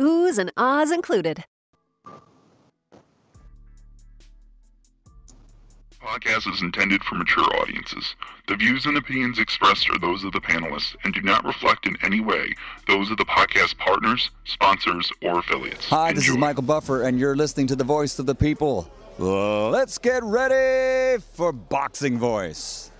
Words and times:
Oohs 0.00 0.38
and 0.38 0.52
ahs 0.56 0.90
included. 0.90 1.44
podcast 6.06 6.52
is 6.52 6.62
intended 6.62 7.02
for 7.02 7.16
mature 7.16 7.44
audiences. 7.60 8.14
The 8.46 8.54
views 8.54 8.86
and 8.86 8.96
opinions 8.96 9.40
expressed 9.40 9.90
are 9.90 9.98
those 9.98 10.22
of 10.22 10.32
the 10.32 10.40
panelists 10.40 10.94
and 11.04 11.12
do 11.12 11.20
not 11.20 11.44
reflect 11.44 11.86
in 11.86 11.96
any 12.04 12.20
way 12.20 12.54
those 12.86 13.10
of 13.10 13.16
the 13.16 13.24
podcast 13.24 13.76
partners, 13.78 14.30
sponsors, 14.44 15.10
or 15.22 15.40
affiliates. 15.40 15.86
Hi, 15.86 16.12
this 16.12 16.28
is 16.28 16.36
Michael 16.36 16.62
Buffer, 16.62 17.02
and 17.02 17.18
you're 17.18 17.34
listening 17.34 17.66
to 17.68 17.76
the 17.76 17.84
voice 17.84 18.18
of 18.18 18.26
the 18.26 18.34
people. 18.34 18.88
Let's 19.18 19.98
get 19.98 20.22
ready 20.22 21.20
for 21.34 21.52
Boxing 21.52 22.18
Voice. 22.18 22.92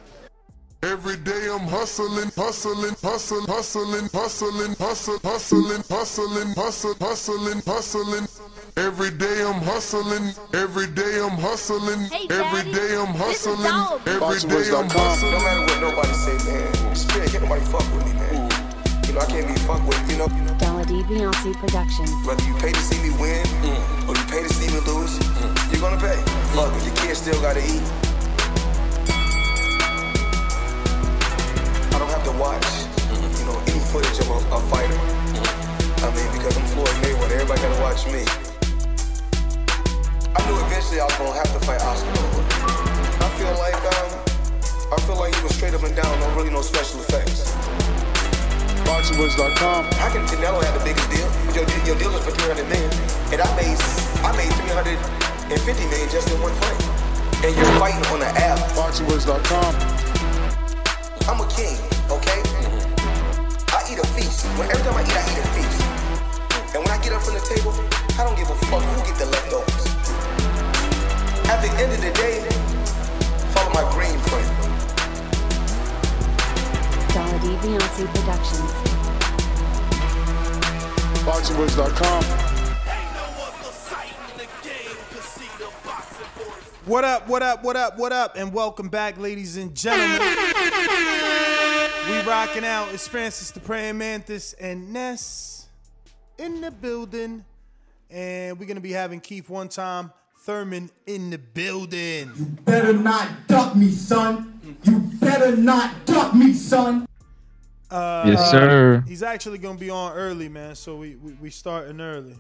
Every 0.87 1.17
day 1.17 1.51
I'm 1.51 1.67
hustling, 1.67 2.31
hustling, 2.37 2.95
hustling, 3.03 3.45
hustling, 3.51 4.06
hustling, 4.15 4.77
hustling, 4.79 5.19
hustling, 5.25 5.83
hustling, 5.91 6.55
hustling, 6.55 6.95
hustling, 7.01 7.61
hustling. 7.67 8.29
Every 8.77 9.11
day 9.11 9.42
I'm 9.42 9.61
hustling, 9.67 10.31
every 10.55 10.87
day 10.87 11.19
I'm 11.19 11.34
hustling, 11.42 12.07
Hey, 12.07 12.31
every 12.31 12.70
Daddy, 12.70 12.73
day 12.73 12.95
I'm 12.95 13.14
hustling, 13.19 13.67
every 14.07 14.39
day 14.47 14.70
I'm 14.70 14.87
hustling. 14.87 15.33
No 15.33 15.41
matter 15.42 15.62
what 15.67 15.81
nobody 15.91 16.14
say, 16.14 16.39
man. 16.47 16.95
Spirit, 16.95 17.31
can't 17.31 17.42
nobody 17.42 17.64
fuck 17.67 17.83
with 17.91 18.07
me, 18.07 18.12
man. 18.23 18.47
You 19.09 19.14
know, 19.14 19.20
I 19.20 19.27
can't 19.27 19.48
be 19.48 19.59
fucked 19.67 19.89
with, 19.91 19.98
you 20.07 20.19
know. 20.23 20.31
Dollar 20.62 20.84
D 20.84 21.03
Beyonce 21.03 21.51
Productions. 21.59 22.14
Whether 22.25 22.45
you 22.47 22.55
pay 22.62 22.70
to 22.70 22.83
see 22.87 23.03
me 23.03 23.11
win 23.19 23.42
or 24.07 24.14
you 24.14 24.25
pay 24.31 24.47
to 24.47 24.51
see 24.55 24.70
me 24.70 24.79
lose, 24.87 25.19
you're 25.75 25.83
gonna 25.83 25.98
pay. 25.98 26.14
Fuck 26.55 26.70
it, 26.79 26.87
your 26.87 26.95
kids 27.03 27.19
still 27.19 27.41
gotta 27.42 27.59
eat. 27.59 28.05
Watch, 32.39 32.69
you 33.39 33.45
know, 33.48 33.56
any 33.67 33.81
footage 33.89 34.19
of 34.20 34.29
a, 34.29 34.39
a 34.56 34.61
fighter. 34.69 34.98
I 36.05 36.09
mean, 36.12 36.29
because 36.37 36.56
I'm 36.56 36.67
Floyd 36.77 36.97
Mayweather, 37.01 37.41
everybody 37.41 37.61
gotta 37.61 37.81
watch 37.81 38.05
me. 38.12 38.23
I 40.37 40.41
knew 40.45 40.57
eventually 40.69 41.01
I 41.01 41.09
was 41.09 41.17
gonna 41.17 41.33
have 41.33 41.53
to 41.53 41.61
fight 41.64 41.81
Oscar. 41.81 42.12
I 43.25 43.29
feel 43.41 43.55
like, 43.57 43.81
um, 43.97 44.09
I 44.92 44.97
feel 45.09 45.17
like 45.17 45.34
he 45.34 45.42
was 45.42 45.55
straight 45.57 45.75
up 45.75 45.83
and 45.83 45.96
down, 45.96 46.13
no 46.20 46.29
really 46.36 46.51
no 46.51 46.61
special 46.61 47.01
effects. 47.01 47.52
BoxingWords.com. 48.85 49.85
How 49.96 50.13
can 50.13 50.27
Canelo 50.27 50.63
have 50.63 50.77
the 50.79 50.85
biggest 50.85 51.08
deal? 51.11 51.27
Your, 51.57 51.64
your 51.89 51.96
deal 51.96 52.13
is 52.14 52.25
for 52.25 52.33
300 52.36 52.69
million, 52.69 52.91
and 53.33 53.41
I 53.41 53.48
made 53.57 53.79
I 54.23 54.30
made 54.36 54.52
350 54.52 55.86
million 55.89 56.08
just 56.11 56.30
in 56.30 56.41
one 56.42 56.52
fight. 56.61 56.80
And 57.45 57.57
you're 57.57 57.73
fighting 57.80 58.05
on 58.13 58.20
the 58.20 58.30
app. 58.36 58.58
BoxingWords.com. 58.77 60.07
I'm 61.29 61.41
a 61.41 61.48
king, 61.51 61.75
okay? 62.11 62.40
I 63.72 63.83
eat 63.90 63.98
a 63.98 64.06
feast. 64.14 64.46
When 64.58 64.70
every 64.70 64.83
time 64.84 64.96
I 64.96 65.02
eat, 65.02 65.17
I 65.17 65.22
eat 65.33 65.39
a 65.39 65.46
feast. 65.55 65.80
And 66.74 66.84
when 66.84 66.90
I 66.90 66.98
get 67.02 67.12
up 67.12 67.22
from 67.22 67.34
the 67.34 67.44
table, 67.44 67.72
I 68.18 68.24
don't 68.24 68.36
give 68.36 68.50
a 68.50 68.56
fuck 68.67 68.83
who 68.83 68.96
get 69.06 69.17
the 69.18 69.27
leftovers. 69.27 69.86
At 71.48 71.62
the 71.62 71.70
end 71.80 71.92
of 71.92 72.00
the 72.00 72.12
day, 72.12 72.42
follow 73.55 73.70
my 73.72 73.84
green 73.95 74.18
print. 74.28 74.48
Dollar 77.14 77.39
D 77.40 77.56
Beyonce 77.62 78.06
Productions. 78.14 78.72
BoxingWords.com. 81.24 82.56
What 86.86 87.05
up, 87.05 87.27
what 87.27 87.42
up, 87.42 87.64
what 87.64 87.77
up, 87.77 87.98
what 87.98 88.12
up, 88.12 88.36
and 88.36 88.52
welcome 88.52 88.89
back, 88.89 89.18
ladies 89.18 89.56
and 89.56 89.74
gentlemen. 89.74 90.22
We 92.08 92.20
rocking 92.22 92.64
out. 92.64 92.92
It's 92.92 93.08
Francis 93.08 93.50
the 93.50 93.61
Praying 93.61 93.98
Mantis 93.98 94.52
and 94.55 94.92
Ness 94.92 95.68
in 96.39 96.61
the 96.61 96.70
building. 96.70 97.44
And 98.11 98.58
we're 98.58 98.67
gonna 98.67 98.80
be 98.80 98.92
having 98.92 99.20
Keith 99.20 99.48
one 99.48 99.68
time, 99.68 100.12
Thurman 100.40 100.90
in 101.06 101.30
the 101.30 101.39
building. 101.39 102.30
You 102.36 102.45
better 102.64 102.92
not 102.92 103.28
duck 103.48 103.74
me, 103.74 103.90
son. 103.90 104.61
You 104.84 104.98
better 105.20 105.56
not 105.56 106.06
duck 106.06 106.34
me, 106.34 106.52
son. 106.52 107.06
Uh, 107.90 108.24
Yes, 108.27 108.50
sir. 108.50 109.02
He's 109.06 109.22
actually 109.22 109.58
gonna 109.58 109.78
be 109.78 109.90
on 109.90 110.12
early, 110.12 110.48
man. 110.48 110.74
So 110.77 110.96
we 110.96 111.16
we, 111.16 111.33
we 111.34 111.50
starting 111.50 112.00
early. 112.00 112.36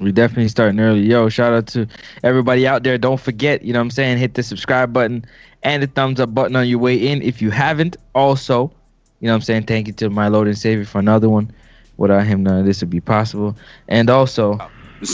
We 0.00 0.12
definitely 0.12 0.48
starting 0.48 0.80
early. 0.80 1.00
Yo, 1.00 1.28
shout 1.28 1.52
out 1.52 1.66
to 1.68 1.86
everybody 2.24 2.66
out 2.66 2.82
there. 2.82 2.96
Don't 2.96 3.20
forget, 3.20 3.62
you 3.62 3.72
know 3.74 3.80
what 3.80 3.84
I'm 3.84 3.90
saying, 3.90 4.16
hit 4.18 4.34
the 4.34 4.42
subscribe 4.42 4.92
button 4.94 5.26
and 5.62 5.82
the 5.82 5.86
thumbs 5.86 6.20
up 6.20 6.34
button 6.34 6.56
on 6.56 6.66
your 6.66 6.78
way 6.78 6.96
in 6.96 7.20
if 7.20 7.42
you 7.42 7.50
haven't. 7.50 7.96
Also, 8.14 8.72
you 9.20 9.26
know 9.26 9.32
what 9.32 9.36
I'm 9.36 9.42
saying, 9.42 9.64
thank 9.64 9.86
you 9.86 9.92
to 9.94 10.08
my 10.08 10.28
Lord 10.28 10.48
and 10.48 10.56
Savior 10.56 10.86
for 10.86 10.98
another 10.98 11.28
one. 11.28 11.52
Without 11.98 12.24
him, 12.24 12.42
none 12.42 12.60
of 12.60 12.64
this 12.64 12.80
would 12.80 12.88
be 12.88 13.00
possible. 13.00 13.54
And 13.88 14.08
also, 14.08 14.58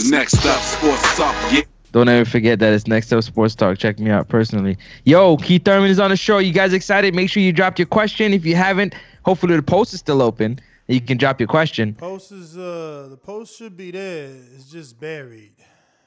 next 0.09 0.47
up, 0.47 0.61
sports 0.61 1.17
talk. 1.17 1.35
Yeah. 1.53 1.63
don't 1.91 2.09
ever 2.09 2.29
forget 2.29 2.61
that 2.61 2.73
it's 2.73 2.87
Next 2.87 3.13
Up 3.13 3.25
Sports 3.25 3.57
Talk. 3.57 3.79
Check 3.79 3.99
me 3.99 4.11
out 4.11 4.29
personally. 4.29 4.79
Yo, 5.05 5.37
Keith 5.39 5.65
Thurman 5.65 5.91
is 5.91 5.99
on 5.99 6.11
the 6.11 6.17
show. 6.17 6.39
You 6.39 6.53
guys 6.53 6.73
excited? 6.73 7.13
Make 7.13 7.29
sure 7.29 7.43
you 7.43 7.53
drop 7.53 7.77
your 7.77 7.87
question. 7.87 8.33
If 8.33 8.47
you 8.47 8.55
haven't, 8.55 8.95
hopefully 9.25 9.57
the 9.57 9.63
post 9.63 9.95
is 9.95 9.99
still 9.99 10.23
open. 10.23 10.61
You 10.89 11.01
can 11.01 11.19
drop 11.19 11.41
your 11.41 11.49
question. 11.49 11.95
Post 11.95 12.33
is 12.33 12.57
uh 12.57 13.09
the 13.11 13.17
post 13.17 13.57
should 13.57 13.77
be 13.77 13.91
there. 13.91 14.31
It's 14.55 14.71
just 14.71 15.01
buried. 15.01 15.53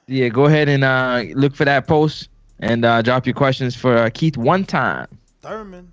Yeah, 0.07 0.29
go 0.29 0.45
ahead 0.45 0.69
and 0.69 0.83
uh, 0.83 1.23
look 1.35 1.55
for 1.55 1.65
that 1.65 1.85
post 1.85 2.29
and 2.59 2.83
uh, 2.83 3.01
drop 3.01 3.27
your 3.27 3.35
questions 3.35 3.75
for 3.75 3.95
uh, 3.95 4.09
Keith 4.11 4.37
one 4.37 4.65
time. 4.65 5.07
Thurman, 5.41 5.91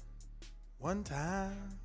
one 0.79 1.05
time. 1.05 1.79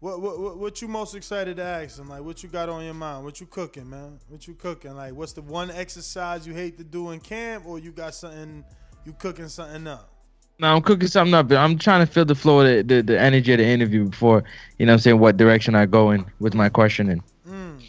What, 0.00 0.20
what 0.20 0.40
what 0.40 0.58
what 0.58 0.82
you 0.82 0.88
most 0.88 1.14
excited 1.14 1.56
to 1.56 1.62
ask 1.62 1.98
him? 1.98 2.08
Like, 2.08 2.22
what 2.22 2.42
you 2.42 2.48
got 2.48 2.68
on 2.68 2.84
your 2.84 2.94
mind? 2.94 3.24
What 3.24 3.40
you 3.40 3.46
cooking, 3.46 3.90
man? 3.90 4.18
What 4.28 4.46
you 4.48 4.54
cooking? 4.54 4.94
Like, 4.94 5.14
what's 5.14 5.32
the 5.32 5.42
one 5.42 5.70
exercise 5.70 6.46
you 6.46 6.54
hate 6.54 6.78
to 6.78 6.84
do 6.84 7.10
in 7.10 7.20
camp, 7.20 7.66
or 7.66 7.78
you 7.78 7.92
got 7.92 8.14
something 8.14 8.64
you 9.04 9.12
cooking 9.12 9.48
something 9.48 9.86
up? 9.86 10.11
No, 10.58 10.76
I'm 10.76 10.82
cooking 10.82 11.08
something 11.08 11.34
up. 11.34 11.50
I'm 11.50 11.76
trying 11.78 12.06
to 12.06 12.12
feel 12.12 12.24
the 12.24 12.34
flow, 12.34 12.60
of 12.60 12.66
the, 12.88 12.94
the 12.96 13.02
the 13.02 13.20
energy 13.20 13.52
of 13.52 13.58
the 13.58 13.64
interview 13.66 14.08
before 14.08 14.44
you 14.78 14.86
know 14.86 14.92
what 14.92 14.94
I'm 14.94 15.00
saying 15.00 15.18
what 15.18 15.36
direction 15.36 15.74
I 15.74 15.86
go 15.86 16.10
in 16.10 16.24
with 16.38 16.54
my 16.54 16.68
questioning. 16.68 17.22
Mm, 17.48 17.80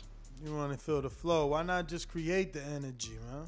you 0.43 0.55
want 0.55 0.73
to 0.73 0.79
feel 0.79 1.01
the 1.01 1.09
flow? 1.09 1.47
Why 1.47 1.61
not 1.63 1.87
just 1.87 2.09
create 2.09 2.53
the 2.53 2.63
energy, 2.63 3.11
man? 3.31 3.45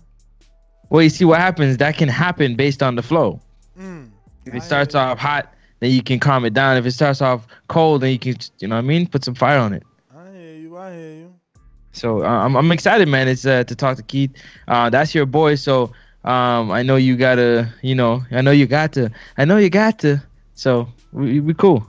Well, 0.89 1.01
you 1.01 1.09
see 1.09 1.25
what 1.25 1.39
happens. 1.39 1.77
That 1.77 1.97
can 1.97 2.07
happen 2.09 2.55
based 2.55 2.83
on 2.83 2.95
the 2.95 3.01
flow. 3.01 3.41
Mm, 3.79 4.11
If 4.45 4.53
it 4.53 4.61
starts 4.61 4.93
off 4.93 5.17
hot, 5.17 5.51
then 5.79 5.89
you 5.91 6.03
can 6.03 6.19
calm 6.19 6.45
it 6.45 6.53
down. 6.53 6.77
If 6.77 6.85
it 6.85 6.91
starts 6.91 7.21
off 7.21 7.47
cold, 7.67 8.01
then 8.01 8.11
you 8.11 8.19
can 8.19 8.35
you 8.59 8.67
know 8.67 8.75
what 8.75 8.79
I 8.79 8.87
mean 8.87 9.07
put 9.07 9.23
some 9.25 9.33
fire 9.35 9.57
on 9.59 9.73
it. 9.73 9.83
I 10.15 10.29
hear 10.31 10.55
you. 10.55 10.77
I 10.77 10.93
hear 10.93 11.13
you. 11.15 11.33
So 11.93 12.23
uh, 12.23 12.27
I'm 12.27 12.55
I'm 12.55 12.71
excited, 12.71 13.07
man. 13.07 13.27
It's 13.27 13.45
uh, 13.47 13.63
to 13.63 13.75
talk 13.75 13.97
to 13.97 14.03
Keith. 14.03 14.31
Uh, 14.67 14.89
that's 14.91 15.15
your 15.15 15.25
boy. 15.25 15.55
So 15.55 15.91
um, 16.25 16.71
I 16.71 16.83
know 16.83 16.95
you 16.97 17.15
gotta, 17.15 17.69
you 17.81 17.95
know, 17.95 18.23
I 18.31 18.41
know 18.41 18.51
you 18.51 18.65
got 18.67 18.93
to, 18.93 19.11
I 19.37 19.45
know 19.45 19.57
you 19.57 19.69
got 19.69 19.99
to. 19.99 20.21
So 20.55 20.87
we 21.11 21.39
we 21.39 21.53
cool. 21.53 21.85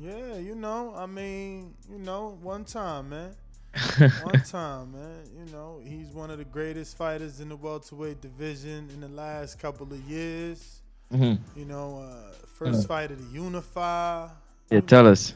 Yeah, 0.00 0.36
you 0.38 0.54
know, 0.54 0.94
I 0.96 1.06
mean, 1.06 1.74
you 1.90 1.98
know, 1.98 2.38
one 2.42 2.64
time, 2.64 3.10
man. 3.10 3.34
one 4.22 4.42
time, 4.42 4.92
man. 4.92 5.22
You 5.36 5.52
know, 5.52 5.80
he's 5.84 6.08
one 6.08 6.30
of 6.30 6.38
the 6.38 6.44
greatest 6.44 6.96
fighters 6.96 7.40
in 7.40 7.48
the 7.48 7.56
welterweight 7.56 8.20
division 8.20 8.88
in 8.92 9.00
the 9.00 9.08
last 9.08 9.58
couple 9.58 9.86
of 9.92 10.00
years. 10.00 10.80
Mhm. 11.12 11.38
You 11.56 11.64
know, 11.64 11.98
uh, 11.98 12.32
first 12.54 12.86
fighter 12.86 13.16
to 13.16 13.24
unify. 13.32 14.28
Yeah, 14.70 14.80
tell 14.80 15.06
us. 15.06 15.34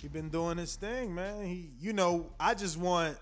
He 0.00 0.08
been 0.08 0.28
doing 0.28 0.58
his 0.58 0.76
thing, 0.76 1.14
man. 1.14 1.44
He, 1.44 1.70
you 1.80 1.92
know, 1.92 2.26
I 2.38 2.54
just 2.54 2.76
want, 2.76 3.16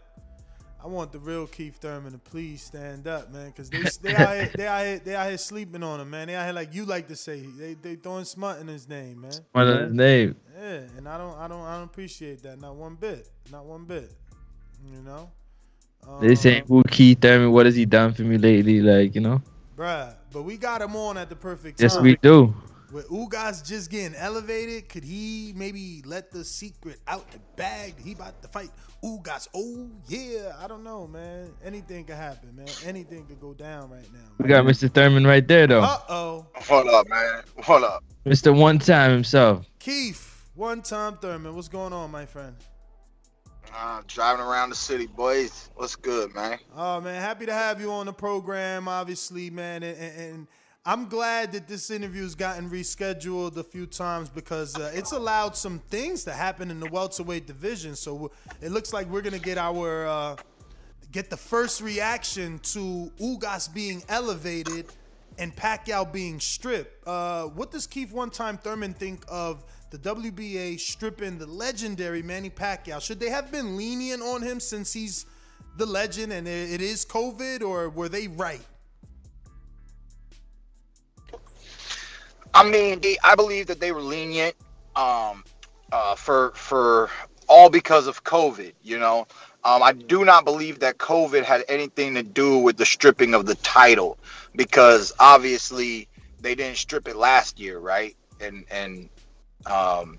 I 0.85 0.87
want 0.87 1.13
the 1.13 1.19
real 1.19 1.47
Keith 1.47 1.77
Thurman 1.77 2.13
to 2.13 2.19
please 2.19 2.63
stand 2.63 3.09
up, 3.09 3.33
man, 3.33 3.47
because 3.47 3.71
they 3.71 3.85
they 4.03 4.15
out 4.15 4.35
here 4.35 4.51
they 4.55 4.67
out 4.67 4.85
here 4.85 4.99
they 4.99 5.17
out 5.17 5.29
here 5.29 5.39
sleeping 5.39 5.83
on 5.83 5.99
him, 5.99 6.11
man. 6.11 6.27
They 6.29 6.35
out 6.35 6.45
here 6.45 6.53
like 6.53 6.75
you 6.75 6.85
like 6.85 7.09
to 7.09 7.17
say 7.17 7.41
they 7.41 7.73
they 7.73 7.97
throwing 7.97 8.27
smut 8.27 8.61
in 8.61 8.69
his 8.69 8.87
name, 8.87 9.23
man. 9.23 9.33
What 9.53 9.67
is 9.67 9.79
his 9.87 9.95
name? 9.95 10.37
Yeah, 10.55 10.81
and 10.99 11.09
I 11.09 11.17
don't 11.17 11.39
I 11.39 11.49
don't 11.49 11.63
I 11.63 11.77
don't 11.77 11.85
appreciate 11.85 12.43
that 12.43 12.61
not 12.61 12.75
one 12.75 12.97
bit, 12.97 13.31
not 13.51 13.65
one 13.65 13.87
bit. 13.87 14.13
You 14.93 15.01
know, 15.01 15.31
They 16.21 16.31
um, 16.31 16.37
say 16.37 16.63
who 16.69 16.83
Keith 16.83 17.19
Thurman? 17.19 17.51
What 17.51 17.65
has 17.65 17.77
he 17.77 17.87
done 17.87 18.13
for 18.13 18.23
me 18.23 18.37
lately? 18.37 18.83
Like 18.83 19.15
you 19.15 19.23
know. 19.23 19.41
bruh. 19.75 20.15
But 20.35 20.43
we 20.43 20.59
got 20.59 20.83
him 20.83 20.97
on 20.97 21.17
at 21.17 21.31
the 21.31 21.37
perfect 21.37 21.81
Yes, 21.81 21.99
we 21.99 22.17
do. 22.17 22.53
With 22.95 23.09
Ugas 23.09 23.67
just 23.67 23.91
getting 23.91 24.15
elevated, 24.15 24.89
could 24.89 25.03
he 25.03 25.53
maybe 25.57 26.01
let 26.07 26.31
the 26.31 26.45
secret 26.45 27.01
out 27.09 27.29
the 27.33 27.41
bag? 27.57 27.95
He 28.01 28.13
about 28.13 28.41
to 28.43 28.47
fight 28.47 28.71
Ugas. 29.03 29.49
Oh 29.53 29.91
yeah, 30.07 30.53
I 30.61 30.69
don't 30.69 30.85
know, 30.85 31.09
man. 31.09 31.51
Anything 31.65 32.05
could 32.05 32.15
happen, 32.15 32.55
man. 32.55 32.69
Anything 32.85 33.27
could 33.27 33.41
go 33.41 33.53
down 33.53 33.91
right 33.91 34.07
now. 34.13 34.21
We 34.39 34.49
got 34.49 34.65
Mr. 34.65 34.89
Thurman 34.89 35.27
right 35.27 35.47
there 35.49 35.67
though. 35.67 35.83
Uh 35.83 35.99
oh. 36.09 36.47
What 36.69 36.87
up, 36.87 37.09
man? 37.09 37.43
What 37.67 37.83
up? 37.83 38.05
Mr. 38.25 38.57
One 38.57 38.79
Time 38.79 39.11
himself. 39.11 39.67
Keith, 39.81 40.47
one 40.55 40.81
time 40.81 41.17
Thurman, 41.17 41.53
what's 41.57 41.67
going 41.67 41.93
on, 41.93 42.13
my 42.13 42.27
friend? 42.27 42.55
Uh, 43.77 44.03
driving 44.07 44.45
around 44.45 44.71
the 44.71 44.77
city, 44.77 45.09
boys. 45.09 45.69
What's 45.75 45.97
good, 45.97 46.33
man? 46.33 46.61
Oh 46.77 47.01
man, 47.01 47.21
happy 47.21 47.47
to 47.47 47.53
have 47.53 47.81
you 47.81 47.91
on 47.91 48.07
the 48.07 48.13
program, 48.13 48.87
obviously, 48.87 49.51
man. 49.51 49.83
And, 49.83 49.99
and, 49.99 50.21
and 50.21 50.47
I'm 50.87 51.09
glad 51.09 51.53
that 51.53 51.67
this 51.67 51.91
interview's 51.91 52.35
gotten 52.35 52.69
rescheduled 52.69 53.57
a 53.57 53.65
few 53.65 53.87
times 53.87 54.29
because 54.29 54.77
uh, 54.77 54.93
it's 54.95 55.13
allowed 55.13 55.57
some 55.57 55.79
things 55.79 56.25
to 56.25 56.33
happen 56.33 56.71
in 56.71 56.79
the 56.79 56.91
welterweight 56.91 57.47
division. 57.47 57.97
So 57.97 58.31
it 58.61 58.71
looks 58.71 58.93
like 58.93 59.07
we're 59.07 59.23
gonna 59.23 59.39
get 59.39 59.57
our 59.57 60.07
uh, 60.07 60.37
get 61.11 61.31
the 61.31 61.39
first 61.39 61.81
reaction 61.81 62.59
to 62.65 63.11
Ugas 63.19 63.73
being 63.73 64.03
elevated 64.11 64.85
and 65.39 65.57
Pacquiao 65.57 66.13
being 66.13 66.39
stripped. 66.39 67.09
Uh, 67.09 67.45
what 67.45 67.71
does 67.71 67.87
Keith 67.87 68.13
One 68.13 68.29
Time 68.29 68.59
Thurman 68.59 68.93
think 68.93 69.25
of 69.27 69.65
the 69.89 69.97
WBA 69.97 70.79
stripping 70.79 71.39
the 71.39 71.47
legendary 71.47 72.23
Manny 72.23 72.51
Pacquiao? 72.51 73.01
Should 73.01 73.21
they 73.21 73.31
have 73.31 73.51
been 73.51 73.79
lenient 73.79 74.21
on 74.21 74.43
him 74.43 74.61
since 74.61 74.93
he's 74.93 75.25
the 75.79 75.87
legend 75.87 76.31
and 76.31 76.47
it 76.47 76.83
is 76.83 77.07
COVID, 77.07 77.63
or 77.63 77.89
were 77.89 78.11
they 78.11 78.29
right? 78.29 78.61
I 82.55 82.63
mean, 82.69 83.01
I 83.25 83.35
believe 83.35 83.67
that 83.67 83.81
they 83.81 83.93
were 83.93 84.01
lenient, 84.01 84.55
um, 84.95 85.45
uh, 85.93 86.15
for 86.15 86.53
for 86.55 87.11
all 87.49 87.69
because 87.69 88.07
of 88.07 88.25
COVID. 88.25 88.73
You 88.83 88.99
know, 88.99 89.27
um, 89.65 89.83
I 89.83 89.93
do 89.93 90.25
not 90.25 90.45
believe 90.45 90.79
that 90.81 90.99
COVID 90.99 91.43
had 91.43 91.65
anything 91.69 92.15
to 92.15 92.23
do 92.23 92.59
with 92.59 92.77
the 92.77 92.87
stripping 92.87 93.35
of 93.35 93.47
the 93.47 93.57
title, 93.57 94.19
because 94.55 95.13
obviously 95.19 96.09
they 96.41 96.55
didn't 96.55 96.77
strip 96.77 97.09
it 97.09 97.17
last 97.17 97.59
year, 97.59 97.79
right? 97.79 98.17
And 98.41 98.65
and 98.71 99.09
um, 99.67 100.19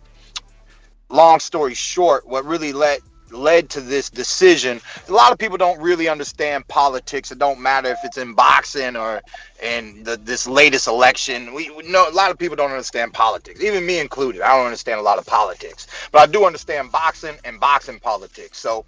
long 1.09 1.39
story 1.39 1.73
short, 1.73 2.27
what 2.27 2.45
really 2.45 2.73
led 2.73 2.99
led 3.31 3.69
to 3.72 3.81
this 3.81 4.10
decision. 4.10 4.80
A 5.07 5.12
lot 5.12 5.31
of 5.31 5.38
people 5.38 5.57
don't 5.57 5.80
really 5.80 6.07
understand 6.07 6.68
politics. 6.68 7.31
It 7.31 7.39
don't 7.39 7.60
matter 7.60 7.89
if 7.89 8.00
it's 8.04 8.18
in 8.18 8.33
boxing 8.33 8.95
or 8.95 9.22
in 9.62 10.04
the, 10.04 10.18
this 10.18 10.48
latest 10.48 10.88
election. 10.88 11.54
We, 11.54 11.69
we 11.72 11.88
know 11.89 12.10
a 12.10 12.12
lot 12.12 12.31
of 12.31 12.38
people 12.38 12.56
don't 12.56 12.72
understand 12.72 13.13
politics, 13.13 13.62
even 13.62 13.86
me 13.86 14.00
included. 14.00 14.42
I 14.42 14.56
don't 14.56 14.66
understand 14.66 15.00
a 15.00 15.04
lot 15.04 15.18
of 15.18 15.25
politics, 15.25 15.88
but 16.12 16.19
I 16.19 16.31
do 16.31 16.45
understand 16.45 16.92
boxing 16.92 17.36
and 17.44 17.60
boxing 17.60 18.00
politics. 18.00 18.60
So, 18.60 18.86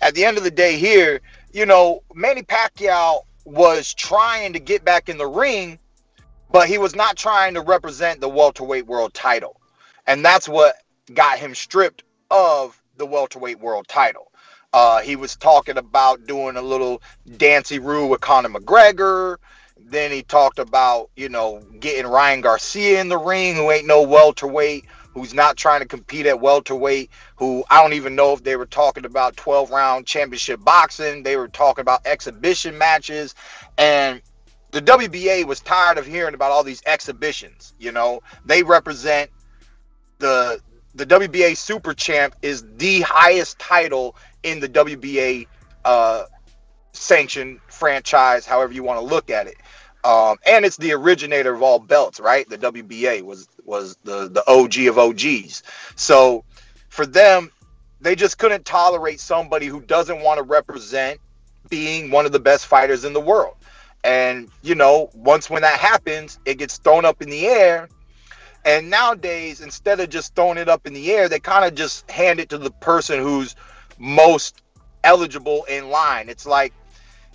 at 0.00 0.14
the 0.14 0.24
end 0.24 0.38
of 0.38 0.44
the 0.44 0.50
day, 0.50 0.78
here, 0.78 1.20
you 1.52 1.66
know, 1.66 2.02
Manny 2.14 2.42
Pacquiao 2.42 3.22
was 3.44 3.94
trying 3.94 4.52
to 4.52 4.60
get 4.60 4.84
back 4.84 5.08
in 5.08 5.18
the 5.18 5.26
ring, 5.26 5.78
but 6.52 6.68
he 6.68 6.78
was 6.78 6.94
not 6.94 7.16
trying 7.16 7.54
to 7.54 7.60
represent 7.60 8.20
the 8.20 8.28
welterweight 8.28 8.86
world 8.86 9.12
title, 9.14 9.60
and 10.06 10.24
that's 10.24 10.48
what 10.48 10.76
got 11.14 11.38
him 11.38 11.54
stripped 11.54 12.04
of 12.30 12.80
the 12.98 13.06
welterweight 13.06 13.60
world 13.60 13.88
title. 13.88 14.32
Uh, 14.72 15.00
he 15.00 15.16
was 15.16 15.36
talking 15.36 15.78
about 15.78 16.26
doing 16.26 16.56
a 16.56 16.62
little 16.62 17.00
dancy 17.36 17.78
rule 17.78 18.08
with 18.08 18.20
Conor 18.20 18.50
McGregor. 18.50 19.36
Then 19.78 20.10
he 20.10 20.22
talked 20.22 20.58
about, 20.58 21.10
you 21.16 21.28
know, 21.28 21.62
getting 21.80 22.06
Ryan 22.10 22.42
Garcia 22.42 23.00
in 23.00 23.08
the 23.08 23.16
ring, 23.16 23.54
who 23.54 23.70
ain't 23.70 23.86
no 23.86 24.02
welterweight, 24.02 24.84
who's 25.14 25.32
not 25.32 25.56
trying 25.56 25.80
to 25.80 25.86
compete 25.86 26.26
at 26.26 26.40
welterweight, 26.40 27.10
who 27.36 27.64
I 27.70 27.82
don't 27.82 27.94
even 27.94 28.14
know 28.14 28.34
if 28.34 28.42
they 28.42 28.56
were 28.56 28.66
talking 28.66 29.06
about 29.06 29.36
12 29.36 29.70
round 29.70 30.06
championship 30.06 30.62
boxing. 30.62 31.22
They 31.22 31.36
were 31.36 31.48
talking 31.48 31.82
about 31.82 32.06
exhibition 32.06 32.76
matches. 32.76 33.34
And 33.78 34.20
the 34.72 34.82
WBA 34.82 35.46
was 35.46 35.60
tired 35.60 35.96
of 35.96 36.04
hearing 36.04 36.34
about 36.34 36.50
all 36.50 36.62
these 36.62 36.82
exhibitions. 36.84 37.72
You 37.78 37.92
know, 37.92 38.20
they 38.44 38.62
represent 38.62 39.30
the 40.18 40.60
the 40.98 41.06
WBA 41.06 41.56
Super 41.56 41.94
Champ 41.94 42.34
is 42.42 42.64
the 42.76 43.00
highest 43.02 43.58
title 43.60 44.16
in 44.42 44.58
the 44.58 44.68
WBA 44.68 45.46
uh, 45.84 46.24
sanctioned 46.92 47.60
franchise, 47.68 48.44
however 48.44 48.72
you 48.72 48.82
want 48.82 48.98
to 48.98 49.06
look 49.06 49.30
at 49.30 49.46
it. 49.46 49.54
Um, 50.02 50.38
and 50.44 50.64
it's 50.64 50.76
the 50.76 50.92
originator 50.92 51.54
of 51.54 51.62
all 51.62 51.78
belts, 51.78 52.18
right? 52.18 52.48
The 52.48 52.58
WBA 52.58 53.22
was 53.22 53.48
was 53.64 53.96
the 54.02 54.28
the 54.28 54.42
OG 54.48 54.88
of 54.88 54.98
OGs. 54.98 55.62
So 55.94 56.44
for 56.88 57.06
them, 57.06 57.50
they 58.00 58.16
just 58.16 58.38
couldn't 58.38 58.64
tolerate 58.64 59.20
somebody 59.20 59.66
who 59.66 59.80
doesn't 59.80 60.20
want 60.20 60.38
to 60.38 60.42
represent 60.42 61.20
being 61.68 62.10
one 62.10 62.26
of 62.26 62.32
the 62.32 62.40
best 62.40 62.66
fighters 62.66 63.04
in 63.04 63.12
the 63.12 63.20
world. 63.20 63.54
And 64.02 64.50
you 64.62 64.74
know, 64.74 65.10
once 65.14 65.48
when 65.48 65.62
that 65.62 65.78
happens, 65.78 66.40
it 66.44 66.58
gets 66.58 66.78
thrown 66.78 67.04
up 67.04 67.22
in 67.22 67.30
the 67.30 67.46
air 67.46 67.88
and 68.64 68.90
nowadays, 68.90 69.60
instead 69.60 70.00
of 70.00 70.10
just 70.10 70.34
throwing 70.34 70.58
it 70.58 70.68
up 70.68 70.86
in 70.86 70.92
the 70.92 71.12
air, 71.12 71.28
they 71.28 71.40
kind 71.40 71.64
of 71.64 71.74
just 71.74 72.10
hand 72.10 72.40
it 72.40 72.50
to 72.50 72.58
the 72.58 72.70
person 72.70 73.20
who's 73.20 73.54
most 73.98 74.62
eligible 75.04 75.64
in 75.64 75.90
line. 75.90 76.28
It's 76.28 76.46
like 76.46 76.74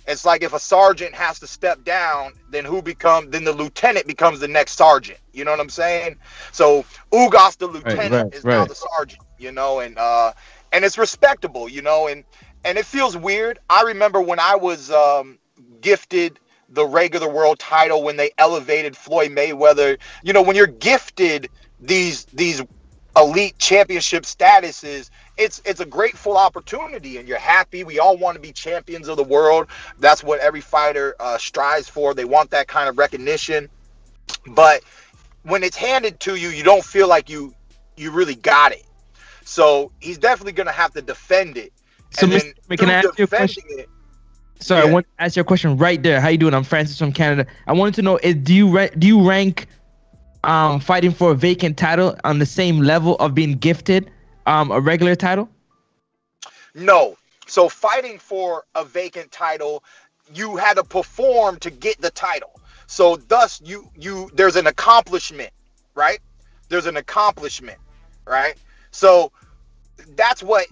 it's 0.06 0.24
like 0.24 0.42
if 0.42 0.52
a 0.52 0.58
sergeant 0.60 1.14
has 1.14 1.40
to 1.40 1.46
step 1.46 1.82
down, 1.84 2.32
then 2.50 2.64
who 2.64 2.82
become 2.82 3.30
then 3.30 3.44
the 3.44 3.52
lieutenant 3.52 4.06
becomes 4.06 4.40
the 4.40 4.48
next 4.48 4.76
sergeant. 4.76 5.18
You 5.32 5.44
know 5.44 5.50
what 5.52 5.60
I'm 5.60 5.70
saying? 5.70 6.16
So 6.52 6.84
Ugas 7.12 7.56
the 7.58 7.66
lieutenant 7.66 8.12
right, 8.12 8.32
is 8.32 8.46
now 8.46 8.64
the 8.66 8.74
sergeant, 8.74 9.22
you 9.38 9.52
know, 9.52 9.80
and 9.80 9.98
uh 9.98 10.32
and 10.72 10.84
it's 10.84 10.98
respectable, 10.98 11.68
you 11.68 11.82
know, 11.82 12.08
and 12.08 12.24
and 12.64 12.78
it 12.78 12.86
feels 12.86 13.16
weird. 13.16 13.58
I 13.70 13.82
remember 13.82 14.20
when 14.20 14.40
I 14.40 14.56
was 14.56 14.90
um 14.90 15.38
gifted 15.80 16.38
the 16.74 16.86
regular 16.86 17.28
world 17.28 17.58
title 17.58 18.02
when 18.02 18.16
they 18.16 18.30
elevated 18.38 18.96
Floyd 18.96 19.30
Mayweather. 19.30 19.98
You 20.22 20.32
know, 20.32 20.42
when 20.42 20.56
you're 20.56 20.66
gifted 20.66 21.48
these 21.80 22.24
these 22.26 22.62
elite 23.16 23.58
championship 23.58 24.24
statuses, 24.24 25.10
it's 25.36 25.62
it's 25.64 25.80
a 25.80 25.86
grateful 25.86 26.36
opportunity 26.36 27.18
and 27.18 27.28
you're 27.28 27.38
happy. 27.38 27.84
We 27.84 27.98
all 27.98 28.16
want 28.16 28.34
to 28.34 28.40
be 28.40 28.52
champions 28.52 29.08
of 29.08 29.16
the 29.16 29.24
world. 29.24 29.68
That's 29.98 30.22
what 30.22 30.40
every 30.40 30.60
fighter 30.60 31.14
uh, 31.20 31.38
strives 31.38 31.88
for. 31.88 32.14
They 32.14 32.24
want 32.24 32.50
that 32.50 32.68
kind 32.68 32.88
of 32.88 32.98
recognition. 32.98 33.68
But 34.46 34.82
when 35.42 35.62
it's 35.62 35.76
handed 35.76 36.20
to 36.20 36.34
you, 36.36 36.48
you 36.48 36.64
don't 36.64 36.84
feel 36.84 37.08
like 37.08 37.28
you 37.30 37.54
you 37.96 38.10
really 38.10 38.34
got 38.34 38.72
it. 38.72 38.84
So 39.44 39.92
he's 40.00 40.18
definitely 40.18 40.52
going 40.52 40.66
to 40.66 40.72
have 40.72 40.92
to 40.94 41.02
defend 41.02 41.56
it. 41.56 41.72
So, 42.10 42.24
and 42.24 42.32
Mr. 42.32 42.54
then 42.68 42.78
can 42.78 42.90
I 42.90 42.94
ask 42.94 43.18
you 43.18 43.24
a 43.24 43.28
question? 43.28 43.64
it, 43.68 43.88
Sorry, 44.64 44.88
I 44.88 44.90
want 44.90 45.06
to 45.18 45.22
ask 45.22 45.36
you 45.36 45.42
a 45.42 45.44
question 45.44 45.76
right 45.76 46.02
there. 46.02 46.22
How 46.22 46.28
you 46.28 46.38
doing? 46.38 46.54
I'm 46.54 46.64
Francis 46.64 46.98
from 46.98 47.12
Canada. 47.12 47.46
I 47.66 47.74
wanted 47.74 47.94
to 47.96 48.02
know: 48.02 48.16
is, 48.22 48.34
do 48.36 48.54
you 48.54 48.74
ra- 48.74 48.88
do 48.98 49.06
you 49.06 49.28
rank 49.28 49.66
um, 50.42 50.80
fighting 50.80 51.12
for 51.12 51.32
a 51.32 51.34
vacant 51.34 51.76
title 51.76 52.16
on 52.24 52.38
the 52.38 52.46
same 52.46 52.80
level 52.80 53.16
of 53.16 53.34
being 53.34 53.58
gifted 53.58 54.10
um, 54.46 54.70
a 54.70 54.80
regular 54.80 55.16
title? 55.16 55.50
No. 56.74 57.18
So 57.46 57.68
fighting 57.68 58.18
for 58.18 58.64
a 58.74 58.86
vacant 58.86 59.30
title, 59.30 59.84
you 60.32 60.56
had 60.56 60.74
to 60.78 60.82
perform 60.82 61.58
to 61.58 61.70
get 61.70 62.00
the 62.00 62.10
title. 62.10 62.58
So 62.86 63.16
thus 63.16 63.60
you 63.62 63.90
you 63.94 64.30
there's 64.32 64.56
an 64.56 64.66
accomplishment, 64.66 65.50
right? 65.94 66.20
There's 66.70 66.86
an 66.86 66.96
accomplishment, 66.96 67.78
right? 68.26 68.54
So 68.92 69.30
that's 70.16 70.42
what 70.42 70.68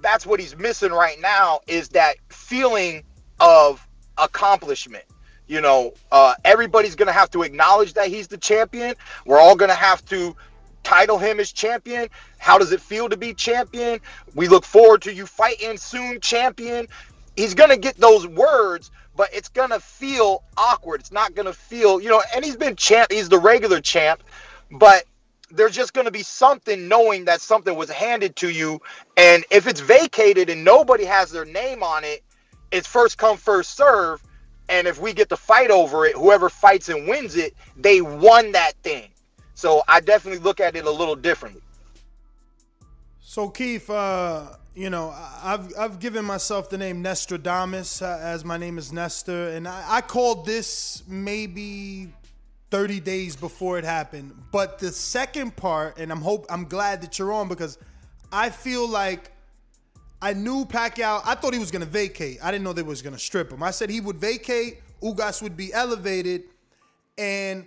that's 0.00 0.26
what 0.26 0.40
he's 0.40 0.56
missing 0.56 0.90
right 0.90 1.20
now 1.20 1.60
is 1.68 1.90
that 1.90 2.16
feeling 2.28 3.04
of 3.40 3.86
accomplishment. 4.18 5.04
You 5.46 5.60
know, 5.60 5.94
uh, 6.10 6.34
everybody's 6.44 6.96
gonna 6.96 7.12
have 7.12 7.30
to 7.30 7.42
acknowledge 7.42 7.94
that 7.94 8.08
he's 8.08 8.26
the 8.26 8.38
champion. 8.38 8.94
We're 9.24 9.38
all 9.38 9.54
gonna 9.54 9.74
have 9.74 10.04
to 10.06 10.34
title 10.82 11.18
him 11.18 11.40
as 11.40 11.52
champion. 11.52 12.08
How 12.38 12.58
does 12.58 12.72
it 12.72 12.80
feel 12.80 13.08
to 13.08 13.16
be 13.16 13.32
champion? 13.34 14.00
We 14.34 14.48
look 14.48 14.64
forward 14.64 15.02
to 15.02 15.12
you 15.12 15.26
fighting 15.26 15.76
soon, 15.76 16.20
champion. 16.20 16.88
He's 17.36 17.54
gonna 17.54 17.76
get 17.76 17.96
those 17.96 18.26
words, 18.26 18.90
but 19.14 19.28
it's 19.32 19.48
gonna 19.48 19.80
feel 19.80 20.42
awkward. 20.56 21.00
It's 21.00 21.12
not 21.12 21.34
gonna 21.34 21.52
feel, 21.52 22.00
you 22.00 22.08
know, 22.08 22.22
and 22.34 22.44
he's 22.44 22.56
been 22.56 22.76
champ, 22.76 23.12
he's 23.12 23.28
the 23.28 23.38
regular 23.38 23.80
champ, 23.80 24.22
but 24.70 25.04
there's 25.50 25.74
just 25.74 25.92
gonna 25.92 26.10
be 26.10 26.24
something 26.24 26.88
knowing 26.88 27.24
that 27.26 27.40
something 27.40 27.76
was 27.76 27.90
handed 27.90 28.34
to 28.36 28.48
you. 28.48 28.80
And 29.16 29.44
if 29.50 29.66
it's 29.66 29.80
vacated 29.80 30.50
and 30.50 30.64
nobody 30.64 31.04
has 31.04 31.30
their 31.30 31.44
name 31.44 31.82
on 31.84 32.02
it, 32.04 32.24
it's 32.70 32.86
first 32.86 33.18
come, 33.18 33.36
first 33.36 33.76
serve. 33.76 34.22
And 34.68 34.86
if 34.86 35.00
we 35.00 35.12
get 35.12 35.28
to 35.28 35.36
fight 35.36 35.70
over 35.70 36.06
it, 36.06 36.16
whoever 36.16 36.48
fights 36.48 36.88
and 36.88 37.06
wins 37.06 37.36
it, 37.36 37.54
they 37.76 38.00
won 38.00 38.52
that 38.52 38.72
thing. 38.82 39.10
So 39.54 39.82
I 39.88 40.00
definitely 40.00 40.40
look 40.40 40.60
at 40.60 40.76
it 40.76 40.84
a 40.84 40.90
little 40.90 41.16
differently. 41.16 41.62
So 43.20 43.48
Keith, 43.48 43.88
uh, 43.88 44.48
you 44.74 44.90
know, 44.90 45.14
I've 45.42 45.72
I've 45.78 46.00
given 46.00 46.24
myself 46.24 46.68
the 46.68 46.78
name 46.78 47.02
Nestradamus 47.02 48.02
uh, 48.02 48.18
as 48.20 48.44
my 48.44 48.56
name 48.56 48.76
is 48.76 48.92
Nestor, 48.92 49.48
and 49.50 49.66
I, 49.66 49.84
I 49.86 50.00
called 50.00 50.46
this 50.46 51.02
maybe 51.08 52.12
30 52.70 53.00
days 53.00 53.36
before 53.36 53.78
it 53.78 53.84
happened. 53.84 54.32
But 54.52 54.78
the 54.78 54.90
second 54.90 55.56
part, 55.56 55.98
and 55.98 56.10
I'm 56.10 56.20
hope 56.20 56.46
I'm 56.50 56.64
glad 56.64 57.02
that 57.02 57.18
you're 57.18 57.32
on 57.32 57.48
because 57.48 57.78
I 58.32 58.50
feel 58.50 58.88
like 58.88 59.32
I 60.20 60.32
knew 60.32 60.64
Pacquiao. 60.64 61.22
I 61.24 61.34
thought 61.34 61.52
he 61.52 61.58
was 61.58 61.70
gonna 61.70 61.84
vacate. 61.84 62.38
I 62.42 62.50
didn't 62.50 62.64
know 62.64 62.72
they 62.72 62.82
was 62.82 63.02
gonna 63.02 63.18
strip 63.18 63.50
him. 63.50 63.62
I 63.62 63.70
said 63.70 63.90
he 63.90 64.00
would 64.00 64.16
vacate. 64.16 64.80
Ugas 65.02 65.42
would 65.42 65.56
be 65.56 65.72
elevated, 65.72 66.44
and 67.18 67.66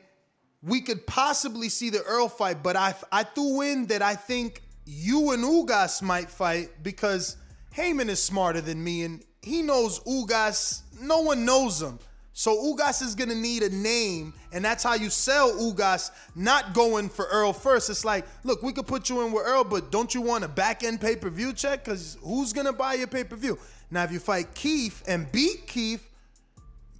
we 0.64 0.82
could 0.82 1.06
possibly 1.06 1.70
see 1.70 1.90
the 1.90 2.02
Earl 2.04 2.28
fight. 2.28 2.64
But 2.64 2.76
I 2.76 2.96
I 3.12 3.24
threw 3.24 3.62
in 3.62 3.86
that 3.88 4.02
I 4.02 4.16
think 4.16 4.64
you 4.86 5.32
and 5.32 5.44
Ugas 5.44 6.02
might 6.02 6.30
fight 6.30 6.84
because 6.84 7.38
Haymon 7.74 8.10
is 8.10 8.22
smarter 8.22 8.62
than 8.62 8.84
me 8.84 9.04
and 9.04 9.24
he 9.42 9.62
knows 9.62 10.00
Ugas. 10.02 10.82
No 11.00 11.20
one 11.20 11.46
knows 11.46 11.82
him. 11.82 12.00
So 12.40 12.56
Ugas 12.56 13.02
is 13.02 13.16
gonna 13.16 13.36
need 13.36 13.64
a 13.64 13.70
name, 13.70 14.34
and 14.54 14.64
that's 14.64 14.82
how 14.82 14.94
you 14.94 15.10
sell 15.10 15.52
Ugas, 15.52 16.10
not 16.36 16.74
going 16.74 17.10
for 17.10 17.26
Earl 17.26 17.52
first. 17.52 17.90
It's 17.90 18.06
like, 18.06 18.26
look, 18.46 18.64
we 18.64 18.72
could 18.72 18.88
put 18.88 19.10
you 19.10 19.26
in 19.26 19.34
with 19.34 19.46
Earl, 19.46 19.66
but 19.66 19.92
don't 19.92 20.16
you 20.16 20.22
want 20.22 20.46
a 20.46 20.48
back 20.48 20.82
end 20.82 21.02
pay 21.02 21.18
per 21.18 21.30
view 21.30 21.52
check? 21.52 21.84
Because 21.84 22.18
who's 22.24 22.54
gonna 22.54 22.72
buy 22.72 22.94
your 22.94 23.08
pay 23.08 23.26
per 23.26 23.36
view? 23.36 23.60
Now, 23.92 24.06
if 24.06 24.14
you 24.14 24.20
fight 24.20 24.56
Keith 24.56 25.04
and 25.06 25.30
beat 25.34 25.68
Keith, 25.68 26.10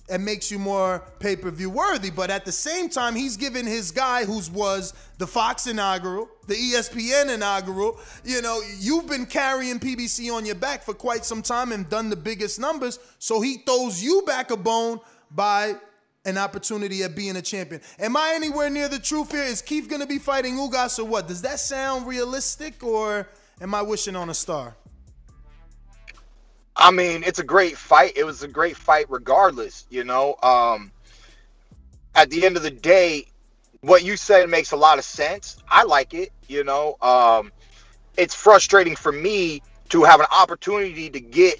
it 0.10 0.20
makes 0.20 0.52
you 0.52 0.60
more 0.60 1.06
pay 1.20 1.38
per 1.38 1.52
view 1.52 1.70
worthy. 1.70 2.10
But 2.10 2.30
at 2.30 2.44
the 2.44 2.52
same 2.52 2.90
time, 2.90 3.16
he's 3.16 3.38
giving 3.38 3.66
his 3.66 3.92
guy, 3.92 4.26
who's 4.26 4.52
was 4.52 4.94
the 5.20 5.28
Fox 5.28 5.68
inaugural, 5.68 6.28
the 6.48 6.56
ESPN 6.56 7.34
inaugural. 7.34 7.98
You 8.26 8.42
know, 8.42 8.62
you've 8.78 9.08
been 9.08 9.26
carrying 9.26 9.80
PBC 9.80 10.34
on 10.34 10.46
your 10.46 10.56
back 10.56 10.84
for 10.84 10.94
quite 10.94 11.24
some 11.24 11.42
time 11.42 11.72
and 11.72 11.90
done 11.90 12.10
the 12.10 12.18
biggest 12.18 12.60
numbers. 12.60 13.00
So 13.20 13.40
he 13.40 13.60
throws 13.60 14.04
you 14.04 14.24
back 14.24 14.52
a 14.52 14.58
bone 14.58 15.00
by 15.32 15.76
an 16.26 16.38
opportunity 16.38 17.04
at 17.04 17.16
being 17.16 17.36
a 17.36 17.42
champion. 17.42 17.82
Am 17.98 18.16
I 18.18 18.34
anywhere 18.36 18.70
near 18.70 18.90
the 18.90 19.00
truth 19.00 19.32
here? 19.32 19.44
Is 19.44 19.62
Keith 19.62 19.90
going 19.90 20.02
to 20.02 20.08
be 20.08 20.20
fighting 20.20 20.56
Ugas 20.56 21.00
or 21.00 21.06
what? 21.06 21.28
Does 21.28 21.42
that 21.44 21.60
sound 21.60 22.08
realistic 22.08 22.84
or 22.84 23.28
am 23.62 23.74
I 23.74 23.82
wishing 23.82 24.16
on 24.16 24.30
a 24.30 24.34
star? 24.34 24.76
I 26.76 26.92
mean, 26.92 27.24
it's 27.24 27.40
a 27.40 27.44
great 27.44 27.78
fight. 27.78 28.14
It 28.16 28.24
was 28.24 28.42
a 28.44 28.48
great 28.48 28.78
fight 28.78 29.06
regardless, 29.10 29.86
you 29.90 30.04
know. 30.04 30.36
Um 30.42 30.92
at 32.16 32.30
the 32.30 32.46
end 32.46 32.58
of 32.58 32.64
the 32.64 32.72
day, 32.72 33.28
what 33.82 34.04
you 34.04 34.18
said 34.18 34.50
makes 34.50 34.72
a 34.72 34.76
lot 34.78 34.98
of 34.98 35.04
sense. 35.04 35.58
I 35.70 35.84
like 35.84 36.14
it, 36.14 36.32
you 36.48 36.64
know. 36.64 36.96
Um 37.02 37.52
it's 38.18 38.34
frustrating 38.34 38.96
for 38.96 39.12
me 39.12 39.62
to 39.90 40.04
have 40.04 40.20
an 40.20 40.28
opportunity 40.32 41.10
to 41.10 41.20
get 41.20 41.60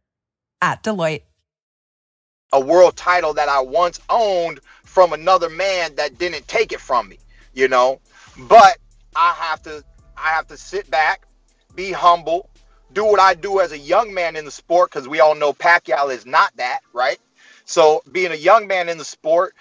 At 0.61 0.83
Deloitte. 0.83 1.23
a 2.53 2.59
world 2.59 2.95
title 2.97 3.33
that 3.35 3.49
I 3.49 3.61
once 3.61 3.99
owned 4.09 4.59
from 4.83 5.13
another 5.13 5.49
man 5.49 5.95
that 5.95 6.17
didn't 6.17 6.47
take 6.47 6.71
it 6.73 6.81
from 6.81 7.09
me, 7.09 7.19
you 7.53 7.67
know. 7.67 8.01
But 8.37 8.77
I 9.15 9.33
have 9.33 9.61
to 9.63 9.83
I 10.17 10.29
have 10.29 10.47
to 10.47 10.57
sit 10.57 10.89
back, 10.89 11.27
be 11.75 11.91
humble, 11.91 12.49
do 12.93 13.05
what 13.05 13.19
I 13.19 13.35
do 13.35 13.59
as 13.59 13.71
a 13.71 13.77
young 13.77 14.13
man 14.13 14.35
in 14.35 14.45
the 14.45 14.51
sport 14.51 14.91
because 14.91 15.07
we 15.07 15.19
all 15.19 15.35
know 15.35 15.53
Pacquiao 15.53 16.11
is 16.13 16.25
not 16.25 16.55
that, 16.57 16.81
right? 16.93 17.19
So 17.65 18.03
being 18.11 18.31
a 18.31 18.35
young 18.35 18.67
man 18.67 18.89
in 18.89 18.97
the 18.97 19.05
sport, 19.05 19.55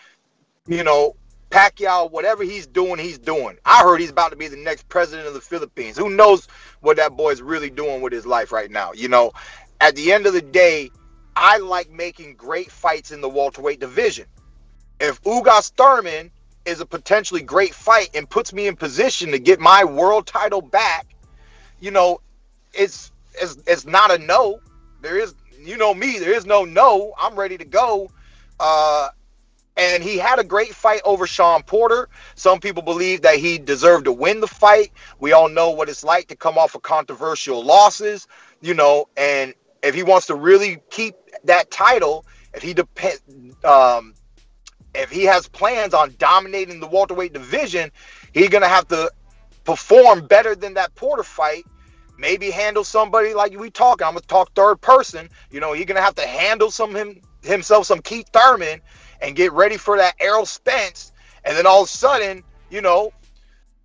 you 0.66 0.84
know, 0.84 1.16
Pacquiao, 1.50 2.10
whatever 2.10 2.44
he's 2.44 2.66
doing, 2.66 2.98
he's 2.98 3.18
doing. 3.18 3.58
I 3.64 3.82
heard 3.82 4.00
he's 4.00 4.10
about 4.10 4.30
to 4.30 4.36
be 4.36 4.48
the 4.48 4.56
next 4.56 4.88
president 4.88 5.28
of 5.28 5.34
the 5.34 5.40
Philippines. 5.40 5.98
Who 5.98 6.10
knows 6.10 6.48
what 6.80 6.96
that 6.98 7.16
boy's 7.16 7.42
really 7.42 7.70
doing 7.70 8.02
with 8.02 8.12
his 8.12 8.26
life 8.26 8.52
right 8.52 8.70
now? 8.70 8.92
You 8.92 9.08
know, 9.08 9.32
at 9.80 9.96
the 9.96 10.12
end 10.12 10.26
of 10.26 10.32
the 10.32 10.42
day, 10.42 10.90
I 11.36 11.58
like 11.58 11.90
making 11.90 12.34
great 12.34 12.70
fights 12.70 13.10
in 13.10 13.20
the 13.20 13.28
welterweight 13.28 13.80
division. 13.80 14.26
If 15.00 15.22
Ugas 15.22 15.72
Thurman 15.72 16.30
is 16.66 16.80
a 16.80 16.86
potentially 16.86 17.42
great 17.42 17.74
fight 17.74 18.10
and 18.14 18.28
puts 18.28 18.52
me 18.52 18.66
in 18.66 18.76
position 18.76 19.30
to 19.30 19.38
get 19.38 19.58
my 19.58 19.84
world 19.84 20.26
title 20.26 20.60
back, 20.60 21.06
you 21.80 21.90
know, 21.90 22.20
it's 22.74 23.10
it's 23.40 23.56
it's 23.66 23.86
not 23.86 24.10
a 24.10 24.18
no. 24.18 24.60
There 25.00 25.18
is 25.18 25.34
you 25.58 25.76
know 25.76 25.94
me, 25.94 26.18
there 26.18 26.34
is 26.34 26.44
no 26.44 26.64
no. 26.64 27.14
I'm 27.18 27.34
ready 27.34 27.56
to 27.58 27.64
go. 27.64 28.10
Uh 28.58 29.08
and 29.76 30.02
he 30.02 30.18
had 30.18 30.38
a 30.38 30.44
great 30.44 30.74
fight 30.74 31.00
over 31.06 31.26
Sean 31.26 31.62
Porter. 31.62 32.08
Some 32.34 32.60
people 32.60 32.82
believe 32.82 33.22
that 33.22 33.36
he 33.36 33.56
deserved 33.56 34.04
to 34.04 34.12
win 34.12 34.40
the 34.40 34.46
fight. 34.46 34.92
We 35.20 35.32
all 35.32 35.48
know 35.48 35.70
what 35.70 35.88
it's 35.88 36.04
like 36.04 36.28
to 36.28 36.36
come 36.36 36.58
off 36.58 36.74
of 36.74 36.82
controversial 36.82 37.64
losses, 37.64 38.26
you 38.60 38.74
know, 38.74 39.08
and 39.16 39.54
if 39.82 39.94
he 39.94 40.02
wants 40.02 40.26
to 40.26 40.34
really 40.34 40.80
keep 40.90 41.14
that 41.44 41.70
title, 41.70 42.24
if 42.54 42.62
he 42.62 42.74
depend 42.74 43.18
um 43.64 44.14
if 44.94 45.10
he 45.10 45.24
has 45.24 45.48
plans 45.48 45.94
on 45.94 46.14
dominating 46.18 46.80
the 46.80 46.86
welterweight 46.86 47.32
division, 47.32 47.90
he's 48.32 48.48
gonna 48.48 48.68
have 48.68 48.88
to 48.88 49.10
perform 49.64 50.26
better 50.26 50.54
than 50.56 50.74
that 50.74 50.94
Porter 50.94 51.22
fight. 51.22 51.64
Maybe 52.18 52.50
handle 52.50 52.84
somebody 52.84 53.32
like 53.32 53.56
we 53.58 53.70
talking. 53.70 54.06
I'm 54.06 54.14
gonna 54.14 54.26
talk 54.26 54.52
third 54.54 54.80
person. 54.80 55.28
You 55.50 55.60
know, 55.60 55.72
he's 55.72 55.86
gonna 55.86 56.02
have 56.02 56.16
to 56.16 56.26
handle 56.26 56.70
some 56.70 56.94
him 56.94 57.20
himself 57.42 57.86
some 57.86 58.00
Keith 58.00 58.28
Thurman 58.32 58.80
and 59.22 59.36
get 59.36 59.52
ready 59.52 59.76
for 59.76 59.96
that 59.96 60.14
Errol 60.20 60.46
Spence. 60.46 61.12
And 61.44 61.56
then 61.56 61.66
all 61.66 61.82
of 61.82 61.88
a 61.88 61.90
sudden, 61.90 62.42
you 62.68 62.82
know, 62.82 63.12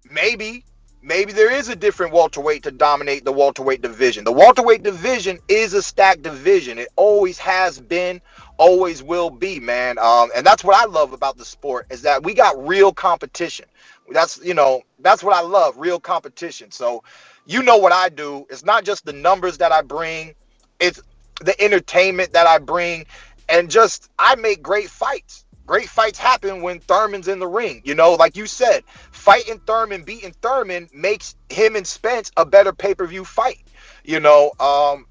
maybe 0.10 0.66
maybe 1.06 1.34
there 1.34 1.52
is 1.52 1.70
a 1.70 1.78
different 1.78 2.14
welterweight 2.14 2.64
to 2.64 2.72
dominate 2.72 3.26
the 3.26 3.34
welterweight 3.34 3.82
division. 3.84 4.26
The 4.26 4.34
welterweight 4.34 4.84
division 4.84 5.40
is 5.50 5.74
a 5.76 5.84
stacked 5.84 6.24
division. 6.24 6.80
It 6.80 6.90
always 6.98 7.40
has 7.40 7.80
been, 7.82 8.22
always 8.58 9.04
will 9.04 9.32
be, 9.32 9.60
man. 9.62 10.00
Um, 10.00 10.32
and 10.36 10.46
that's 10.46 10.64
what 10.66 10.76
I 10.78 10.86
love 10.86 11.14
about 11.14 11.38
the 11.38 11.46
sport 11.46 11.88
is 11.92 12.04
that 12.04 12.24
we 12.24 12.36
got 12.36 12.68
real 12.68 12.94
competition. 12.94 13.68
That's 14.12 14.40
you 14.44 14.56
know 14.56 14.84
that's 15.00 15.24
what 15.24 15.36
I 15.36 15.42
love, 15.42 15.78
real 15.78 16.00
competition. 16.02 16.72
So, 16.72 17.04
you 17.48 17.64
know 17.64 17.78
what 17.78 17.94
I 17.94 18.10
do. 18.10 18.48
It's 18.52 18.66
not 18.66 18.86
just 18.86 19.06
the 19.06 19.14
numbers 19.14 19.60
that 19.60 19.72
I 19.72 19.84
bring, 19.84 20.36
it's 20.82 21.02
the 21.42 21.60
entertainment 21.62 22.34
that 22.34 22.48
I 22.48 22.60
bring, 22.60 23.06
and 23.50 23.72
just 23.72 24.10
I 24.20 24.36
make 24.36 24.64
great 24.64 24.90
fights. 24.92 25.45
Great 25.66 25.90
fights 25.90 26.20
happen 26.20 26.62
when 26.62 26.80
Thurman's 26.80 27.28
in 27.28 27.40
the 27.40 27.48
ring. 27.48 27.82
You 27.86 27.96
know, 27.96 28.14
like 28.14 28.38
you 28.38 28.46
said, 28.46 28.84
fighting 29.12 29.60
Thurman, 29.66 30.04
beating 30.04 30.34
Thurman 30.42 30.90
makes 30.94 31.36
him 31.50 31.76
and 31.76 31.88
Spence 31.88 32.32
a 32.38 32.46
better 32.46 32.72
pay-per-view 32.72 33.26
fight. 33.26 33.64
You 34.04 34.20
know, 34.20 34.52
um, 34.60 35.08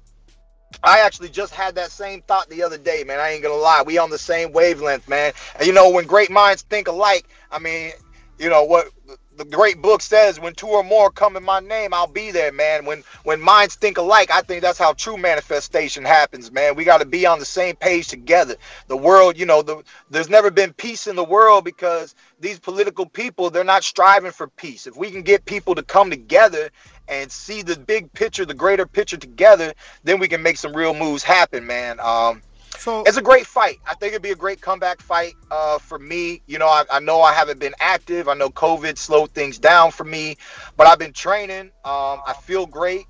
I 0.83 0.99
actually 0.99 1.29
just 1.29 1.53
had 1.53 1.75
that 1.75 1.91
same 1.91 2.21
thought 2.21 2.49
the 2.49 2.63
other 2.63 2.77
day, 2.77 3.03
man. 3.05 3.19
I 3.19 3.31
ain't 3.31 3.43
gonna 3.43 3.55
lie. 3.55 3.83
We 3.85 3.97
on 3.97 4.09
the 4.09 4.17
same 4.17 4.51
wavelength, 4.53 5.07
man. 5.09 5.33
And 5.57 5.67
you 5.67 5.73
know, 5.73 5.89
when 5.89 6.05
great 6.05 6.31
minds 6.31 6.61
think 6.61 6.87
alike, 6.87 7.27
I 7.51 7.59
mean, 7.59 7.91
you 8.37 8.49
know 8.49 8.63
what 8.63 8.89
the 9.37 9.45
great 9.45 9.81
book 9.81 10.01
says 10.01 10.39
when 10.39 10.53
two 10.53 10.67
or 10.67 10.83
more 10.83 11.11
come 11.11 11.35
in 11.35 11.43
my 11.43 11.59
name 11.59 11.93
i'll 11.93 12.07
be 12.07 12.31
there 12.31 12.51
man. 12.51 12.85
When 12.85 13.03
when 13.23 13.41
minds 13.41 13.75
think 13.75 13.97
alike 13.97 14.31
i 14.31 14.41
think 14.41 14.61
that's 14.61 14.79
how 14.79 14.93
true 14.93 15.17
manifestation 15.17 16.03
happens 16.03 16.51
man. 16.51 16.75
We 16.75 16.83
got 16.83 16.99
to 16.99 17.05
be 17.05 17.25
on 17.25 17.39
the 17.39 17.45
same 17.45 17.75
page 17.75 18.07
together. 18.07 18.55
The 18.87 18.97
world 18.97 19.37
you 19.37 19.45
know 19.45 19.61
the, 19.61 19.83
there's 20.09 20.29
never 20.29 20.51
been 20.51 20.73
peace 20.73 21.07
in 21.07 21.15
the 21.15 21.23
world 21.23 21.65
because 21.65 22.15
these 22.39 22.59
political 22.59 23.05
people 23.05 23.49
they're 23.49 23.63
not 23.63 23.83
striving 23.83 24.31
for 24.31 24.47
peace. 24.47 24.87
If 24.87 24.95
we 24.95 25.11
can 25.11 25.21
get 25.21 25.45
people 25.45 25.75
to 25.75 25.83
come 25.83 26.09
together 26.09 26.69
and 27.07 27.31
see 27.31 27.61
the 27.61 27.77
big 27.77 28.11
picture 28.13 28.45
the 28.45 28.53
greater 28.53 28.85
picture 28.85 29.17
together 29.17 29.73
then 30.03 30.19
we 30.19 30.27
can 30.27 30.41
make 30.41 30.57
some 30.57 30.75
real 30.75 30.93
moves 30.93 31.23
happen 31.23 31.65
man. 31.65 31.99
Um 31.99 32.41
so 32.77 33.03
it's 33.03 33.17
a 33.17 33.21
great 33.21 33.45
fight. 33.45 33.79
I 33.87 33.95
think 33.95 34.13
it'd 34.13 34.21
be 34.21 34.31
a 34.31 34.35
great 34.35 34.61
comeback 34.61 35.01
fight 35.01 35.33
uh, 35.51 35.77
for 35.79 35.99
me. 35.99 36.41
You 36.47 36.59
know, 36.59 36.67
I, 36.67 36.85
I, 36.91 36.99
know 36.99 37.21
I 37.21 37.33
haven't 37.33 37.59
been 37.59 37.75
active. 37.79 38.27
I 38.27 38.33
know 38.33 38.49
COVID 38.49 38.97
slowed 38.97 39.31
things 39.31 39.57
down 39.57 39.91
for 39.91 40.03
me, 40.03 40.37
but 40.77 40.87
I've 40.87 40.99
been 40.99 41.13
training. 41.13 41.71
Um, 41.83 42.21
I 42.25 42.35
feel 42.41 42.65
great. 42.65 43.05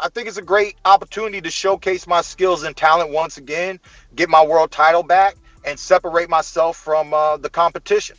I 0.00 0.08
think 0.08 0.28
it's 0.28 0.36
a 0.36 0.42
great 0.42 0.76
opportunity 0.84 1.40
to 1.40 1.50
showcase 1.50 2.06
my 2.06 2.20
skills 2.20 2.62
and 2.62 2.76
talent 2.76 3.10
once 3.10 3.36
again, 3.36 3.80
get 4.14 4.28
my 4.28 4.44
world 4.44 4.70
title 4.70 5.02
back, 5.02 5.36
and 5.64 5.78
separate 5.78 6.30
myself 6.30 6.76
from 6.76 7.12
uh, 7.12 7.36
the 7.36 7.50
competition. 7.50 8.16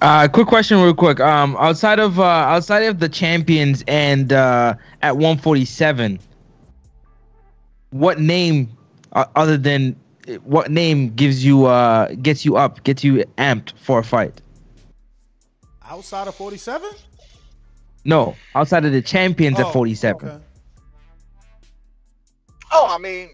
Uh, 0.00 0.28
quick 0.28 0.46
question, 0.46 0.80
real 0.80 0.94
quick. 0.94 1.20
Um, 1.20 1.56
outside 1.58 1.98
of 1.98 2.18
uh, 2.18 2.24
outside 2.24 2.84
of 2.84 2.98
the 2.98 3.08
champions 3.08 3.82
and 3.86 4.32
uh, 4.32 4.74
at 5.02 5.16
147, 5.16 6.18
what 7.90 8.20
name 8.20 8.76
uh, 9.12 9.24
other 9.34 9.56
than 9.56 9.96
what 10.36 10.70
name 10.70 11.14
gives 11.14 11.44
you 11.44 11.66
uh 11.66 12.08
gets 12.14 12.44
you 12.44 12.56
up, 12.56 12.82
gets 12.84 13.02
you 13.04 13.24
amped 13.36 13.72
for 13.78 13.98
a 13.98 14.04
fight? 14.04 14.40
Outside 15.84 16.28
of 16.28 16.34
47? 16.34 16.90
No, 18.04 18.36
outside 18.54 18.84
of 18.84 18.92
the 18.92 19.02
champions 19.02 19.58
oh, 19.58 19.66
at 19.66 19.72
47. 19.72 20.28
Okay. 20.28 20.44
Oh, 22.70 22.86
I 22.88 22.98
mean, 22.98 23.30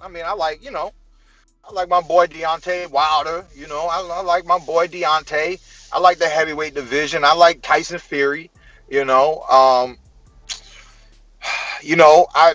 I 0.00 0.08
mean, 0.08 0.24
I 0.24 0.32
like 0.32 0.64
you 0.64 0.70
know, 0.70 0.92
I 1.68 1.72
like 1.72 1.88
my 1.88 2.00
boy 2.00 2.26
Deontay 2.26 2.90
Wilder. 2.90 3.44
You 3.54 3.66
know, 3.66 3.86
I, 3.86 4.00
I 4.00 4.22
like 4.22 4.46
my 4.46 4.58
boy 4.58 4.86
Deontay. 4.86 5.60
I 5.92 5.98
like 5.98 6.18
the 6.18 6.28
heavyweight 6.28 6.74
division. 6.74 7.24
I 7.24 7.32
like 7.34 7.62
Tyson 7.62 7.98
Fury. 7.98 8.50
You 8.88 9.04
know, 9.04 9.40
um, 9.42 9.98
you 11.82 11.96
know, 11.96 12.26
I 12.34 12.54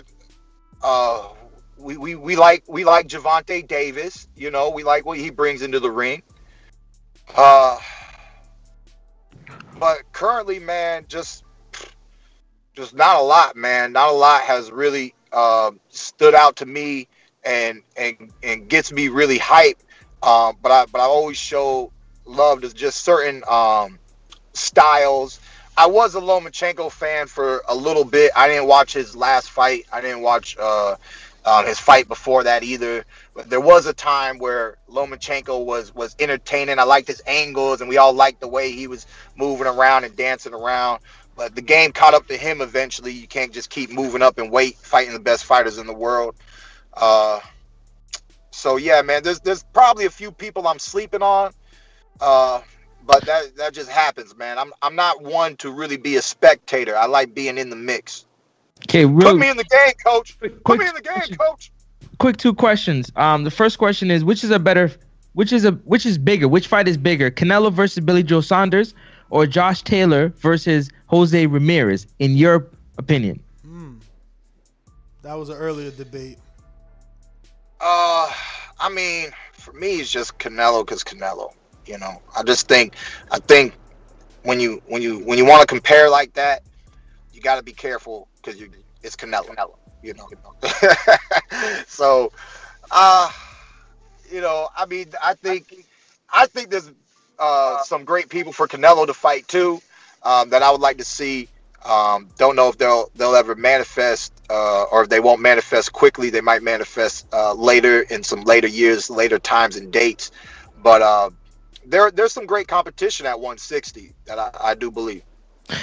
uh 0.82 1.28
we, 1.82 1.96
we, 1.96 2.14
we 2.14 2.36
like 2.36 2.64
we 2.68 2.84
like 2.84 3.08
Gervonta 3.08 3.66
Davis. 3.66 4.28
You 4.36 4.50
know, 4.50 4.70
we 4.70 4.84
like 4.84 5.04
what 5.04 5.18
he 5.18 5.30
brings 5.30 5.62
into 5.62 5.80
the 5.80 5.90
ring. 5.90 6.22
Uh, 7.36 7.78
but 9.78 10.00
currently, 10.12 10.58
man, 10.58 11.04
just 11.08 11.44
just 12.74 12.94
not 12.94 13.16
a 13.16 13.22
lot, 13.22 13.56
man. 13.56 13.92
Not 13.92 14.10
a 14.10 14.12
lot 14.12 14.42
has 14.42 14.70
really 14.70 15.14
uh, 15.32 15.72
stood 15.88 16.34
out 16.34 16.56
to 16.56 16.66
me 16.66 17.08
and 17.44 17.82
and 17.96 18.30
and 18.42 18.68
gets 18.68 18.92
me 18.92 19.08
really 19.08 19.38
hyped. 19.38 19.82
Um, 20.22 20.56
but 20.62 20.70
I 20.70 20.86
but 20.86 21.00
I 21.00 21.04
always 21.04 21.36
show 21.36 21.90
love 22.24 22.62
to 22.62 22.72
just 22.72 23.04
certain 23.04 23.42
um, 23.48 23.98
styles. 24.52 25.40
I 25.76 25.86
was 25.86 26.14
a 26.14 26.20
Lomachenko 26.20 26.92
fan 26.92 27.26
for 27.26 27.62
a 27.66 27.74
little 27.74 28.04
bit. 28.04 28.30
I 28.36 28.46
didn't 28.46 28.66
watch 28.66 28.92
his 28.92 29.16
last 29.16 29.50
fight. 29.50 29.86
I 29.90 30.02
didn't 30.02 30.20
watch 30.20 30.56
uh, 30.60 30.96
um, 31.44 31.66
his 31.66 31.78
fight 31.78 32.08
before 32.08 32.44
that 32.44 32.62
either. 32.62 33.04
But 33.34 33.50
there 33.50 33.60
was 33.60 33.86
a 33.86 33.92
time 33.92 34.38
where 34.38 34.76
Lomachenko 34.88 35.64
was 35.64 35.94
was 35.94 36.14
entertaining. 36.18 36.78
I 36.78 36.84
liked 36.84 37.08
his 37.08 37.22
angles, 37.26 37.80
and 37.80 37.88
we 37.88 37.98
all 37.98 38.12
liked 38.12 38.40
the 38.40 38.48
way 38.48 38.72
he 38.72 38.86
was 38.86 39.06
moving 39.36 39.66
around 39.66 40.04
and 40.04 40.16
dancing 40.16 40.54
around. 40.54 41.00
But 41.36 41.54
the 41.54 41.62
game 41.62 41.92
caught 41.92 42.14
up 42.14 42.26
to 42.28 42.36
him 42.36 42.60
eventually. 42.60 43.12
You 43.12 43.26
can't 43.26 43.52
just 43.52 43.70
keep 43.70 43.90
moving 43.90 44.22
up 44.22 44.38
and 44.38 44.50
wait, 44.50 44.76
fighting 44.76 45.14
the 45.14 45.20
best 45.20 45.44
fighters 45.44 45.78
in 45.78 45.86
the 45.86 45.94
world. 45.94 46.36
Uh, 46.92 47.40
so 48.50 48.76
yeah, 48.76 49.02
man, 49.02 49.22
there's 49.22 49.40
there's 49.40 49.64
probably 49.72 50.04
a 50.04 50.10
few 50.10 50.30
people 50.30 50.68
I'm 50.68 50.78
sleeping 50.78 51.22
on. 51.22 51.52
Uh, 52.20 52.60
but 53.04 53.24
that 53.26 53.56
that 53.56 53.72
just 53.74 53.90
happens, 53.90 54.36
man. 54.36 54.58
I'm 54.58 54.72
I'm 54.82 54.94
not 54.94 55.22
one 55.22 55.56
to 55.56 55.70
really 55.70 55.96
be 55.96 56.16
a 56.16 56.22
spectator. 56.22 56.96
I 56.96 57.06
like 57.06 57.34
being 57.34 57.58
in 57.58 57.70
the 57.70 57.76
mix. 57.76 58.26
Okay, 58.88 59.04
real, 59.04 59.30
put 59.30 59.38
me 59.38 59.48
in 59.48 59.56
the 59.56 59.64
game, 59.64 59.92
coach. 60.04 60.38
Quick, 60.38 60.64
put 60.64 60.78
me 60.78 60.86
in 60.86 60.94
the 60.94 61.00
game, 61.00 61.36
coach. 61.36 61.72
Quick 62.18 62.36
two 62.36 62.54
questions. 62.54 63.10
Um, 63.16 63.44
the 63.44 63.50
first 63.50 63.78
question 63.78 64.10
is 64.10 64.24
which 64.24 64.44
is 64.44 64.50
a 64.50 64.58
better, 64.58 64.90
which 65.34 65.52
is 65.52 65.64
a 65.64 65.72
which 65.72 66.06
is 66.06 66.18
bigger? 66.18 66.48
Which 66.48 66.66
fight 66.66 66.88
is 66.88 66.96
bigger? 66.96 67.30
Canelo 67.30 67.72
versus 67.72 68.04
Billy 68.04 68.22
Joe 68.22 68.40
Saunders 68.40 68.94
or 69.30 69.46
Josh 69.46 69.82
Taylor 69.82 70.28
versus 70.38 70.90
Jose 71.06 71.46
Ramirez? 71.46 72.06
In 72.18 72.36
your 72.36 72.68
opinion? 72.98 73.42
Hmm. 73.62 73.94
That 75.22 75.34
was 75.34 75.48
an 75.48 75.56
earlier 75.56 75.90
debate. 75.90 76.38
Uh, 77.80 78.30
I 78.78 78.88
mean, 78.92 79.30
for 79.52 79.72
me, 79.72 80.00
it's 80.00 80.10
just 80.10 80.38
Canelo 80.38 80.84
because 80.84 81.02
Canelo. 81.02 81.52
You 81.86 81.98
know, 81.98 82.22
I 82.36 82.44
just 82.44 82.68
think, 82.68 82.94
I 83.32 83.38
think 83.40 83.74
when 84.42 84.60
you 84.60 84.82
when 84.86 85.02
you 85.02 85.18
when 85.20 85.38
you 85.38 85.44
want 85.44 85.60
to 85.60 85.66
compare 85.66 86.08
like 86.10 86.34
that, 86.34 86.62
you 87.32 87.40
got 87.40 87.56
to 87.56 87.62
be 87.62 87.72
careful 87.72 88.28
because 88.42 88.60
you 88.60 88.70
it's 89.02 89.16
Canelo, 89.16 89.76
you 90.02 90.14
know. 90.14 90.28
so, 91.86 92.32
uh, 92.90 93.30
you 94.30 94.40
know, 94.40 94.68
I 94.76 94.86
mean, 94.86 95.10
I 95.22 95.34
think 95.34 95.86
I 96.32 96.46
think 96.46 96.70
there's 96.70 96.90
uh, 97.38 97.82
some 97.82 98.04
great 98.04 98.28
people 98.28 98.52
for 98.52 98.68
Canelo 98.68 99.06
to 99.06 99.14
fight 99.14 99.48
too 99.48 99.80
um, 100.22 100.50
that 100.50 100.62
I 100.62 100.70
would 100.70 100.80
like 100.80 100.98
to 100.98 101.04
see. 101.04 101.48
Um, 101.84 102.28
don't 102.38 102.54
know 102.54 102.68
if 102.68 102.78
they'll 102.78 103.10
they'll 103.16 103.34
ever 103.34 103.56
manifest 103.56 104.32
uh, 104.48 104.84
or 104.84 105.02
if 105.02 105.08
they 105.08 105.18
won't 105.20 105.40
manifest 105.40 105.92
quickly. 105.92 106.30
They 106.30 106.40
might 106.40 106.62
manifest 106.62 107.26
uh, 107.32 107.54
later 107.54 108.02
in 108.02 108.22
some 108.22 108.42
later 108.42 108.68
years, 108.68 109.10
later 109.10 109.38
times 109.38 109.76
and 109.76 109.92
dates. 109.92 110.30
But 110.80 111.02
uh, 111.02 111.30
there 111.84 112.10
there's 112.12 112.32
some 112.32 112.46
great 112.46 112.68
competition 112.68 113.26
at 113.26 113.38
160 113.38 114.12
that 114.26 114.38
I, 114.38 114.50
I 114.60 114.74
do 114.74 114.90
believe. 114.92 115.24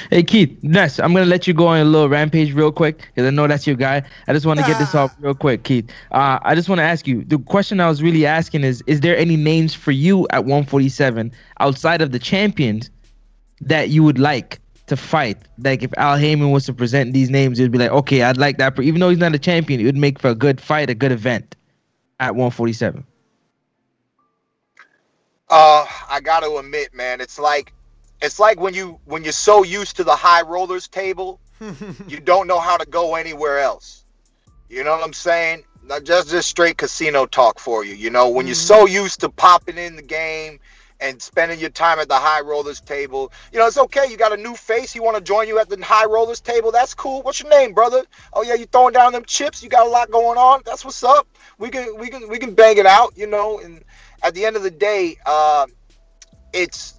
Hey 0.10 0.24
Keith, 0.24 0.58
Ness, 0.62 1.00
I'm 1.00 1.14
gonna 1.14 1.26
let 1.26 1.48
you 1.48 1.54
go 1.54 1.68
on 1.68 1.80
a 1.80 1.86
little 1.86 2.10
rampage 2.10 2.54
real 2.54 2.72
quick 2.72 2.98
because 2.98 3.26
I 3.26 3.32
know 3.32 3.48
that's 3.48 3.66
your 3.66 3.76
guy. 3.76 4.04
I 4.28 4.34
just 4.34 4.46
want 4.46 4.60
to 4.60 4.66
get 4.66 4.78
this 4.78 4.94
off 4.94 5.16
real 5.20 5.34
quick, 5.34 5.64
Keith. 5.64 5.90
Uh, 6.12 6.40
I 6.44 6.54
just 6.54 6.70
want 6.70 6.80
to 6.80 6.84
ask 6.84 7.08
you 7.08 7.24
the 7.24 7.40
question 7.40 7.80
I 7.80 7.88
was 7.88 8.04
really 8.04 8.26
asking 8.26 8.64
is: 8.64 8.84
Is 8.88 9.00
there 9.02 9.18
any 9.18 9.38
names 9.38 9.74
for 9.74 9.92
you 9.92 10.28
at 10.32 10.46
147 10.46 11.32
outside 11.60 12.02
of 12.02 12.12
the 12.12 12.20
champions 12.20 12.90
that 13.62 13.90
you 13.90 14.04
would 14.04 14.20
like 14.20 14.60
to 14.88 14.98
fight? 14.98 15.38
Like 15.58 15.82
if 15.82 15.92
Al 15.98 16.18
Haymon 16.18 16.52
was 16.52 16.66
to 16.66 16.74
present 16.74 17.14
these 17.14 17.30
names, 17.30 17.60
it'd 17.60 17.72
be 17.72 17.80
like, 17.80 17.92
okay, 17.92 18.22
I'd 18.24 18.38
like 18.38 18.58
that. 18.58 18.80
Even 18.80 19.00
though 19.00 19.10
he's 19.10 19.18
not 19.18 19.34
a 19.34 19.40
champion, 19.40 19.80
it 19.80 19.86
would 19.86 19.98
make 19.98 20.20
for 20.20 20.30
a 20.30 20.36
good 20.36 20.60
fight, 20.62 20.90
a 20.90 20.96
good 20.96 21.12
event 21.12 21.56
at 22.20 22.36
147. 22.36 23.06
Uh, 25.50 25.86
I 26.10 26.20
got 26.22 26.42
to 26.42 26.58
admit, 26.58 26.94
man, 26.94 27.22
it's 27.22 27.40
like 27.40 27.74
it's 28.22 28.40
like 28.40 28.60
when 28.60 28.74
you 28.74 29.00
when 29.06 29.24
you're 29.24 29.32
so 29.34 29.64
used 29.64 29.96
to 29.98 30.04
the 30.04 30.16
high 30.16 30.42
rollers 30.42 30.88
table, 30.88 31.40
you 32.08 32.20
don't 32.20 32.48
know 32.48 32.60
how 32.60 32.78
to 32.78 32.86
go 32.86 33.16
anywhere 33.16 33.60
else. 33.60 34.06
You 34.70 34.84
know 34.84 34.92
what 34.92 35.04
I'm 35.04 35.14
saying? 35.14 35.64
Not 35.84 36.04
just 36.04 36.30
just 36.30 36.50
straight 36.50 36.78
casino 36.78 37.26
talk 37.26 37.60
for 37.60 37.84
you. 37.86 37.96
You 37.96 38.10
know, 38.10 38.30
when 38.30 38.44
mm-hmm. 38.44 38.48
you're 38.48 38.56
so 38.56 38.86
used 38.86 39.22
to 39.22 39.30
popping 39.30 39.78
in 39.78 39.96
the 39.96 40.02
game 40.02 40.60
and 41.02 41.22
spending 41.22 41.60
your 41.60 41.70
time 41.70 41.98
at 41.98 42.10
the 42.10 42.16
high 42.16 42.42
rollers 42.42 42.82
table, 42.82 43.32
you 43.54 43.60
know, 43.60 43.66
it's 43.66 43.78
okay. 43.78 44.06
You 44.10 44.18
got 44.18 44.34
a 44.34 44.38
new 44.38 44.54
face. 44.54 44.92
He 44.92 45.00
want 45.00 45.16
to 45.16 45.24
join 45.24 45.48
you 45.48 45.58
at 45.58 45.70
the 45.70 45.82
high 45.82 46.06
rollers 46.06 46.42
table. 46.42 46.72
That's 46.72 46.94
cool. 46.94 47.22
What's 47.22 47.42
your 47.42 47.50
name, 47.50 47.74
brother? 47.74 48.04
Oh 48.34 48.44
yeah, 48.44 48.56
you 48.56 48.66
throwing 48.66 48.94
down 48.94 49.14
them 49.14 49.26
chips. 49.26 49.64
You 49.64 49.70
got 49.70 49.88
a 49.88 49.90
lot 49.90 50.12
going 50.12 50.38
on. 50.38 50.62
That's 50.66 50.84
what's 50.84 51.04
up. 51.04 51.28
We 51.58 51.70
can 51.70 51.98
we 51.98 52.10
can 52.10 52.28
we 52.28 52.38
can 52.38 52.54
bang 52.54 52.78
it 52.78 52.86
out. 52.86 53.14
You 53.16 53.28
know, 53.28 53.60
and 53.60 53.84
at 54.22 54.36
the 54.36 54.46
end 54.46 54.58
of 54.58 54.64
the 54.64 54.72
day, 54.72 55.18
uh, 55.26 55.66
it's 56.54 56.99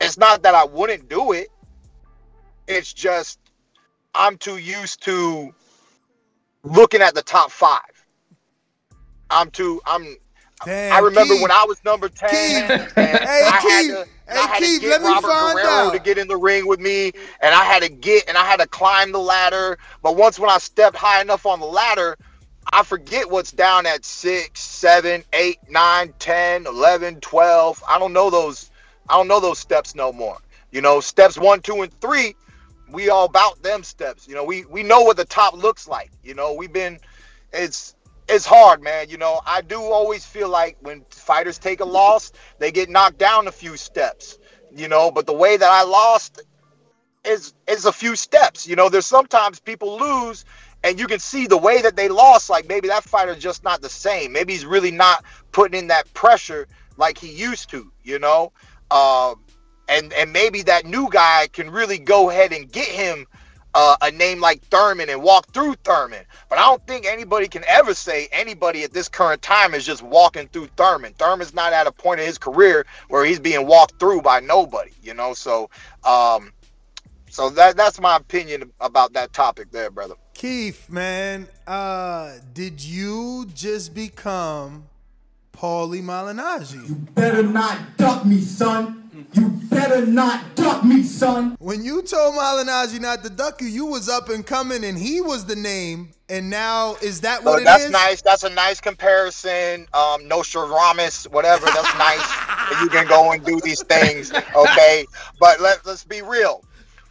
it's 0.00 0.18
not 0.18 0.42
that 0.42 0.54
I 0.54 0.64
wouldn't 0.64 1.08
do 1.08 1.32
it. 1.32 1.48
It's 2.66 2.92
just 2.92 3.38
I'm 4.14 4.36
too 4.38 4.58
used 4.58 5.02
to 5.04 5.54
looking 6.64 7.02
at 7.02 7.14
the 7.14 7.22
top 7.22 7.50
five. 7.50 7.80
I'm 9.30 9.50
too 9.50 9.80
I'm 9.86 10.16
Damn, 10.64 10.92
I 10.92 11.00
remember 11.00 11.34
Keith. 11.34 11.42
when 11.42 11.50
I 11.50 11.64
was 11.66 11.82
number 11.84 12.08
ten. 12.08 12.30
Keith. 12.30 12.94
hey, 12.94 13.42
I 13.46 13.60
Keith. 13.60 13.70
Had 13.70 13.86
to, 13.86 14.08
hey, 14.28 14.38
I 14.38 14.46
had 14.46 14.58
Keith, 14.58 14.82
to 14.82 14.86
get 14.86 15.00
Robert 15.02 15.38
Guerrero 15.38 15.68
out. 15.68 15.92
to 15.92 15.98
get 15.98 16.18
in 16.18 16.28
the 16.28 16.36
ring 16.36 16.66
with 16.66 16.80
me, 16.80 17.12
and 17.40 17.54
I 17.54 17.64
had 17.64 17.82
to 17.82 17.88
get 17.88 18.28
and 18.28 18.36
I 18.36 18.44
had 18.44 18.60
to 18.60 18.66
climb 18.66 19.12
the 19.12 19.18
ladder. 19.20 19.78
But 20.02 20.16
once 20.16 20.38
when 20.38 20.50
I 20.50 20.58
stepped 20.58 20.96
high 20.96 21.20
enough 21.20 21.46
on 21.46 21.60
the 21.60 21.66
ladder, 21.66 22.16
I 22.72 22.82
forget 22.82 23.30
what's 23.30 23.52
down 23.52 23.86
at 23.86 24.04
six, 24.04 24.60
seven, 24.60 25.22
eight, 25.32 25.58
nine, 25.68 26.12
ten, 26.18 26.66
eleven, 26.66 27.20
twelve. 27.20 27.82
I 27.88 27.98
don't 27.98 28.12
know 28.12 28.30
those 28.30 28.70
I 29.08 29.16
don't 29.16 29.28
know 29.28 29.40
those 29.40 29.58
steps 29.58 29.94
no 29.94 30.12
more. 30.12 30.38
You 30.72 30.80
know, 30.82 31.00
steps 31.00 31.38
one, 31.38 31.60
two, 31.62 31.82
and 31.82 31.92
three, 32.00 32.34
we 32.90 33.10
all 33.10 33.26
about 33.26 33.62
them 33.62 33.82
steps. 33.84 34.28
You 34.28 34.34
know, 34.34 34.44
we 34.44 34.64
we 34.66 34.82
know 34.82 35.02
what 35.02 35.16
the 35.16 35.24
top 35.26 35.54
looks 35.54 35.88
like. 35.88 36.10
You 36.24 36.34
know, 36.34 36.54
we've 36.54 36.72
been 36.72 36.98
it's 37.52 37.96
it's 38.28 38.46
hard, 38.46 38.82
man. 38.82 39.10
You 39.10 39.18
know, 39.18 39.40
I 39.46 39.62
do 39.62 39.80
always 39.82 40.24
feel 40.26 40.48
like 40.50 40.76
when 40.80 41.04
fighters 41.10 41.58
take 41.58 41.80
a 41.80 41.84
loss, 41.86 42.32
they 42.58 42.72
get 42.72 42.90
knocked 42.90 43.18
down 43.18 43.48
a 43.48 43.52
few 43.52 43.76
steps. 43.76 44.38
you 44.74 44.88
know, 44.88 45.10
but 45.10 45.26
the 45.26 45.32
way 45.34 45.56
that 45.56 45.70
I 45.70 45.84
lost 45.84 46.42
is 47.24 47.54
is 47.68 47.86
a 47.86 47.92
few 47.92 48.16
steps. 48.16 48.66
You 48.68 48.76
know, 48.76 48.88
there's 48.88 49.06
sometimes 49.06 49.60
people 49.60 49.98
lose 49.98 50.44
and 50.84 51.00
you 51.00 51.06
can 51.06 51.20
see 51.20 51.46
the 51.46 51.58
way 51.58 51.82
that 51.82 51.96
they 51.96 52.08
lost, 52.08 52.50
like 52.50 52.68
maybe 52.68 52.88
that 52.88 53.04
fighter's 53.04 53.38
just 53.38 53.64
not 53.64 53.82
the 53.82 53.88
same. 53.90 54.32
Maybe 54.32 54.52
he's 54.54 54.66
really 54.66 54.92
not 54.92 55.24
putting 55.52 55.78
in 55.80 55.88
that 55.88 56.12
pressure 56.14 56.68
like 56.98 57.18
he 57.18 57.30
used 57.32 57.70
to, 57.70 57.92
you 58.04 58.18
know? 58.18 58.52
Um, 58.90 59.42
and 59.88 60.12
and 60.12 60.32
maybe 60.32 60.62
that 60.62 60.84
new 60.84 61.08
guy 61.10 61.48
can 61.52 61.70
really 61.70 61.98
go 61.98 62.30
ahead 62.30 62.52
and 62.52 62.70
get 62.70 62.88
him 62.88 63.26
uh, 63.76 63.94
a 64.00 64.10
name 64.10 64.40
like 64.40 64.62
Thurman 64.62 65.10
and 65.10 65.22
walk 65.22 65.52
through 65.52 65.74
Thurman. 65.84 66.24
But 66.48 66.58
I 66.58 66.62
don't 66.62 66.84
think 66.86 67.04
anybody 67.04 67.46
can 67.46 67.62
ever 67.68 67.92
say 67.92 68.26
anybody 68.32 68.84
at 68.84 68.92
this 68.94 69.06
current 69.06 69.42
time 69.42 69.74
is 69.74 69.84
just 69.84 70.02
walking 70.02 70.48
through 70.48 70.68
Thurman. 70.78 71.12
Thurman's 71.12 71.52
not 71.52 71.74
at 71.74 71.86
a 71.86 71.92
point 71.92 72.20
in 72.20 72.26
his 72.26 72.38
career 72.38 72.86
where 73.08 73.24
he's 73.24 73.38
being 73.38 73.66
walked 73.66 74.00
through 74.00 74.22
by 74.22 74.40
nobody, 74.40 74.92
you 75.02 75.12
know. 75.12 75.34
So, 75.34 75.68
um, 76.04 76.52
so 77.28 77.50
that 77.50 77.76
that's 77.76 78.00
my 78.00 78.16
opinion 78.16 78.72
about 78.80 79.12
that 79.12 79.34
topic 79.34 79.70
there, 79.72 79.90
brother. 79.90 80.14
Keith, 80.32 80.88
man, 80.88 81.46
uh, 81.66 82.32
did 82.54 82.82
you 82.82 83.46
just 83.54 83.92
become 83.92 84.86
Paulie 85.60 86.02
Malignaggi? 86.02 86.88
You 86.88 86.94
better 86.94 87.42
not 87.42 87.96
duck 87.96 88.24
me, 88.26 88.40
son. 88.40 89.02
You 89.32 89.48
better 89.48 90.04
not 90.04 90.54
duck 90.54 90.84
me, 90.84 91.02
son. 91.02 91.56
When 91.58 91.82
you 91.84 92.02
told 92.02 92.34
Malignaggi 92.34 93.00
not 93.00 93.24
to 93.24 93.30
duck 93.30 93.60
you, 93.62 93.68
you 93.68 93.86
was 93.86 94.08
up 94.08 94.28
and 94.28 94.46
coming, 94.46 94.84
and 94.84 94.98
he 94.98 95.20
was 95.20 95.46
the 95.46 95.56
name. 95.56 96.10
And 96.28 96.50
now, 96.50 96.96
is 97.02 97.20
that 97.22 97.42
what 97.44 97.54
So 97.54 97.58
it 97.60 97.64
that's 97.64 97.84
is? 97.84 97.90
nice. 97.90 98.20
That's 98.22 98.42
a 98.44 98.50
nice 98.50 98.80
comparison. 98.80 99.86
Um, 99.94 100.26
Nostradamus, 100.28 101.24
whatever. 101.30 101.66
That's 101.66 101.98
nice. 101.98 102.72
And 102.72 102.80
you 102.82 102.88
can 102.88 103.06
go 103.06 103.32
and 103.32 103.44
do 103.44 103.60
these 103.62 103.82
things, 103.84 104.32
okay? 104.54 105.06
But 105.40 105.60
let 105.60 105.86
let's 105.86 106.04
be 106.04 106.20
real. 106.22 106.64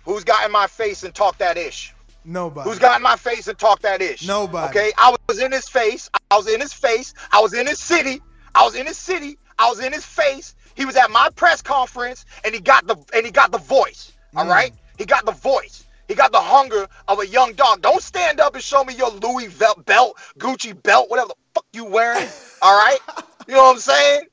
Who's 0.04 0.24
got 0.24 0.46
in 0.46 0.52
my 0.52 0.68
face 0.68 1.04
and 1.04 1.16
talk 1.16 1.38
that 1.40 1.58
ish? 1.58 1.94
Nobody. 2.26 2.70
Who's 2.70 2.80
got 2.80 2.98
in 2.98 3.04
my 3.04 3.16
face 3.16 3.48
and 3.48 3.58
talk 3.58 3.80
that 3.82 4.02
ish? 4.02 4.28
Nobody. 4.28 4.70
Okay, 4.78 4.92
I 4.98 5.16
was 5.30 5.40
in 5.40 5.52
his 5.52 5.68
face. 5.70 6.10
I 6.30 6.38
was 6.38 6.48
in 6.48 6.60
his 6.60 6.74
face. 6.74 7.14
I 7.32 7.40
was 7.42 7.54
in 7.54 7.66
his 7.68 7.80
city. 7.80 8.22
I 8.56 8.64
was 8.64 8.74
in 8.76 8.86
his 8.88 8.98
city. 8.98 9.38
I 9.60 9.70
was 9.70 9.80
in 9.80 9.94
his 9.94 10.06
face. 10.06 10.56
He 10.76 10.86
was 10.86 10.96
at 10.96 11.12
my 11.12 11.30
press 11.36 11.62
conference, 11.62 12.26
and 12.44 12.54
he 12.56 12.60
got 12.62 12.88
the 12.88 12.96
and 13.14 13.26
he 13.26 13.32
got 13.32 13.52
the 13.52 13.58
voice. 13.60 14.12
All 14.36 14.46
Mm. 14.46 14.50
right, 14.50 14.74
he 14.98 15.06
got 15.06 15.26
the 15.26 15.32
voice. 15.32 15.84
He 16.08 16.16
got 16.16 16.32
the 16.32 16.42
hunger 16.42 16.88
of 17.08 17.20
a 17.20 17.28
young 17.28 17.54
dog. 17.54 17.82
Don't 17.82 18.02
stand 18.02 18.40
up 18.40 18.54
and 18.56 18.64
show 18.64 18.84
me 18.84 18.94
your 18.96 19.10
Louis 19.12 19.48
vel- 19.48 19.82
belt, 19.86 20.18
Gucci 20.40 20.72
belt, 20.84 21.10
whatever 21.10 21.30
the 21.30 21.36
fuck 21.54 21.66
you 21.74 21.86
wearing. 21.86 22.28
All 22.62 22.78
right, 22.78 23.00
you 23.48 23.54
know 23.56 23.64
what 23.64 23.74
I'm 23.76 23.80
saying? 23.80 24.24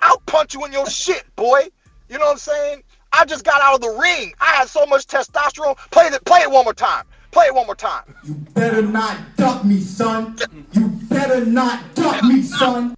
I'll 0.00 0.20
punch 0.26 0.54
you 0.54 0.64
in 0.64 0.72
your 0.72 0.86
shit, 0.88 1.24
boy. 1.36 1.68
You 2.08 2.18
know 2.18 2.26
what 2.26 2.32
I'm 2.32 2.38
saying? 2.38 2.82
I 3.12 3.24
just 3.24 3.44
got 3.44 3.60
out 3.62 3.74
of 3.76 3.80
the 3.80 3.90
ring. 4.00 4.34
I 4.40 4.46
had 4.56 4.68
so 4.68 4.84
much 4.86 5.06
testosterone. 5.06 5.76
Play 5.90 6.06
it, 6.06 6.24
play 6.24 6.40
it 6.40 6.50
one 6.50 6.64
more 6.64 6.74
time. 6.74 7.04
Play 7.30 7.46
it 7.46 7.54
one 7.54 7.66
more 7.66 7.74
time. 7.74 8.04
You 8.24 8.34
better 8.54 8.82
not 8.82 9.16
duck 9.36 9.64
me, 9.64 9.80
son. 9.80 10.36
You 10.72 10.88
better 11.08 11.44
not 11.44 11.94
duck 11.94 12.22
me, 12.24 12.42
son. 12.42 12.94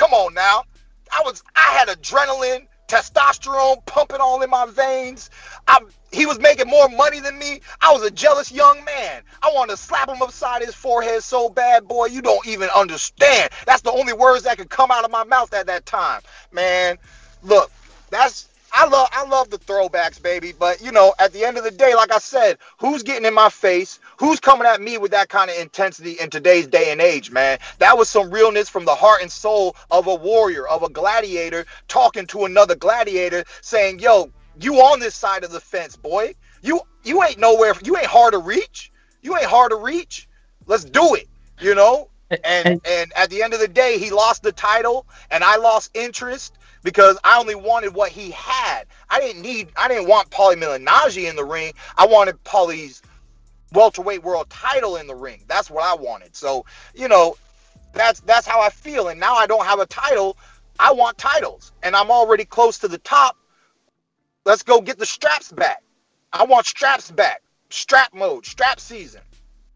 Come 0.00 0.14
on 0.14 0.32
now. 0.32 0.64
I 1.12 1.20
was 1.26 1.42
I 1.54 1.76
had 1.76 1.88
adrenaline, 1.88 2.66
testosterone 2.88 3.84
pumping 3.84 4.16
all 4.18 4.40
in 4.40 4.48
my 4.48 4.64
veins. 4.64 5.28
I 5.68 5.78
he 6.10 6.24
was 6.24 6.40
making 6.40 6.68
more 6.68 6.88
money 6.88 7.20
than 7.20 7.38
me. 7.38 7.60
I 7.82 7.92
was 7.92 8.02
a 8.02 8.10
jealous 8.10 8.50
young 8.50 8.82
man. 8.82 9.20
I 9.42 9.50
wanted 9.54 9.72
to 9.72 9.76
slap 9.76 10.08
him 10.08 10.22
upside 10.22 10.62
his 10.62 10.74
forehead 10.74 11.22
so 11.22 11.50
bad, 11.50 11.86
boy, 11.86 12.06
you 12.06 12.22
don't 12.22 12.46
even 12.46 12.70
understand. 12.74 13.50
That's 13.66 13.82
the 13.82 13.92
only 13.92 14.14
words 14.14 14.44
that 14.44 14.56
could 14.56 14.70
come 14.70 14.90
out 14.90 15.04
of 15.04 15.10
my 15.10 15.24
mouth 15.24 15.52
at 15.52 15.66
that 15.66 15.84
time. 15.84 16.22
Man, 16.50 16.96
look, 17.42 17.70
that's 18.08 18.48
I 18.72 18.86
love 18.86 19.08
I 19.12 19.24
love 19.26 19.50
the 19.50 19.58
throwbacks, 19.58 20.22
baby. 20.22 20.52
But 20.58 20.80
you 20.82 20.92
know, 20.92 21.14
at 21.18 21.32
the 21.32 21.44
end 21.44 21.58
of 21.58 21.64
the 21.64 21.70
day, 21.70 21.94
like 21.94 22.12
I 22.12 22.18
said, 22.18 22.58
who's 22.78 23.02
getting 23.02 23.24
in 23.26 23.34
my 23.34 23.48
face? 23.50 24.00
Who's 24.18 24.40
coming 24.40 24.66
at 24.66 24.80
me 24.80 24.98
with 24.98 25.10
that 25.12 25.28
kind 25.28 25.50
of 25.50 25.58
intensity 25.58 26.12
in 26.20 26.30
today's 26.30 26.66
day 26.66 26.92
and 26.92 27.00
age, 27.00 27.30
man? 27.30 27.58
That 27.78 27.98
was 27.98 28.08
some 28.08 28.30
realness 28.30 28.68
from 28.68 28.84
the 28.84 28.94
heart 28.94 29.22
and 29.22 29.32
soul 29.32 29.76
of 29.90 30.06
a 30.06 30.14
warrior, 30.14 30.68
of 30.68 30.82
a 30.82 30.88
gladiator, 30.90 31.66
talking 31.88 32.26
to 32.28 32.44
another 32.44 32.76
gladiator, 32.76 33.44
saying, 33.62 34.00
"Yo, 34.00 34.30
you 34.60 34.76
on 34.76 35.00
this 35.00 35.14
side 35.14 35.44
of 35.44 35.52
the 35.52 35.60
fence, 35.60 35.96
boy. 35.96 36.34
You 36.62 36.82
you 37.04 37.22
ain't 37.24 37.38
nowhere. 37.38 37.74
You 37.82 37.96
ain't 37.96 38.06
hard 38.06 38.32
to 38.34 38.38
reach. 38.38 38.92
You 39.22 39.36
ain't 39.36 39.46
hard 39.46 39.70
to 39.70 39.76
reach. 39.76 40.28
Let's 40.66 40.84
do 40.84 41.14
it." 41.14 41.28
You 41.60 41.74
know. 41.74 42.09
And 42.44 42.80
and 42.84 43.12
at 43.16 43.30
the 43.30 43.42
end 43.42 43.54
of 43.54 43.60
the 43.60 43.68
day, 43.68 43.98
he 43.98 44.10
lost 44.10 44.42
the 44.42 44.52
title, 44.52 45.06
and 45.30 45.42
I 45.42 45.56
lost 45.56 45.90
interest 45.94 46.58
because 46.82 47.18
I 47.24 47.38
only 47.38 47.54
wanted 47.54 47.94
what 47.94 48.10
he 48.10 48.30
had. 48.30 48.84
I 49.08 49.20
didn't 49.20 49.42
need. 49.42 49.70
I 49.76 49.88
didn't 49.88 50.08
want 50.08 50.30
Paulie 50.30 50.56
Malignaggi 50.56 51.28
in 51.28 51.36
the 51.36 51.44
ring. 51.44 51.72
I 51.96 52.06
wanted 52.06 52.42
Paulie's 52.44 53.02
welterweight 53.72 54.22
world 54.22 54.48
title 54.50 54.96
in 54.96 55.06
the 55.06 55.14
ring. 55.14 55.44
That's 55.48 55.70
what 55.70 55.84
I 55.84 55.94
wanted. 56.00 56.36
So 56.36 56.64
you 56.94 57.08
know, 57.08 57.36
that's 57.92 58.20
that's 58.20 58.46
how 58.46 58.60
I 58.60 58.70
feel. 58.70 59.08
And 59.08 59.18
now 59.18 59.34
I 59.34 59.46
don't 59.46 59.66
have 59.66 59.80
a 59.80 59.86
title. 59.86 60.36
I 60.78 60.92
want 60.92 61.18
titles, 61.18 61.72
and 61.82 61.96
I'm 61.96 62.10
already 62.10 62.44
close 62.44 62.78
to 62.78 62.88
the 62.88 62.98
top. 62.98 63.36
Let's 64.44 64.62
go 64.62 64.80
get 64.80 64.98
the 64.98 65.06
straps 65.06 65.52
back. 65.52 65.82
I 66.32 66.44
want 66.44 66.66
straps 66.66 67.10
back. 67.10 67.42
Strap 67.70 68.14
mode. 68.14 68.46
Strap 68.46 68.80
season. 68.80 69.20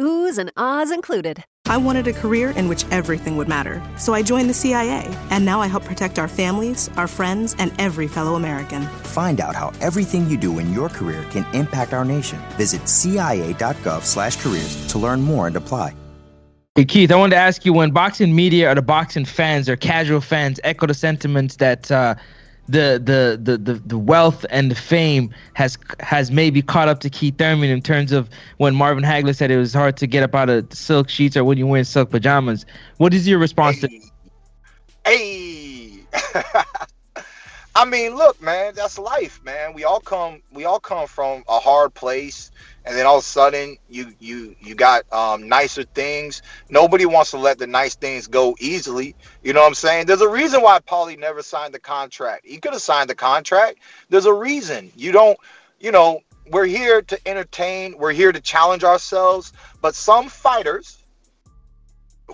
Oohs 0.00 0.38
and 0.38 0.52
ahs 0.56 0.92
included. 0.92 1.42
I 1.66 1.76
wanted 1.76 2.06
a 2.06 2.12
career 2.12 2.50
in 2.50 2.68
which 2.68 2.84
everything 2.92 3.36
would 3.36 3.48
matter, 3.48 3.82
so 3.98 4.14
I 4.14 4.22
joined 4.22 4.48
the 4.48 4.54
CIA, 4.54 5.04
and 5.30 5.44
now 5.44 5.60
I 5.60 5.66
help 5.66 5.84
protect 5.84 6.20
our 6.20 6.28
families, 6.28 6.88
our 6.96 7.08
friends, 7.08 7.56
and 7.58 7.72
every 7.80 8.06
fellow 8.06 8.36
American. 8.36 8.82
Find 9.02 9.40
out 9.40 9.56
how 9.56 9.72
everything 9.80 10.30
you 10.30 10.36
do 10.36 10.60
in 10.60 10.72
your 10.72 10.88
career 10.88 11.26
can 11.30 11.44
impact 11.52 11.92
our 11.92 12.04
nation. 12.04 12.38
Visit 12.56 12.88
cia.gov/careers 12.88 14.86
to 14.92 14.98
learn 14.98 15.20
more 15.20 15.48
and 15.48 15.56
apply. 15.56 15.94
Hey 16.76 16.84
Keith, 16.84 17.10
I 17.10 17.16
wanted 17.16 17.34
to 17.34 17.42
ask 17.42 17.64
you 17.64 17.72
when 17.72 17.90
boxing 17.90 18.36
media 18.36 18.70
or 18.70 18.76
the 18.76 18.82
boxing 18.82 19.24
fans 19.24 19.68
or 19.68 19.74
casual 19.74 20.20
fans 20.20 20.60
echo 20.62 20.86
the 20.86 20.94
sentiments 20.94 21.56
that 21.56 21.90
uh, 21.90 22.14
the, 22.68 23.00
the 23.02 23.38
the 23.42 23.56
the 23.56 23.74
the 23.74 23.98
wealth 23.98 24.44
and 24.50 24.70
the 24.70 24.74
fame 24.74 25.34
has 25.54 25.78
has 26.00 26.30
maybe 26.30 26.60
caught 26.60 26.88
up 26.88 27.00
to 27.00 27.10
Keith 27.10 27.38
Thurman 27.38 27.70
in 27.70 27.80
terms 27.80 28.12
of 28.12 28.28
when 28.58 28.74
Marvin 28.74 29.04
Hagler 29.04 29.34
said 29.34 29.50
it 29.50 29.56
was 29.56 29.72
hard 29.72 29.96
to 29.96 30.06
get 30.06 30.22
up 30.22 30.34
out 30.34 30.50
of 30.50 30.72
silk 30.72 31.08
sheets 31.08 31.36
or 31.36 31.44
when 31.44 31.56
you 31.56 31.66
wear 31.66 31.82
silk 31.84 32.10
pajamas. 32.10 32.66
What 32.98 33.14
is 33.14 33.26
your 33.26 33.38
response 33.38 33.80
to? 33.80 33.88
That? 33.88 34.10
Hey. 35.06 36.04
I 37.74 37.84
mean, 37.84 38.16
look, 38.16 38.42
man, 38.42 38.74
that's 38.74 38.98
life, 38.98 39.40
man. 39.44 39.72
We 39.72 39.84
all 39.84 40.00
come 40.00 40.42
we 40.52 40.64
all 40.64 40.80
come 40.80 41.06
from 41.06 41.44
a 41.48 41.60
hard 41.60 41.94
place 41.94 42.50
and 42.88 42.96
then 42.96 43.04
all 43.04 43.18
of 43.18 43.22
a 43.22 43.26
sudden 43.26 43.76
you 43.90 44.14
you 44.18 44.56
you 44.60 44.74
got 44.74 45.10
um, 45.12 45.46
nicer 45.46 45.84
things. 45.84 46.40
Nobody 46.70 47.04
wants 47.04 47.30
to 47.32 47.38
let 47.38 47.58
the 47.58 47.66
nice 47.66 47.94
things 47.94 48.26
go 48.26 48.56
easily. 48.58 49.14
You 49.42 49.52
know 49.52 49.60
what 49.60 49.66
I'm 49.66 49.74
saying? 49.74 50.06
There's 50.06 50.22
a 50.22 50.28
reason 50.28 50.62
why 50.62 50.78
Paulie 50.80 51.18
never 51.18 51.42
signed 51.42 51.74
the 51.74 51.78
contract. 51.78 52.46
He 52.46 52.56
could 52.56 52.72
have 52.72 52.80
signed 52.80 53.10
the 53.10 53.14
contract. 53.14 53.80
There's 54.08 54.24
a 54.24 54.32
reason. 54.32 54.90
You 54.96 55.12
don't, 55.12 55.38
you 55.78 55.92
know, 55.92 56.20
we're 56.50 56.64
here 56.64 57.02
to 57.02 57.28
entertain, 57.28 57.94
we're 57.98 58.12
here 58.12 58.32
to 58.32 58.40
challenge 58.40 58.84
ourselves, 58.84 59.52
but 59.82 59.94
some 59.94 60.30
fighters 60.30 61.04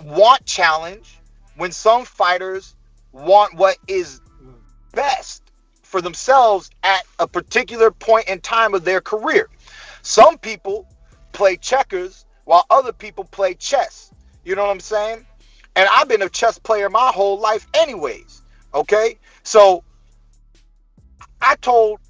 want 0.05 0.47
challenge 0.47 1.19
when 1.57 1.73
some 1.73 2.05
fighters 2.05 2.77
want 3.11 3.55
what 3.57 3.77
is 3.89 4.21
best 4.93 5.51
for 5.83 6.01
themselves 6.01 6.71
at 6.85 7.03
a 7.19 7.27
particular 7.27 7.91
point 7.91 8.29
in 8.29 8.41
time 8.41 8.73
of 8.73 8.85
their 8.85 9.01
career. 9.01 9.49
Some 10.05 10.37
people 10.37 10.87
play 11.33 11.57
checkers 11.57 12.27
while 12.45 12.67
other 12.69 12.93
people 12.93 13.25
play 13.25 13.55
chess. 13.55 14.13
You 14.45 14.55
know 14.55 14.65
what 14.65 14.71
I'm 14.71 14.81
saying? 14.81 15.25
And 15.77 15.89
I've 15.91 16.09
been 16.09 16.21
a 16.21 16.29
chess 16.29 16.59
player 16.59 16.91
my 16.91 17.11
whole 17.13 17.41
life, 17.41 17.67
anyways. 17.73 18.43
Okay? 18.75 19.19
So 19.45 19.83
I 21.41 21.57
told 21.57 22.01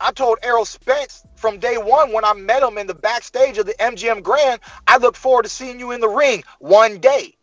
I 0.00 0.12
told 0.12 0.38
Errol 0.42 0.64
Spence 0.64 1.24
from 1.36 1.58
day 1.58 1.76
one 1.76 2.12
when 2.12 2.24
I 2.24 2.32
met 2.32 2.62
him 2.62 2.78
in 2.78 2.86
the 2.86 2.94
backstage 2.94 3.58
of 3.58 3.66
the 3.66 3.74
MGM 3.74 4.22
Grand, 4.22 4.60
I 4.86 4.96
look 4.96 5.16
forward 5.16 5.42
to 5.42 5.48
seeing 5.48 5.78
you 5.78 5.90
in 5.90 6.00
the 6.00 6.08
ring 6.08 6.42
one 6.58 6.98
day. 7.00 7.34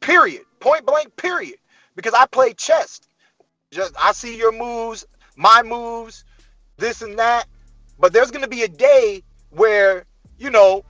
Period. 0.00 0.42
Point 0.58 0.84
blank, 0.84 1.14
period. 1.16 1.58
Because 1.94 2.14
I 2.14 2.26
play 2.26 2.54
chess. 2.54 3.02
Just 3.70 3.94
I 4.00 4.12
see 4.12 4.36
your 4.36 4.50
moves. 4.50 5.06
my 5.36 5.62
moves, 5.62 6.24
this 6.76 7.02
and 7.02 7.18
that. 7.20 7.46
But 7.98 8.12
there's 8.12 8.30
gonna 8.30 8.48
be 8.48 8.62
a 8.62 8.68
day 8.68 9.22
where, 9.50 10.04
you 10.38 10.50
know, 10.50 10.84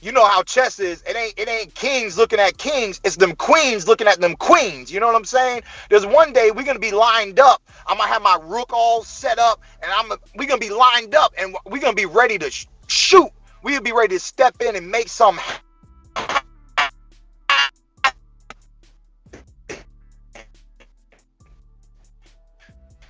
you 0.00 0.12
know 0.12 0.26
how 0.26 0.42
chess 0.42 0.78
is. 0.78 1.02
It 1.02 1.16
ain't 1.16 1.34
it 1.36 1.48
ain't 1.48 1.74
kings 1.74 2.16
looking 2.16 2.38
at 2.38 2.56
kings. 2.58 3.00
It's 3.04 3.16
them 3.16 3.34
queens 3.34 3.88
looking 3.88 4.06
at 4.06 4.20
them 4.20 4.36
queens. 4.36 4.92
You 4.92 5.00
know 5.00 5.06
what 5.06 5.16
I'm 5.16 5.24
saying? 5.24 5.62
There's 5.90 6.06
one 6.06 6.32
day 6.32 6.50
we're 6.54 6.64
gonna 6.64 6.78
be 6.78 6.92
lined 6.92 7.40
up. 7.40 7.62
I'm 7.86 7.98
gonna 7.98 8.08
have 8.10 8.22
my 8.22 8.38
rook 8.42 8.72
all 8.72 9.02
set 9.02 9.38
up, 9.38 9.60
and 9.82 9.90
I'm 9.90 10.18
we're 10.36 10.48
gonna 10.48 10.60
be 10.60 10.70
lined 10.70 11.14
up, 11.14 11.32
and 11.38 11.56
we're 11.66 11.80
gonna 11.80 11.94
be 11.94 12.06
ready 12.06 12.38
to 12.38 12.50
sh- 12.50 12.66
shoot. 12.86 13.30
We'll 13.62 13.80
be 13.80 13.92
ready 13.92 14.16
to 14.16 14.20
step 14.20 14.60
in 14.62 14.76
and 14.76 14.88
make 14.88 15.08
some. 15.08 15.40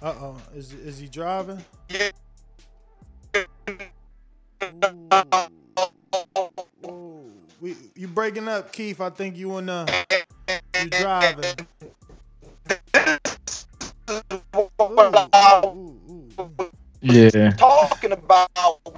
Uh 0.01 0.15
oh, 0.21 0.37
is 0.55 0.73
is 0.73 0.99
he 0.99 1.09
driving? 1.09 1.63
Yeah. 1.91 2.11
We, 7.61 7.77
you 7.95 8.09
breaking 8.09 8.49
up, 8.49 8.73
Keith? 8.73 9.01
I 9.01 9.11
think 9.11 9.37
you 9.37 9.57
and 9.57 9.69
uh, 9.69 9.87
you 10.81 10.91
driving. 10.91 11.45
Yeah. 17.01 17.51
Talking 17.53 18.13
about 18.13 18.51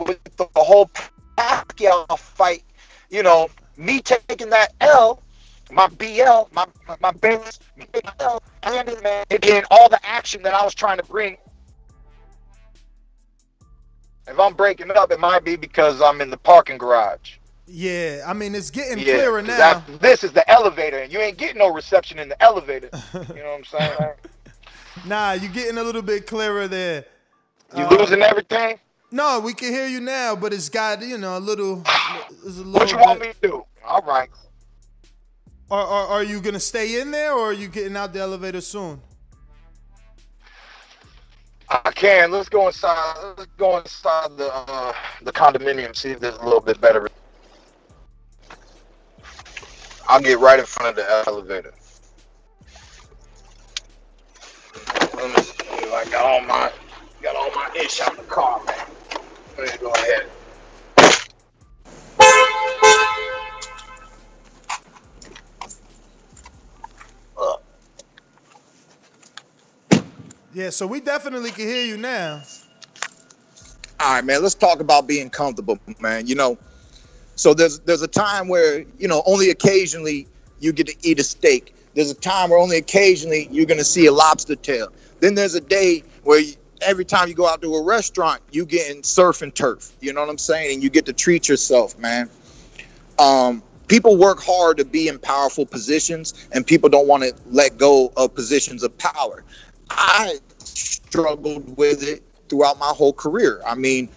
with 0.07 0.18
the 0.37 0.49
whole 0.57 0.90
Pacquiao 1.37 2.18
fight, 2.18 2.64
you 3.11 3.23
know, 3.23 3.49
me 3.77 4.01
taking 4.01 4.51
that 4.51 4.73
L, 4.81 5.23
my 5.70 5.88
BL, 5.88 6.49
my 6.53 6.66
my, 6.88 6.96
my 7.01 7.12
base, 7.12 7.61
me 7.77 7.87
taking 7.92 8.11
L, 8.20 8.42
and 8.62 9.03
man, 9.03 9.25
again, 9.31 9.64
all 9.70 9.88
the 9.88 10.05
action 10.07 10.42
that 10.42 10.55
I 10.55 10.64
was 10.64 10.75
trying 10.75 10.99
to 10.99 11.05
bring. 11.05 11.37
If 14.31 14.38
I'm 14.38 14.55
breaking 14.55 14.90
up, 14.93 15.11
it 15.12 15.21
might 15.21 15.45
be 15.45 15.57
because 15.57 16.01
I'm 16.01 16.21
in 16.21 16.31
the 16.31 16.37
parking 16.37 16.79
garage. 16.79 17.37
Yeah, 17.66 18.25
I 18.27 18.33
mean 18.33 18.55
it's 18.55 18.71
getting 18.71 18.99
Yeah, 18.99 19.14
clearer 19.14 19.43
now. 19.43 19.85
this 20.01 20.25
is 20.25 20.33
the 20.33 20.49
elevator, 20.51 20.99
and 20.99 21.12
you 21.12 21.21
ain't 21.21 21.38
getting 21.38 21.59
no 21.59 21.73
reception 21.73 22.19
in 22.19 22.29
the 22.29 22.43
elevator. 22.43 22.90
You 23.35 23.43
know 23.43 23.51
what 23.51 23.59
I'm 23.59 23.64
saying? 23.64 24.12
Nah, 25.05 25.33
you're 25.33 25.53
getting 25.53 25.79
a 25.79 25.83
little 25.83 26.03
bit 26.03 26.27
clearer 26.27 26.69
there. 26.69 27.05
You 27.77 27.87
Uh, 27.87 27.90
losing 27.99 28.23
everything? 28.23 28.79
No, 29.12 29.40
we 29.40 29.55
can 29.55 29.73
hear 29.73 29.87
you 29.88 30.01
now, 30.01 30.37
but 30.37 30.53
it's 30.53 30.69
got 30.69 31.03
you 31.03 31.19
know 31.19 31.38
a 31.38 31.40
little. 31.40 31.83
It's 32.45 32.59
a 32.59 32.62
little 32.62 32.73
What 32.73 32.93
you 32.93 32.99
want 32.99 33.21
me 33.21 33.29
to 33.33 33.49
do? 33.49 33.64
All 33.87 34.03
right. 34.03 34.29
Are, 35.71 35.85
are, 35.87 36.07
are 36.09 36.23
you 36.25 36.40
gonna 36.40 36.61
stay 36.61 37.01
in 37.01 37.11
there, 37.11 37.33
or 37.33 37.51
are 37.51 37.53
you 37.53 37.69
getting 37.69 37.97
out 37.97 38.12
the 38.12 38.21
elevator 38.21 38.61
soon? 38.61 39.01
I 41.70 41.92
can. 41.92 42.33
Let's 42.33 42.48
go 42.48 42.66
inside. 42.66 43.35
Let's 43.38 43.52
go 43.56 43.78
inside 43.78 44.37
the 44.37 44.52
uh, 44.52 44.92
the 45.22 45.33
condominium. 45.33 45.94
See 45.94 46.11
if 46.11 46.20
there's 46.20 46.37
a 46.37 46.44
little 46.44 46.61
bit 46.61 46.80
better. 46.80 47.09
I'll 50.09 50.20
get 50.20 50.40
right 50.40 50.59
in 50.59 50.66
front 50.66 50.90
of 50.90 50.96
the 50.96 51.24
elevator. 51.28 51.72
Let 55.14 55.37
me 55.37 55.42
see. 55.42 55.94
I 55.94 56.04
got 56.11 56.24
all 56.24 56.40
my 56.42 56.72
got 57.22 57.37
all 57.37 57.50
my 57.54 57.70
ish 57.76 58.00
out 58.00 58.12
of 58.12 58.16
the 58.16 58.24
car, 58.24 58.61
man. 58.64 58.87
Let 59.56 59.72
me 59.72 59.78
go 59.80 59.92
ahead. 59.92 60.28
Yeah, 70.53 70.71
so 70.71 70.87
we 70.87 71.01
definitely 71.01 71.53
can 71.53 71.67
hear 71.69 71.85
you 71.85 71.97
now. 71.97 72.43
All 74.01 74.15
right, 74.15 74.25
man. 74.25 74.43
Let's 74.43 74.55
talk 74.55 74.81
about 74.81 75.07
being 75.07 75.31
comfortable, 75.31 75.79
man. 76.01 76.27
You 76.27 76.35
know, 76.35 76.59
so 77.37 77.55
there's 77.55 77.79
there's 77.81 78.03
a 78.03 78.09
time 78.09 78.49
where 78.49 78.85
you 78.99 79.07
know 79.07 79.23
only 79.27 79.51
occasionally 79.51 80.27
you 80.59 80.73
get 80.73 80.89
to 80.89 80.97
eat 81.03 81.21
a 81.21 81.23
steak. 81.23 81.75
There's 81.95 82.11
a 82.11 82.15
time 82.15 82.51
where 82.51 82.59
only 82.59 82.79
occasionally 82.79 83.49
you're 83.51 83.67
gonna 83.67 83.85
see 83.85 84.07
a 84.07 84.13
lobster 84.13 84.57
tail. 84.57 84.89
Then 85.21 85.35
there's 85.35 85.55
a 85.55 85.61
day 85.61 86.03
where 86.25 86.41
you, 86.41 86.55
every 86.81 87.05
time 87.05 87.29
you 87.29 87.35
go 87.35 87.47
out 87.47 87.63
to 87.63 87.75
a 87.75 87.83
restaurant, 87.85 88.43
you 88.51 88.67
getting 88.67 89.03
surf 89.05 89.43
and 89.43 89.55
turf. 89.55 89.93
You 90.01 90.13
know 90.13 90.21
what 90.21 90.31
I'm 90.31 90.39
saying? 90.39 90.75
And 90.75 90.83
you 90.83 90.91
get 90.91 91.07
to 91.07 91.13
treat 91.13 91.49
yourself, 91.49 91.97
man. 91.99 92.29
Um, 93.19 93.63
people 93.87 94.17
work 94.17 94.41
hard 94.41 94.79
to 94.79 94.85
be 94.85 95.09
in 95.09 95.19
powerful 95.19 95.67
positions, 95.67 96.49
and 96.53 96.67
people 96.67 96.89
don't 96.89 97.07
want 97.07 97.23
to 97.23 97.35
let 97.51 97.77
go 97.77 98.13
of 98.17 98.35
positions 98.35 98.83
of 98.83 98.97
power. 98.99 99.45
I 99.90 100.38
struggled 100.59 101.76
with 101.76 102.03
it 102.03 102.22
throughout 102.48 102.79
my 102.79 102.88
whole 102.88 103.12
career. 103.12 103.61
I 103.66 103.74
mean, 103.74 104.09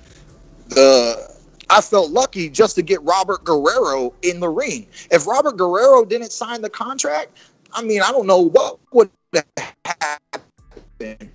the 0.70 1.34
I 1.70 1.82
felt 1.82 2.12
lucky 2.12 2.50
just 2.50 2.76
to 2.76 2.82
get 2.82 3.02
Robert 3.02 3.44
Guerrero 3.44 4.14
in 4.22 4.40
the 4.40 4.50
ring. 4.50 4.88
If 5.12 5.26
Robert 5.28 5.58
Guerrero 5.58 6.06
didn't 6.06 6.32
sign 6.32 6.62
the 6.62 6.70
contract, 6.70 7.38
I 7.74 7.82
mean, 7.82 8.02
I 8.02 8.12
don't 8.12 8.28
know 8.28 8.50
what 8.50 8.80
would 8.92 9.10
have 9.34 9.46
happened. 9.86 11.32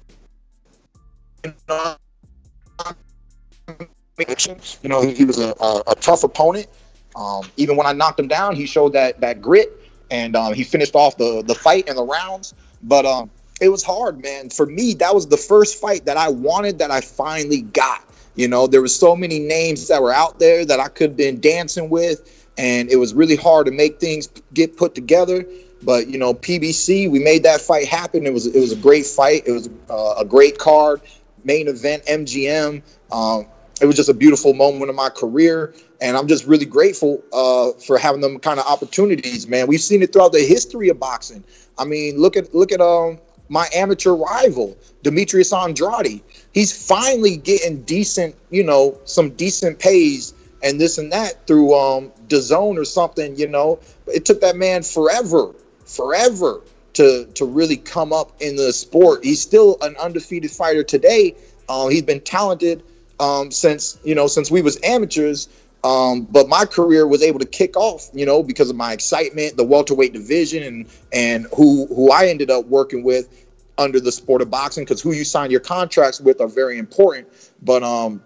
You 1.45 1.55
know, 1.69 1.97
you 4.83 4.89
know, 4.89 5.03
he 5.03 5.25
was 5.25 5.39
a, 5.39 5.55
a, 5.61 5.83
a 5.89 5.95
tough 5.97 6.25
opponent. 6.25 6.69
Um, 7.17 7.49
even 7.57 7.77
when 7.77 7.87
I 7.87 7.93
knocked 7.93 8.21
him 8.21 8.29
down, 8.29 8.55
he 8.55 8.67
showed 8.67 8.93
that 8.93 9.21
that 9.21 9.43
grit, 9.43 9.73
and 10.11 10.37
um, 10.37 10.55
he 10.55 10.63
finished 10.63 10.95
off 10.95 11.17
the 11.17 11.43
the 11.43 11.55
fight 11.55 11.89
and 11.89 11.99
the 11.99 12.05
rounds. 12.05 12.55
But 12.83 13.07
um, 13.07 13.31
it 13.61 13.69
was 13.69 13.83
hard, 13.83 14.23
man. 14.23 14.51
For 14.51 14.67
me, 14.67 14.95
that 14.95 15.15
was 15.15 15.27
the 15.29 15.37
first 15.37 15.81
fight 15.81 16.05
that 16.05 16.17
I 16.17 16.29
wanted 16.29 16.79
that 16.79 16.91
I 16.91 17.01
finally 17.01 17.63
got. 17.63 18.05
You 18.37 18.47
know, 18.47 18.67
there 18.67 18.81
were 18.81 18.89
so 18.89 19.17
many 19.17 19.41
names 19.41 19.89
that 19.89 20.01
were 20.01 20.13
out 20.13 20.39
there 20.39 20.65
that 20.65 20.79
I 20.79 20.89
could 20.89 21.11
have 21.11 21.17
been 21.17 21.41
dancing 21.41 21.91
with, 21.91 22.49
and 22.57 22.89
it 22.91 22.97
was 22.97 23.13
really 23.15 23.37
hard 23.37 23.67
to 23.67 23.73
make 23.73 23.99
things 23.99 24.29
get 24.55 24.77
put 24.77 24.95
together. 24.95 25.45
But 25.83 26.09
you 26.09 26.19
know, 26.19 26.35
PBC, 26.35 27.11
we 27.11 27.19
made 27.19 27.43
that 27.43 27.61
fight 27.61 27.89
happen. 27.89 28.27
It 28.27 28.33
was 28.33 28.47
it 28.47 28.61
was 28.61 28.73
a 28.73 28.77
great 28.77 29.07
fight. 29.07 29.43
It 29.47 29.53
was 29.53 29.69
uh, 29.91 30.15
a 30.19 30.25
great 30.25 30.59
card, 30.59 31.01
main 31.45 31.69
event, 31.69 32.05
MGM. 32.07 32.83
Um, 33.11 33.47
it 33.81 33.87
was 33.87 33.97
just 33.97 34.09
a 34.09 34.15
beautiful 34.15 34.55
moment 34.55 34.91
of 34.91 34.97
my 34.97 35.09
career, 35.09 35.75
and 36.01 36.17
I'm 36.17 36.27
just 36.27 36.47
really 36.47 36.65
grateful 36.65 37.23
uh, 37.33 37.73
for 37.81 37.97
having 37.97 38.21
them 38.21 38.39
kind 38.39 38.59
of 38.59 38.67
opportunities, 38.67 39.49
man. 39.49 39.67
We've 39.67 39.81
seen 39.81 40.03
it 40.03 40.13
throughout 40.13 40.33
the 40.33 40.41
history 40.45 40.89
of 40.89 40.99
boxing. 40.99 41.45
I 41.77 41.85
mean, 41.85 42.19
look 42.19 42.37
at 42.37 42.55
look 42.55 42.73
at 42.73 42.81
um 42.81 43.19
my 43.49 43.69
amateur 43.75 44.13
rival, 44.13 44.77
Demetrius 45.03 45.53
Andrade. 45.53 46.21
He's 46.53 46.87
finally 46.87 47.37
getting 47.37 47.83
decent, 47.83 48.35
you 48.51 48.65
know, 48.65 48.99
some 49.05 49.31
decent 49.31 49.79
pays 49.79 50.35
and 50.63 50.81
this 50.81 50.99
and 50.99 51.13
that 51.13 51.47
through 51.47 51.75
um 51.75 52.11
DAZN 52.29 52.79
or 52.79 52.85
something, 52.85 53.37
you 53.39 53.49
know. 53.49 53.79
It 54.07 54.25
took 54.25 54.41
that 54.41 54.57
man 54.57 54.83
forever, 54.83 55.55
forever 55.85 56.61
to 56.95 57.27
to 57.35 57.45
really 57.45 57.77
come 57.77 58.13
up 58.13 58.33
in 58.41 58.57
the 58.57 58.73
sport. 58.73 59.25
He's 59.25 59.41
still 59.41 59.79
an 59.83 59.97
undefeated 59.97 60.51
fighter 60.51 60.83
today. 60.83 61.35
Um, 61.69 61.91
he's 61.91 62.03
been 62.03 62.21
talented 62.21 62.83
um, 63.21 63.51
since 63.51 63.99
you 64.05 64.15
know 64.15 64.27
since 64.27 64.51
we 64.51 64.63
was 64.63 64.79
amateurs. 64.83 65.49
Um, 65.85 66.23
but 66.25 66.49
my 66.49 66.65
career 66.65 67.07
was 67.07 67.23
able 67.23 67.39
to 67.39 67.47
kick 67.47 67.77
off, 67.77 68.09
you 68.13 68.27
know, 68.27 68.43
because 68.43 68.69
of 68.69 68.77
my 68.77 68.93
excitement, 68.93 69.57
the 69.57 69.65
welterweight 69.65 70.13
division, 70.13 70.63
and 70.63 70.87
and 71.13 71.47
who 71.55 71.87
who 71.87 72.11
I 72.11 72.27
ended 72.27 72.51
up 72.51 72.67
working 72.67 73.05
with 73.05 73.29
under 73.79 74.01
the 74.01 74.11
sport 74.11 74.43
of 74.43 74.51
boxing. 74.51 74.85
Because 74.85 75.01
who 75.01 75.13
you 75.13 75.25
sign 75.25 75.51
your 75.51 75.61
contracts 75.61 76.21
with 76.21 76.41
are 76.41 76.49
very 76.49 76.79
important. 76.79 77.29
But 77.63 77.85
um, 77.85 78.23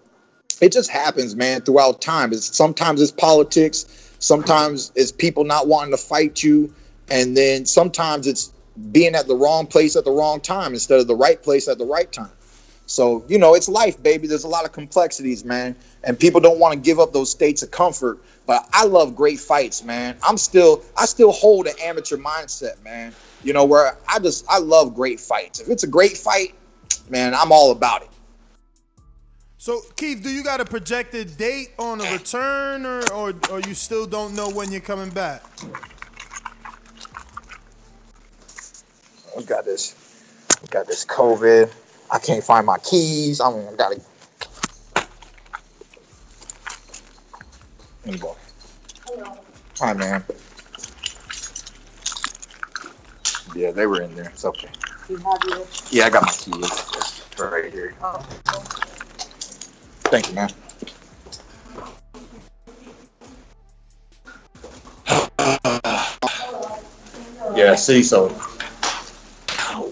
it 0.61 0.73
just 0.73 0.91
happens, 0.91 1.37
man, 1.37 1.61
throughout 1.61 2.01
time. 2.01 2.33
It's 2.33 2.57
sometimes 2.57 3.03
it's 3.03 3.13
politics, 3.13 4.15
sometimes 4.19 4.93
it's 4.95 5.13
people 5.13 5.45
not 5.45 5.67
wanting 5.69 5.91
to 5.91 5.99
fight 5.99 6.43
you, 6.43 6.73
and 7.11 7.37
then 7.37 7.67
sometimes 7.67 8.27
it's 8.27 8.53
being 8.91 9.15
at 9.15 9.27
the 9.27 9.37
wrong 9.37 9.67
place 9.67 9.97
at 9.97 10.05
the 10.05 10.11
wrong 10.11 10.41
time 10.41 10.73
instead 10.73 11.01
of 11.01 11.07
the 11.07 11.15
right 11.15 11.43
place 11.43 11.69
at 11.69 11.77
the 11.77 11.85
right 11.85 12.11
time. 12.11 12.31
So, 12.87 13.25
you 13.29 13.39
know, 13.39 13.55
it's 13.55 13.69
life, 13.69 14.03
baby. 14.03 14.27
There's 14.27 14.45
a 14.45 14.49
lot 14.49 14.65
of 14.65 14.73
complexities, 14.73 15.45
man. 15.45 15.77
And 16.05 16.19
people 16.19 16.41
don't 16.41 16.59
want 16.59 16.75
to 16.75 16.81
give 16.81 16.99
up 16.99 17.13
those 17.13 17.31
states 17.31 17.63
of 17.63 17.71
comfort. 17.71 18.19
But 18.47 18.69
I 18.73 18.85
love 18.85 19.15
great 19.15 19.39
fights, 19.39 19.85
man. 19.85 20.17
I'm 20.23 20.37
still 20.37 20.83
I 20.97 21.07
still 21.07 21.33
hold 21.33 21.67
an 21.67 21.75
amateur 21.81 22.17
mindset, 22.17 22.83
man. 22.83 23.15
You 23.45 23.53
know, 23.53 23.65
where 23.65 23.97
I 24.09 24.19
just 24.19 24.45
I 24.49 24.59
love 24.59 24.95
great 24.95 25.21
fights. 25.21 25.61
If 25.61 25.69
it's 25.69 25.85
a 25.85 25.87
great 25.89 26.17
fight, 26.17 26.55
man, 27.09 27.35
I'm 27.35 27.53
all 27.53 27.71
about 27.71 28.03
it. 28.03 28.09
So 29.59 29.81
Keith, 29.97 30.25
do 30.25 30.31
you 30.31 30.43
got 30.43 30.61
a 30.61 30.65
projected 30.65 31.37
date 31.37 31.69
on 31.79 32.01
a 32.01 32.13
return, 32.13 32.85
or 32.85 33.01
or, 33.13 33.33
or 33.49 33.61
you 33.61 33.75
still 33.75 34.07
don't 34.07 34.35
know 34.35 34.51
when 34.51 34.73
you're 34.73 34.81
coming 34.81 35.11
back? 35.11 35.45
We 39.37 39.45
got 39.45 39.65
this. 39.65 39.95
We 40.61 40.69
got 40.69 40.89
this 40.89 41.05
COVID. 41.05 41.73
I 42.13 42.19
can't 42.19 42.45
find 42.45 42.67
my 42.67 42.77
keys. 42.79 43.41
I'm 43.41 43.55
I 43.55 43.73
gotta. 43.75 44.01
Let 48.05 48.13
me 48.13 48.19
go. 48.19 48.37
Man. 49.81 50.23
Yeah, 53.57 53.71
they 53.73 53.87
were 53.87 54.03
in 54.03 54.15
there. 54.15 54.27
It's 54.27 54.45
okay. 54.45 54.69
You 55.09 55.17
have 55.17 55.41
your 55.49 55.67
Yeah, 55.91 56.07
I 56.07 56.11
got 56.11 56.23
my 56.23 56.33
keys. 56.33 57.31
Right 57.39 57.73
here. 57.73 57.87
you. 57.89 58.61
Thank 60.05 60.29
you, 60.29 60.35
man. 60.35 60.51
Yeah, 67.55 67.75
see, 67.75 68.03
so 68.03 68.35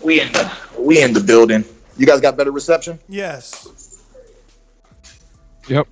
we 0.03 0.21
in 0.21 0.33
the 0.33 0.51
we 0.79 1.03
in 1.03 1.13
the 1.13 1.21
building. 1.21 1.65
You 2.01 2.07
guys 2.07 2.19
got 2.19 2.35
better 2.35 2.51
reception? 2.51 2.99
Yes. 3.11 4.01
Yep. 5.69 5.87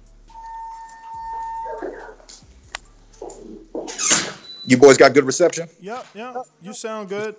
You 4.65 4.79
boys 4.79 4.97
got 4.97 5.13
good 5.13 5.25
reception? 5.25 5.69
Yep, 5.83 6.07
yep. 6.15 6.37
You 6.63 6.73
sound 6.73 7.11
good. 7.11 7.37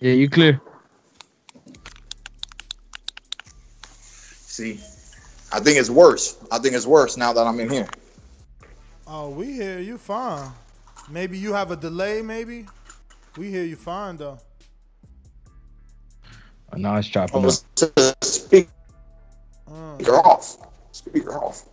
Yeah, 0.00 0.12
you 0.12 0.28
clear. 0.28 0.60
See, 4.10 4.72
I 5.50 5.60
think 5.60 5.78
it's 5.78 5.88
worse. 5.88 6.36
I 6.50 6.58
think 6.58 6.74
it's 6.74 6.86
worse 6.86 7.16
now 7.16 7.32
that 7.32 7.46
I'm 7.46 7.58
in 7.60 7.70
here. 7.70 7.88
Oh, 9.06 9.30
we 9.30 9.54
hear 9.54 9.78
you 9.78 9.96
fine. 9.96 10.50
Maybe 11.08 11.38
you 11.38 11.54
have 11.54 11.70
a 11.70 11.76
delay, 11.76 12.20
maybe? 12.20 12.66
We 13.38 13.48
hear 13.48 13.64
you 13.64 13.76
fine 13.76 14.18
though. 14.18 14.38
Oh, 16.72 16.78
now 16.78 16.96
it's 16.98 17.08
chopping 17.08 17.44
Oh, 17.44 17.48
up. 17.48 17.54
speaker 18.24 18.70
off. 20.16 20.58
Speaker 20.92 21.38
off. 21.38 21.64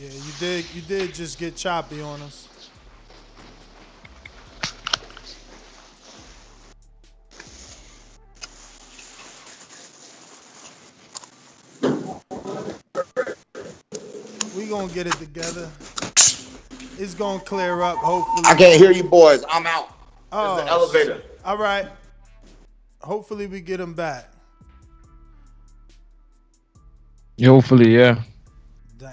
Yeah, 0.00 0.10
you 0.10 0.32
did 0.40 0.66
you 0.74 0.82
did 0.82 1.14
just 1.14 1.38
get 1.38 1.56
choppy 1.56 2.00
on 2.02 2.22
us. 2.22 2.48
We 14.56 14.66
gonna 14.68 14.92
get 14.92 15.06
it 15.06 15.14
together. 15.14 15.70
It's 16.98 17.14
gonna 17.14 17.38
clear 17.38 17.80
up, 17.80 17.98
hopefully. 17.98 18.42
I 18.44 18.56
can't 18.56 18.80
hear 18.80 18.90
you 18.90 19.04
boys. 19.04 19.44
I'm 19.48 19.66
out. 19.66 19.90
Oh, 20.32 20.56
There's 20.56 20.62
an 20.62 20.68
elevator. 20.68 21.22
All 21.44 21.56
right. 21.56 21.88
Hopefully 23.02 23.46
we 23.46 23.60
get 23.60 23.78
him 23.78 23.94
back. 23.94 24.32
Hopefully, 27.42 27.94
yeah. 27.94 28.20
Damn, 28.98 29.12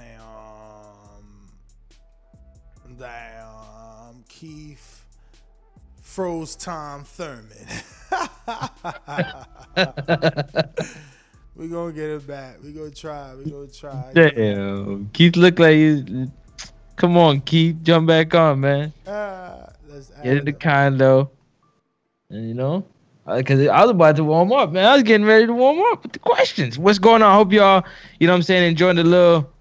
Damn. 2.97 4.23
Keith 4.27 5.05
froze 6.01 6.55
Tom 6.55 7.03
Thurman. 7.03 7.45
we 11.55 11.67
gonna 11.67 11.93
get 11.93 12.09
it 12.09 12.25
back. 12.25 12.63
We 12.63 12.71
gonna 12.71 12.89
try. 12.89 13.35
We 13.35 13.51
gonna 13.51 13.67
try. 13.67 14.11
Damn. 14.15 15.07
Keith 15.13 15.35
look 15.35 15.59
like 15.59 15.75
you. 15.75 16.31
Come 16.97 17.17
on, 17.17 17.41
Keith. 17.41 17.77
Jump 17.83 18.07
back 18.07 18.33
on, 18.35 18.61
man. 18.61 18.93
Uh, 19.05 19.67
Get 20.23 20.37
in 20.37 20.45
the 20.45 20.53
condo. 20.53 21.31
And 22.29 22.47
you 22.47 22.53
know? 22.53 22.85
Because 23.27 23.67
I 23.67 23.81
was 23.81 23.91
about 23.91 24.15
to 24.17 24.23
warm 24.23 24.51
up, 24.53 24.71
man. 24.71 24.85
I 24.85 24.93
was 24.93 25.03
getting 25.03 25.25
ready 25.25 25.47
to 25.47 25.53
warm 25.53 25.79
up 25.91 26.03
with 26.03 26.13
the 26.13 26.19
questions. 26.19 26.77
What's 26.77 26.99
going 26.99 27.21
on? 27.23 27.31
I 27.31 27.35
hope 27.35 27.51
y'all, 27.51 27.83
you 28.19 28.27
know 28.27 28.33
what 28.33 28.37
I'm 28.37 28.43
saying, 28.43 28.69
enjoying 28.69 28.97
the 28.97 29.03
little. 29.03 29.51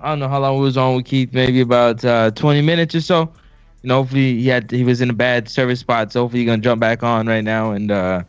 I 0.00 0.08
don't 0.10 0.18
know 0.20 0.28
how 0.28 0.40
long 0.40 0.56
we 0.58 0.62
was 0.64 0.76
on 0.76 0.96
with 0.96 1.06
Keith, 1.06 1.32
maybe 1.32 1.60
about 1.60 2.04
uh, 2.04 2.30
20 2.32 2.62
minutes 2.62 2.94
or 2.94 3.00
so. 3.00 3.32
You 3.82 3.88
know, 3.88 3.96
hopefully 4.02 4.38
he 4.40 4.48
had 4.48 4.70
he 4.70 4.84
was 4.84 5.00
in 5.00 5.10
a 5.10 5.14
bad 5.14 5.48
service 5.48 5.80
spot, 5.80 6.12
so 6.12 6.22
hopefully 6.22 6.42
he's 6.42 6.48
gonna 6.48 6.62
jump 6.62 6.80
back 6.80 7.02
on 7.02 7.26
right 7.26 7.44
now 7.44 7.72
and 7.72 7.90
uh, 7.90 8.24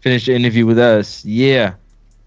finish 0.00 0.26
the 0.26 0.34
interview 0.34 0.66
with 0.66 0.78
us. 0.78 1.24
Yeah. 1.24 1.74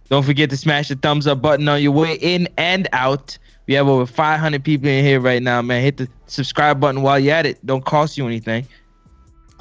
Don't 0.09 0.23
forget 0.23 0.49
to 0.51 0.57
smash 0.57 0.89
the 0.89 0.95
thumbs 0.95 1.27
up 1.27 1.41
button 1.41 1.67
on 1.67 1.81
your 1.81 1.91
way 1.91 2.13
in 2.15 2.47
and 2.57 2.87
out. 2.93 3.37
We 3.67 3.73
have 3.73 3.87
over 3.89 4.05
500 4.05 4.63
people 4.63 4.87
in 4.87 5.03
here 5.03 5.19
right 5.19 5.43
now, 5.43 5.61
man. 5.61 5.83
Hit 5.83 5.97
the 5.97 6.07
subscribe 6.25 6.79
button 6.79 7.01
while 7.01 7.19
you're 7.19 7.35
at 7.35 7.45
it. 7.45 7.63
Don't 7.65 7.83
cost 7.83 8.17
you 8.17 8.25
anything. 8.25 8.65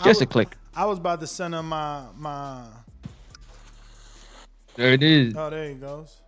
Just 0.04 0.22
a 0.22 0.26
click. 0.26 0.56
I 0.74 0.86
was 0.86 0.98
about 0.98 1.20
to 1.20 1.26
send 1.26 1.54
him 1.54 1.68
my 1.68 2.04
my. 2.16 2.62
There 4.76 4.92
it 4.92 5.02
is. 5.02 5.34
Oh, 5.36 5.50
there 5.50 5.68
he 5.68 5.74
goes. 5.74 6.20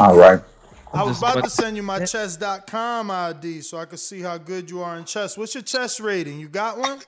All 0.00 0.16
right. 0.16 0.40
I 0.94 1.02
was 1.02 1.18
about 1.18 1.42
to 1.42 1.50
send 1.50 1.76
you 1.76 1.82
my 1.82 2.04
chess.com 2.04 3.10
ID 3.10 3.60
so 3.62 3.78
I 3.78 3.84
could 3.84 3.98
see 3.98 4.20
how 4.20 4.38
good 4.38 4.70
you 4.70 4.80
are 4.82 4.96
in 4.96 5.04
chess. 5.04 5.36
What's 5.36 5.52
your 5.52 5.64
chess 5.64 5.98
rating? 5.98 6.38
You 6.38 6.48
got 6.48 6.78
one? 6.78 7.00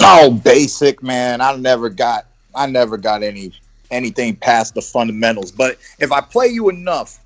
Oh, 0.00 0.32
basic 0.32 1.02
man. 1.02 1.40
I 1.40 1.54
never 1.54 1.88
got 1.88 2.26
I 2.54 2.66
never 2.66 2.96
got 2.96 3.22
any 3.22 3.52
anything 3.90 4.36
past 4.36 4.74
the 4.74 4.82
fundamentals. 4.82 5.52
But 5.52 5.78
if 5.98 6.12
I 6.12 6.20
play 6.20 6.48
you 6.48 6.68
enough, 6.68 7.18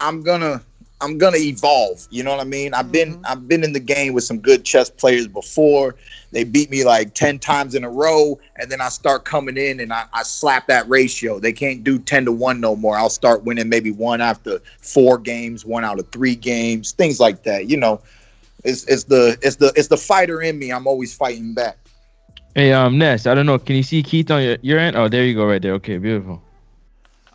I'm 0.00 0.22
gonna 0.22 0.62
I'm 1.00 1.18
gonna 1.18 1.38
evolve. 1.38 2.06
You 2.10 2.22
know 2.22 2.30
what 2.30 2.40
I 2.40 2.44
mean? 2.44 2.74
I've 2.74 2.92
been 2.92 3.14
mm-hmm. 3.14 3.26
I've 3.26 3.48
been 3.48 3.64
in 3.64 3.72
the 3.72 3.80
game 3.80 4.12
with 4.12 4.24
some 4.24 4.38
good 4.38 4.64
chess 4.64 4.90
players 4.90 5.26
before. 5.26 5.96
They 6.32 6.44
beat 6.44 6.70
me 6.70 6.84
like 6.84 7.14
10 7.14 7.40
times 7.40 7.74
in 7.74 7.82
a 7.82 7.90
row, 7.90 8.38
and 8.56 8.70
then 8.70 8.80
I 8.80 8.88
start 8.88 9.24
coming 9.24 9.56
in 9.56 9.80
and 9.80 9.92
I, 9.92 10.04
I 10.12 10.22
slap 10.22 10.68
that 10.68 10.88
ratio. 10.88 11.40
They 11.40 11.52
can't 11.52 11.82
do 11.82 11.98
10 11.98 12.26
to 12.26 12.32
1 12.32 12.60
no 12.60 12.76
more. 12.76 12.96
I'll 12.96 13.10
start 13.10 13.42
winning 13.42 13.68
maybe 13.68 13.90
one 13.90 14.20
after 14.20 14.60
four 14.78 15.18
games, 15.18 15.64
one 15.64 15.84
out 15.84 15.98
of 15.98 16.08
three 16.10 16.36
games, 16.36 16.92
things 16.92 17.18
like 17.18 17.42
that. 17.44 17.68
You 17.68 17.78
know, 17.78 18.00
it's 18.64 18.84
it's 18.84 19.04
the 19.04 19.38
it's 19.42 19.56
the 19.56 19.72
it's 19.76 19.88
the 19.88 19.96
fighter 19.96 20.42
in 20.42 20.58
me. 20.58 20.70
I'm 20.70 20.86
always 20.86 21.14
fighting 21.14 21.54
back. 21.54 21.78
Hey, 22.54 22.72
um, 22.72 22.98
Ness, 22.98 23.26
I 23.26 23.34
don't 23.34 23.46
know. 23.46 23.58
Can 23.58 23.76
you 23.76 23.82
see 23.82 24.02
Keith 24.02 24.30
on 24.30 24.42
your, 24.42 24.56
your 24.62 24.78
end? 24.78 24.96
Oh, 24.96 25.08
there 25.08 25.24
you 25.24 25.34
go, 25.34 25.46
right 25.46 25.62
there. 25.62 25.74
Okay, 25.74 25.98
beautiful. 25.98 26.42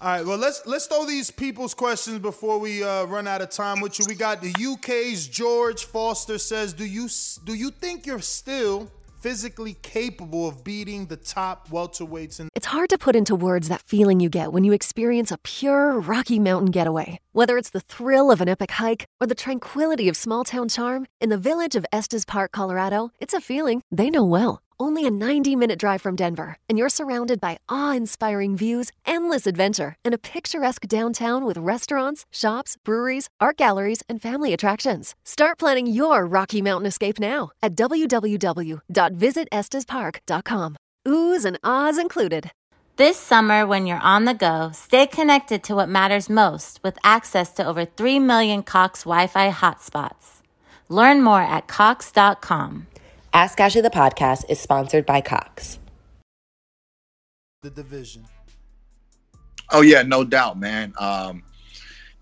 All 0.02 0.12
right, 0.12 0.26
well 0.26 0.38
let's 0.38 0.68
let's 0.68 0.86
throw 0.88 1.06
these 1.06 1.32
people's 1.32 1.74
questions 1.74 2.20
before 2.20 2.60
we 2.60 2.84
uh, 2.84 3.06
run 3.06 3.28
out 3.28 3.42
of 3.42 3.50
time 3.50 3.80
with 3.80 3.98
you. 3.98 4.06
We 4.08 4.14
got 4.14 4.42
the 4.42 4.54
UK's 4.54 5.28
George 5.28 5.86
Foster 5.86 6.38
says, 6.38 6.74
"Do 6.74 6.86
you 6.86 7.08
do 7.46 7.54
you 7.54 7.72
think 7.72 8.06
you're 8.06 8.20
still 8.20 8.92
physically 9.22 9.76
capable 9.82 10.48
of 10.48 10.64
beating 10.64 11.08
the 11.08 11.18
top 11.18 11.70
welterweights 11.70 12.40
in 12.40 12.50
It's 12.54 12.68
hard 12.68 12.90
to 12.90 12.98
put 13.00 13.16
into 13.16 13.36
words 13.36 13.70
that 13.70 13.82
feeling 13.82 14.20
you 14.20 14.30
get 14.30 14.54
when 14.54 14.64
you 14.64 14.74
experience 14.74 15.32
a 15.32 15.40
pure 15.40 16.00
Rocky 16.00 16.38
Mountain 16.38 16.70
getaway. 16.70 17.20
Whether 17.32 17.58
it's 17.58 17.72
the 17.72 17.80
thrill 17.80 18.30
of 18.30 18.42
an 18.42 18.50
epic 18.50 18.70
hike 18.70 19.08
or 19.20 19.26
the 19.26 19.34
tranquility 19.34 20.08
of 20.10 20.16
small 20.16 20.44
town 20.44 20.70
charm, 20.70 21.08
in 21.20 21.30
the 21.30 21.40
village 21.40 21.76
of 21.76 21.88
Estes 21.92 22.26
Park, 22.26 22.52
Colorado, 22.52 23.10
it's 23.20 23.34
a 23.34 23.42
feeling 23.42 23.82
they 23.92 24.12
know 24.12 24.26
well. 24.26 24.62
Only 24.78 25.06
a 25.06 25.12
90 25.12 25.56
minute 25.56 25.80
drive 25.80 26.02
from 26.02 26.18
Denver, 26.18 26.58
and 26.68 26.78
you're 26.78 26.90
surrounded 26.90 27.40
by 27.40 27.60
awe 27.70 27.94
inspiring 27.94 28.58
views, 28.58 28.92
endless 29.06 29.48
adventure, 29.48 29.96
and 30.04 30.14
a 30.14 30.18
picturesque 30.18 30.86
downtown 30.88 31.46
with 31.46 31.58
restaurants, 31.58 32.26
shops, 32.30 32.76
breweries, 32.84 33.30
art 33.40 33.56
galleries, 33.58 34.04
and 34.10 34.22
family 34.22 34.54
attractions. 34.54 35.16
Start 35.24 35.58
planning 35.60 35.88
your 35.88 36.26
Rocky 36.26 36.62
Mountain 36.62 36.88
escape 36.88 37.20
now 37.20 37.52
at 37.64 37.76
www.visitestespark.com. 37.76 40.76
Oohs 41.08 41.46
and 41.46 41.60
ahs 41.64 41.98
included. 41.98 42.52
This 42.98 43.18
summer, 43.18 43.66
when 43.68 43.88
you're 43.88 44.00
on 44.00 44.24
the 44.26 44.34
go, 44.34 44.72
stay 44.74 45.06
connected 45.06 45.64
to 45.64 45.76
what 45.76 45.90
matters 45.90 46.30
most 46.30 46.82
with 46.84 46.98
access 47.04 47.52
to 47.54 47.66
over 47.66 47.86
3 47.86 48.20
million 48.20 48.64
Cox 48.64 49.04
Wi 49.04 49.28
Fi 49.28 49.52
hotspots. 49.52 50.42
Learn 50.90 51.22
more 51.22 51.42
at 51.42 51.68
Cox.com. 51.68 52.88
Ask 53.36 53.60
Ashley 53.60 53.82
the 53.82 53.90
podcast 53.90 54.46
is 54.48 54.62
sponsored 54.62 55.06
by 55.06 55.20
Cox. 55.20 55.78
the 57.64 57.70
division? 57.70 58.24
Oh 59.74 59.82
yeah, 59.82 60.04
no 60.04 60.24
doubt, 60.24 60.58
man. 60.58 60.94
Um, 60.98 61.44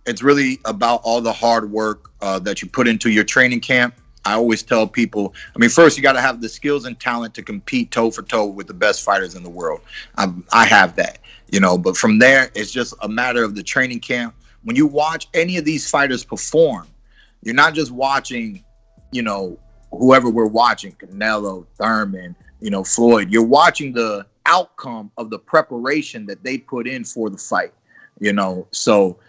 it's 0.07 0.23
really 0.23 0.57
about 0.65 1.01
all 1.03 1.21
the 1.21 1.31
hard 1.31 1.69
work 1.69 2.09
uh, 2.19 2.39
that 2.39 2.63
you 2.63 2.67
put 2.67 2.87
into 2.87 3.11
your 3.11 3.23
training 3.23 3.59
camp. 3.59 3.93
I 4.25 4.33
always 4.33 4.63
tell 4.63 4.87
people, 4.87 5.35
I 5.55 5.59
mean, 5.59 5.69
first 5.69 5.97
you 5.97 6.01
got 6.01 6.13
to 6.13 6.21
have 6.21 6.41
the 6.41 6.49
skills 6.49 6.85
and 6.85 6.99
talent 6.99 7.35
to 7.35 7.43
compete 7.43 7.91
toe 7.91 8.09
for 8.09 8.23
toe 8.23 8.47
with 8.47 8.65
the 8.65 8.73
best 8.73 9.03
fighters 9.03 9.35
in 9.35 9.43
the 9.43 9.51
world. 9.51 9.81
I, 10.17 10.33
I 10.51 10.65
have 10.65 10.95
that, 10.95 11.19
you 11.51 11.59
know. 11.59 11.77
But 11.77 11.95
from 11.95 12.17
there, 12.17 12.49
it's 12.55 12.71
just 12.71 12.95
a 13.03 13.07
matter 13.07 13.43
of 13.43 13.53
the 13.53 13.61
training 13.61 13.99
camp. 13.99 14.33
When 14.63 14.75
you 14.75 14.87
watch 14.87 15.27
any 15.35 15.57
of 15.57 15.63
these 15.65 15.87
fighters 15.87 16.25
perform, 16.25 16.87
you're 17.43 17.53
not 17.53 17.75
just 17.75 17.91
watching, 17.91 18.63
you 19.11 19.21
know, 19.21 19.59
whoever 19.97 20.29
we're 20.29 20.45
watching, 20.47 20.93
Canelo, 20.93 21.65
Thurman, 21.75 22.35
you 22.59 22.69
know, 22.69 22.83
Floyd. 22.83 23.31
You're 23.31 23.43
watching 23.43 23.93
the 23.93 24.25
outcome 24.45 25.11
of 25.17 25.29
the 25.29 25.39
preparation 25.39 26.25
that 26.25 26.43
they 26.43 26.57
put 26.57 26.87
in 26.87 27.03
for 27.03 27.29
the 27.29 27.37
fight, 27.37 27.73
you 28.19 28.33
know. 28.33 28.67
So 28.71 29.19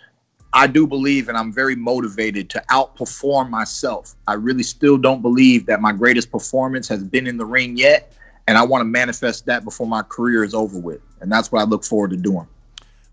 I 0.52 0.66
do 0.66 0.86
believe 0.86 1.28
and 1.28 1.36
I'm 1.36 1.52
very 1.52 1.76
motivated 1.76 2.48
to 2.50 2.64
outperform 2.70 3.50
myself. 3.50 4.14
I 4.26 4.34
really 4.34 4.62
still 4.62 4.96
don't 4.96 5.22
believe 5.22 5.66
that 5.66 5.80
my 5.80 5.92
greatest 5.92 6.30
performance 6.30 6.88
has 6.88 7.02
been 7.02 7.26
in 7.26 7.36
the 7.36 7.46
ring 7.46 7.76
yet. 7.76 8.12
And 8.46 8.58
I 8.58 8.62
want 8.62 8.82
to 8.82 8.84
manifest 8.84 9.46
that 9.46 9.64
before 9.64 9.86
my 9.86 10.02
career 10.02 10.44
is 10.44 10.54
over 10.54 10.78
with. 10.78 11.00
And 11.20 11.32
that's 11.32 11.50
what 11.50 11.62
I 11.62 11.64
look 11.64 11.82
forward 11.82 12.10
to 12.10 12.16
doing. 12.16 12.46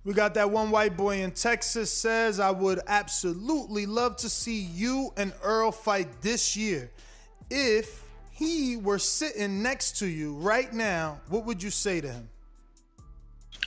We 0.03 0.13
got 0.13 0.33
that 0.33 0.49
one 0.49 0.71
white 0.71 0.97
boy 0.97 1.21
in 1.21 1.31
Texas 1.31 1.91
says, 1.91 2.39
I 2.39 2.51
would 2.51 2.79
absolutely 2.87 3.85
love 3.85 4.17
to 4.17 4.29
see 4.29 4.59
you 4.59 5.13
and 5.15 5.31
Earl 5.43 5.71
fight 5.71 6.21
this 6.21 6.57
year 6.57 6.91
if 7.51 8.03
he 8.31 8.77
were 8.77 8.97
sitting 8.97 9.61
next 9.61 9.97
to 9.99 10.07
you 10.07 10.33
right 10.35 10.73
now, 10.73 11.19
what 11.27 11.45
would 11.45 11.61
you 11.61 11.69
say 11.69 12.01
to 12.01 12.07
him? 12.07 12.29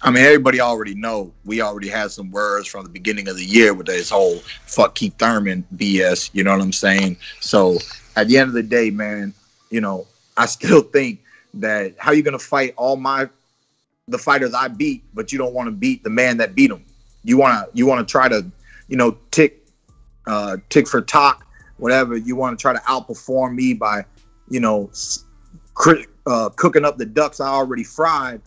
I 0.03 0.11
mean, 0.11 0.25
everybody 0.25 0.61
already 0.61 0.95
know. 0.95 1.33
We 1.45 1.61
already 1.61 1.89
had 1.89 2.11
some 2.11 2.31
words 2.31 2.67
from 2.67 2.83
the 2.83 2.91
beginning 2.91 3.29
of 3.29 3.37
the 3.37 3.45
year 3.45 3.73
with 3.75 3.87
this 3.87 4.11
whole 4.11 4.39
"fuck 4.67 4.95
Keith 4.95 5.15
Thurman" 5.19 5.65
BS. 5.77 6.31
You 6.33 6.43
know 6.43 6.53
what 6.53 6.61
I'm 6.61 6.73
saying? 6.73 7.19
So 7.41 7.79
at 8.17 8.27
the 8.27 8.39
end 8.39 8.49
of 8.49 8.55
the 8.55 8.63
day, 8.63 8.91
man, 8.91 9.33
you 9.71 9.81
know, 9.81 10.07
I 10.37 10.47
still 10.47 10.83
think 10.97 11.21
that 11.55 11.95
how 11.99 12.13
you 12.13 12.23
gonna 12.23 12.39
fight 12.39 12.75
all 12.77 12.97
my 12.97 13.29
the 14.09 14.19
fighters 14.19 14.53
I 14.53 14.69
beat, 14.69 15.05
but 15.15 15.31
you 15.31 15.39
don't 15.39 15.55
want 15.55 15.69
to 15.69 15.73
beat 15.73 16.03
the 16.03 16.11
man 16.11 16.39
that 16.39 16.55
beat 16.55 16.69
them. 16.69 16.85
You 17.23 17.37
wanna 17.37 17.69
you 17.73 17.87
wanna 17.87 18.05
try 18.05 18.29
to, 18.29 18.45
you 18.89 18.97
know, 18.97 19.17
tick 19.31 19.65
uh, 20.27 20.57
tick 20.71 20.89
for 20.89 21.01
talk, 21.03 21.44
whatever. 21.79 22.17
You 22.17 22.37
want 22.37 22.59
to 22.59 22.63
try 22.63 22.73
to 22.73 22.81
outperform 22.81 23.55
me 23.55 23.75
by, 23.75 24.05
you 24.49 24.61
know, 24.61 24.91
uh, 26.27 26.49
cooking 26.51 26.85
up 26.85 26.99
the 26.99 27.07
ducks 27.07 27.41
I 27.41 27.49
already 27.49 27.85
fried 27.85 28.41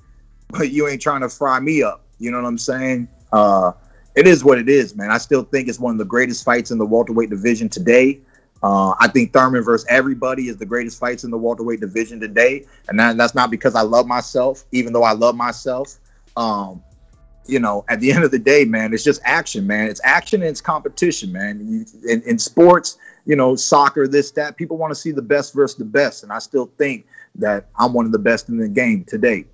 but 0.49 0.71
you 0.71 0.87
ain't 0.87 1.01
trying 1.01 1.21
to 1.21 1.29
fry 1.29 1.59
me 1.59 1.83
up. 1.83 2.03
You 2.19 2.31
know 2.31 2.41
what 2.41 2.47
I'm 2.47 2.57
saying? 2.57 3.07
Uh, 3.31 3.73
it 4.15 4.27
is 4.27 4.43
what 4.43 4.57
it 4.57 4.69
is, 4.69 4.95
man. 4.95 5.11
I 5.11 5.17
still 5.17 5.43
think 5.43 5.67
it's 5.67 5.79
one 5.79 5.93
of 5.93 5.97
the 5.97 6.05
greatest 6.05 6.43
fights 6.43 6.71
in 6.71 6.77
the 6.77 6.85
welterweight 6.85 7.29
division 7.29 7.69
today. 7.69 8.19
Uh, 8.63 8.95
I 8.99 9.07
think 9.07 9.33
Thurman 9.33 9.63
versus 9.63 9.85
everybody 9.87 10.47
is 10.47 10.57
the 10.57 10.65
greatest 10.65 10.99
fights 10.99 11.23
in 11.23 11.29
the 11.29 11.37
welterweight 11.37 11.79
division 11.79 12.19
today, 12.19 12.65
and 12.87 12.99
that, 12.99 13.15
that's 13.15 13.35
not 13.35 13.51
because 13.51 13.75
I 13.75 13.81
love 13.81 14.07
myself, 14.07 14.63
even 14.71 14.93
though 14.93 15.03
I 15.03 15.11
love 15.11 15.35
myself. 15.35 15.99
Um, 16.35 16.81
you 17.45 17.59
know, 17.59 17.85
at 17.87 17.99
the 17.99 18.11
end 18.11 18.23
of 18.23 18.31
the 18.31 18.39
day, 18.39 18.65
man, 18.65 18.93
it's 18.93 19.03
just 19.03 19.21
action, 19.23 19.67
man. 19.67 19.87
It's 19.87 20.01
action 20.03 20.41
and 20.41 20.49
it's 20.49 20.59
competition, 20.59 21.31
man. 21.31 21.65
You, 21.65 21.85
in, 22.09 22.23
in 22.23 22.39
sports, 22.39 22.97
you 23.27 23.35
know, 23.35 23.57
soccer, 23.57 24.07
this, 24.07 24.31
that, 24.31 24.55
people 24.55 24.77
want 24.77 24.89
to 24.89 24.95
see 24.95 25.11
the 25.11 25.21
best 25.21 25.53
versus 25.53 25.77
the 25.77 25.85
best, 25.85 26.23
and 26.23 26.31
I 26.31 26.39
still 26.39 26.71
think 26.77 27.05
that 27.35 27.67
I'm 27.77 27.91
one 27.91 28.05
of 28.05 28.13
the 28.13 28.19
best 28.19 28.47
in 28.47 28.57
the 28.57 28.69
game 28.69 29.03
today. 29.03 29.45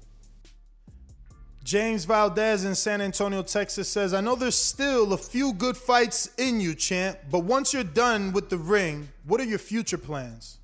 James 1.64 2.06
Valdez 2.06 2.66
in 2.66 2.76
San 2.76 3.02
Antonio, 3.02 3.42
Texas 3.42 3.90
says, 3.90 4.14
I 4.14 4.22
know 4.22 4.36
there's 4.36 4.58
still 4.58 5.14
a 5.14 5.18
few 5.18 5.54
good 5.54 5.76
fights 5.76 6.30
in 6.38 6.62
you, 6.62 6.76
champ, 6.76 7.18
but 7.32 7.40
once 7.40 7.74
you're 7.74 7.84
done 7.84 8.32
with 8.32 8.50
the 8.50 8.58
ring, 8.58 9.10
what 9.26 9.42
are 9.42 9.46
your 9.46 9.60
future 9.60 9.98
plans? 9.98 10.60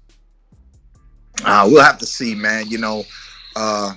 Uh, 1.43 1.67
we'll 1.71 1.83
have 1.83 1.97
to 1.97 2.05
see, 2.05 2.35
man. 2.35 2.67
You 2.67 2.77
know, 2.77 3.03
uh, 3.55 3.93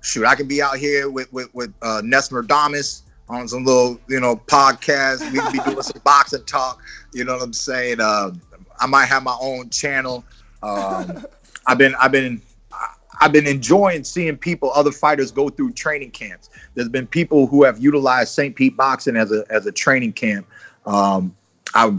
shoot, 0.00 0.24
I 0.24 0.34
can 0.34 0.46
be 0.46 0.62
out 0.62 0.76
here 0.76 1.10
with 1.10 1.30
with, 1.32 1.52
with 1.52 1.74
uh, 1.82 2.00
Nesmer 2.04 2.46
on 3.28 3.48
some 3.48 3.64
little, 3.64 4.00
you 4.08 4.20
know, 4.20 4.36
podcast. 4.36 5.30
We 5.32 5.38
can 5.38 5.52
be 5.52 5.58
doing 5.58 5.82
some 5.82 6.00
boxing 6.04 6.44
talk. 6.44 6.80
You 7.12 7.24
know 7.24 7.34
what 7.34 7.42
I'm 7.42 7.52
saying? 7.52 8.00
Uh, 8.00 8.32
I 8.78 8.86
might 8.86 9.06
have 9.06 9.22
my 9.22 9.36
own 9.40 9.70
channel. 9.70 10.24
Um, 10.62 11.26
I've 11.66 11.78
been 11.78 11.94
I've 11.96 12.12
been 12.12 12.40
I've 13.20 13.32
been 13.32 13.46
enjoying 13.46 14.04
seeing 14.04 14.36
people, 14.36 14.70
other 14.74 14.92
fighters, 14.92 15.30
go 15.30 15.48
through 15.48 15.72
training 15.72 16.10
camps. 16.10 16.50
There's 16.74 16.88
been 16.88 17.06
people 17.06 17.46
who 17.46 17.64
have 17.64 17.78
utilized 17.78 18.34
St. 18.34 18.54
Pete 18.54 18.76
Boxing 18.76 19.16
as 19.16 19.32
a 19.32 19.44
as 19.50 19.66
a 19.66 19.72
training 19.72 20.12
camp. 20.12 20.46
Um, 20.84 21.34
I 21.74 21.96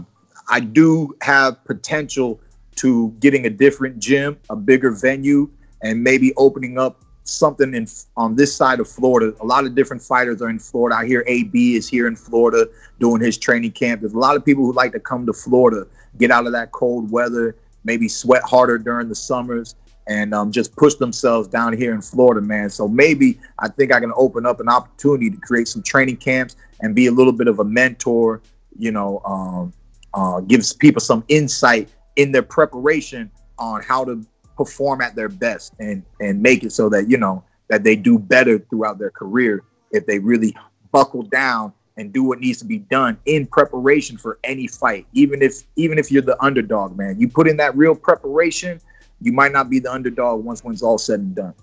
I 0.48 0.60
do 0.60 1.14
have 1.22 1.62
potential 1.64 2.40
to 2.76 3.10
getting 3.20 3.46
a 3.46 3.50
different 3.50 3.98
gym, 3.98 4.38
a 4.48 4.56
bigger 4.56 4.92
venue, 4.92 5.50
and 5.82 6.02
maybe 6.02 6.32
opening 6.36 6.78
up 6.78 7.02
something 7.28 7.74
in 7.74 7.86
on 8.16 8.34
this 8.34 8.54
side 8.54 8.80
of 8.80 8.88
Florida. 8.88 9.34
A 9.40 9.46
lot 9.46 9.64
of 9.64 9.74
different 9.74 10.02
fighters 10.02 10.40
are 10.42 10.50
in 10.50 10.58
Florida. 10.58 10.96
I 10.96 11.06
hear 11.06 11.24
AB 11.26 11.76
is 11.76 11.88
here 11.88 12.06
in 12.06 12.16
Florida 12.16 12.68
doing 12.98 13.20
his 13.20 13.38
training 13.38 13.72
camp. 13.72 14.00
There's 14.00 14.14
a 14.14 14.18
lot 14.18 14.36
of 14.36 14.44
people 14.44 14.64
who 14.64 14.72
like 14.72 14.92
to 14.92 15.00
come 15.00 15.26
to 15.26 15.32
Florida, 15.32 15.86
get 16.18 16.30
out 16.30 16.46
of 16.46 16.52
that 16.52 16.72
cold 16.72 17.10
weather, 17.10 17.56
maybe 17.84 18.08
sweat 18.08 18.42
harder 18.42 18.78
during 18.78 19.08
the 19.08 19.14
summers 19.14 19.74
and 20.08 20.32
um, 20.32 20.50
just 20.50 20.74
push 20.74 20.94
themselves 20.94 21.46
down 21.48 21.76
here 21.76 21.94
in 21.94 22.00
Florida, 22.00 22.40
man. 22.40 22.70
So 22.70 22.88
maybe 22.88 23.38
I 23.58 23.68
think 23.68 23.92
I 23.92 24.00
can 24.00 24.12
open 24.16 24.46
up 24.46 24.58
an 24.58 24.68
opportunity 24.68 25.30
to 25.30 25.36
create 25.36 25.68
some 25.68 25.82
training 25.82 26.16
camps 26.16 26.56
and 26.80 26.94
be 26.94 27.06
a 27.06 27.12
little 27.12 27.32
bit 27.32 27.46
of 27.46 27.58
a 27.58 27.64
mentor. 27.64 28.40
You 28.78 28.92
know, 28.92 29.20
um, 29.24 29.72
uh, 30.14 30.40
gives 30.40 30.72
people 30.72 31.00
some 31.00 31.24
insight 31.28 31.88
in 32.16 32.32
their 32.32 32.42
preparation 32.42 33.30
on 33.58 33.82
how 33.82 34.04
to 34.04 34.24
perform 34.58 35.00
at 35.00 35.14
their 35.14 35.30
best 35.30 35.72
and 35.78 36.02
and 36.20 36.42
make 36.42 36.62
it 36.64 36.72
so 36.72 36.90
that 36.90 37.08
you 37.08 37.16
know 37.16 37.42
that 37.68 37.82
they 37.84 37.96
do 37.96 38.18
better 38.18 38.58
throughout 38.58 38.98
their 38.98 39.10
career 39.10 39.64
if 39.92 40.04
they 40.04 40.18
really 40.18 40.54
buckle 40.92 41.22
down 41.22 41.72
and 41.96 42.12
do 42.12 42.22
what 42.22 42.38
needs 42.40 42.58
to 42.58 42.64
be 42.64 42.78
done 42.78 43.16
in 43.24 43.46
preparation 43.46 44.18
for 44.18 44.38
any 44.44 44.66
fight 44.66 45.06
even 45.14 45.40
if 45.40 45.62
even 45.76 45.96
if 45.96 46.10
you're 46.12 46.22
the 46.22 46.42
underdog 46.44 46.94
man 46.96 47.18
you 47.18 47.28
put 47.28 47.48
in 47.48 47.56
that 47.56 47.74
real 47.76 47.94
preparation 47.94 48.78
you 49.20 49.32
might 49.32 49.52
not 49.52 49.68
be 49.68 49.78
the 49.78 49.92
underdog 49.92 50.44
once 50.44 50.62
when 50.62 50.72
it's 50.72 50.82
all 50.82 50.98
said 50.98 51.20
and 51.20 51.34
done. 51.34 51.54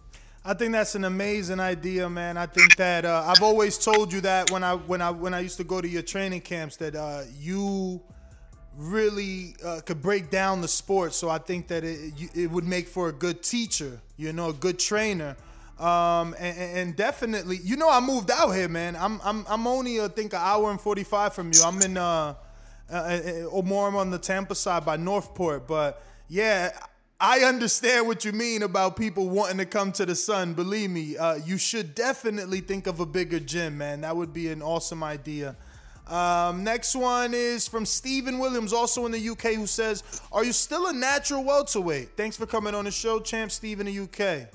I 0.43 0.53
think 0.53 0.73
that's 0.73 0.93
an 0.93 1.05
amazing 1.05 1.59
idea, 1.59 2.07
man. 2.07 2.37
I 2.37 2.45
think 2.45 2.75
that 2.75 3.03
uh, 3.03 3.23
I've 3.25 3.41
always 3.41 3.77
told 3.77 4.13
you 4.13 4.21
that 4.21 4.51
when 4.51 4.63
I 4.63 4.75
when 4.75 5.01
I 5.01 5.09
when 5.09 5.33
I 5.33 5.39
used 5.39 5.57
to 5.57 5.63
go 5.63 5.81
to 5.81 5.87
your 5.87 6.03
training 6.03 6.41
camps 6.41 6.77
that 6.77 6.95
uh, 6.95 7.23
you 7.39 8.01
really 8.77 9.55
uh, 9.63 9.81
could 9.85 10.01
break 10.01 10.29
down 10.29 10.61
the 10.61 10.67
sport. 10.67 11.13
So 11.13 11.29
I 11.29 11.37
think 11.37 11.67
that 11.67 11.83
it 11.83 12.13
it 12.33 12.51
would 12.51 12.65
make 12.65 12.87
for 12.87 13.09
a 13.09 13.11
good 13.11 13.43
teacher, 13.43 13.99
you 14.17 14.33
know, 14.33 14.49
a 14.49 14.53
good 14.53 14.79
trainer. 14.79 15.35
Um, 15.79 16.33
and, 16.39 16.57
and, 16.57 16.95
definitely, 16.95 17.59
you 17.61 17.75
know, 17.75 17.89
I 17.89 17.99
moved 17.99 18.31
out 18.31 18.51
here, 18.51 18.69
man. 18.69 18.95
I'm 18.95 19.19
I'm 19.23 19.45
I'm 19.49 19.67
only 19.67 19.99
I 19.99 20.07
think 20.07 20.31
an 20.33 20.39
hour 20.41 20.71
and 20.71 20.79
forty 20.79 21.03
five 21.03 21.33
from 21.33 21.51
you. 21.51 21.61
I'm 21.63 21.81
in 21.81 21.97
uh, 21.97 22.35
uh, 22.89 22.93
uh 22.93 23.43
or 23.51 23.61
more 23.61 23.87
I'm 23.87 23.95
on 23.97 24.09
the 24.09 24.17
Tampa 24.19 24.55
side 24.55 24.85
by 24.85 24.97
Northport, 24.97 25.67
but 25.67 26.01
yeah. 26.27 26.71
I 27.17 27.39
understand 27.39 28.07
what 28.07 28.25
you 28.25 28.33
mean 28.33 28.61
about 28.61 28.97
people 28.97 29.29
wanting 29.29 29.57
to 29.59 29.65
come 29.65 29.93
to 29.93 30.05
the 30.05 30.15
sun. 30.15 30.53
Believe 30.53 30.89
me, 30.89 31.15
uh, 31.15 31.35
you 31.35 31.57
should 31.57 31.95
definitely 31.95 32.59
think 32.59 32.87
of 32.87 32.99
a 32.99 33.05
bigger 33.05 33.39
gym, 33.39 33.77
man. 33.77 34.01
That 34.01 34.17
would 34.17 34.33
be 34.33 34.49
an 34.49 34.61
awesome 34.61 35.01
idea. 35.01 35.55
Um, 36.07 36.63
next 36.63 36.95
one 36.95 37.33
is 37.33 37.67
from 37.67 37.85
Stephen 37.85 38.37
Williams, 38.37 38.73
also 38.73 39.05
in 39.05 39.11
the 39.11 39.29
UK, 39.29 39.53
who 39.53 39.65
says, 39.65 40.03
Are 40.31 40.43
you 40.43 40.53
still 40.53 40.87
a 40.87 40.93
natural 40.93 41.43
welterweight? 41.43 42.09
Thanks 42.15 42.37
for 42.37 42.45
coming 42.45 42.75
on 42.75 42.85
the 42.85 42.91
show, 42.91 43.19
champ 43.19 43.51
Steve 43.51 43.79
in 43.79 43.87
the 43.87 43.99
UK. 43.99 44.49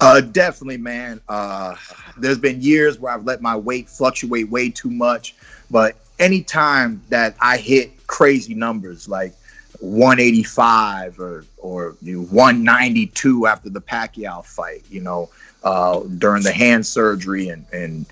Uh, 0.00 0.20
definitely, 0.20 0.78
man. 0.78 1.20
Uh, 1.28 1.74
there's 2.16 2.38
been 2.38 2.60
years 2.60 2.98
where 2.98 3.12
I've 3.12 3.24
let 3.24 3.42
my 3.42 3.56
weight 3.56 3.88
fluctuate 3.88 4.48
way 4.48 4.70
too 4.70 4.90
much, 4.90 5.34
but 5.70 5.96
anytime 6.18 7.02
that 7.08 7.36
I 7.40 7.58
hit 7.58 8.06
crazy 8.06 8.54
numbers, 8.54 9.08
like 9.08 9.34
185 9.80 11.20
or 11.20 11.44
or 11.56 11.96
you 12.02 12.18
know, 12.18 12.26
192 12.26 13.46
after 13.46 13.70
the 13.70 13.80
Pacquiao 13.80 14.44
fight, 14.44 14.84
you 14.90 15.00
know, 15.00 15.30
uh, 15.64 16.00
during 16.18 16.42
the 16.42 16.52
hand 16.52 16.86
surgery 16.86 17.48
and 17.48 17.64
and 17.72 18.06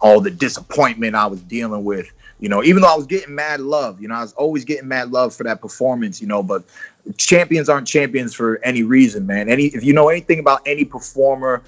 all 0.00 0.20
the 0.20 0.30
disappointment 0.30 1.14
I 1.14 1.26
was 1.26 1.40
dealing 1.42 1.84
with, 1.84 2.10
you 2.40 2.48
know, 2.48 2.62
even 2.62 2.82
though 2.82 2.92
I 2.92 2.96
was 2.96 3.06
getting 3.06 3.34
mad 3.34 3.60
love, 3.60 4.00
you 4.00 4.08
know, 4.08 4.14
I 4.14 4.22
was 4.22 4.32
always 4.34 4.64
getting 4.64 4.88
mad 4.88 5.10
love 5.10 5.34
for 5.34 5.44
that 5.44 5.60
performance, 5.60 6.20
you 6.20 6.26
know, 6.26 6.42
but 6.42 6.64
champions 7.16 7.68
aren't 7.68 7.86
champions 7.88 8.34
for 8.34 8.58
any 8.62 8.82
reason, 8.82 9.26
man. 9.26 9.48
Any 9.48 9.66
if 9.66 9.82
you 9.84 9.92
know 9.92 10.08
anything 10.08 10.38
about 10.38 10.60
any 10.66 10.84
performer, 10.84 11.62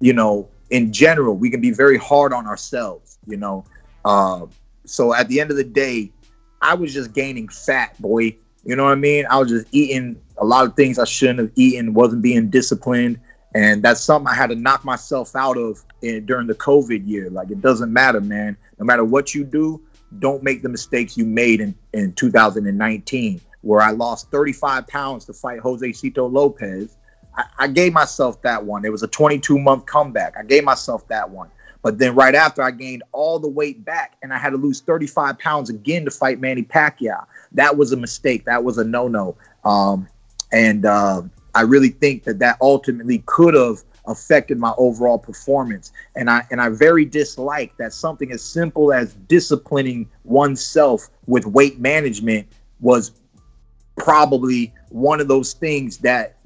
you 0.00 0.12
know, 0.12 0.48
in 0.70 0.92
general, 0.92 1.36
we 1.36 1.50
can 1.50 1.60
be 1.60 1.70
very 1.70 1.98
hard 1.98 2.32
on 2.32 2.46
ourselves, 2.46 3.18
you 3.26 3.36
know. 3.36 3.64
Uh, 4.04 4.46
so 4.84 5.14
at 5.14 5.28
the 5.28 5.40
end 5.40 5.50
of 5.50 5.56
the 5.56 5.64
day, 5.64 6.10
I 6.60 6.74
was 6.74 6.92
just 6.92 7.12
gaining 7.12 7.48
fat, 7.48 8.00
boy 8.00 8.36
you 8.68 8.76
know 8.76 8.84
what 8.84 8.92
I 8.92 8.96
mean? 8.96 9.26
I 9.30 9.38
was 9.38 9.48
just 9.48 9.66
eating 9.72 10.20
a 10.36 10.44
lot 10.44 10.66
of 10.66 10.76
things 10.76 10.98
I 10.98 11.04
shouldn't 11.04 11.38
have 11.38 11.50
eaten, 11.56 11.94
wasn't 11.94 12.20
being 12.20 12.50
disciplined. 12.50 13.18
And 13.54 13.82
that's 13.82 14.00
something 14.00 14.28
I 14.28 14.34
had 14.34 14.50
to 14.50 14.56
knock 14.56 14.84
myself 14.84 15.34
out 15.34 15.56
of 15.56 15.82
in, 16.02 16.26
during 16.26 16.46
the 16.46 16.54
COVID 16.54 17.06
year. 17.06 17.30
Like, 17.30 17.50
it 17.50 17.60
doesn't 17.60 17.92
matter, 17.92 18.20
man. 18.20 18.56
No 18.78 18.84
matter 18.84 19.04
what 19.04 19.34
you 19.34 19.44
do, 19.44 19.80
don't 20.18 20.42
make 20.42 20.62
the 20.62 20.68
mistakes 20.68 21.16
you 21.16 21.24
made 21.24 21.60
in, 21.60 21.74
in 21.92 22.12
2019, 22.12 23.40
where 23.62 23.80
I 23.80 23.90
lost 23.90 24.30
35 24.30 24.86
pounds 24.86 25.24
to 25.26 25.32
fight 25.32 25.60
Josesito 25.60 26.30
Lopez. 26.30 26.96
I, 27.36 27.44
I 27.58 27.68
gave 27.68 27.92
myself 27.92 28.40
that 28.42 28.64
one. 28.64 28.84
It 28.84 28.92
was 28.92 29.02
a 29.02 29.08
22 29.08 29.58
month 29.58 29.86
comeback. 29.86 30.34
I 30.38 30.44
gave 30.44 30.64
myself 30.64 31.06
that 31.08 31.28
one. 31.28 31.50
But 31.82 31.98
then 31.98 32.14
right 32.14 32.34
after, 32.34 32.62
I 32.62 32.70
gained 32.70 33.02
all 33.12 33.38
the 33.38 33.48
weight 33.48 33.84
back 33.84 34.16
and 34.22 34.32
I 34.32 34.38
had 34.38 34.50
to 34.50 34.56
lose 34.56 34.80
35 34.80 35.38
pounds 35.38 35.70
again 35.70 36.04
to 36.04 36.10
fight 36.10 36.40
Manny 36.40 36.62
Pacquiao. 36.62 37.24
That 37.52 37.76
was 37.76 37.92
a 37.92 37.96
mistake. 37.96 38.44
That 38.46 38.64
was 38.64 38.78
a 38.78 38.84
no 38.84 39.08
no. 39.08 39.36
Um, 39.64 40.08
and 40.52 40.84
uh, 40.84 41.22
I 41.54 41.62
really 41.62 41.90
think 41.90 42.24
that 42.24 42.38
that 42.40 42.58
ultimately 42.60 43.22
could 43.26 43.54
have 43.54 43.82
affected 44.06 44.58
my 44.58 44.72
overall 44.78 45.18
performance. 45.18 45.92
And 46.16 46.28
I 46.30 46.46
and 46.50 46.60
I 46.60 46.70
very 46.70 47.04
dislike 47.04 47.76
that 47.76 47.92
something 47.92 48.32
as 48.32 48.42
simple 48.42 48.92
as 48.92 49.14
disciplining 49.14 50.08
oneself 50.24 51.08
with 51.26 51.46
weight 51.46 51.78
management 51.78 52.48
was 52.80 53.12
probably 53.96 54.72
one 54.90 55.20
of 55.20 55.28
those 55.28 55.52
things 55.52 55.98
that 55.98 56.36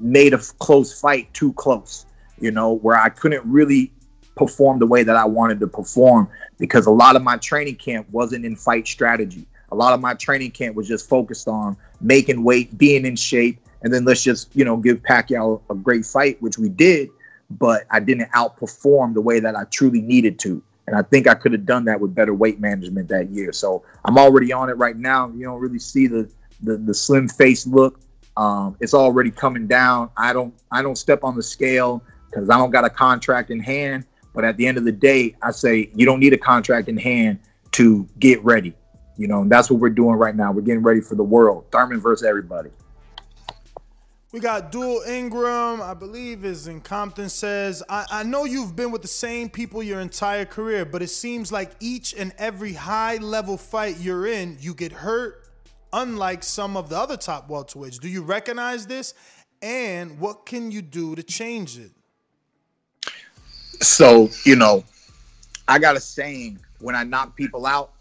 made 0.00 0.34
a 0.34 0.38
close 0.58 0.98
fight 1.00 1.32
too 1.32 1.52
close. 1.54 2.06
You 2.40 2.50
know, 2.50 2.72
where 2.72 2.96
I 2.96 3.08
couldn't 3.08 3.44
really 3.44 3.92
perform 4.34 4.78
the 4.78 4.86
way 4.86 5.02
that 5.02 5.14
I 5.14 5.24
wanted 5.24 5.60
to 5.60 5.66
perform 5.66 6.28
because 6.58 6.86
a 6.86 6.90
lot 6.90 7.16
of 7.16 7.22
my 7.22 7.36
training 7.36 7.76
camp 7.76 8.08
wasn't 8.10 8.44
in 8.44 8.56
fight 8.56 8.88
strategy. 8.88 9.46
A 9.70 9.76
lot 9.76 9.94
of 9.94 10.00
my 10.00 10.14
training 10.14 10.50
camp 10.50 10.74
was 10.74 10.88
just 10.88 11.08
focused 11.08 11.48
on 11.48 11.76
making 12.00 12.42
weight, 12.42 12.76
being 12.76 13.06
in 13.06 13.16
shape, 13.16 13.58
and 13.82 13.92
then 13.92 14.04
let's 14.04 14.22
just 14.22 14.54
you 14.54 14.64
know 14.64 14.76
give 14.76 15.02
Pacquiao 15.02 15.60
a 15.70 15.74
great 15.74 16.06
fight, 16.06 16.40
which 16.40 16.58
we 16.58 16.68
did, 16.68 17.10
but 17.50 17.84
I 17.90 18.00
didn't 18.00 18.30
outperform 18.32 19.14
the 19.14 19.20
way 19.20 19.40
that 19.40 19.56
I 19.56 19.64
truly 19.64 20.00
needed 20.00 20.38
to. 20.40 20.62
And 20.86 20.96
I 20.96 21.02
think 21.02 21.28
I 21.28 21.34
could 21.34 21.52
have 21.52 21.64
done 21.64 21.84
that 21.84 22.00
with 22.00 22.14
better 22.14 22.34
weight 22.34 22.60
management 22.60 23.08
that 23.08 23.30
year. 23.30 23.52
So 23.52 23.84
I'm 24.04 24.18
already 24.18 24.52
on 24.52 24.68
it 24.68 24.74
right 24.74 24.96
now. 24.96 25.28
You 25.28 25.44
don't 25.44 25.60
really 25.60 25.78
see 25.78 26.06
the 26.06 26.28
the, 26.62 26.76
the 26.76 26.94
slim 26.94 27.28
face 27.28 27.66
look. 27.66 28.00
Um, 28.36 28.76
it's 28.80 28.94
already 28.94 29.30
coming 29.30 29.66
down. 29.66 30.10
I 30.16 30.32
don't 30.32 30.54
I 30.70 30.82
don't 30.82 30.96
step 30.96 31.24
on 31.24 31.36
the 31.36 31.42
scale 31.42 32.02
because 32.30 32.50
I 32.50 32.56
don't 32.56 32.70
got 32.70 32.84
a 32.84 32.90
contract 32.90 33.50
in 33.50 33.60
hand. 33.60 34.06
But 34.34 34.44
at 34.44 34.56
the 34.56 34.66
end 34.66 34.78
of 34.78 34.84
the 34.84 34.92
day, 34.92 35.36
I 35.42 35.50
say 35.50 35.90
you 35.94 36.06
don't 36.06 36.18
need 36.18 36.32
a 36.32 36.38
contract 36.38 36.88
in 36.88 36.96
hand 36.96 37.38
to 37.72 38.08
get 38.18 38.42
ready. 38.42 38.74
You 39.18 39.28
know, 39.28 39.42
and 39.42 39.52
that's 39.52 39.70
what 39.70 39.78
we're 39.78 39.90
doing 39.90 40.16
right 40.16 40.34
now. 40.34 40.52
We're 40.52 40.62
getting 40.62 40.82
ready 40.82 41.02
for 41.02 41.14
the 41.14 41.22
world. 41.22 41.66
Thurman 41.70 42.00
versus 42.00 42.26
everybody. 42.26 42.70
We 44.32 44.40
got 44.40 44.72
Dual 44.72 45.02
Ingram, 45.06 45.82
I 45.82 45.92
believe, 45.92 46.46
is 46.46 46.66
in 46.66 46.80
Compton. 46.80 47.28
Says, 47.28 47.82
I, 47.86 48.06
I 48.10 48.22
know 48.22 48.46
you've 48.46 48.74
been 48.74 48.90
with 48.90 49.02
the 49.02 49.08
same 49.08 49.50
people 49.50 49.82
your 49.82 50.00
entire 50.00 50.46
career, 50.46 50.86
but 50.86 51.02
it 51.02 51.08
seems 51.08 51.52
like 51.52 51.72
each 51.80 52.14
and 52.14 52.32
every 52.38 52.72
high 52.72 53.18
level 53.18 53.58
fight 53.58 53.98
you're 54.00 54.26
in, 54.26 54.56
you 54.58 54.72
get 54.72 54.90
hurt, 54.90 55.50
unlike 55.92 56.42
some 56.42 56.78
of 56.78 56.88
the 56.88 56.96
other 56.96 57.18
top 57.18 57.50
welterweights. 57.50 58.00
Do 58.00 58.08
you 58.08 58.22
recognize 58.22 58.86
this? 58.86 59.12
And 59.60 60.18
what 60.18 60.46
can 60.46 60.70
you 60.70 60.80
do 60.80 61.14
to 61.14 61.22
change 61.22 61.78
it? 61.78 61.90
So, 63.82 64.30
you 64.46 64.56
know, 64.56 64.82
I 65.68 65.78
got 65.78 65.94
a 65.94 66.00
saying 66.00 66.58
when 66.78 66.94
I 66.94 67.04
knock 67.04 67.36
people 67.36 67.66
out 67.66 67.92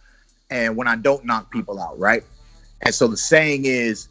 and 0.49 0.77
when 0.77 0.87
I 0.87 0.95
don't 0.95 1.25
knock 1.25 1.51
people 1.51 1.77
out, 1.77 1.99
right? 1.99 2.23
And 2.83 2.95
so 2.95 3.09
the 3.09 3.17
saying 3.17 3.65
is 3.65 4.07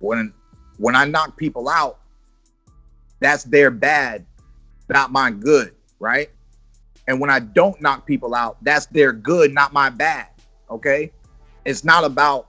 when 0.00 0.32
when 0.78 0.96
I 0.96 1.04
knock 1.04 1.36
people 1.36 1.68
out, 1.68 1.98
that's 3.20 3.44
their 3.44 3.70
bad, 3.70 4.26
not 4.88 5.12
my 5.12 5.30
good, 5.30 5.74
right? 6.00 6.30
And 7.08 7.20
when 7.20 7.30
I 7.30 7.40
don't 7.40 7.80
knock 7.80 8.06
people 8.06 8.34
out, 8.34 8.62
that's 8.62 8.86
their 8.86 9.12
good, 9.12 9.52
not 9.52 9.72
my 9.72 9.90
bad. 9.90 10.28
Okay. 10.70 11.12
It's 11.64 11.84
not 11.84 12.04
about 12.04 12.48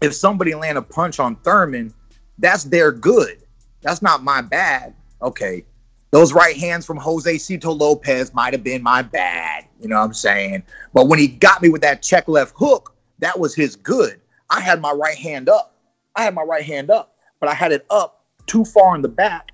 if 0.00 0.14
somebody 0.14 0.54
land 0.54 0.78
a 0.78 0.82
punch 0.82 1.20
on 1.20 1.36
Thurman, 1.36 1.92
that's 2.38 2.64
their 2.64 2.92
good. 2.92 3.42
That's 3.82 4.02
not 4.02 4.22
my 4.22 4.40
bad. 4.40 4.94
Okay. 5.22 5.64
Those 6.10 6.32
right 6.32 6.56
hands 6.56 6.84
from 6.84 6.98
Josesito 6.98 7.78
Lopez 7.78 8.34
might 8.34 8.52
have 8.52 8.64
been 8.64 8.82
my 8.82 9.02
bad. 9.02 9.66
You 9.80 9.88
know 9.88 9.98
what 9.98 10.06
I'm 10.06 10.14
saying? 10.14 10.62
But 10.92 11.08
when 11.08 11.18
he 11.18 11.28
got 11.28 11.62
me 11.62 11.68
with 11.68 11.82
that 11.82 12.02
check 12.02 12.28
left 12.28 12.54
hook, 12.56 12.94
that 13.20 13.38
was 13.38 13.54
his 13.54 13.76
good. 13.76 14.20
I 14.48 14.60
had 14.60 14.80
my 14.80 14.92
right 14.92 15.16
hand 15.16 15.48
up. 15.48 15.76
I 16.16 16.24
had 16.24 16.34
my 16.34 16.42
right 16.42 16.64
hand 16.64 16.90
up 16.90 17.14
but 17.40 17.48
I 17.48 17.54
had 17.54 17.72
it 17.72 17.86
up 17.90 18.24
too 18.46 18.64
far 18.64 18.94
in 18.94 19.02
the 19.02 19.08
back, 19.08 19.50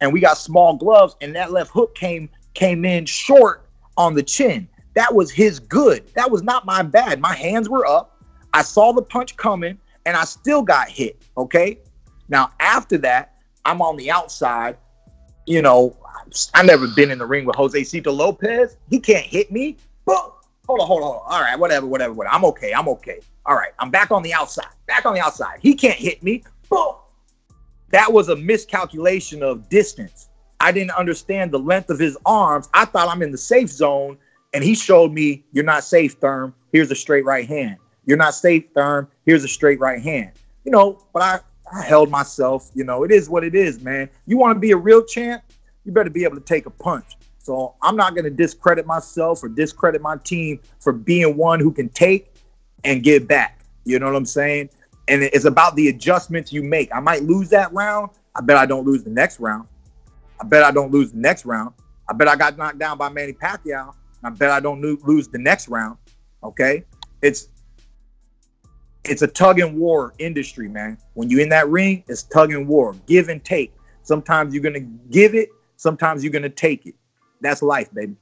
and 0.00 0.12
we 0.12 0.20
got 0.20 0.38
small 0.38 0.74
gloves, 0.76 1.14
and 1.20 1.36
that 1.36 1.52
left 1.52 1.70
hook 1.70 1.94
came 1.94 2.28
came 2.54 2.84
in 2.84 3.04
short 3.04 3.68
on 3.96 4.14
the 4.14 4.22
chin. 4.22 4.66
That 4.94 5.14
was 5.14 5.30
his 5.30 5.60
good. 5.60 6.06
That 6.14 6.30
was 6.30 6.42
not 6.42 6.64
my 6.64 6.82
bad. 6.82 7.20
My 7.20 7.34
hands 7.34 7.68
were 7.68 7.86
up. 7.86 8.18
I 8.54 8.62
saw 8.62 8.92
the 8.92 9.02
punch 9.02 9.36
coming, 9.36 9.78
and 10.06 10.16
I 10.16 10.24
still 10.24 10.62
got 10.62 10.88
hit. 10.88 11.20
Okay. 11.36 11.78
Now 12.28 12.50
after 12.60 12.96
that, 12.98 13.34
I'm 13.64 13.82
on 13.82 13.96
the 13.96 14.10
outside. 14.10 14.78
You 15.46 15.62
know, 15.62 15.96
I 16.54 16.62
never 16.62 16.88
been 16.88 17.10
in 17.10 17.18
the 17.18 17.26
ring 17.26 17.44
with 17.44 17.56
Josesito 17.56 18.16
Lopez. 18.16 18.76
He 18.88 18.98
can't 18.98 19.26
hit 19.26 19.52
me. 19.52 19.76
But 20.06 20.32
hold 20.66 20.80
on, 20.80 20.86
hold 20.86 21.02
on, 21.02 21.08
hold 21.08 21.22
on. 21.26 21.32
All 21.32 21.42
right, 21.42 21.58
whatever, 21.58 21.86
whatever, 21.86 22.14
whatever. 22.14 22.34
I'm 22.34 22.44
okay. 22.46 22.72
I'm 22.72 22.88
okay. 22.88 23.20
All 23.44 23.54
right, 23.54 23.72
I'm 23.78 23.90
back 23.90 24.10
on 24.10 24.22
the 24.22 24.32
outside. 24.32 24.66
Back 24.86 25.04
on 25.04 25.14
the 25.14 25.20
outside. 25.20 25.58
He 25.60 25.74
can't 25.74 25.98
hit 25.98 26.22
me. 26.22 26.42
Boom 26.68 26.94
that 27.96 28.12
was 28.12 28.28
a 28.28 28.36
miscalculation 28.36 29.42
of 29.42 29.70
distance. 29.70 30.28
I 30.60 30.70
didn't 30.70 30.90
understand 30.90 31.50
the 31.50 31.58
length 31.58 31.88
of 31.88 31.98
his 31.98 32.14
arms. 32.26 32.68
I 32.74 32.84
thought 32.84 33.08
I'm 33.08 33.22
in 33.22 33.32
the 33.32 33.38
safe 33.38 33.70
zone, 33.70 34.18
and 34.52 34.62
he 34.62 34.74
showed 34.74 35.12
me, 35.12 35.46
You're 35.52 35.64
not 35.64 35.82
safe, 35.82 36.20
Therm. 36.20 36.52
Here's 36.72 36.90
a 36.90 36.94
straight 36.94 37.24
right 37.24 37.48
hand. 37.48 37.78
You're 38.04 38.18
not 38.18 38.34
safe, 38.34 38.70
Therm. 38.74 39.08
Here's 39.24 39.44
a 39.44 39.48
straight 39.48 39.80
right 39.80 40.02
hand. 40.02 40.32
You 40.66 40.72
know, 40.72 41.06
but 41.14 41.22
I, 41.22 41.40
I 41.74 41.84
held 41.84 42.10
myself. 42.10 42.70
You 42.74 42.84
know, 42.84 43.02
it 43.02 43.10
is 43.10 43.30
what 43.30 43.44
it 43.44 43.54
is, 43.54 43.80
man. 43.80 44.10
You 44.26 44.36
want 44.36 44.56
to 44.56 44.60
be 44.60 44.72
a 44.72 44.76
real 44.76 45.02
champ, 45.02 45.42
you 45.86 45.92
better 45.92 46.10
be 46.10 46.24
able 46.24 46.36
to 46.36 46.44
take 46.44 46.66
a 46.66 46.70
punch. 46.70 47.16
So 47.38 47.76
I'm 47.80 47.96
not 47.96 48.14
going 48.14 48.24
to 48.24 48.30
discredit 48.30 48.84
myself 48.84 49.42
or 49.42 49.48
discredit 49.48 50.02
my 50.02 50.18
team 50.18 50.60
for 50.80 50.92
being 50.92 51.34
one 51.38 51.60
who 51.60 51.72
can 51.72 51.88
take 51.88 52.30
and 52.84 53.02
give 53.02 53.26
back. 53.26 53.60
You 53.86 53.98
know 53.98 54.04
what 54.04 54.16
I'm 54.16 54.26
saying? 54.26 54.68
And 55.08 55.22
it's 55.22 55.44
about 55.44 55.76
the 55.76 55.88
adjustments 55.88 56.52
you 56.52 56.62
make. 56.62 56.94
I 56.94 57.00
might 57.00 57.22
lose 57.22 57.48
that 57.50 57.72
round. 57.72 58.10
I 58.34 58.40
bet 58.40 58.56
I 58.56 58.66
don't 58.66 58.84
lose 58.84 59.04
the 59.04 59.10
next 59.10 59.40
round. 59.40 59.68
I 60.40 60.44
bet 60.44 60.62
I 60.62 60.70
don't 60.70 60.90
lose 60.90 61.12
the 61.12 61.18
next 61.18 61.46
round. 61.46 61.72
I 62.08 62.12
bet 62.12 62.28
I 62.28 62.36
got 62.36 62.56
knocked 62.56 62.78
down 62.78 62.98
by 62.98 63.08
Manny 63.08 63.32
Pacquiao. 63.32 63.94
I 64.22 64.30
bet 64.30 64.50
I 64.50 64.60
don't 64.60 64.80
lose 64.80 65.28
the 65.28 65.38
next 65.38 65.68
round. 65.68 65.96
Okay, 66.42 66.84
it's 67.22 67.48
it's 69.04 69.22
a 69.22 69.26
tug 69.26 69.60
and 69.60 69.78
war 69.78 70.14
industry, 70.18 70.68
man. 70.68 70.98
When 71.14 71.30
you're 71.30 71.40
in 71.40 71.48
that 71.50 71.68
ring, 71.68 72.04
it's 72.08 72.24
tug 72.24 72.52
and 72.52 72.66
war, 72.66 72.94
give 73.06 73.28
and 73.28 73.42
take. 73.44 73.72
Sometimes 74.02 74.54
you're 74.54 74.62
gonna 74.62 74.80
give 75.10 75.34
it, 75.34 75.50
sometimes 75.76 76.22
you're 76.22 76.32
gonna 76.32 76.48
take 76.48 76.86
it. 76.86 76.94
That's 77.40 77.62
life, 77.62 77.92
baby. 77.94 78.16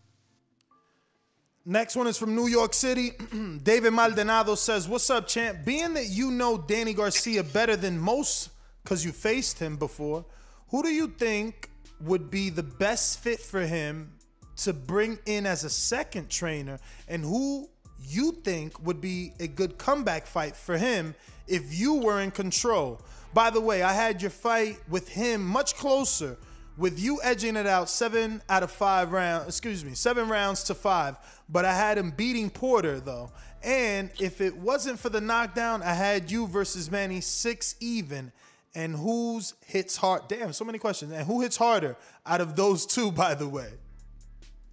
Next 1.66 1.96
one 1.96 2.06
is 2.06 2.18
from 2.18 2.34
New 2.34 2.46
York 2.46 2.74
City. 2.74 3.12
David 3.62 3.94
Maldonado 3.94 4.54
says, 4.54 4.86
What's 4.86 5.08
up, 5.08 5.26
champ? 5.26 5.64
Being 5.64 5.94
that 5.94 6.08
you 6.08 6.30
know 6.30 6.58
Danny 6.58 6.92
Garcia 6.92 7.42
better 7.42 7.74
than 7.74 7.98
most 7.98 8.50
because 8.82 9.02
you 9.02 9.12
faced 9.12 9.58
him 9.58 9.78
before, 9.78 10.26
who 10.68 10.82
do 10.82 10.90
you 10.90 11.08
think 11.08 11.70
would 12.02 12.30
be 12.30 12.50
the 12.50 12.62
best 12.62 13.20
fit 13.20 13.40
for 13.40 13.62
him 13.62 14.12
to 14.56 14.74
bring 14.74 15.18
in 15.24 15.46
as 15.46 15.64
a 15.64 15.70
second 15.70 16.28
trainer? 16.28 16.78
And 17.08 17.24
who 17.24 17.70
you 17.98 18.32
think 18.32 18.78
would 18.84 19.00
be 19.00 19.32
a 19.40 19.46
good 19.46 19.78
comeback 19.78 20.26
fight 20.26 20.54
for 20.56 20.76
him 20.76 21.14
if 21.48 21.72
you 21.72 21.94
were 21.94 22.20
in 22.20 22.30
control? 22.30 23.00
By 23.32 23.48
the 23.48 23.60
way, 23.62 23.82
I 23.82 23.94
had 23.94 24.20
your 24.20 24.30
fight 24.30 24.80
with 24.86 25.08
him 25.08 25.42
much 25.42 25.76
closer 25.76 26.36
with 26.76 26.98
you 26.98 27.20
edging 27.22 27.56
it 27.56 27.66
out 27.66 27.88
seven 27.88 28.42
out 28.48 28.62
of 28.62 28.70
five 28.70 29.12
rounds, 29.12 29.46
excuse 29.46 29.84
me, 29.84 29.94
seven 29.94 30.28
rounds 30.28 30.64
to 30.64 30.74
five. 30.74 31.16
But 31.48 31.64
I 31.64 31.74
had 31.74 31.98
him 31.98 32.10
beating 32.10 32.50
Porter 32.50 33.00
though. 33.00 33.30
And 33.62 34.10
if 34.20 34.40
it 34.40 34.56
wasn't 34.56 34.98
for 34.98 35.08
the 35.08 35.20
knockdown, 35.20 35.82
I 35.82 35.94
had 35.94 36.30
you 36.30 36.46
versus 36.46 36.90
Manny 36.90 37.20
six 37.20 37.76
even. 37.80 38.32
And 38.74 38.94
who's 38.94 39.54
hits 39.64 39.96
hard? 39.96 40.22
Damn, 40.28 40.52
so 40.52 40.64
many 40.64 40.78
questions. 40.78 41.12
And 41.12 41.26
who 41.26 41.40
hits 41.40 41.56
harder 41.56 41.96
out 42.26 42.40
of 42.40 42.56
those 42.56 42.86
two, 42.86 43.12
by 43.12 43.34
the 43.34 43.48
way? 43.48 43.68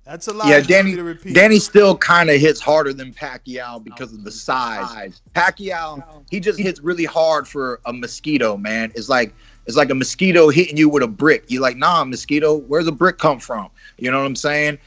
That's 0.04 0.28
a 0.28 0.34
lot. 0.34 0.48
Yeah, 0.48 0.62
Danny. 0.62 0.96
Danny 1.32 1.60
still 1.60 1.96
kind 1.96 2.32
of 2.32 2.42
hits 2.42 2.60
harder 2.60 2.92
than 2.92 3.14
Pacquiao 3.14 3.84
because 3.84 4.12
of 4.14 4.24
the 4.24 4.32
size. 4.32 5.22
Pacquiao, 5.36 6.24
he 6.32 6.40
just 6.40 6.60
hits 6.60 6.80
really 6.80 7.06
hard 7.06 7.48
for 7.48 7.80
a 7.86 7.94
mosquito, 7.94 8.58
man. 8.58 8.92
It's 8.96 9.10
like 9.10 9.34
it's 9.68 9.78
like 9.78 9.92
a 9.92 9.96
mosquito 9.96 10.50
hitting 10.50 10.76
you 10.76 10.90
with 10.90 11.04
a 11.04 11.08
brick. 11.08 11.46
You're 11.50 11.62
like, 11.62 11.78
nah, 11.78 12.04
mosquito, 12.04 12.58
where's 12.58 12.86
the 12.86 12.92
brick 12.92 13.20
come 13.20 13.40
from? 13.40 13.70
You 14.00 14.10
know 14.10 14.20
what 14.20 14.26
I'm 14.26 14.36
saying? 14.36 14.80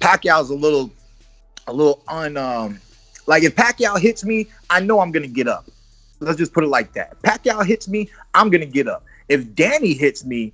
Pacquiao's 0.00 0.50
a 0.50 0.54
little, 0.54 0.90
a 1.68 1.72
little 1.72 2.02
un, 2.08 2.36
um, 2.36 2.80
like 3.26 3.42
if 3.44 3.54
Pacquiao 3.54 4.00
hits 4.00 4.24
me, 4.24 4.48
I 4.70 4.80
know 4.80 5.00
I'm 5.00 5.12
gonna 5.12 5.26
get 5.26 5.46
up. 5.46 5.66
Let's 6.20 6.38
just 6.38 6.52
put 6.52 6.64
it 6.64 6.68
like 6.68 6.92
that. 6.94 7.20
Pacquiao 7.22 7.64
hits 7.64 7.88
me, 7.88 8.10
I'm 8.34 8.50
gonna 8.50 8.66
get 8.66 8.88
up. 8.88 9.04
If 9.28 9.54
Danny 9.54 9.92
hits 9.92 10.24
me, 10.24 10.52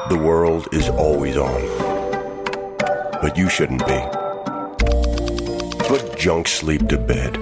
The 0.08 0.18
world 0.18 0.68
is 0.72 0.88
always 0.88 1.36
on. 1.36 1.60
But 3.20 3.36
you 3.36 3.50
shouldn't 3.50 3.86
be. 3.86 4.19
Put 5.90 6.16
junk 6.16 6.46
sleep 6.46 6.86
to 6.86 6.96
bed. 6.96 7.36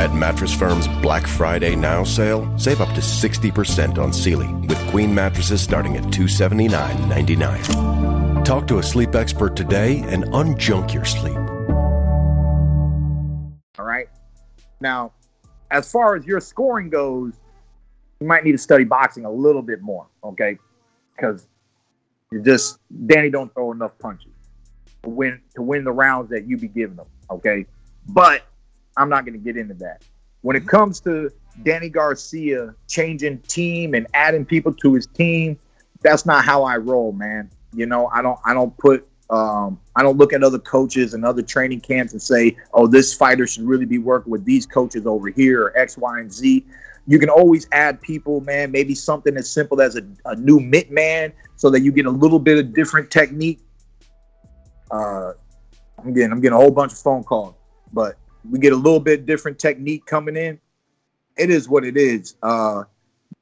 At 0.00 0.14
Mattress 0.14 0.54
Firm's 0.54 0.88
Black 1.02 1.26
Friday 1.26 1.76
Now 1.76 2.04
sale, 2.04 2.50
save 2.58 2.80
up 2.80 2.88
to 2.94 3.02
60% 3.02 3.98
on 3.98 4.14
Sealy 4.14 4.50
with 4.66 4.78
queen 4.88 5.14
mattresses 5.14 5.60
starting 5.60 5.98
at 5.98 6.04
$279.99. 6.04 8.44
Talk 8.46 8.66
to 8.68 8.78
a 8.78 8.82
sleep 8.82 9.14
expert 9.14 9.56
today 9.56 9.98
and 10.06 10.24
unjunk 10.28 10.94
your 10.94 11.04
sleep. 11.04 11.36
All 13.78 13.84
right. 13.84 14.08
Now, 14.80 15.12
as 15.70 15.92
far 15.92 16.16
as 16.16 16.24
your 16.24 16.40
scoring 16.40 16.88
goes, 16.88 17.34
you 18.20 18.26
might 18.26 18.42
need 18.42 18.52
to 18.52 18.58
study 18.58 18.84
boxing 18.84 19.26
a 19.26 19.30
little 19.30 19.60
bit 19.60 19.82
more, 19.82 20.06
okay? 20.24 20.56
Because 21.14 21.46
you 22.32 22.40
just 22.40 22.78
Danny 23.04 23.28
don't 23.28 23.52
throw 23.52 23.70
enough 23.70 23.98
punches 23.98 24.32
to 25.02 25.08
win 25.08 25.40
to 25.54 25.62
win 25.62 25.84
the 25.84 25.92
rounds 25.92 26.30
that 26.30 26.46
you 26.46 26.56
be 26.56 26.68
giving 26.68 26.96
them, 26.96 27.06
okay? 27.30 27.66
But 28.08 28.42
I'm 28.96 29.08
not 29.08 29.24
going 29.24 29.38
to 29.38 29.44
get 29.44 29.56
into 29.56 29.74
that. 29.74 30.02
When 30.42 30.56
it 30.56 30.66
comes 30.66 31.00
to 31.00 31.30
Danny 31.62 31.88
Garcia 31.88 32.74
changing 32.88 33.38
team 33.40 33.94
and 33.94 34.06
adding 34.14 34.44
people 34.44 34.72
to 34.74 34.94
his 34.94 35.06
team, 35.06 35.58
that's 36.02 36.24
not 36.24 36.44
how 36.44 36.64
I 36.64 36.76
roll, 36.76 37.12
man. 37.12 37.50
You 37.74 37.86
know, 37.86 38.08
I 38.08 38.22
don't 38.22 38.38
I 38.44 38.54
don't 38.54 38.76
put 38.78 39.06
um, 39.30 39.80
I 39.94 40.02
don't 40.02 40.18
look 40.18 40.32
at 40.32 40.42
other 40.42 40.58
coaches 40.58 41.14
and 41.14 41.24
other 41.24 41.42
training 41.42 41.80
camps 41.80 42.12
and 42.12 42.20
say, 42.20 42.56
oh, 42.74 42.86
this 42.86 43.14
fighter 43.14 43.46
should 43.46 43.62
really 43.62 43.84
be 43.84 43.98
working 43.98 44.30
with 44.30 44.44
these 44.44 44.66
coaches 44.66 45.06
over 45.06 45.28
here 45.28 45.62
or 45.62 45.78
X, 45.78 45.96
Y, 45.96 46.20
and 46.20 46.32
Z. 46.32 46.64
You 47.06 47.18
can 47.18 47.28
always 47.28 47.68
add 47.72 48.00
people, 48.00 48.40
man. 48.40 48.72
Maybe 48.72 48.94
something 48.94 49.36
as 49.36 49.48
simple 49.48 49.80
as 49.80 49.96
a, 49.96 50.02
a 50.24 50.36
new 50.36 50.58
mitt 50.58 50.90
man 50.90 51.32
so 51.56 51.70
that 51.70 51.80
you 51.80 51.92
get 51.92 52.06
a 52.06 52.10
little 52.10 52.38
bit 52.38 52.58
of 52.58 52.74
different 52.74 53.10
technique. 53.10 53.60
Uh, 54.90 55.32
I'm 55.98 56.12
getting 56.12 56.32
I'm 56.32 56.40
getting 56.40 56.56
a 56.56 56.60
whole 56.60 56.70
bunch 56.70 56.92
of 56.92 56.98
phone 56.98 57.24
calls, 57.24 57.54
but 57.92 58.16
we 58.48 58.58
get 58.58 58.72
a 58.72 58.76
little 58.76 59.00
bit 59.00 59.26
different 59.26 59.58
technique 59.58 60.06
coming 60.06 60.36
in. 60.36 60.58
It 61.36 61.50
is 61.50 61.68
what 61.68 61.84
it 61.84 61.96
is. 61.96 62.36
Uh, 62.42 62.84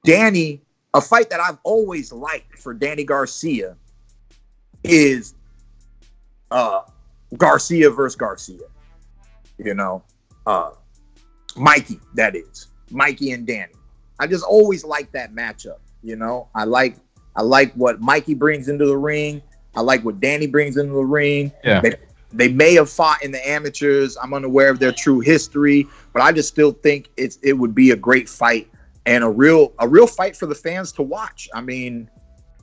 Danny, 0.04 0.62
a 0.94 1.00
fight 1.00 1.30
that 1.30 1.40
I've 1.40 1.58
always 1.64 2.12
liked 2.12 2.58
for 2.58 2.74
Danny 2.74 3.04
Garcia 3.04 3.76
is 4.84 5.34
uh, 6.50 6.82
Garcia 7.36 7.90
versus 7.90 8.16
Garcia. 8.16 8.66
You 9.58 9.74
know, 9.74 10.02
uh, 10.46 10.70
Mikey, 11.56 12.00
that 12.14 12.36
is 12.36 12.68
Mikey 12.90 13.32
and 13.32 13.46
Danny. 13.46 13.74
I 14.18 14.26
just 14.26 14.44
always 14.44 14.84
like 14.84 15.10
that 15.12 15.34
matchup. 15.34 15.78
You 16.02 16.16
know, 16.16 16.48
I 16.54 16.64
like 16.64 16.96
I 17.36 17.42
like 17.42 17.72
what 17.74 18.00
Mikey 18.00 18.34
brings 18.34 18.68
into 18.68 18.86
the 18.86 18.96
ring. 18.96 19.42
I 19.74 19.80
like 19.80 20.04
what 20.04 20.20
Danny 20.20 20.46
brings 20.46 20.76
into 20.76 20.94
the 20.94 21.04
ring. 21.04 21.52
Yeah. 21.62 21.80
They, 21.80 21.94
they 22.32 22.48
may 22.48 22.74
have 22.74 22.90
fought 22.90 23.22
in 23.22 23.30
the 23.30 23.48
amateurs. 23.48 24.16
I'm 24.22 24.34
unaware 24.34 24.70
of 24.70 24.78
their 24.78 24.92
true 24.92 25.20
history, 25.20 25.86
but 26.12 26.22
I 26.22 26.32
just 26.32 26.48
still 26.48 26.72
think 26.72 27.08
it's 27.16 27.38
it 27.42 27.54
would 27.54 27.74
be 27.74 27.90
a 27.90 27.96
great 27.96 28.28
fight 28.28 28.70
and 29.06 29.24
a 29.24 29.28
real 29.28 29.72
a 29.78 29.88
real 29.88 30.06
fight 30.06 30.36
for 30.36 30.46
the 30.46 30.54
fans 30.54 30.92
to 30.92 31.02
watch. 31.02 31.48
I 31.54 31.60
mean, 31.60 32.10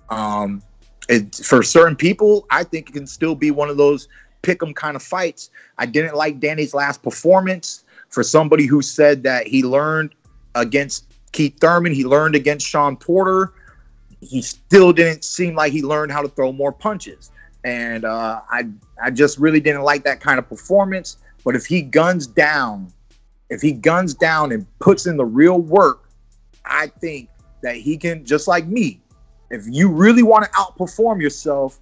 um, 0.10 0.62
it, 1.10 1.36
for 1.36 1.64
certain 1.64 1.96
people, 1.96 2.46
I 2.52 2.64
think 2.64 2.90
it 2.90 2.94
can 2.94 3.08
still 3.08 3.36
be 3.36 3.50
one 3.52 3.70
of 3.70 3.78
those 3.78 4.08
pick 4.44 4.62
'em 4.62 4.74
kind 4.74 4.96
of 4.96 5.02
fights. 5.02 5.50
I 5.78 5.88
didn't 5.88 6.16
like 6.16 6.40
Danny's 6.40 6.74
last 6.74 7.02
performance. 7.02 7.84
For 8.10 8.24
somebody 8.24 8.66
who 8.66 8.82
said 8.82 9.24
that 9.24 9.48
he 9.48 9.64
learned 9.64 10.14
against 10.54 11.06
Keith 11.32 11.58
Thurman, 11.60 11.92
he 11.92 12.06
learned 12.06 12.36
against 12.36 12.66
Sean 12.66 12.96
Porter. 12.96 13.52
He 14.26 14.42
still 14.42 14.92
didn't 14.94 15.24
seem 15.24 15.56
like 15.56 15.72
he 15.72 15.82
learned 15.82 16.12
how 16.12 16.22
to 16.22 16.28
throw 16.28 16.52
more 16.52 16.72
punches, 16.72 17.32
and 17.64 18.06
uh, 18.06 18.42
I 18.50 18.68
I 19.02 19.12
just 19.12 19.38
really 19.38 19.60
didn't 19.60 19.84
like 19.84 20.04
that 20.04 20.20
kind 20.20 20.40
of 20.40 20.48
performance. 20.50 21.18
But 21.44 21.56
if 21.56 21.66
he 21.66 21.82
guns 21.82 22.28
down, 22.28 22.92
if 23.50 23.62
he 23.62 23.72
guns 23.72 24.14
down 24.14 24.52
and 24.52 24.66
puts 24.80 25.06
in 25.06 25.18
the 25.18 25.26
real 25.26 25.60
work, 25.60 26.10
I 26.66 26.88
think 26.88 27.30
that 27.62 27.76
he 27.76 27.98
can 27.98 28.26
just 28.26 28.48
like 28.48 28.68
me 28.68 29.00
if 29.50 29.66
you 29.68 29.90
really 29.90 30.24
want 30.24 30.46
to 30.46 30.52
outperform 30.52 31.22
yourself, 31.22 31.80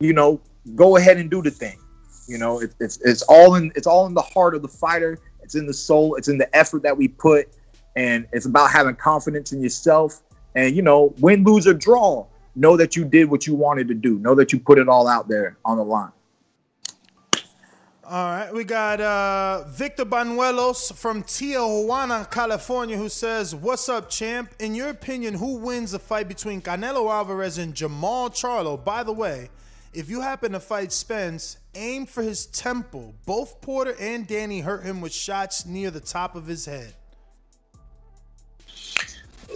you 0.00 0.12
know, 0.12 0.40
go 0.74 0.96
ahead 0.96 1.18
and 1.18 1.30
do 1.30 1.42
the 1.42 1.50
thing. 1.50 1.78
You 2.26 2.38
know, 2.38 2.60
it, 2.60 2.74
it's 2.80 2.98
it's 3.02 3.22
all 3.22 3.56
in 3.56 3.70
it's 3.74 3.86
all 3.86 4.06
in 4.06 4.14
the 4.14 4.22
heart 4.22 4.54
of 4.54 4.62
the 4.62 4.68
fighter. 4.68 5.18
It's 5.42 5.54
in 5.54 5.66
the 5.66 5.74
soul. 5.74 6.14
It's 6.14 6.28
in 6.28 6.38
the 6.38 6.56
effort 6.56 6.82
that 6.82 6.96
we 6.96 7.08
put, 7.08 7.48
and 7.96 8.26
it's 8.32 8.46
about 8.46 8.70
having 8.70 8.96
confidence 8.96 9.52
in 9.52 9.60
yourself. 9.60 10.22
And 10.54 10.74
you 10.74 10.82
know, 10.82 11.14
win, 11.18 11.44
lose, 11.44 11.66
or 11.66 11.74
draw, 11.74 12.26
know 12.54 12.76
that 12.76 12.96
you 12.96 13.04
did 13.04 13.30
what 13.30 13.46
you 13.46 13.54
wanted 13.54 13.88
to 13.88 13.94
do. 13.94 14.18
Know 14.18 14.34
that 14.34 14.52
you 14.52 14.60
put 14.60 14.78
it 14.78 14.88
all 14.88 15.08
out 15.08 15.28
there 15.28 15.56
on 15.64 15.76
the 15.76 15.84
line. 15.84 16.12
All 18.06 18.36
right, 18.36 18.52
we 18.52 18.64
got 18.64 19.00
uh, 19.00 19.64
Victor 19.68 20.04
Banuelos 20.04 20.92
from 20.92 21.22
Tijuana, 21.22 22.30
California, 22.30 22.98
who 22.98 23.08
says, 23.08 23.54
"What's 23.54 23.88
up, 23.88 24.10
champ? 24.10 24.52
In 24.60 24.74
your 24.74 24.90
opinion, 24.90 25.32
who 25.32 25.56
wins 25.56 25.92
the 25.92 25.98
fight 25.98 26.28
between 26.28 26.60
Canelo 26.60 27.10
Alvarez 27.10 27.56
and 27.56 27.74
Jermall 27.74 28.28
Charlo? 28.30 28.82
By 28.82 29.04
the 29.04 29.12
way, 29.12 29.48
if 29.94 30.10
you 30.10 30.20
happen 30.20 30.52
to 30.52 30.60
fight 30.60 30.92
Spence, 30.92 31.56
aim 31.74 32.04
for 32.04 32.22
his 32.22 32.44
temple. 32.44 33.14
Both 33.24 33.62
Porter 33.62 33.94
and 33.98 34.26
Danny 34.26 34.60
hurt 34.60 34.84
him 34.84 35.00
with 35.00 35.14
shots 35.14 35.64
near 35.64 35.90
the 35.90 36.00
top 36.00 36.36
of 36.36 36.46
his 36.46 36.66
head." 36.66 36.92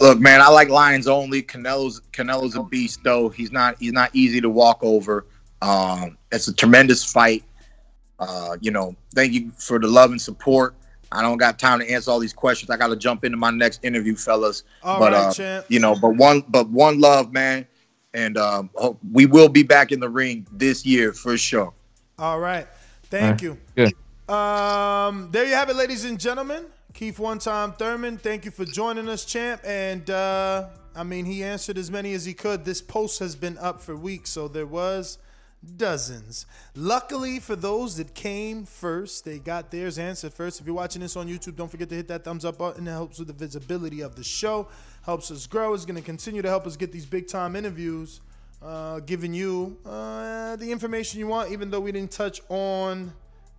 Look, 0.01 0.21
man, 0.21 0.41
I 0.41 0.49
like 0.49 0.69
Lions 0.69 1.09
only. 1.09 1.43
Canelo's 1.43 2.01
Canelo's 2.13 2.55
a 2.55 2.63
beast, 2.63 3.01
though. 3.03 3.29
He's 3.29 3.53
not 3.53 3.77
he's 3.79 3.93
not 3.93 4.11
easy 4.13 4.41
to 4.41 4.51
walk 4.51 4.79
over. 4.83 5.27
Um, 5.63 6.17
it's 6.31 6.49
a 6.49 6.55
tremendous 6.55 7.05
fight. 7.05 7.45
Uh, 8.19 8.57
you 8.61 8.71
know, 8.71 8.97
thank 9.15 9.33
you 9.33 9.51
for 9.57 9.79
the 9.79 9.87
love 9.87 10.11
and 10.11 10.21
support. 10.21 10.75
I 11.11 11.23
don't 11.23 11.39
got 11.39 11.59
time 11.59 11.81
to 11.81 11.91
answer 11.91 12.11
all 12.11 12.19
these 12.19 12.33
questions. 12.33 12.71
I 12.71 12.77
got 12.77 12.89
to 12.89 12.97
jump 12.97 13.25
into 13.25 13.39
my 13.39 13.51
next 13.51 13.85
interview, 13.85 14.15
fellas. 14.15 14.65
All 14.83 14.99
but 14.99 15.13
right, 15.13 15.27
uh, 15.27 15.33
champ. 15.33 15.67
you 15.69 15.81
know, 15.81 15.95
but 15.95 16.17
one, 16.17 16.45
but 16.49 16.69
one 16.69 17.01
love, 17.01 17.33
man, 17.33 17.67
and 18.13 18.37
um, 18.37 18.71
we 19.13 19.27
will 19.27 19.49
be 19.49 19.63
back 19.63 19.91
in 19.91 20.01
the 20.01 20.09
ring 20.09 20.47
this 20.53 20.85
year 20.85 21.13
for 21.13 21.39
sure. 21.39 21.73
All 22.19 22.39
right, 22.39 22.67
thank 23.05 23.41
you. 23.41 23.57
Good. 23.75 23.95
Um, 24.29 25.31
there 25.31 25.47
you 25.47 25.55
have 25.55 25.71
it, 25.71 25.77
ladies 25.77 26.05
and 26.05 26.21
gentlemen. 26.21 26.67
Keith 26.99 27.21
One 27.21 27.39
Time 27.39 27.75
Thurman, 27.75 28.19
thank 28.19 28.45
you 28.45 28.51
for 28.51 28.65
joining 28.65 29.09
us, 29.09 29.25
champ. 29.25 29.61
And 29.65 30.11
uh, 30.11 30.67
I 30.97 31.05
mean, 31.05 31.27
he 31.27 31.45
answered 31.45 31.79
as 31.79 31.93
many 31.93 32.13
as 32.13 32.25
he 32.25 32.35
could. 32.35 32.65
This 32.65 32.83
post 32.83 33.21
has 33.21 33.37
been 33.37 33.57
up 33.59 33.81
for 33.81 33.95
weeks, 33.95 34.31
so 34.31 34.49
there 34.49 34.67
was 34.67 35.19
dozens. 35.77 36.45
Luckily 36.75 37.39
for 37.39 37.55
those 37.55 37.99
that 37.99 38.17
came 38.17 38.65
first, 38.65 39.25
they 39.25 39.39
got 39.39 39.71
theirs 39.71 39.97
answered 39.97 40.35
first. 40.35 40.59
If 40.59 40.67
you're 40.67 40.75
watching 40.75 41.01
this 41.01 41.15
on 41.15 41.29
YouTube, 41.29 41.55
don't 41.55 41.71
forget 41.71 41.89
to 41.91 41.95
hit 41.95 42.09
that 42.09 42.25
thumbs 42.25 42.45
up 42.45 42.59
button. 42.59 42.89
It 42.89 42.91
helps 42.91 43.21
with 43.21 43.29
the 43.29 43.33
visibility 43.33 44.01
of 44.01 44.17
the 44.17 44.25
show, 44.25 44.67
helps 45.03 45.31
us 45.31 45.47
grow. 45.47 45.75
It's 45.75 45.85
going 45.85 46.01
to 46.01 46.03
continue 46.03 46.43
to 46.43 46.49
help 46.49 46.67
us 46.67 46.77
get 46.77 46.91
these 46.91 47.07
big 47.07 47.29
time 47.29 47.55
interviews, 47.55 48.23
uh, 48.61 48.99
giving 48.99 49.33
you 49.33 49.79
uh, 49.87 50.57
the 50.57 50.73
information 50.73 51.21
you 51.21 51.29
want, 51.29 51.53
even 51.53 51.71
though 51.71 51.79
we 51.79 51.93
didn't 51.93 52.11
touch 52.11 52.41
on 52.49 53.13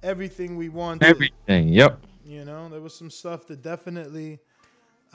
everything 0.03 0.57
we 0.57 0.67
wanted. 0.67 1.07
Everything. 1.07 1.69
Yep. 1.69 2.01
You 2.29 2.45
know, 2.45 2.69
there 2.69 2.79
was 2.79 2.93
some 2.93 3.09
stuff 3.09 3.47
that 3.47 3.63
definitely 3.63 4.37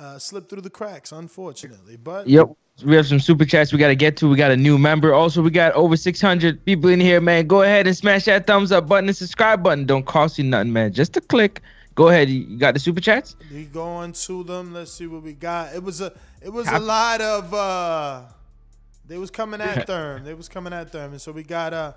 uh, 0.01 0.19
slipped 0.19 0.51
through 0.51 0.63
the 0.63 0.71
cracks, 0.71 1.13
unfortunately. 1.13 1.97
But 1.97 2.27
Yep. 2.27 2.57
We 2.85 2.97
have 2.97 3.07
some 3.07 3.21
super 3.21 3.45
chats 3.45 3.73
we 3.73 3.79
got 3.79 3.87
to 3.87 3.95
get 3.95 4.17
to. 4.17 4.29
We 4.29 4.35
got 4.35 4.51
a 4.51 4.57
new 4.57 4.79
member. 4.79 5.15
Also, 5.15 5.41
we 5.41 5.53
got 5.53 5.73
over 5.75 5.97
600 5.97 6.65
people 6.65 6.91
in 6.91 6.99
here, 6.99 7.21
man. 7.21 7.47
Go 7.47 7.63
ahead 7.63 7.87
and 7.87 7.97
smash 7.97 8.25
that 8.25 8.49
thumbs 8.49 8.73
up 8.73 8.89
button 8.89 9.09
and 9.09 9.17
subscribe 9.17 9.63
button. 9.63 9.87
Don't 9.87 10.05
cost 10.05 10.39
you 10.39 10.45
nothing, 10.45 10.73
man. 10.73 10.93
Just 10.93 11.17
a 11.17 11.21
click. 11.21 11.61
Go 11.95 12.09
ahead. 12.09 12.29
You 12.29 12.59
got 12.59 12.75
the 12.75 12.81
super 12.81 13.01
chats? 13.01 13.37
we 13.53 13.67
going 13.67 14.11
to 14.13 14.43
them. 14.43 14.75
Let's 14.75 14.91
see 14.93 15.07
what 15.07 15.23
we 15.23 15.35
got. 15.35 15.73
It 15.73 15.85
was 15.85 16.01
a 16.01 16.13
it 16.43 16.49
was 16.49 16.67
a 16.67 16.81
lot 16.81 17.21
of 17.21 17.55
uh 17.55 18.23
they 19.07 19.19
was 19.19 19.31
coming 19.31 19.61
at 19.61 19.87
Therm. 19.89 20.25
They 20.25 20.35
was 20.35 20.49
coming 20.49 20.73
at 20.73 20.91
Therm. 20.91 21.13
And 21.13 21.21
so 21.21 21.31
we 21.31 21.45
got 21.45 21.73
uh 21.73 21.93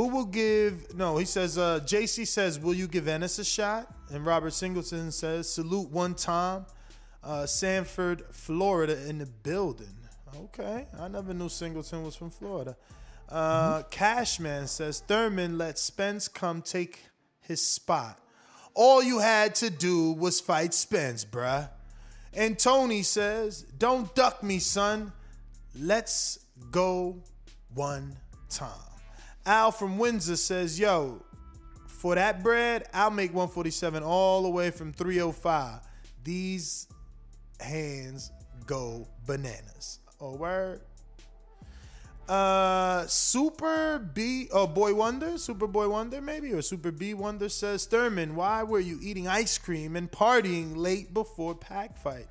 who 0.00 0.08
will 0.08 0.24
give 0.24 0.94
no, 0.94 1.18
he 1.18 1.26
says 1.26 1.58
uh 1.58 1.78
JC 1.80 2.26
says, 2.26 2.58
Will 2.58 2.72
you 2.72 2.88
give 2.88 3.06
Ennis 3.06 3.38
a 3.38 3.44
shot? 3.44 3.92
And 4.10 4.24
Robert 4.24 4.52
Singleton 4.52 5.12
says, 5.12 5.46
Salute 5.46 5.90
one 5.90 6.14
time. 6.14 6.64
Uh 7.22 7.44
Sanford, 7.44 8.22
Florida 8.30 9.06
in 9.06 9.18
the 9.18 9.26
building. 9.26 9.94
Okay. 10.44 10.86
I 10.98 11.08
never 11.08 11.34
knew 11.34 11.50
Singleton 11.50 12.02
was 12.02 12.16
from 12.16 12.30
Florida. 12.30 12.78
Uh 13.28 13.82
Cashman 13.90 14.68
says 14.68 15.00
Thurman 15.00 15.58
let 15.58 15.78
Spence 15.78 16.28
come 16.28 16.62
take 16.62 17.04
his 17.42 17.60
spot. 17.62 18.18
All 18.72 19.02
you 19.02 19.18
had 19.18 19.54
to 19.56 19.68
do 19.68 20.12
was 20.12 20.40
fight 20.40 20.72
Spence, 20.72 21.26
bruh. 21.26 21.68
And 22.32 22.58
Tony 22.58 23.02
says, 23.02 23.66
Don't 23.76 24.14
duck 24.14 24.42
me, 24.42 24.60
son. 24.60 25.12
Let's 25.78 26.38
go 26.70 27.22
one 27.74 28.16
time. 28.48 28.89
Al 29.50 29.72
from 29.72 29.98
Windsor 29.98 30.36
says, 30.36 30.78
Yo, 30.78 31.24
for 31.88 32.14
that 32.14 32.40
bread, 32.40 32.86
I'll 32.94 33.10
make 33.10 33.34
147 33.34 34.00
all 34.04 34.44
the 34.44 34.48
way 34.48 34.70
from 34.70 34.92
305. 34.92 35.80
These 36.22 36.86
hands 37.58 38.30
go 38.64 39.08
bananas. 39.26 39.98
Oh, 40.20 40.36
word. 40.36 40.82
Uh, 42.28 43.04
Super 43.08 43.98
B, 43.98 44.46
oh 44.52 44.68
Boy 44.68 44.94
Wonder, 44.94 45.36
Super 45.36 45.66
Boy 45.66 45.88
Wonder 45.88 46.20
maybe, 46.20 46.52
or 46.52 46.62
Super 46.62 46.92
B 46.92 47.12
Wonder 47.14 47.48
says, 47.48 47.86
Thurman, 47.86 48.36
why 48.36 48.62
were 48.62 48.78
you 48.78 49.00
eating 49.02 49.26
ice 49.26 49.58
cream 49.58 49.96
and 49.96 50.08
partying 50.08 50.76
late 50.76 51.12
before 51.12 51.56
Pac 51.56 51.98
fight? 51.98 52.28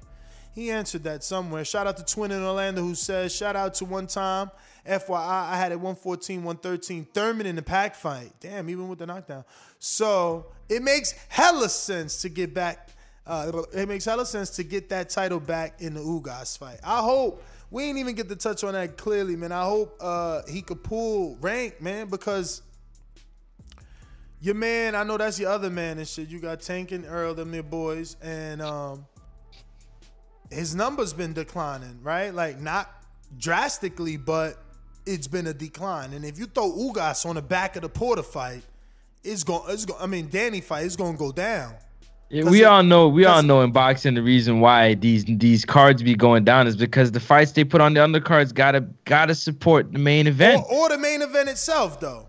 he 0.59 0.71
answered 0.71 1.03
that 1.03 1.23
somewhere. 1.23 1.63
Shout 1.63 1.87
out 1.87 1.97
to 1.97 2.05
Twin 2.05 2.31
in 2.31 2.43
Orlando 2.43 2.81
who 2.81 2.95
says, 2.95 3.33
shout 3.33 3.55
out 3.55 3.73
to 3.75 3.85
one 3.85 4.07
time. 4.07 4.51
FYI, 4.87 5.17
I 5.17 5.57
had 5.57 5.71
it 5.71 5.75
114, 5.75 6.43
113. 6.43 7.05
Thurman 7.13 7.45
in 7.45 7.55
the 7.55 7.61
Pac 7.61 7.95
fight. 7.95 8.31
Damn, 8.39 8.69
even 8.69 8.87
with 8.87 8.99
the 8.99 9.05
knockdown. 9.05 9.43
So 9.79 10.47
it 10.67 10.81
makes 10.81 11.13
hella 11.27 11.69
sense 11.69 12.21
to 12.21 12.29
get 12.29 12.53
back. 12.53 12.89
Uh, 13.25 13.63
it 13.73 13.87
makes 13.87 14.05
hella 14.05 14.25
sense 14.25 14.49
to 14.51 14.63
get 14.63 14.89
that 14.89 15.09
title 15.09 15.39
back 15.39 15.81
in 15.81 15.93
the 15.93 15.99
Ugas 15.99 16.57
fight. 16.57 16.79
I 16.83 17.01
hope 17.01 17.43
we 17.71 17.83
ain't 17.83 17.99
even 17.99 18.15
get 18.15 18.29
to 18.29 18.35
touch 18.35 18.63
on 18.63 18.73
that 18.73 18.97
clearly, 18.97 19.35
man. 19.35 19.51
I 19.51 19.63
hope 19.63 19.97
uh, 19.99 20.41
he 20.49 20.61
could 20.61 20.83
pull 20.83 21.37
rank, 21.39 21.81
man, 21.81 22.07
because 22.07 22.63
your 24.41 24.55
man, 24.55 24.95
I 24.95 25.03
know 25.03 25.17
that's 25.17 25.39
your 25.39 25.51
other 25.51 25.69
man 25.69 25.97
and 25.99 26.07
shit. 26.07 26.29
You 26.29 26.39
got 26.39 26.61
Tank 26.61 26.91
and 26.91 27.05
Earl, 27.05 27.35
them 27.35 27.51
their 27.51 27.61
boys, 27.61 28.15
and 28.21 28.61
um, 28.61 29.05
his 30.49 30.73
numbers 30.73 31.13
been 31.13 31.33
declining, 31.33 31.99
right? 32.01 32.33
Like 32.33 32.59
not 32.59 32.89
drastically, 33.37 34.17
but 34.17 34.57
it's 35.05 35.27
been 35.27 35.47
a 35.47 35.53
decline. 35.53 36.13
And 36.13 36.25
if 36.25 36.37
you 36.37 36.45
throw 36.45 36.71
Ugas 36.71 37.25
on 37.25 37.35
the 37.35 37.41
back 37.41 37.75
of 37.75 37.81
the 37.81 37.89
Porter 37.89 38.23
fight, 38.23 38.63
it's 39.23 39.43
going. 39.43 39.63
It's 39.69 39.85
going. 39.85 40.01
I 40.01 40.05
mean, 40.05 40.29
Danny 40.29 40.61
fight 40.61 40.85
is 40.85 40.95
going 40.95 41.13
to 41.13 41.19
go 41.19 41.31
down. 41.31 41.75
Yeah, 42.29 42.43
we 42.43 42.63
all 42.63 42.83
know 42.83 43.07
we 43.07 43.25
all 43.25 43.41
know 43.41 43.61
in 43.61 43.71
boxing 43.71 44.13
the 44.13 44.21
reason 44.21 44.59
why 44.59 44.93
these 44.93 45.25
these 45.25 45.65
cards 45.65 46.03
be 46.03 46.13
going 46.13 46.43
down 46.43 46.67
is 46.67 46.75
because 46.75 47.11
the 47.11 47.19
fights 47.19 47.53
they 47.53 47.63
put 47.63 47.81
on 47.81 47.95
the 47.95 48.01
undercards 48.01 48.53
gotta 48.53 48.81
gotta 49.05 49.33
support 49.33 49.91
the 49.91 49.97
main 49.97 50.27
event. 50.27 50.63
Or, 50.69 50.83
or 50.83 50.89
the 50.89 50.99
main 50.99 51.23
event 51.23 51.49
itself, 51.49 51.99
though. 51.99 52.27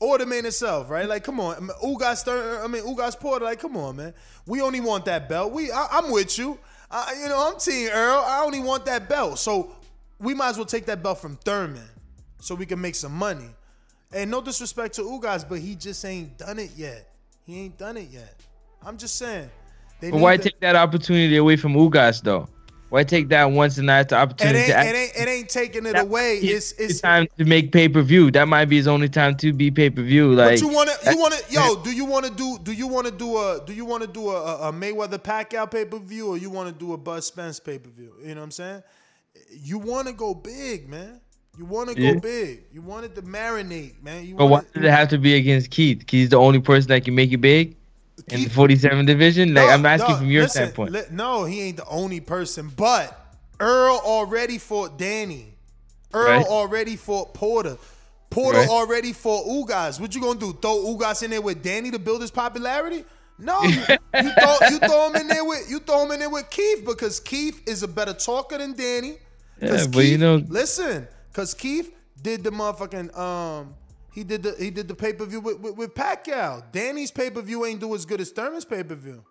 Or 0.00 0.18
the 0.18 0.26
main 0.26 0.46
itself, 0.46 0.90
right? 0.90 1.06
Like, 1.06 1.22
come 1.22 1.38
on, 1.38 1.68
Ugas. 1.84 2.26
I 2.64 2.66
mean, 2.66 2.82
Ugas 2.82 3.20
Porter. 3.20 3.44
Like, 3.44 3.60
come 3.60 3.76
on, 3.76 3.96
man. 3.96 4.14
We 4.46 4.62
only 4.62 4.80
want 4.80 5.04
that 5.04 5.28
belt. 5.28 5.52
We, 5.52 5.70
I, 5.70 5.98
am 5.98 6.10
with 6.10 6.38
you. 6.38 6.58
I, 6.90 7.14
you 7.22 7.28
know, 7.28 7.48
I'm 7.48 7.58
Team 7.58 7.88
Earl. 7.92 8.24
I 8.26 8.42
only 8.44 8.58
want 8.58 8.86
that 8.86 9.08
belt. 9.08 9.38
So 9.38 9.76
we 10.18 10.34
might 10.34 10.50
as 10.50 10.56
well 10.56 10.66
take 10.66 10.86
that 10.86 11.02
belt 11.02 11.20
from 11.20 11.36
Thurman, 11.36 11.88
so 12.42 12.56
we 12.56 12.66
can 12.66 12.80
make 12.80 12.96
some 12.96 13.12
money. 13.12 13.48
And 14.12 14.30
no 14.30 14.40
disrespect 14.42 14.96
to 14.96 15.02
Ugas, 15.02 15.48
but 15.48 15.60
he 15.60 15.76
just 15.76 16.04
ain't 16.04 16.36
done 16.36 16.58
it 16.58 16.72
yet. 16.76 17.08
He 17.46 17.60
ain't 17.60 17.78
done 17.78 17.96
it 17.96 18.08
yet. 18.10 18.34
I'm 18.84 18.98
just 18.98 19.16
saying. 19.16 19.48
but 20.00 20.14
why 20.14 20.36
to, 20.36 20.42
take 20.42 20.58
that 20.60 20.74
opportunity 20.74 21.36
away 21.36 21.56
from 21.56 21.74
Ugas 21.74 22.20
though? 22.20 22.48
Why 22.88 23.04
take 23.04 23.28
that 23.28 23.44
once 23.44 23.78
and 23.78 23.86
not 23.86 24.08
the 24.10 24.16
opportunity? 24.16 24.58
It 24.58 24.70
ain't, 24.70 24.86
it 24.86 24.94
ain't, 24.94 25.12
it 25.16 25.28
ain't 25.28 25.48
taking 25.48 25.86
it 25.86 25.98
away. 25.98 26.38
It's 26.38 26.72
it's 26.72 27.00
time 27.00 27.26
to 27.38 27.44
make 27.44 27.72
pay 27.72 27.88
per 27.88 28.02
view. 28.02 28.30
That 28.32 28.48
might 28.48 28.66
be 28.66 28.76
his 28.76 28.88
only 28.88 29.08
time 29.08 29.36
to 29.36 29.52
be 29.52 29.70
pay 29.70 29.88
per 29.88 30.02
view. 30.02 30.34
Like 30.34 30.50
but 30.50 30.60
you 30.60 30.68
want 30.68 30.90
to, 30.90 31.10
you 31.10 31.18
want 31.18 31.34
to, 31.34 31.52
yo, 31.52 31.76
do 31.76 31.90
you 31.92 32.04
want 32.04 32.26
to 32.26 32.32
do, 32.32 32.58
do 32.62 32.72
you 32.72 32.88
want 32.88 33.06
to 33.06 33.12
do 33.12 33.38
a, 33.38 33.62
do 33.64 33.72
you 33.72 33.86
want 33.86 34.02
to 34.02 34.08
do 34.08 34.28
a, 34.30 34.68
a 34.68 34.72
Mayweather 34.72 35.18
Pacquiao 35.18 35.70
pay 35.70 35.84
per 35.84 35.98
view, 36.00 36.28
or 36.28 36.36
you 36.36 36.50
want 36.50 36.68
to 36.68 36.74
do 36.74 36.92
a 36.92 36.98
Bud 36.98 37.22
Spence 37.24 37.60
pay 37.60 37.78
per 37.78 37.88
view? 37.88 38.12
You 38.20 38.34
know 38.34 38.40
what 38.40 38.46
I'm 38.46 38.50
saying? 38.50 38.82
You 39.52 39.78
want 39.78 40.08
to 40.08 40.12
go 40.12 40.34
big, 40.34 40.88
man. 40.88 41.20
You 41.58 41.66
want 41.66 41.90
to 41.90 41.94
go 41.94 42.02
yeah. 42.02 42.14
big. 42.14 42.64
You 42.72 42.80
wanted 42.80 43.14
to 43.14 43.22
marinate, 43.22 44.02
man. 44.02 44.26
You 44.26 44.36
but 44.36 44.46
why 44.46 44.62
did 44.72 44.84
it 44.84 44.90
have 44.90 45.08
to 45.08 45.18
be 45.18 45.34
against 45.34 45.70
Keith? 45.70 46.02
He's 46.08 46.30
the 46.30 46.36
only 46.36 46.60
person 46.60 46.88
that 46.88 47.04
can 47.04 47.14
make 47.14 47.30
it 47.30 47.38
big 47.38 47.76
Keith, 48.28 48.38
in 48.38 48.44
the 48.44 48.50
47 48.50 49.04
division. 49.04 49.52
Like 49.52 49.66
no, 49.66 49.72
I'm 49.72 49.84
asking 49.84 50.12
no, 50.12 50.16
from 50.18 50.30
your 50.30 50.42
listen, 50.44 50.62
standpoint. 50.62 50.92
Li- 50.92 51.02
no, 51.10 51.44
he 51.44 51.60
ain't 51.62 51.76
the 51.76 51.86
only 51.86 52.20
person. 52.20 52.70
But 52.74 53.18
Earl 53.60 54.00
already 54.02 54.58
fought 54.58 54.98
Danny. 54.98 55.54
Earl 56.14 56.38
right. 56.38 56.46
already 56.46 56.96
fought 56.96 57.34
Porter. 57.34 57.76
Porter 58.30 58.60
right. 58.60 58.68
already 58.68 59.12
fought 59.12 59.46
Ugas. 59.46 60.00
What 60.00 60.14
you 60.14 60.22
gonna 60.22 60.40
do? 60.40 60.54
Throw 60.54 60.96
Ugas 60.96 61.22
in 61.22 61.30
there 61.30 61.42
with 61.42 61.62
Danny 61.62 61.90
to 61.90 61.98
build 61.98 62.22
his 62.22 62.30
popularity? 62.30 63.04
No, 63.38 63.62
you, 63.62 63.70
you, 63.70 64.30
throw, 64.30 64.56
you 64.70 64.78
throw 64.78 65.10
him 65.10 65.16
in 65.16 65.28
there 65.28 65.44
with 65.44 65.68
you 65.68 65.80
throw 65.80 66.04
him 66.04 66.12
in 66.12 66.20
there 66.20 66.30
with 66.30 66.48
Keith 66.48 66.84
because 66.86 67.20
Keith 67.20 67.62
is 67.66 67.82
a 67.82 67.88
better 67.88 68.14
talker 68.14 68.56
than 68.56 68.72
Danny. 68.72 69.16
Yeah, 69.60 69.84
but 69.86 69.92
Keith, 69.92 70.12
you 70.12 70.18
know, 70.18 70.36
listen, 70.48 71.06
Cause 71.32 71.54
Keith 71.54 71.94
did 72.20 72.44
the 72.44 72.50
motherfucking 72.50 73.16
um 73.18 73.74
he 74.12 74.24
did 74.24 74.42
the 74.42 74.54
he 74.58 74.70
did 74.70 74.88
the 74.88 74.94
pay 74.94 75.12
per 75.12 75.24
view 75.24 75.40
with, 75.40 75.58
with, 75.60 75.76
with 75.76 75.94
Pacquiao. 75.94 76.70
Danny's 76.72 77.10
pay 77.10 77.30
per 77.30 77.40
view 77.40 77.64
ain't 77.64 77.80
do 77.80 77.94
as 77.94 78.04
good 78.04 78.20
as 78.20 78.30
Thurman's 78.30 78.64
pay 78.64 78.82
per 78.82 78.94
view. 78.94 79.24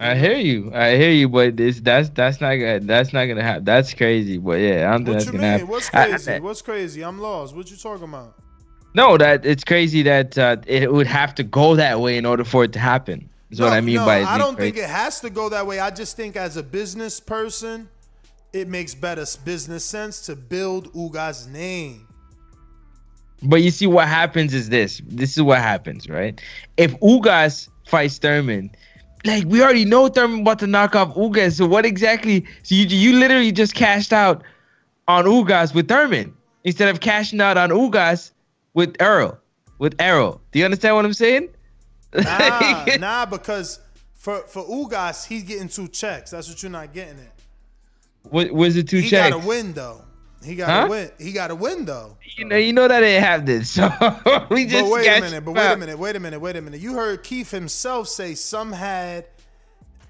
I 0.00 0.14
hear 0.14 0.36
you. 0.36 0.70
I 0.72 0.96
hear 0.96 1.10
you, 1.10 1.28
but 1.28 1.56
this 1.56 1.80
that's 1.80 2.08
that's 2.10 2.40
not 2.40 2.54
good. 2.54 2.86
That's 2.86 3.12
not 3.12 3.26
gonna 3.26 3.42
happen. 3.42 3.64
That's 3.64 3.92
crazy. 3.92 4.38
But 4.38 4.60
yeah, 4.60 4.88
I 4.88 4.92
don't 4.92 5.04
think 5.04 5.18
that's 5.18 5.24
gonna 5.26 5.38
mean? 5.38 5.50
happen. 5.50 5.66
What's 5.66 5.90
crazy? 5.90 6.32
I, 6.32 6.38
What's 6.38 6.62
crazy? 6.62 7.04
I'm 7.04 7.20
lost. 7.20 7.54
What 7.54 7.70
you 7.70 7.76
talking 7.76 8.04
about? 8.04 8.36
No, 8.94 9.18
that 9.18 9.44
it's 9.44 9.64
crazy 9.64 10.02
that 10.02 10.38
uh, 10.38 10.56
it 10.66 10.92
would 10.92 11.08
have 11.08 11.34
to 11.34 11.42
go 11.42 11.74
that 11.76 12.00
way 12.00 12.16
in 12.16 12.24
order 12.24 12.44
for 12.44 12.64
it 12.64 12.72
to 12.74 12.78
happen. 12.78 13.28
Is 13.50 13.58
no, 13.58 13.66
what 13.66 13.74
I 13.74 13.80
mean 13.80 13.96
no, 13.96 14.06
by. 14.06 14.22
I 14.22 14.38
don't 14.38 14.54
crazy. 14.54 14.72
think 14.72 14.84
it 14.84 14.90
has 14.90 15.20
to 15.20 15.30
go 15.30 15.48
that 15.48 15.66
way. 15.66 15.80
I 15.80 15.90
just 15.90 16.16
think 16.16 16.36
as 16.36 16.56
a 16.56 16.62
business 16.62 17.18
person, 17.18 17.88
it 18.52 18.68
makes 18.68 18.94
better 18.94 19.24
business 19.44 19.84
sense 19.84 20.26
to 20.26 20.36
build 20.36 20.92
Uga's 20.94 21.46
name. 21.46 22.06
But 23.42 23.62
you 23.62 23.70
see, 23.70 23.86
what 23.86 24.08
happens 24.08 24.52
is 24.52 24.68
this. 24.68 25.00
This 25.06 25.36
is 25.36 25.42
what 25.42 25.58
happens, 25.58 26.08
right? 26.08 26.40
If 26.76 26.98
Ugas 27.00 27.68
fights 27.86 28.18
Thurman, 28.18 28.70
like 29.24 29.44
we 29.44 29.62
already 29.62 29.84
know 29.84 30.08
Thurman 30.08 30.40
about 30.40 30.58
to 30.60 30.66
knock 30.66 30.96
off 30.96 31.14
Ugas. 31.14 31.56
So 31.58 31.66
what 31.66 31.86
exactly? 31.86 32.44
So 32.62 32.74
you 32.74 32.86
you 32.86 33.18
literally 33.18 33.52
just 33.52 33.74
cashed 33.74 34.12
out 34.12 34.42
on 35.06 35.24
Ugas 35.24 35.74
with 35.74 35.88
Thurman 35.88 36.34
instead 36.64 36.88
of 36.88 37.00
cashing 37.00 37.40
out 37.40 37.56
on 37.56 37.70
Ugas 37.70 38.32
with 38.74 38.96
Earl 39.00 39.38
with 39.78 39.94
Errol. 39.98 40.40
Do 40.52 40.58
you 40.58 40.64
understand 40.64 40.96
what 40.96 41.04
I'm 41.04 41.14
saying? 41.14 41.48
Nah, 42.14 42.86
nah, 42.98 43.26
because 43.26 43.80
for 44.14 44.38
for 44.42 44.64
Ugas, 44.64 45.26
he's 45.26 45.44
getting 45.44 45.68
two 45.68 45.88
checks. 45.88 46.32
That's 46.32 46.48
what 46.48 46.62
you're 46.62 46.72
not 46.72 46.92
getting 46.92 47.18
it. 47.18 47.32
What 48.30 48.50
was 48.52 48.76
it 48.76 48.88
two 48.88 48.98
he 48.98 49.08
checks? 49.08 49.26
He 49.26 49.32
got 49.32 49.44
a 49.44 49.46
win 49.46 49.72
though. 49.72 50.04
He 50.44 50.54
got 50.54 50.70
huh? 50.70 50.86
a 50.86 50.90
win. 50.90 51.10
He 51.18 51.32
got 51.32 51.50
a 51.50 51.54
win 51.54 51.84
though. 51.84 52.16
You 52.36 52.44
know, 52.44 52.56
you 52.56 52.72
know 52.72 52.86
that 52.86 53.02
ain't 53.02 53.24
have 53.24 53.46
this. 53.46 53.70
So 53.70 53.88
we 54.50 54.66
just. 54.66 54.84
But 54.84 54.92
wait 54.92 55.06
a 55.08 55.20
minute. 55.20 55.44
But 55.44 55.52
wait 55.52 55.72
a 55.72 55.76
minute. 55.76 55.98
Wait 55.98 56.16
a 56.16 56.20
minute. 56.20 56.40
Wait 56.40 56.56
a 56.56 56.62
minute. 56.62 56.80
You 56.80 56.94
heard 56.94 57.22
Keith 57.22 57.50
himself 57.50 58.08
say 58.08 58.34
some 58.34 58.72
had 58.72 59.26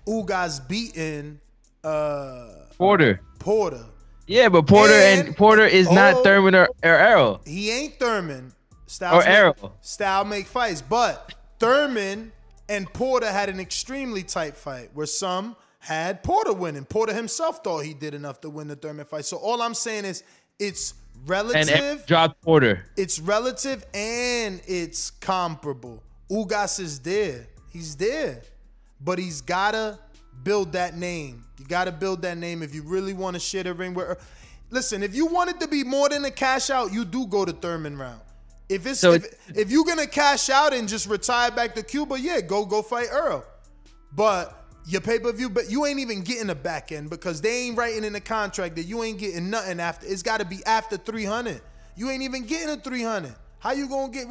Ugas 0.07 0.67
beaten 0.67 1.41
uh, 1.85 2.49
Porter. 2.77 3.21
Porter. 3.39 3.85
Yeah, 4.27 4.51
but 4.51 4.67
Porter 4.67 4.93
and, 4.93 5.29
and 5.29 5.37
Porter 5.37 5.65
is 5.65 5.89
oh, 5.89 5.95
not 5.95 6.23
Thurman 6.23 6.55
or, 6.55 6.69
or 6.85 6.95
Errol. 6.99 7.41
He 7.47 7.71
ain't 7.71 7.99
Thurman. 7.99 8.53
Styles 8.87 9.25
or 9.25 9.29
Errol. 9.29 9.77
Style 9.81 10.25
make 10.25 10.47
fights, 10.47 10.83
but 10.83 11.35
Thurman 11.59 12.33
and 12.69 12.93
Porter 12.93 13.31
had 13.31 13.49
an 13.49 13.61
extremely 13.61 14.23
tight 14.23 14.57
fight 14.57 14.91
where 14.95 15.07
some 15.07 15.57
had 15.79 16.23
Porter 16.23 16.53
winning. 16.53 16.85
Porter 16.85 17.15
himself 17.15 17.63
thought 17.63 17.85
he 17.85 17.95
did 17.95 18.15
enough 18.15 18.41
to 18.43 18.51
win 18.51 18.69
the 18.69 18.77
Thurman 18.77 19.07
fight. 19.07 19.25
So 19.25 19.37
all 19.37 19.63
I'm 19.63 19.75
saying 19.75 20.05
is 20.05 20.23
it's 20.59 20.95
relative. 21.27 21.69
And 21.69 22.07
dropped 22.07 22.41
Porter. 22.43 22.85
It's 22.97 23.19
relative 23.19 23.85
and 23.95 24.61
it's 24.67 25.11
comparable. 25.11 26.03
Ugas 26.31 26.81
is 26.81 26.99
there. 27.01 27.47
He's 27.71 27.97
there. 27.97 28.43
But 29.01 29.19
he's 29.19 29.41
gotta 29.41 29.99
build 30.43 30.73
that 30.73 30.97
name. 30.97 31.45
You 31.59 31.67
gotta 31.67 31.93
build 31.93 32.23
that 32.23 32.37
name 32.39 32.63
if 32.63 32.75
you 32.75 32.83
really 32.83 33.13
want 33.15 33.35
to 33.35 33.41
shit 33.41 33.67
a 33.67 33.75
ring 33.75 33.95
where 33.95 34.19
listen, 34.71 35.03
if 35.03 35.15
you 35.15 35.27
want 35.27 35.51
it 35.51 35.61
to 35.61 35.69
be 35.69 35.85
more 35.85 36.09
than 36.09 36.25
a 36.25 36.31
cash 36.31 36.71
out, 36.71 36.93
you 36.93 37.05
do 37.05 37.27
go 37.27 37.45
to 37.45 37.53
Thurman 37.53 37.97
round. 37.97 38.21
If 38.69 38.87
it's 38.87 39.01
so 39.01 39.13
if, 39.13 39.27
if 39.57 39.71
you're 39.71 39.85
gonna 39.85 40.07
cash 40.07 40.51
out 40.51 40.75
and 40.75 40.89
just 40.89 41.07
retire 41.07 41.51
back 41.51 41.75
to 41.77 41.83
Cuba, 41.83 42.19
yeah, 42.19 42.41
go 42.41 42.67
go 42.67 42.83
fight 42.83 43.07
Earl. 43.11 43.45
But 44.13 44.58
your 44.89 45.03
pay 45.03 45.19
per 45.19 45.33
view, 45.33 45.51
but 45.51 45.71
you 45.71 45.85
ain't 45.85 46.01
even 46.01 46.23
getting 46.23 46.49
a 46.51 46.55
back 46.55 46.93
end 46.93 47.11
because 47.11 47.41
they 47.41 47.67
ain't 47.67 47.77
writing 47.77 48.05
in 48.05 48.15
the 48.15 48.21
contract 48.21 48.77
that 48.77 48.85
you 48.85 49.03
ain't 49.03 49.19
getting 49.19 49.51
nothing 49.51 49.81
after. 49.81 50.07
It's 50.07 50.23
got 50.23 50.41
to 50.41 50.47
be 50.47 50.65
after 50.65 50.97
300. 50.97 51.61
You 51.95 52.11
ain't 52.11 52.23
even 52.23 52.45
getting 52.45 52.71
a 52.71 52.77
300. 52.77 53.35
How 53.59 53.73
you 53.73 53.89
gonna 53.89 54.13
get? 54.13 54.27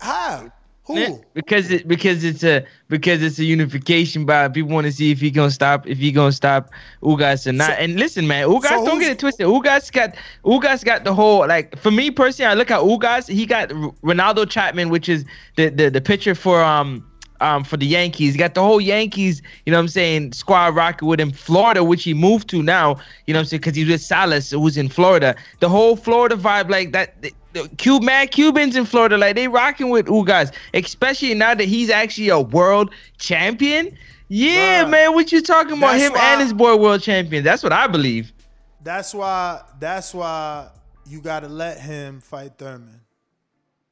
How? 0.00 0.50
Who? 0.84 1.20
Because 1.34 1.70
it 1.70 1.86
because 1.86 2.24
it's 2.24 2.42
a 2.42 2.64
because 2.88 3.22
it's 3.22 3.38
a 3.38 3.44
unification 3.44 4.24
by 4.24 4.48
people 4.48 4.70
want 4.70 4.86
to 4.86 4.92
see 4.92 5.12
if 5.12 5.20
he 5.20 5.30
gonna 5.30 5.50
stop 5.50 5.86
if 5.86 5.98
he 5.98 6.10
gonna 6.10 6.32
stop 6.32 6.70
Ugas 7.02 7.46
or 7.46 7.52
not. 7.52 7.68
So, 7.68 7.72
and 7.74 7.96
listen, 7.96 8.26
man, 8.26 8.48
Ugas 8.48 8.68
so 8.68 8.84
don't 8.84 8.98
get 8.98 9.12
it 9.12 9.18
twisted. 9.18 9.46
Ugas 9.46 9.92
got 9.92 10.16
Ugas 10.44 10.84
got 10.84 11.04
the 11.04 11.14
whole 11.14 11.46
like 11.46 11.78
for 11.78 11.90
me 11.90 12.10
personally, 12.10 12.50
I 12.50 12.54
look 12.54 12.70
at 12.70 12.80
Ugas. 12.80 13.28
He 13.28 13.46
got 13.46 13.68
Ronaldo 13.68 14.48
Chapman, 14.48 14.88
which 14.88 15.08
is 15.08 15.24
the 15.56 15.68
the 15.68 15.90
the 15.90 16.00
pitcher 16.00 16.34
for 16.34 16.60
um 16.64 17.06
um, 17.40 17.64
for 17.64 17.76
the 17.76 17.86
Yankees. 17.86 18.34
He 18.34 18.38
got 18.38 18.54
the 18.54 18.62
whole 18.62 18.80
Yankees, 18.80 19.42
you 19.66 19.72
know 19.72 19.78
what 19.78 19.82
I'm 19.82 19.88
saying, 19.88 20.32
squad 20.32 20.74
rocking 20.74 21.08
with 21.08 21.20
him. 21.20 21.30
Florida, 21.30 21.82
which 21.82 22.04
he 22.04 22.14
moved 22.14 22.48
to 22.50 22.62
now, 22.62 22.96
you 23.26 23.34
know 23.34 23.38
what 23.38 23.42
I'm 23.42 23.46
saying, 23.46 23.60
because 23.60 23.76
he's 23.76 23.88
with 23.88 24.02
Salas, 24.02 24.50
who's 24.50 24.76
in 24.76 24.88
Florida. 24.88 25.34
The 25.60 25.68
whole 25.68 25.96
Florida 25.96 26.36
vibe, 26.36 26.70
like 26.70 26.92
that. 26.92 27.20
The, 27.22 27.32
Cube, 27.78 28.04
mad 28.04 28.30
Cubans 28.30 28.76
in 28.76 28.84
Florida, 28.84 29.18
like 29.18 29.34
they 29.34 29.48
rocking 29.48 29.90
with 29.90 30.06
Ugas, 30.06 30.54
especially 30.72 31.34
now 31.34 31.52
that 31.52 31.64
he's 31.64 31.90
actually 31.90 32.28
a 32.28 32.38
world 32.38 32.94
champion. 33.18 33.96
Yeah, 34.28 34.84
Bruh, 34.84 34.90
man, 34.90 35.14
what 35.14 35.32
you 35.32 35.42
talking 35.42 35.76
about? 35.76 35.98
Him 35.98 36.12
why, 36.12 36.32
and 36.32 36.40
his 36.40 36.52
boy 36.52 36.76
world 36.76 37.02
champion. 37.02 37.42
That's 37.42 37.64
what 37.64 37.72
I 37.72 37.88
believe. 37.88 38.32
That's 38.80 39.12
why. 39.12 39.62
That's 39.80 40.14
why 40.14 40.68
you 41.08 41.20
got 41.20 41.40
to 41.40 41.48
let 41.48 41.80
him 41.80 42.20
fight 42.20 42.52
Thurman. 42.56 42.99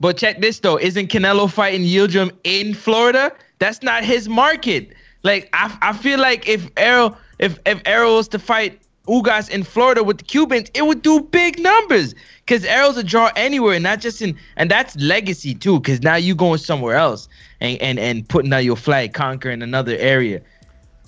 But 0.01 0.17
check 0.17 0.41
this 0.41 0.61
though, 0.61 0.79
isn't 0.79 1.09
Canelo 1.09 1.51
fighting 1.51 1.83
Yildirim 1.83 2.31
in 2.45 2.75
Florida? 2.75 3.33
That's 3.59 3.83
not 3.83 4.05
his 4.05 4.29
market. 4.29 4.93
Like 5.25 5.49
I, 5.53 5.77
I 5.83 5.93
feel 5.93 6.21
like 6.21 6.49
if 6.49 6.71
Errol 6.77 7.17
if 7.39 7.59
if 7.67 7.83
Errol 7.85 8.17
was 8.17 8.29
to 8.29 8.39
fight 8.39 8.81
Ugas 9.09 9.51
in 9.51 9.65
Florida 9.65 10.05
with 10.05 10.19
the 10.19 10.25
Cubans, 10.25 10.71
it 10.75 10.83
would 10.87 11.03
do 11.03 11.21
big 11.21 11.59
numbers. 11.59 12.15
Cause 12.47 12.65
Errol's 12.65 12.97
a 12.97 13.03
draw 13.03 13.31
anywhere, 13.35 13.81
not 13.81 14.01
just 14.01 14.23
in 14.23 14.39
and 14.57 14.71
that's 14.71 14.95
legacy 14.97 15.55
too. 15.55 15.81
Cause 15.81 16.01
now 16.03 16.15
you 16.15 16.37
going 16.37 16.59
somewhere 16.59 16.95
else 16.95 17.29
and 17.61 17.81
and 17.83 17.99
and 17.99 18.29
putting 18.29 18.53
out 18.53 18.59
your 18.65 18.77
flag, 18.77 19.15
conquering 19.15 19.63
another 19.63 19.97
area. 19.97 20.41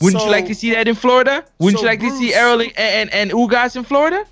Wouldn't 0.01 0.21
So- 0.21 0.27
you 0.27 0.33
like 0.33 0.47
to 0.47 0.55
see 0.55 0.73
that 0.73 0.89
in 0.89 0.97
Florida? 0.97 1.45
Wouldn't 1.61 1.79
so 1.79 1.85
you 1.85 1.89
like 1.91 2.01
to 2.01 2.11
see 2.11 2.31
Bruce- 2.31 2.35
Errol 2.35 2.61
and, 2.63 2.73
and 2.77 3.15
and 3.15 3.31
Ugas 3.31 3.77
in 3.77 3.85
Florida? 3.85 4.25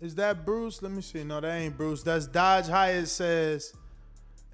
Is 0.00 0.16
that 0.16 0.44
Bruce? 0.44 0.82
Let 0.82 0.90
me 0.92 1.02
see. 1.02 1.22
No, 1.22 1.40
that 1.40 1.54
ain't 1.54 1.76
Bruce. 1.76 2.02
That's 2.02 2.26
Dodge 2.26 2.66
Hyatt 2.66 3.06
says 3.06 3.74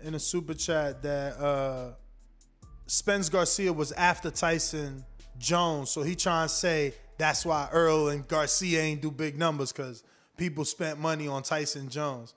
in 0.03 0.14
a 0.14 0.18
super 0.18 0.55
chat 0.55 1.03
that 1.03 1.38
uh 1.38 1.92
Spence 2.86 3.28
Garcia 3.28 3.72
was 3.72 3.92
after 3.92 4.30
Tyson 4.30 5.05
Jones. 5.38 5.90
So 5.90 6.03
he 6.03 6.14
trying 6.14 6.49
to 6.49 6.55
say 6.55 6.94
that's 7.18 7.44
why 7.44 7.68
Earl 7.72 8.09
and 8.09 8.26
Garcia 8.28 8.80
ain't 8.80 9.03
do 9.03 9.11
big 9.11 9.38
numbers 9.38 9.72
because 9.72 10.05
people 10.36 10.64
spent 10.64 10.99
money 11.01 11.26
on 11.28 11.42
Tyson 11.42 11.88
Jones. 11.88 12.34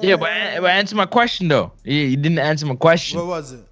Yeah, 0.00 0.16
but, 0.16 0.30
but 0.60 0.70
answer 0.70 0.96
my 0.96 1.06
question 1.06 1.48
though. 1.48 1.72
You, 1.84 1.94
you 2.00 2.16
didn't 2.16 2.38
answer 2.38 2.66
my 2.66 2.74
question. 2.74 3.18
What 3.18 3.28
was 3.28 3.52
it? 3.52 3.64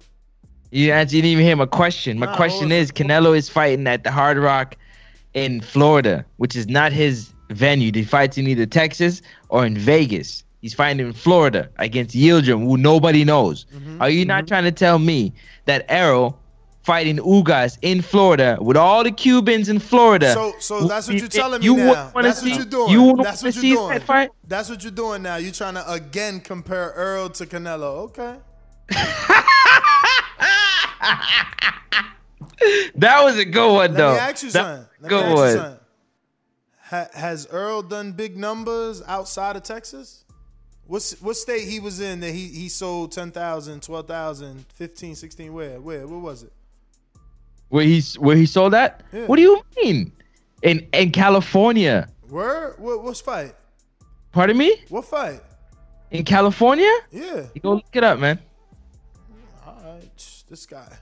You, 0.71 0.91
answer, 0.91 1.15
you 1.15 1.21
didn't 1.21 1.31
even 1.33 1.45
hear 1.45 1.55
my 1.55 1.65
question. 1.65 2.19
My 2.19 2.27
Nah, 2.27 2.35
question 2.35 2.71
is 2.71 2.91
Canelo 2.91 3.35
is 3.35 3.49
fighting 3.49 3.87
at 3.87 4.03
the 4.03 4.11
Hard 4.11 4.37
Rock 4.37 4.75
in 5.33 5.61
Florida, 5.61 6.25
which 6.37 6.55
is 6.55 6.67
not 6.67 6.91
his 6.91 7.33
venue. 7.49 7.91
He 7.93 8.03
fights 8.03 8.37
in 8.37 8.47
either 8.47 8.65
Texas 8.65 9.21
or 9.49 9.65
in 9.65 9.77
Vegas. 9.77 10.43
He's 10.61 10.73
fighting 10.73 11.05
in 11.05 11.13
Florida 11.13 11.69
against 11.77 12.15
Yildirim, 12.15 12.63
who 12.63 12.77
nobody 12.77 13.23
knows. 13.23 13.65
Mm-hmm. 13.73 14.01
Are 14.01 14.09
you 14.09 14.25
not 14.25 14.47
trying 14.47 14.63
to 14.63 14.71
tell 14.71 14.97
me 14.99 15.33
that 15.65 15.85
Errol 15.87 16.39
fighting 16.83 17.17
Ugas 17.17 17.77
in 17.81 18.01
Florida 18.01 18.57
with 18.59 18.75
all 18.77 19.03
the 19.03 19.11
Cubans 19.11 19.69
in 19.69 19.77
Florida? 19.77 20.33
So, 20.33 20.53
so 20.59 20.87
that's 20.87 21.07
what 21.07 21.17
you're 21.19 21.27
telling 21.27 21.59
me 21.59 21.65
you 21.65 21.75
now. 21.77 21.87
wouldn't 21.89 22.15
wanna 22.15 22.27
what 22.29 22.37
see- 22.37 22.55
you're 22.55 22.65
doing. 22.65 22.89
You 22.91 23.15
that's 23.21 23.43
what 23.43 23.53
see 23.53 23.67
you're 23.69 23.77
doing. 23.77 23.89
that 23.99 24.03
fight? 24.03 24.29
That's 24.47 24.69
what 24.69 24.81
you're 24.83 24.91
doing 24.91 25.21
now. 25.21 25.35
You're 25.35 25.51
trying 25.51 25.75
to 25.75 25.91
again 25.91 26.39
compare 26.39 26.91
Earl 26.95 27.29
to 27.29 27.45
Canelo. 27.45 28.09
Okay. 28.09 28.37
That 32.95 33.23
was 33.23 33.37
a 33.37 33.45
good 33.45 33.71
one, 33.73 33.91
Let 33.91 33.97
though. 33.97 34.13
me 34.13 34.19
ask 34.19 34.43
you 34.43 34.49
something. 34.49 34.85
Let 34.99 35.03
me 35.03 35.09
good 35.09 35.23
ask 35.23 35.29
you 35.29 35.35
one. 35.35 35.53
something. 35.53 35.79
Ha- 36.89 37.07
has 37.13 37.47
Earl 37.51 37.81
done 37.83 38.11
big 38.13 38.35
numbers 38.37 39.01
outside 39.07 39.55
of 39.55 39.63
Texas? 39.63 40.23
What's 40.87 41.21
what 41.21 41.35
state 41.35 41.67
he 41.67 41.79
was 41.79 41.99
in 41.99 42.21
that 42.21 42.31
he 42.31 42.47
he 42.47 42.69
sold 42.69 43.11
10,000, 43.11 43.81
12,000, 43.81 44.65
15, 44.73 45.15
16 45.15 45.53
where? 45.53 45.81
Where? 45.81 46.07
Where 46.07 46.19
was 46.19 46.43
it? 46.43 46.53
Where 47.69 47.83
he's 47.83 48.17
where 48.17 48.37
he 48.37 48.45
sold 48.45 48.73
that? 48.73 49.03
Yeah. 49.11 49.25
What 49.25 49.35
do 49.35 49.41
you 49.41 49.61
mean? 49.83 50.13
In 50.61 50.87
in 50.93 51.11
California. 51.11 52.07
Where? 52.29 52.73
What 52.77 53.03
what's 53.03 53.19
fight? 53.19 53.53
Pardon 54.31 54.57
me? 54.57 54.75
What 54.87 55.05
fight? 55.05 55.41
In 56.11 56.23
California? 56.23 56.91
Yeah. 57.11 57.47
You 57.53 57.61
go 57.61 57.73
look 57.73 57.85
it 57.93 58.03
up, 58.03 58.19
man. 58.19 58.39
All 59.65 59.81
right. 59.83 60.43
This 60.49 60.65
guy. 60.65 60.97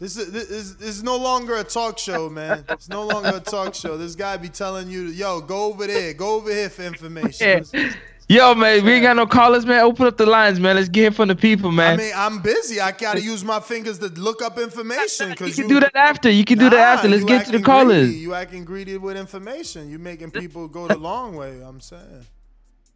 This 0.00 0.16
is, 0.16 0.30
this 0.30 0.50
is 0.50 0.76
this 0.76 0.88
is 0.90 1.02
no 1.02 1.16
longer 1.16 1.56
a 1.56 1.64
talk 1.64 1.98
show, 1.98 2.28
man. 2.28 2.64
It's 2.68 2.88
no 2.88 3.04
longer 3.06 3.36
a 3.36 3.40
talk 3.40 3.74
show. 3.74 3.96
This 3.96 4.14
guy 4.14 4.36
be 4.36 4.48
telling 4.48 4.88
you, 4.88 5.04
yo, 5.04 5.40
go 5.40 5.64
over 5.64 5.86
there, 5.88 6.14
go 6.14 6.36
over 6.36 6.52
here 6.52 6.68
for 6.68 6.82
information. 6.82 7.64
Yeah. 7.74 7.92
Yo, 8.30 8.54
man, 8.54 8.84
we 8.84 8.92
ain't 8.92 9.02
got 9.02 9.16
no 9.16 9.26
callers, 9.26 9.64
man. 9.64 9.80
Open 9.80 10.06
up 10.06 10.18
the 10.18 10.26
lines, 10.26 10.60
man. 10.60 10.76
Let's 10.76 10.90
get 10.90 11.06
it 11.06 11.14
from 11.14 11.28
the 11.28 11.34
people, 11.34 11.72
man. 11.72 11.94
I 11.94 11.96
mean, 11.96 12.12
I'm 12.14 12.42
busy. 12.42 12.78
I 12.78 12.92
gotta 12.92 13.22
use 13.22 13.42
my 13.42 13.58
fingers 13.58 13.98
to 14.00 14.08
look 14.08 14.42
up 14.42 14.58
information 14.58 15.28
you 15.28 15.34
because 15.34 15.56
can 15.56 15.66
do 15.66 15.80
that 15.80 15.96
after. 15.96 16.28
You 16.28 16.44
can 16.44 16.58
do 16.58 16.68
that 16.68 16.78
after. 16.98 17.08
Let's 17.08 17.24
get 17.24 17.46
to 17.46 17.52
the 17.52 17.56
acting 17.56 17.64
callers. 17.64 18.08
Greedy. 18.08 18.18
You 18.18 18.34
acting 18.34 18.66
greedy 18.66 18.98
with 18.98 19.16
information. 19.16 19.88
You 19.88 19.98
making 19.98 20.30
people 20.32 20.68
go 20.68 20.86
the 20.86 20.98
long 20.98 21.36
way. 21.36 21.62
I'm 21.62 21.80
saying. 21.80 22.26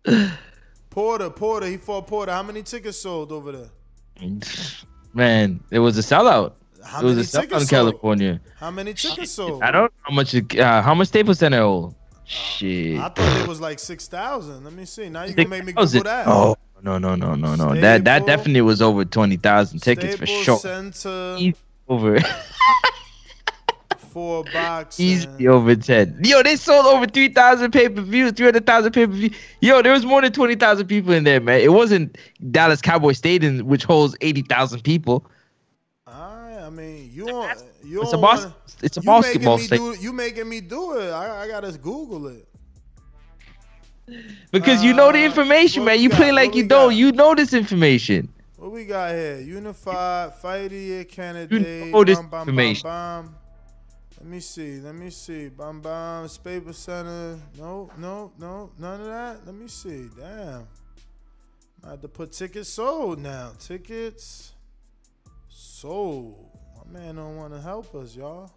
Porter, 0.90 1.30
Porter, 1.30 1.66
he 1.66 1.78
fought 1.78 2.06
Porter. 2.06 2.32
How 2.32 2.42
many 2.42 2.62
tickets 2.62 2.98
sold 2.98 3.32
over 3.32 3.52
there? 3.52 3.70
Man, 5.14 5.60
it 5.70 5.78
was 5.78 5.96
a 5.96 6.02
sellout. 6.02 6.52
How 6.84 7.00
it 7.00 7.04
was 7.04 7.12
a 7.12 7.16
many 7.16 7.26
sellout 7.26 7.40
tickets 7.40 7.62
in? 7.62 7.68
California. 7.68 8.40
How 8.58 8.70
many 8.70 8.92
tickets 8.92 9.30
sold? 9.30 9.62
I 9.62 9.70
don't 9.70 9.84
know 9.84 9.90
how 10.02 10.14
much. 10.14 10.34
Uh, 10.34 10.82
how 10.82 10.94
much 10.94 11.08
Staples 11.08 11.38
Center 11.38 11.62
hold? 11.62 11.94
Shit. 12.24 12.98
I 12.98 13.08
thought 13.08 13.40
it 13.42 13.48
was 13.48 13.60
like 13.60 13.78
six 13.78 14.08
thousand. 14.08 14.64
Let 14.64 14.72
me 14.72 14.84
see. 14.84 15.08
Now 15.08 15.24
you 15.24 15.34
gonna 15.34 15.48
make 15.48 15.64
me 15.64 15.72
Google 15.72 15.82
Was 15.82 15.92
that. 15.92 16.26
Oh 16.26 16.56
no 16.82 16.98
no 16.98 17.14
no 17.14 17.34
no 17.34 17.54
no! 17.54 17.74
That 17.74 18.04
that 18.04 18.26
definitely 18.26 18.62
was 18.62 18.80
over 18.80 19.04
twenty 19.04 19.36
thousand 19.36 19.80
tickets 19.80 20.16
for 20.16 20.26
sure. 20.26 20.58
Center 20.58 21.36
Easy 21.38 21.56
over 21.88 22.18
for 23.98 24.44
boxing. 24.52 25.06
easy 25.06 25.48
over 25.48 25.76
ten. 25.76 26.18
Yo, 26.22 26.42
they 26.42 26.56
sold 26.56 26.86
over 26.86 27.06
three 27.06 27.28
thousand 27.28 27.72
pay 27.72 27.88
per 27.88 28.00
view, 28.00 28.30
three 28.30 28.46
hundred 28.46 28.66
thousand 28.66 28.92
pay 28.92 29.06
per 29.06 29.12
view. 29.12 29.30
Yo, 29.60 29.82
there 29.82 29.92
was 29.92 30.04
more 30.06 30.22
than 30.22 30.32
twenty 30.32 30.54
thousand 30.54 30.86
people 30.86 31.12
in 31.12 31.24
there, 31.24 31.40
man. 31.40 31.60
It 31.60 31.72
wasn't 31.72 32.16
Dallas 32.50 32.80
Cowboy 32.80 33.12
Stadium, 33.12 33.66
which 33.66 33.84
holds 33.84 34.16
eighty 34.20 34.42
thousand 34.42 34.82
people. 34.82 35.26
I 36.06 36.70
mean, 36.70 37.10
you 37.12 37.26
don't. 37.26 37.62
You 37.84 38.02
It's 38.02 38.12
a 38.12 38.18
bas- 38.18 38.40
wanna- 38.44 38.54
it's 38.82 38.96
a 38.96 39.00
you 39.00 39.06
basketball 39.06 39.58
me 39.58 39.66
do, 39.66 39.96
You 40.00 40.12
making 40.12 40.48
me 40.48 40.60
do 40.60 40.98
it. 40.98 41.10
I, 41.10 41.42
I 41.42 41.48
gotta 41.48 41.72
Google 41.78 42.28
it. 42.28 42.48
Because 44.50 44.82
you 44.84 44.92
know 44.92 45.08
Uh, 45.08 45.12
the 45.12 45.24
information, 45.24 45.84
man. 45.84 46.00
You 46.00 46.10
play 46.10 46.32
like 46.32 46.54
you 46.54 46.66
don't. 46.66 46.94
You 46.94 47.12
know 47.12 47.34
this 47.34 47.52
information. 47.54 48.28
What 48.56 48.70
we 48.72 48.84
got 48.84 49.12
here? 49.12 49.40
Unified 49.40 50.34
Fight 50.34 50.64
of 50.66 50.70
the 50.70 50.76
Year 50.78 51.04
candidate. 51.04 51.88
know 51.92 52.04
this 52.04 52.18
Bum, 52.18 52.28
bum, 52.28 52.40
information. 52.42 52.82
Bum. 52.82 53.34
Let 54.20 54.28
me 54.28 54.40
see. 54.40 54.78
Let 54.80 54.94
me 54.94 55.10
see. 55.10 55.48
Bum 55.48 55.80
bum. 55.80 56.28
Staples 56.28 56.78
Center. 56.78 57.40
No, 57.58 57.90
no, 57.98 58.32
no. 58.38 58.70
None 58.78 59.00
of 59.00 59.06
that. 59.06 59.46
Let 59.46 59.54
me 59.54 59.66
see. 59.68 60.08
Damn. 60.16 60.66
I 61.84 61.90
have 61.90 62.00
to 62.02 62.08
put 62.08 62.30
tickets 62.32 62.68
sold 62.68 63.18
now. 63.18 63.52
Tickets 63.58 64.52
sold. 65.48 66.41
Man 66.92 67.16
don't 67.16 67.36
want 67.38 67.54
to 67.54 67.60
help 67.60 67.94
us, 67.94 68.14
y'all. 68.14 68.50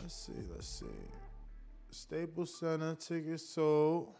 Let's 0.00 0.14
see. 0.14 0.32
Let's 0.52 0.68
see. 0.68 0.86
Staples 1.90 2.60
Center 2.60 2.94
tickets 2.94 3.48
sold 3.48 4.14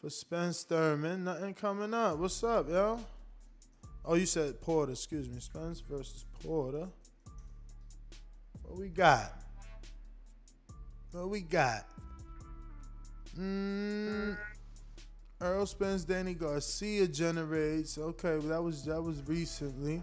for 0.00 0.10
Spence 0.10 0.64
Thurman. 0.64 1.22
Nothing 1.22 1.54
coming 1.54 1.94
up. 1.94 2.18
What's 2.18 2.42
up, 2.42 2.68
yo? 2.68 2.98
Oh, 4.04 4.14
you 4.14 4.26
said 4.26 4.60
Porter. 4.60 4.90
Excuse 4.90 5.28
me. 5.28 5.38
Spence 5.38 5.78
versus 5.78 6.24
Porter. 6.42 6.88
What 8.64 8.76
we 8.76 8.88
got? 8.88 9.32
What 11.12 11.28
we 11.28 11.42
got? 11.42 11.86
Mm, 13.38 14.36
Earl 15.40 15.66
Spence, 15.66 16.02
Danny 16.02 16.34
Garcia 16.34 17.06
generates. 17.06 17.98
Okay, 17.98 18.38
well, 18.38 18.48
that 18.48 18.62
was 18.62 18.84
that 18.86 19.00
was 19.00 19.22
recently. 19.28 20.02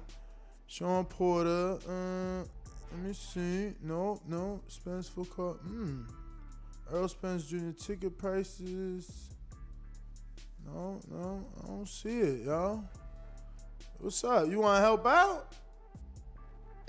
Sean 0.68 1.06
Porter. 1.06 1.78
Uh, 1.88 2.44
let 2.92 3.02
me 3.04 3.14
see. 3.14 3.74
No, 3.84 4.22
no. 4.28 4.62
Spence 4.68 5.10
full 5.10 5.26
card. 5.26 5.58
Hmm. 5.58 6.02
Earl 6.92 7.08
Spence 7.08 7.46
Jr. 7.46 7.72
ticket 7.72 8.18
prices. 8.18 9.30
No, 10.66 11.00
no, 11.12 11.46
I 11.64 11.68
don't 11.68 11.88
see 11.88 12.20
it, 12.20 12.46
y'all. 12.46 12.84
What's 14.00 14.24
up? 14.24 14.50
You 14.50 14.60
want 14.60 14.78
to 14.78 14.82
help 14.82 15.06
out? 15.06 15.54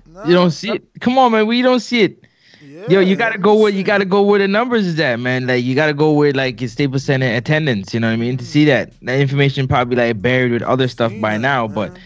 Nah. 0.06 0.26
You 0.26 0.34
don't 0.34 0.50
see 0.50 0.70
it. 0.70 0.84
Come 1.00 1.18
on, 1.18 1.32
man. 1.32 1.46
We 1.46 1.62
don't 1.62 1.80
see 1.80 2.02
it. 2.02 2.24
Yeah, 2.62 2.86
Yo, 2.88 3.00
you 3.00 3.16
gotta 3.16 3.38
go 3.38 3.54
where 3.54 3.70
you 3.70 3.82
gotta 3.82 4.06
go 4.06 4.22
where 4.22 4.38
the 4.38 4.48
numbers 4.48 4.86
is 4.86 4.98
at, 4.98 5.20
man. 5.20 5.46
Like 5.46 5.62
you 5.62 5.74
gotta 5.74 5.92
go 5.92 6.12
where 6.12 6.32
like 6.32 6.60
your 6.60 6.68
Staples 6.68 7.04
Center 7.04 7.26
attendance. 7.34 7.92
You 7.92 8.00
know 8.00 8.06
what 8.06 8.14
I 8.14 8.16
mean? 8.16 8.38
To 8.38 8.46
see 8.46 8.64
that 8.64 8.92
that 9.02 9.20
information 9.20 9.68
probably 9.68 9.96
like 9.96 10.22
buried 10.22 10.52
with 10.52 10.62
other 10.62 10.88
stuff 10.88 11.12
by 11.20 11.36
now, 11.36 11.68
but 11.68 11.96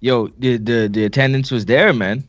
yo, 0.00 0.28
the 0.38 0.56
the 0.56 0.88
the 0.92 1.04
attendance 1.04 1.50
was 1.50 1.66
there, 1.66 1.92
man. 1.92 2.24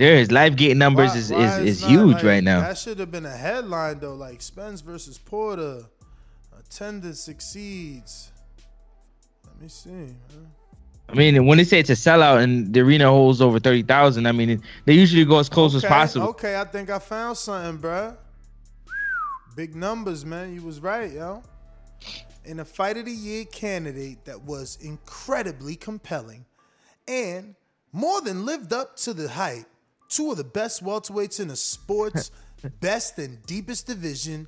There 0.00 0.14
is 0.14 0.32
live 0.32 0.56
gate 0.56 0.78
numbers 0.78 1.14
is 1.14 1.30
Mm. 1.30 1.36
Why 1.36 1.44
is, 1.44 1.58
it's 1.58 1.68
is 1.68 1.82
not, 1.82 1.90
huge 1.90 2.14
like, 2.14 2.24
right 2.24 2.42
now. 2.42 2.60
That 2.60 2.78
should 2.78 2.98
have 3.00 3.10
been 3.10 3.26
a 3.26 3.36
headline 3.36 3.98
though, 3.98 4.14
like 4.14 4.40
Spence 4.40 4.80
versus 4.80 5.18
Porter. 5.18 5.84
Attendance 6.58 7.28
exceeds. 7.28 8.32
Let 9.44 9.60
me 9.60 9.68
see. 9.68 9.90
Man. 9.90 10.16
I 11.10 11.12
mean, 11.12 11.44
when 11.44 11.58
they 11.58 11.64
say 11.64 11.80
it's 11.80 11.90
a 11.90 11.94
sellout 11.94 12.42
and 12.42 12.72
the 12.72 12.80
arena 12.80 13.10
holds 13.10 13.42
over 13.42 13.58
thirty 13.58 13.82
thousand, 13.82 14.24
I 14.24 14.32
mean 14.32 14.62
they 14.86 14.94
usually 14.94 15.26
go 15.26 15.38
as 15.38 15.50
close 15.50 15.74
as 15.74 15.84
possible. 15.84 16.28
Okay, 16.28 16.58
I 16.58 16.64
think 16.64 16.88
I 16.88 16.98
found 16.98 17.36
something, 17.36 17.78
bruh. 17.78 18.16
Big 19.54 19.76
numbers, 19.76 20.24
man. 20.24 20.54
You 20.54 20.62
was 20.62 20.80
right, 20.80 21.12
yo. 21.12 21.42
In 22.46 22.60
a 22.60 22.64
fight 22.64 22.96
of 22.96 23.04
the 23.04 23.12
year 23.12 23.44
candidate 23.44 24.24
that 24.24 24.40
was 24.40 24.78
incredibly 24.80 25.76
compelling 25.76 26.46
and 27.10 27.54
more 27.92 28.20
than 28.20 28.46
lived 28.46 28.72
up 28.72 28.96
to 28.98 29.12
the 29.12 29.28
hype, 29.28 29.66
two 30.08 30.30
of 30.30 30.36
the 30.36 30.44
best 30.44 30.84
welterweights 30.84 31.40
in 31.40 31.48
the 31.48 31.56
sport's 31.56 32.30
best 32.80 33.18
and 33.18 33.44
deepest 33.46 33.88
division 33.88 34.46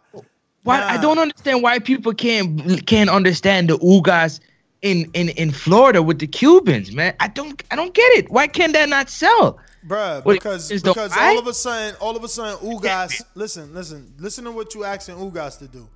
Why 0.62 0.82
I 0.82 0.96
don't 0.96 1.18
understand 1.18 1.62
why 1.62 1.78
people 1.78 2.12
can't 2.14 2.86
can't 2.86 3.10
understand 3.10 3.68
the 3.68 3.78
Ugas 3.78 4.40
in 4.82 5.10
in 5.14 5.30
in 5.30 5.50
Florida 5.50 6.02
with 6.02 6.18
the 6.18 6.26
Cubans, 6.26 6.92
man. 6.92 7.14
I 7.20 7.28
don't 7.28 7.62
I 7.70 7.76
don't 7.76 7.92
get 7.92 8.10
it. 8.12 8.30
Why 8.30 8.46
can't 8.46 8.72
that 8.74 8.88
not 8.88 9.10
sell? 9.10 9.58
Bruh, 9.86 10.22
because 10.24 10.68
the 10.68 10.80
because 10.80 11.16
all 11.16 11.38
of 11.38 11.46
a 11.46 11.54
sudden, 11.54 11.96
all 12.00 12.16
of 12.16 12.24
a 12.24 12.28
sudden, 12.28 12.58
Ugas, 12.66 13.22
listen, 13.34 13.72
listen, 13.74 14.12
listen 14.18 14.44
to 14.44 14.50
what 14.50 14.74
you're 14.74 14.84
asking 14.84 15.16
Ugas 15.16 15.58
to 15.58 15.68
do. 15.68 15.88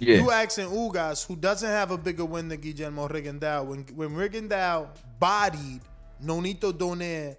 Yeah. 0.00 0.16
You 0.16 0.30
asking 0.30 0.66
Ugas, 0.66 1.26
who 1.26 1.36
doesn't 1.36 1.68
have 1.68 1.90
a 1.90 1.98
bigger 1.98 2.24
win 2.24 2.48
than 2.48 2.60
Guillermo 2.60 3.06
Rigondeaux, 3.06 3.66
when 3.66 3.84
when 3.94 4.10
Rigondeaux 4.10 4.88
bodied 5.18 5.82
Nonito 6.24 6.72
Donaire 6.72 7.36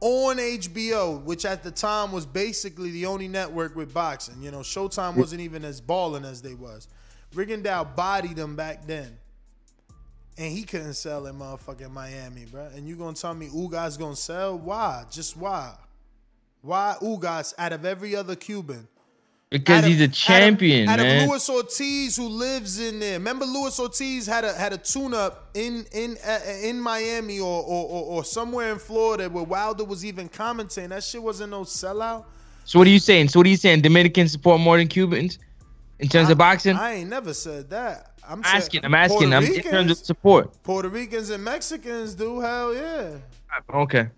on 0.00 0.36
HBO, 0.38 1.22
which 1.24 1.44
at 1.44 1.62
the 1.62 1.70
time 1.70 2.12
was 2.12 2.24
basically 2.24 2.90
the 2.92 3.06
only 3.06 3.28
network 3.28 3.76
with 3.76 3.92
boxing. 3.92 4.40
You 4.42 4.50
know, 4.50 4.60
Showtime 4.60 5.16
wasn't 5.16 5.42
even 5.42 5.64
as 5.64 5.80
balling 5.80 6.24
as 6.24 6.40
they 6.40 6.54
was. 6.54 6.88
Rigondeaux 7.34 7.94
bodied 7.94 8.36
them 8.36 8.56
back 8.56 8.86
then. 8.86 9.18
And 10.38 10.52
he 10.52 10.62
couldn't 10.62 10.94
sell 10.94 11.26
in 11.26 11.34
motherfucking 11.34 11.90
Miami, 11.90 12.44
bro. 12.44 12.68
And 12.74 12.88
you 12.88 12.94
gonna 12.94 13.16
tell 13.16 13.34
me 13.34 13.48
Ugas 13.48 13.98
gonna 13.98 14.14
sell? 14.16 14.56
Why? 14.56 15.04
Just 15.10 15.36
why? 15.36 15.74
Why 16.62 16.96
Ugas 17.02 17.54
out 17.58 17.72
of 17.72 17.84
every 17.84 18.14
other 18.14 18.36
Cuban? 18.36 18.86
Because 19.50 19.86
he's 19.86 20.00
a 20.02 20.08
champion, 20.08 20.88
out 20.90 20.98
man. 20.98 21.22
of 21.22 21.30
Luis 21.30 21.48
Ortiz, 21.48 22.16
who 22.16 22.28
lives 22.28 22.78
in 22.78 23.00
there. 23.00 23.14
Remember, 23.14 23.46
Luis 23.46 23.80
Ortiz 23.80 24.26
had 24.26 24.44
a 24.44 24.52
had 24.52 24.74
a 24.74 24.76
tune 24.78 25.14
up 25.14 25.48
in 25.54 25.86
in 25.92 26.18
uh, 26.26 26.38
in 26.62 26.78
Miami 26.78 27.40
or, 27.40 27.62
or 27.62 27.86
or 27.88 28.04
or 28.04 28.24
somewhere 28.24 28.70
in 28.72 28.78
Florida 28.78 29.30
where 29.30 29.44
Wilder 29.44 29.84
was 29.84 30.04
even 30.04 30.28
commentating. 30.28 30.90
That 30.90 31.02
shit 31.02 31.22
wasn't 31.22 31.50
no 31.50 31.62
sellout. 31.62 32.26
So 32.66 32.78
what 32.78 32.86
are 32.86 32.90
you 32.90 32.98
saying? 32.98 33.28
So 33.28 33.40
what 33.40 33.46
are 33.46 33.50
you 33.50 33.56
saying? 33.56 33.80
Dominicans 33.80 34.32
support 34.32 34.60
more 34.60 34.76
than 34.76 34.86
Cubans 34.86 35.38
in 35.98 36.08
terms 36.08 36.28
of 36.28 36.36
boxing? 36.36 36.76
I 36.76 36.96
ain't 36.96 37.08
never 37.08 37.32
said 37.32 37.70
that. 37.70 38.12
I'm 38.22 38.40
I'm 38.40 38.44
saying 38.44 38.56
asking. 38.56 38.84
I'm 38.84 38.94
asking. 38.94 39.30
Puerto 39.30 39.36
I'm 39.36 39.44
in 39.44 39.62
terms 39.62 39.90
of 39.90 39.96
support. 39.96 40.62
Puerto 40.62 40.90
Ricans 40.90 41.30
and 41.30 41.42
Mexicans 41.42 42.14
do. 42.14 42.40
Hell 42.40 42.74
yeah. 42.74 43.12
Okay. 43.72 44.08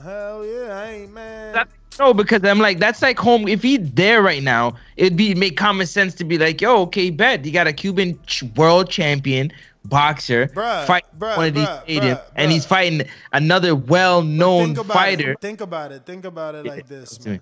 Hell 0.00 0.46
yeah. 0.46 0.78
I 0.78 0.90
ain't 0.92 1.12
man. 1.12 1.66
No, 1.98 2.12
because 2.12 2.44
I'm 2.44 2.58
like, 2.58 2.78
that's 2.78 3.02
like 3.02 3.18
home. 3.18 3.48
If 3.48 3.62
he's 3.62 3.90
there 3.92 4.22
right 4.22 4.42
now, 4.42 4.76
it'd 4.96 5.16
be 5.16 5.34
make 5.34 5.56
common 5.56 5.86
sense 5.86 6.14
to 6.16 6.24
be 6.24 6.38
like, 6.38 6.60
yo, 6.60 6.82
okay, 6.82 7.10
bet 7.10 7.44
you 7.44 7.52
got 7.52 7.66
a 7.66 7.72
Cuban 7.72 8.18
ch- 8.26 8.44
world 8.56 8.90
champion 8.90 9.52
boxer 9.84 10.48
Bruh, 10.48 10.84
fight 10.84 11.04
bruh, 11.16 11.36
one 11.36 11.48
of 11.48 11.54
these 11.54 11.66
bruh, 11.66 11.86
stadiums, 11.86 12.22
and 12.34 12.50
he's 12.50 12.66
fighting 12.66 13.02
another 13.32 13.74
well-known 13.74 14.74
Think 14.74 14.78
about 14.78 14.94
fighter. 14.94 15.32
It. 15.32 15.40
Think 15.40 15.60
about 15.60 15.92
it. 15.92 16.04
Think 16.04 16.24
about 16.24 16.54
it 16.54 16.66
like 16.66 16.86
this, 16.86 17.24
man. 17.24 17.40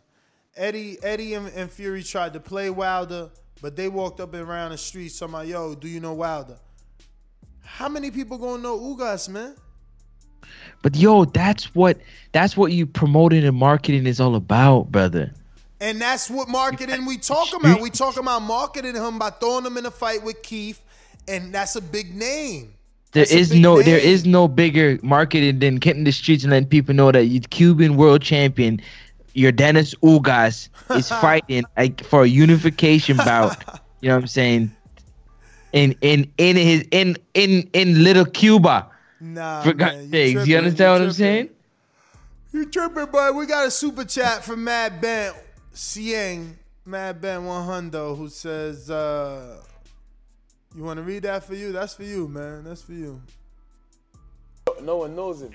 Eddie, 0.56 0.98
Eddie, 1.02 1.34
and, 1.34 1.48
and 1.48 1.70
Fury 1.70 2.02
tried 2.02 2.32
to 2.34 2.40
play 2.40 2.70
Wilder, 2.70 3.30
but 3.60 3.74
they 3.74 3.88
walked 3.88 4.20
up 4.20 4.34
and 4.34 4.48
around 4.48 4.70
the 4.70 4.78
streets 4.78 5.18
talking 5.18 5.34
about, 5.34 5.46
"Yo, 5.48 5.74
do 5.74 5.88
you 5.88 6.00
know 6.00 6.12
Wilder?" 6.12 6.58
How 7.64 7.88
many 7.88 8.10
people 8.10 8.38
gonna 8.38 8.62
know 8.62 8.78
Ugas, 8.78 9.28
man? 9.28 9.56
But 10.84 10.96
yo, 10.96 11.24
that's 11.24 11.74
what 11.74 11.96
that's 12.32 12.58
what 12.58 12.70
you 12.70 12.84
promoting 12.84 13.42
and 13.42 13.56
marketing 13.56 14.06
is 14.06 14.20
all 14.20 14.34
about, 14.34 14.92
brother. 14.92 15.32
And 15.80 15.98
that's 15.98 16.28
what 16.28 16.46
marketing 16.46 17.06
we 17.06 17.16
talk 17.16 17.48
about. 17.58 17.80
We 17.80 17.88
talk 17.88 18.18
about 18.18 18.42
marketing 18.42 18.94
him 18.94 19.18
by 19.18 19.30
throwing 19.30 19.64
him 19.64 19.78
in 19.78 19.86
a 19.86 19.90
fight 19.90 20.22
with 20.22 20.42
Keith, 20.42 20.82
and 21.26 21.54
that's 21.54 21.74
a 21.74 21.80
big 21.80 22.14
name. 22.14 22.74
There 23.12 23.22
That's 23.22 23.32
a 23.32 23.38
is 23.38 23.54
no 23.54 23.80
there 23.80 23.96
name. 23.96 24.06
is 24.06 24.26
no 24.26 24.46
bigger 24.46 24.98
marketing 25.02 25.60
than 25.60 25.76
getting 25.76 26.04
the 26.04 26.12
streets 26.12 26.44
and 26.44 26.50
letting 26.50 26.68
people 26.68 26.94
know 26.94 27.10
that 27.10 27.24
you 27.28 27.40
Cuban 27.40 27.96
world 27.96 28.20
champion, 28.20 28.78
Yordenis 29.34 29.94
Ugas 30.02 30.68
is 30.98 31.08
fighting 31.22 31.64
like 31.78 32.04
for 32.04 32.24
a 32.24 32.28
unification 32.28 33.16
bout. 33.16 33.56
You 34.02 34.10
know 34.10 34.16
what 34.16 34.24
I'm 34.24 34.26
saying? 34.26 34.76
In 35.72 35.96
in 36.02 36.30
in 36.36 36.56
his 36.56 36.84
in 36.90 37.16
in 37.32 37.70
in 37.72 38.04
little 38.04 38.26
Cuba. 38.26 38.86
Nah, 39.24 39.62
For 39.62 39.68
man, 39.68 39.76
God's 39.76 40.10
sakes, 40.10 40.46
you 40.46 40.58
understand 40.58 40.92
what 40.92 41.02
I'm 41.02 41.12
saying? 41.12 41.48
You 42.52 42.66
tripping, 42.66 43.06
boy. 43.06 43.32
We 43.32 43.46
got 43.46 43.66
a 43.66 43.70
super 43.70 44.04
chat 44.04 44.44
from 44.44 44.62
Mad 44.64 45.00
Ben 45.00 45.32
Sieng, 45.74 46.52
Mad 46.84 47.22
Ben 47.22 47.46
100, 47.46 48.14
who 48.16 48.28
says, 48.28 48.90
uh, 48.90 49.62
You 50.76 50.84
want 50.84 50.98
to 50.98 51.02
read 51.02 51.22
that 51.22 51.42
for 51.42 51.54
you? 51.54 51.72
That's 51.72 51.94
for 51.94 52.02
you, 52.02 52.28
man. 52.28 52.64
That's 52.64 52.82
for 52.82 52.92
you. 52.92 53.22
No 54.82 54.98
one 54.98 55.16
knows 55.16 55.40
him. 55.40 55.52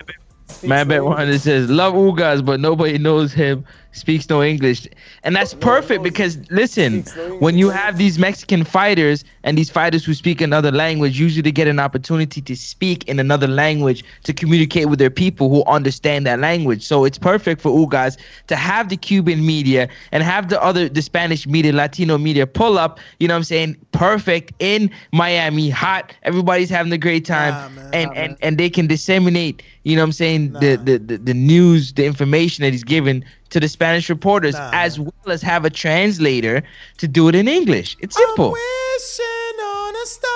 Man, 0.61 0.87
bet 0.89 1.05
one 1.05 1.29
that 1.29 1.39
says 1.39 1.69
love 1.69 1.93
Ugas, 1.93 2.43
but 2.43 2.59
nobody 2.59 2.97
knows 2.97 3.31
him. 3.33 3.65
Speaks 3.91 4.29
no 4.29 4.43
English, 4.43 4.87
and 5.23 5.35
that's 5.35 5.55
perfect 5.55 6.03
because 6.03 6.37
listen, 6.51 7.03
when 7.39 7.57
you 7.57 7.69
have 7.71 7.97
these 7.97 8.19
Mexican 8.19 8.63
fighters 8.63 9.25
and 9.43 9.57
these 9.57 9.71
fighters 9.71 10.05
who 10.05 10.13
speak 10.13 10.41
another 10.41 10.71
language, 10.71 11.19
usually 11.19 11.41
they 11.41 11.51
get 11.51 11.67
an 11.67 11.79
opportunity 11.79 12.39
to 12.39 12.55
speak 12.55 13.03
in 13.05 13.19
another 13.19 13.47
language 13.47 14.03
to 14.25 14.33
communicate 14.33 14.89
with 14.89 14.99
their 14.99 15.09
people 15.09 15.49
who 15.49 15.63
understand 15.65 16.27
that 16.27 16.39
language. 16.39 16.85
So 16.85 17.03
it's 17.03 17.17
perfect 17.17 17.61
for 17.61 17.71
Ugas 17.71 18.15
to 18.45 18.55
have 18.55 18.89
the 18.89 18.97
Cuban 18.97 19.43
media 19.43 19.89
and 20.11 20.21
have 20.21 20.49
the 20.49 20.61
other 20.61 20.87
the 20.87 21.01
Spanish 21.01 21.47
media, 21.47 21.73
Latino 21.73 22.19
media 22.19 22.45
pull 22.45 22.77
up. 22.77 22.99
You 23.19 23.27
know 23.27 23.33
what 23.33 23.37
I'm 23.39 23.43
saying? 23.43 23.77
Perfect 23.99 24.53
in 24.59 24.89
Miami, 25.11 25.69
hot. 25.69 26.13
Everybody's 26.23 26.69
having 26.69 26.93
a 26.93 26.97
great 26.97 27.25
time, 27.25 27.77
and 27.91 28.09
and 28.15 28.37
and 28.41 28.57
they 28.57 28.69
can 28.69 28.87
disseminate. 28.87 29.61
You 29.83 29.97
know 29.97 30.03
what 30.03 30.07
I'm 30.07 30.11
saying? 30.13 30.53
The, 30.53 30.77
the 30.81 30.97
the 30.97 31.17
the 31.17 31.33
news, 31.33 31.91
the 31.93 32.05
information 32.05 32.63
that 32.63 32.71
he's 32.71 32.85
given 32.85 33.25
to 33.49 33.59
the 33.59 33.67
Spanish 33.67 34.09
reporters, 34.09 34.55
as 34.57 34.99
well 34.99 35.11
as 35.27 35.41
have 35.41 35.65
a 35.65 35.69
translator 35.69 36.63
to 36.97 37.07
do 37.09 37.27
it 37.27 37.35
in 37.35 37.49
English. 37.49 37.97
It's 37.99 38.15
simple. 38.15 38.51
Wishing 38.51 39.59
on 39.61 39.95
a 39.95 40.05
star. 40.05 40.31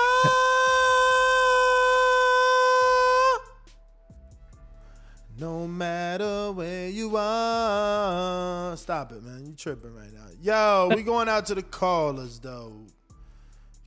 No 5.38 5.66
matter 5.66 6.52
where 6.52 6.88
you 6.90 7.16
are. 7.16 8.76
Stop 8.76 9.12
it, 9.12 9.22
man. 9.22 9.46
You 9.46 9.54
tripping 9.54 9.94
right 9.94 10.12
now. 10.12 10.28
Yo, 10.40 10.90
we 10.94 11.02
going 11.02 11.28
out 11.28 11.46
to 11.46 11.54
the 11.54 11.62
callers, 11.62 12.38
though. 12.38 12.86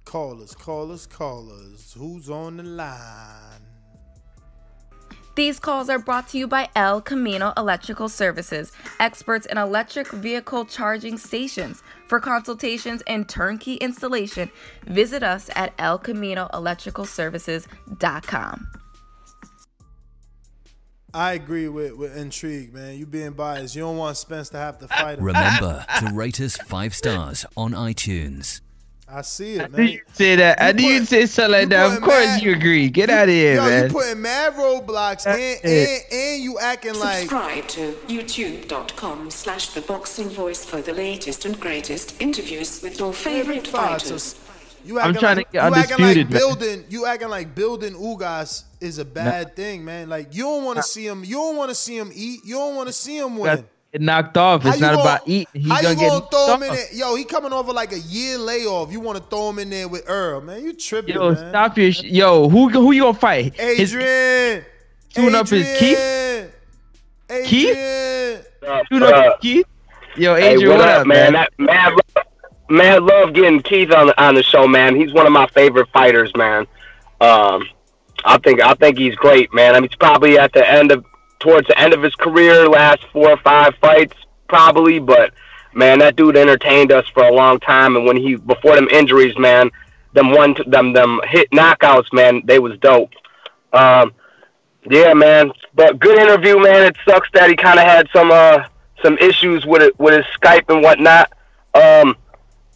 Callers, 0.08 0.56
callers, 0.56 1.06
callers. 1.06 1.94
Who's 1.98 2.30
on 2.30 2.56
the 2.56 2.64
line? 2.64 3.60
These 5.36 5.60
calls 5.60 5.90
are 5.90 6.00
brought 6.00 6.30
to 6.30 6.38
you 6.38 6.48
by 6.48 6.70
El 6.78 7.02
Camino 7.02 7.52
Electrical 7.58 8.08
Services, 8.08 8.72
experts 9.02 9.46
in 9.48 9.58
electric 9.58 10.08
vehicle 10.08 10.64
charging 10.64 11.18
stations. 11.18 11.84
For 12.08 12.22
consultations 12.22 13.04
and 13.06 13.28
turnkey 13.28 13.74
installation, 13.76 14.50
visit 14.86 15.24
us 15.24 15.50
at 15.58 15.76
elcaminoelectricalservices.com. 15.78 18.68
I 21.14 21.34
agree 21.34 21.68
with, 21.68 21.98
with 21.98 22.16
Intrigue, 22.16 22.74
man. 22.74 22.98
You 22.98 23.06
being 23.06 23.34
biased. 23.34 23.76
You 23.76 23.82
don't 23.82 23.98
want 23.98 24.16
Spence 24.16 24.48
to 24.50 24.58
have 24.58 24.80
to 24.80 24.88
fight 24.88 25.18
him. 25.18 25.26
Remember 25.26 25.86
to 26.00 26.12
rate 26.14 26.40
us 26.40 26.56
five 26.56 26.96
stars 26.96 27.46
on 27.58 27.74
iTunes. 27.74 28.62
I 29.10 29.22
see 29.22 29.56
it, 29.56 29.62
I 29.62 29.68
knew 29.68 29.78
man. 29.78 29.88
you'd 29.88 30.02
say 30.16 30.36
that. 30.36 30.62
I 30.62 30.72
knew 30.74 30.86
you'd 30.86 31.08
say 31.08 31.26
something 31.28 31.52
like 31.54 31.70
that. 31.70 31.94
Of 31.96 32.02
course 32.02 32.26
mad- 32.26 32.42
you 32.44 32.52
agree. 32.54 32.90
Get 32.90 33.10
out 33.10 33.24
of 33.24 33.30
here, 33.30 33.56
Yo, 33.56 33.64
man. 33.66 33.84
you 33.86 33.90
putting 33.90 34.22
mad 34.22 34.54
roadblocks 34.56 35.26
and, 35.26 35.60
and, 35.64 36.02
and 36.12 36.44
you 36.44 36.60
acting 36.60 36.96
like 37.00 37.20
Subscribe 37.20 37.68
to 37.70 37.94
youtube.com 38.08 39.32
slash 39.32 39.70
the 39.70 39.82
boxing 39.82 40.30
voice 40.30 40.66
for 40.66 40.82
the 40.82 40.94
latest 40.94 41.46
and 41.46 41.58
greatest 41.60 42.22
interviews 42.22 42.82
with 42.82 43.00
your 43.00 43.14
favorite 43.14 43.68
fighters. 43.68 44.36
You 44.86 45.00
I'm 45.00 45.14
trying 45.14 45.38
like, 45.38 45.48
to 45.48 45.54
get 45.54 45.70
you 45.70 45.76
acting 45.76 46.06
undisputed, 46.06 46.18
like 46.26 46.34
man. 46.34 46.40
building. 46.40 46.86
You 46.90 47.06
acting 47.06 47.30
like 47.30 47.56
building 47.56 47.94
Ugas 47.94 48.64
is 48.80 49.00
a 49.00 49.06
bad 49.06 49.56
thing, 49.56 49.84
man. 49.84 50.08
Like 50.08 50.34
you 50.34 50.44
don't 50.44 50.64
want 50.64 50.78
to 50.78 50.84
see 50.84 51.06
him. 51.06 51.24
You 51.26 51.36
don't 51.36 51.58
want 51.58 51.70
to 51.70 51.76
see 51.76 51.98
him 51.98 52.12
eat. 52.14 52.42
You 52.46 52.56
don't 52.56 52.76
want 52.76 52.88
to 52.88 52.94
see 52.94 53.18
him 53.18 53.38
win. 53.38 53.56
Got 53.58 53.66
get 53.98 54.02
knocked 54.06 54.38
off. 54.38 54.64
How 54.64 54.70
It's 54.70 54.80
not 54.80 54.92
gonna- 54.96 55.02
about 55.02 55.22
eating. 55.26 55.48
He's 55.54 55.72
How 55.72 55.82
gonna 55.82 56.02
you 56.02 56.10
gonna 56.10 56.26
throw 56.32 56.54
him 56.56 56.64
in 56.64 56.74
there? 56.74 56.86
Yo, 56.94 57.16
he 57.16 57.24
coming 57.24 57.54
over 57.54 57.74
like 57.74 57.92
a 57.92 58.00
year 58.00 58.38
layoff. 58.38 58.92
You 58.92 59.00
want 59.00 59.18
to 59.18 59.24
throw 59.30 59.50
him 59.50 59.60
in 59.60 59.70
there 59.70 59.88
with 59.88 60.04
Earl, 60.08 60.42
man? 60.42 60.64
You 60.64 60.74
tripping, 60.74 61.16
Yo, 61.16 61.32
man? 61.34 61.50
stop 61.50 61.78
your 61.78 61.92
sh- 61.92 62.04
yo. 62.04 62.50
Who 62.50 62.70
who 62.70 62.92
you 62.92 63.04
gonna 63.04 63.18
fight? 63.18 63.56
His- 63.56 63.94
Adrian, 63.96 64.66
tune 65.14 65.36
up 65.36 65.48
his 65.50 65.78
Keith. 65.80 66.52
Keith. 67.46 67.76
Tune 68.90 69.04
up 69.04 69.16
his 69.26 69.34
Keith. 69.42 69.66
Yo, 70.16 70.36
Hey, 70.36 70.54
Adrian, 70.56 70.78
what, 70.80 70.90
up, 70.90 71.08
man? 71.08 71.34
That, 71.34 71.52
mad, 71.60 71.94
lo- 71.94 72.24
mad 72.70 73.04
love 73.04 73.34
getting 73.34 73.62
Keith 73.62 73.92
on 73.92 74.08
the, 74.08 74.24
on 74.24 74.34
the 74.34 74.42
show, 74.42 74.68
man. 74.68 74.96
He's 74.96 75.14
one 75.14 75.28
of 75.28 75.32
my 75.32 75.46
favorite 75.48 75.88
fighters, 75.94 76.32
man. 76.36 76.66
Um, 77.22 77.68
I 78.26 78.38
think 78.40 78.62
I 78.62 78.74
think 78.74 78.98
he's 78.98 79.16
great, 79.16 79.54
man. 79.54 79.76
I 79.76 79.80
mean, 79.80 79.90
he's 79.90 79.98
probably 79.98 80.40
at 80.40 80.54
the 80.54 80.68
end 80.68 80.92
of 80.92 81.06
towards 81.40 81.68
the 81.68 81.80
end 81.80 81.94
of 81.94 82.02
his 82.02 82.16
career, 82.16 82.68
last 82.68 83.04
four 83.12 83.32
or 83.32 83.38
five 83.38 83.76
fights, 83.76 84.16
probably. 84.48 85.00
But 85.00 85.34
man, 85.74 86.00
that 86.00 86.16
dude 86.16 86.38
entertained 86.38 86.92
us 86.92 87.08
for 87.10 87.24
a 87.24 87.34
long 87.34 87.60
time. 87.60 87.96
And 87.96 88.06
when 88.06 88.18
he 88.18 88.36
before 88.36 88.76
them 88.76 88.88
injuries, 88.90 89.38
man, 89.38 89.72
them 90.14 90.32
one 90.32 90.56
them 90.66 90.94
them 90.94 91.22
hit 91.26 91.50
knockouts, 91.52 92.12
man, 92.14 92.42
they 92.46 92.60
was 92.60 92.78
dope. 92.80 93.12
Um, 93.74 94.14
yeah, 94.90 95.14
man. 95.14 95.52
But 95.76 96.00
good 96.00 96.18
interview, 96.18 96.60
man. 96.60 96.86
It 96.86 96.96
sucks 97.08 97.30
that 97.34 97.50
he 97.50 97.56
kind 97.56 97.80
of 97.80 97.86
had 97.86 98.08
some 98.14 98.32
uh 98.32 98.66
some 99.04 99.18
issues 99.20 99.66
with 99.66 99.82
it 99.82 100.00
with 100.00 100.16
his 100.16 100.26
Skype 100.40 100.70
and 100.74 100.82
whatnot. 100.82 101.32
Um, 101.74 102.16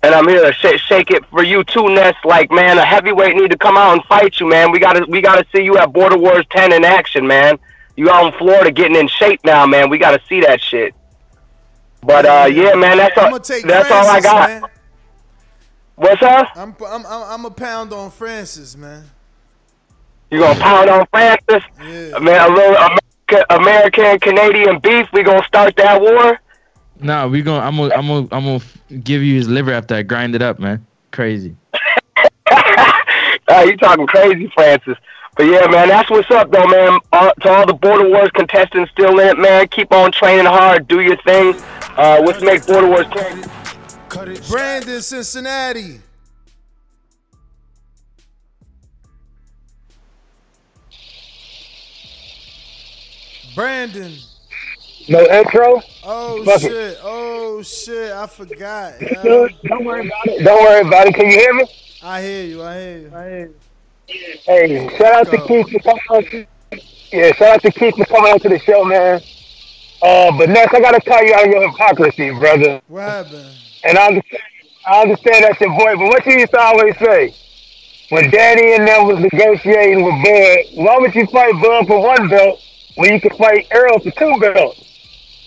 and 0.03 0.15
I'm 0.15 0.27
here 0.27 0.43
to 0.43 0.53
sh- 0.53 0.81
shake 0.87 1.11
it 1.11 1.25
for 1.27 1.43
you 1.43 1.63
too, 1.63 1.89
Ness. 1.89 2.15
Like, 2.23 2.51
man, 2.51 2.77
a 2.77 2.85
heavyweight 2.85 3.35
need 3.35 3.51
to 3.51 3.57
come 3.57 3.77
out 3.77 3.93
and 3.93 4.03
fight 4.05 4.39
you, 4.39 4.47
man. 4.47 4.71
We 4.71 4.79
gotta 4.79 5.05
we 5.07 5.21
gotta 5.21 5.45
see 5.55 5.63
you 5.63 5.77
at 5.77 5.93
Border 5.93 6.17
Wars 6.17 6.45
10 6.49 6.73
in 6.73 6.83
action, 6.83 7.25
man. 7.27 7.59
You 8.01 8.09
out 8.09 8.33
in 8.33 8.39
Florida 8.39 8.71
getting 8.71 8.95
in 8.95 9.07
shape 9.07 9.41
now, 9.45 9.67
man. 9.67 9.87
We 9.91 9.99
gotta 9.99 10.19
see 10.27 10.41
that 10.41 10.59
shit. 10.59 10.95
But 12.01 12.25
uh, 12.25 12.49
yeah, 12.51 12.73
man, 12.73 12.97
that's 12.97 13.15
all. 13.15 13.29
That's 13.29 13.91
all 13.91 14.09
I 14.09 14.19
got. 14.19 14.49
Man. 14.49 14.63
What's 15.97 16.23
up? 16.23 16.47
I'm 16.55 16.75
I'm 16.83 17.05
I'm, 17.05 17.23
I'm 17.23 17.45
a 17.45 17.51
pound 17.51 17.93
on 17.93 18.09
Francis, 18.09 18.75
man. 18.75 19.03
You 20.31 20.39
gonna 20.39 20.59
pound 20.59 20.89
on 20.89 21.05
Francis? 21.11 21.63
Yeah. 21.79 22.17
Man, 22.17 22.49
a 22.49 22.51
little 22.51 22.75
American, 22.75 23.43
American 23.51 24.19
Canadian 24.19 24.79
beef. 24.79 25.05
We 25.13 25.21
gonna 25.21 25.43
start 25.43 25.75
that 25.75 26.01
war. 26.01 26.39
Nah, 26.99 27.27
we 27.27 27.43
gonna 27.43 27.63
I'm 27.63 27.77
gonna 27.77 27.93
I'm 27.93 28.07
gonna 28.07 28.27
I'm 28.31 28.45
gonna 28.45 28.99
give 29.03 29.21
you 29.21 29.35
his 29.35 29.47
liver 29.47 29.73
after 29.73 29.93
I 29.93 30.01
grind 30.01 30.33
it 30.33 30.41
up, 30.41 30.57
man. 30.57 30.87
Crazy. 31.11 31.55
Uh, 33.47 33.63
you 33.63 33.75
talking 33.75 34.07
crazy, 34.07 34.49
Francis. 34.53 34.95
But 35.35 35.43
yeah, 35.47 35.65
man, 35.67 35.87
that's 35.87 36.09
what's 36.09 36.29
up, 36.31 36.51
though, 36.51 36.67
man. 36.67 36.99
Uh, 37.13 37.31
to 37.31 37.49
all 37.49 37.65
the 37.65 37.73
Border 37.73 38.09
Wars 38.09 38.29
contestants 38.33 38.91
still 38.91 39.17
in 39.19 39.27
it, 39.29 39.37
man, 39.39 39.67
keep 39.69 39.91
on 39.93 40.11
training 40.11 40.45
hard, 40.45 40.87
do 40.87 40.99
your 41.01 41.17
thing. 41.23 41.55
Uh, 41.97 42.21
let's 42.25 42.41
make 42.41 42.65
Border 42.65 42.87
Wars 42.87 43.05
10. 43.11 43.49
Brandon, 44.49 45.01
Cincinnati. 45.01 46.01
Brandon. 53.55 54.13
No 55.09 55.25
intro? 55.25 55.81
Oh 56.03 56.43
Fuck 56.45 56.57
it. 56.63 56.69
shit! 56.71 56.97
Oh 57.03 57.61
shit! 57.63 58.11
I 58.11 58.27
forgot. 58.27 58.93
yo. 59.23 59.47
Don't 59.65 59.85
worry 59.85 60.07
about 60.07 60.27
it. 60.27 60.43
Don't 60.43 60.63
worry 60.63 60.81
about 60.87 61.07
it. 61.07 61.15
Can 61.15 61.25
you 61.29 61.37
hear 61.39 61.53
me? 61.53 61.65
I 62.03 62.21
hear 62.21 62.45
you. 62.45 62.63
I 62.63 62.79
hear 62.79 62.97
you. 62.99 63.11
I 63.15 63.29
hear 63.29 63.39
you. 63.47 63.55
Hey, 64.45 64.89
shout 64.97 65.13
out 65.13 65.31
to 65.31 65.37
Keith 65.47 65.69
for 65.71 65.79
coming 66.07 66.47
on. 66.71 66.81
Yeah, 67.11 67.31
shout 67.33 67.55
out 67.55 67.61
to 67.61 67.71
Keith 67.71 67.95
for 67.95 68.05
coming 68.05 68.31
on 68.31 68.39
to 68.39 68.49
the 68.49 68.59
show, 68.59 68.83
man. 68.83 69.21
Uh, 70.01 70.35
but 70.37 70.49
next, 70.49 70.73
I 70.73 70.79
gotta 70.79 71.01
call 71.01 71.21
you 71.23 71.33
out 71.33 71.45
your 71.47 71.69
hypocrisy, 71.69 72.31
brother. 72.31 72.81
What 72.87 73.01
happened? 73.01 73.55
And 73.83 73.97
I 73.97 74.07
understand, 74.07 74.43
I 74.87 75.01
understand 75.01 75.43
that's 75.43 75.61
your 75.61 75.69
boy, 75.69 75.95
but 75.95 76.07
what 76.07 76.25
you 76.25 76.33
used 76.39 76.51
to 76.51 76.59
always 76.59 76.97
say, 76.97 77.35
when 78.09 78.29
Danny 78.29 78.75
and 78.75 78.87
them 78.87 79.07
was 79.07 79.19
negotiating 79.19 80.03
with 80.03 80.23
Bud, 80.23 80.83
why 80.83 80.97
would 80.97 81.15
you 81.15 81.25
fight 81.27 81.53
Bud 81.61 81.87
for 81.87 82.01
one 82.01 82.27
belt 82.27 82.59
when 82.95 83.13
you 83.13 83.21
could 83.21 83.35
fight 83.35 83.67
Earl 83.71 83.99
for 83.99 84.11
two 84.11 84.39
belts? 84.39 84.83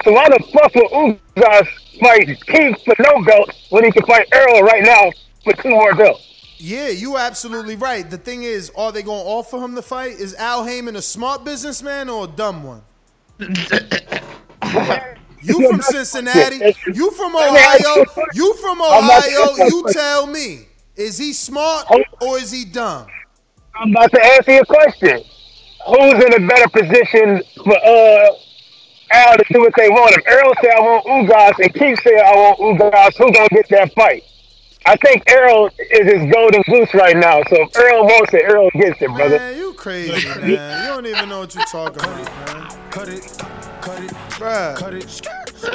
So 0.04 0.12
why 0.12 0.28
the 0.28 0.38
fuck 0.52 0.74
would 0.74 1.18
Ugas 1.36 1.68
fight 2.00 2.26
Keith 2.46 2.84
for 2.84 2.94
no 3.00 3.22
belt 3.24 3.50
when 3.70 3.84
he 3.84 3.90
can 3.90 4.04
fight 4.06 4.28
Earl 4.32 4.62
right 4.62 4.82
now 4.84 5.10
for 5.42 5.52
two 5.62 5.70
more 5.70 5.94
belts? 5.94 6.33
Yeah, 6.56 6.88
you 6.88 7.16
absolutely 7.16 7.76
right. 7.76 8.08
The 8.08 8.18
thing 8.18 8.44
is, 8.44 8.70
are 8.76 8.92
they 8.92 9.02
gonna 9.02 9.18
offer 9.28 9.58
him 9.58 9.74
the 9.74 9.82
fight? 9.82 10.12
Is 10.12 10.34
Al 10.34 10.64
Haymon 10.64 10.96
a 10.96 11.02
smart 11.02 11.44
businessman 11.44 12.08
or 12.08 12.24
a 12.24 12.28
dumb 12.28 12.62
one? 12.62 12.82
You 15.44 15.68
from 15.68 15.82
Cincinnati? 15.82 16.74
You 16.94 17.10
from 17.10 17.36
Ohio? 17.36 18.04
You 18.32 18.54
from 18.54 18.80
Ohio? 18.80 19.66
You 19.66 19.84
tell 19.92 20.26
me. 20.26 20.60
Is 20.96 21.18
he 21.18 21.32
smart 21.34 21.86
or 22.22 22.38
is 22.38 22.50
he 22.50 22.64
dumb? 22.64 23.06
I'm 23.74 23.90
about 23.90 24.10
to 24.12 24.24
answer 24.24 24.52
your 24.52 24.64
question. 24.64 25.22
Who's 25.86 26.24
in 26.24 26.44
a 26.44 26.46
better 26.48 26.68
position 26.70 27.42
for 27.62 27.76
uh 27.76 28.26
Al 29.12 29.36
to 29.36 29.44
do 29.52 29.60
what 29.60 29.74
they 29.76 29.90
want? 29.90 30.16
If 30.16 30.24
Earl 30.26 30.54
say 30.62 30.70
I 30.70 30.80
want 30.80 31.04
Ugas 31.06 31.62
and 31.62 31.74
Keith 31.74 32.00
say 32.02 32.16
I 32.18 32.34
want 32.34 32.58
Ugas, 32.80 33.16
who 33.18 33.30
gonna 33.30 33.48
get 33.50 33.68
that 33.68 33.92
fight? 33.92 34.22
I 34.86 34.96
think 34.96 35.22
Earl 35.30 35.70
is 35.78 36.12
his 36.12 36.32
golden 36.32 36.62
goose 36.68 36.92
right 36.94 37.16
now. 37.16 37.42
So 37.48 37.62
if 37.62 37.76
Earl 37.76 38.04
wants 38.04 38.34
it, 38.34 38.42
Earl 38.44 38.70
gets 38.70 39.00
it, 39.00 39.08
brother. 39.08 39.38
Man, 39.38 39.56
you 39.56 39.72
crazy, 39.74 40.28
man. 40.28 40.50
You 40.50 40.88
don't 40.88 41.06
even 41.06 41.28
know 41.28 41.40
what 41.40 41.54
you're 41.54 41.64
talking 41.64 42.02
about, 42.02 42.24
man. 42.46 42.90
Cut 42.90 43.08
it, 43.08 43.22
cut 43.80 44.02
it, 44.02 44.10
bruh. 44.10 44.76
Cut 44.76 44.94
it. 44.94 45.22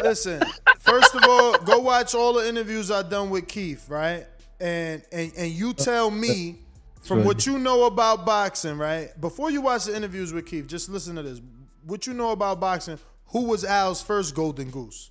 Listen, 0.04 0.42
first 0.80 1.16
of 1.16 1.24
all, 1.28 1.58
go 1.60 1.80
watch 1.80 2.14
all 2.14 2.34
the 2.34 2.48
interviews 2.48 2.92
I've 2.92 3.10
done 3.10 3.32
with 3.32 3.48
Keith, 3.48 3.90
right? 3.90 4.26
And 4.60 5.02
and 5.12 5.32
and 5.36 5.52
you 5.52 5.74
tell 5.74 6.12
me 6.12 6.60
from 7.02 7.24
what 7.24 7.48
you 7.48 7.58
know 7.58 7.86
about 7.86 8.26
boxing, 8.26 8.78
right? 8.78 9.10
Before 9.20 9.50
you 9.50 9.62
watch 9.62 9.86
the 9.86 9.96
interviews 9.96 10.34
with 10.34 10.46
Keith, 10.46 10.68
just 10.68 10.90
listen 10.90 11.16
to 11.16 11.24
this. 11.24 11.42
What 11.84 12.06
you 12.06 12.14
know 12.14 12.32
about 12.32 12.60
boxing? 12.60 13.00
Who 13.28 13.46
was 13.46 13.66
Al's 13.66 14.04
first 14.04 14.36
golden 14.36 14.70
goose? 14.70 15.10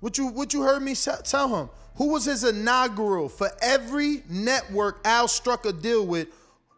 What 0.00 0.18
you 0.18 0.26
what 0.26 0.52
you 0.52 0.62
heard 0.62 0.82
me 0.82 0.94
tell 0.94 1.56
him? 1.56 1.70
Who 1.96 2.12
was 2.12 2.24
his 2.24 2.44
inaugural 2.44 3.28
for 3.28 3.50
every 3.60 4.22
network 4.28 5.00
Al 5.04 5.28
struck 5.28 5.66
a 5.66 5.72
deal 5.72 6.06
with? 6.06 6.28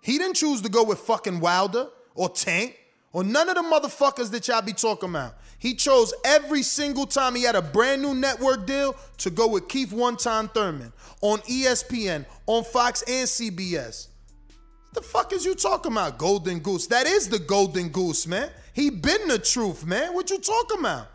He 0.01 0.19
didn't 0.19 0.35
choose 0.35 0.61
to 0.63 0.69
go 0.69 0.83
with 0.83 0.99
fucking 0.99 1.41
Wilder 1.41 1.89
or 2.15 2.29
Tank 2.29 2.79
or 3.13 3.23
none 3.23 3.49
of 3.49 3.55
the 3.55 3.63
motherfuckers 3.63 4.31
that 4.31 4.49
y'all 4.49 4.63
be 4.63 4.73
talking 4.73 5.11
about. 5.11 5.35
He 5.59 5.75
chose 5.75 6.13
every 6.25 6.63
single 6.63 7.07
time 7.07 7.37
he 7.37 7.45
had 7.45 7.55
a 7.55 7.63
brand 7.63 8.03
new 8.03 8.15
network 8.15 8.67
deal 8.67 8.97
to 9.19 9.31
go 9.31 9.47
with 9.47 9.69
Keith 9.69 9.93
One 9.93 10.17
Time 10.17 10.49
Thurman 10.49 10.93
on 11.21 11.39
ESPN, 11.41 12.27
on 12.47 12.65
Fox 12.65 13.03
and 13.03 13.29
CBS. 13.29 14.09
The 14.93 15.01
fuck 15.01 15.33
is 15.33 15.45
you 15.45 15.55
talking 15.55 15.93
about? 15.93 16.19
Golden 16.19 16.59
Goose. 16.59 16.89
That 16.89 17.07
is 17.07 17.29
the 17.29 17.39
Golden 17.39 17.91
Goose, 17.91 18.27
man. 18.27 18.51
He 18.73 18.91
been 18.91 19.29
the 19.29 19.39
truth, 19.39 19.87
man. 19.87 20.15
What 20.15 20.31
you 20.31 20.39
talking 20.39 20.81
about? 20.81 21.09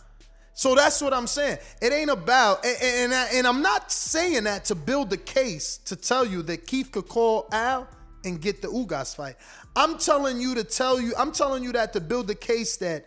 So 0.57 0.73
that's 0.73 0.99
what 1.03 1.13
I'm 1.13 1.27
saying. 1.27 1.59
It 1.83 1.93
ain't 1.93 2.09
about, 2.09 2.65
and, 2.65 2.77
and, 2.81 3.13
I, 3.13 3.27
and 3.35 3.45
I'm 3.45 3.61
not 3.61 3.91
saying 3.91 4.45
that 4.45 4.65
to 4.65 4.75
build 4.75 5.11
the 5.11 5.17
case 5.17 5.77
to 5.85 5.95
tell 5.95 6.25
you 6.25 6.41
that 6.41 6.65
Keith 6.65 6.91
could 6.91 7.07
call 7.07 7.47
Al 7.51 7.87
and 8.25 8.41
get 8.41 8.63
the 8.63 8.67
Ugas 8.67 9.15
fight. 9.15 9.35
I'm 9.75 9.99
telling 9.99 10.41
you 10.41 10.55
to 10.55 10.63
tell 10.63 10.99
you, 10.99 11.13
I'm 11.15 11.31
telling 11.31 11.63
you 11.63 11.73
that 11.73 11.93
to 11.93 12.01
build 12.01 12.25
the 12.25 12.33
case 12.33 12.75
that 12.77 13.05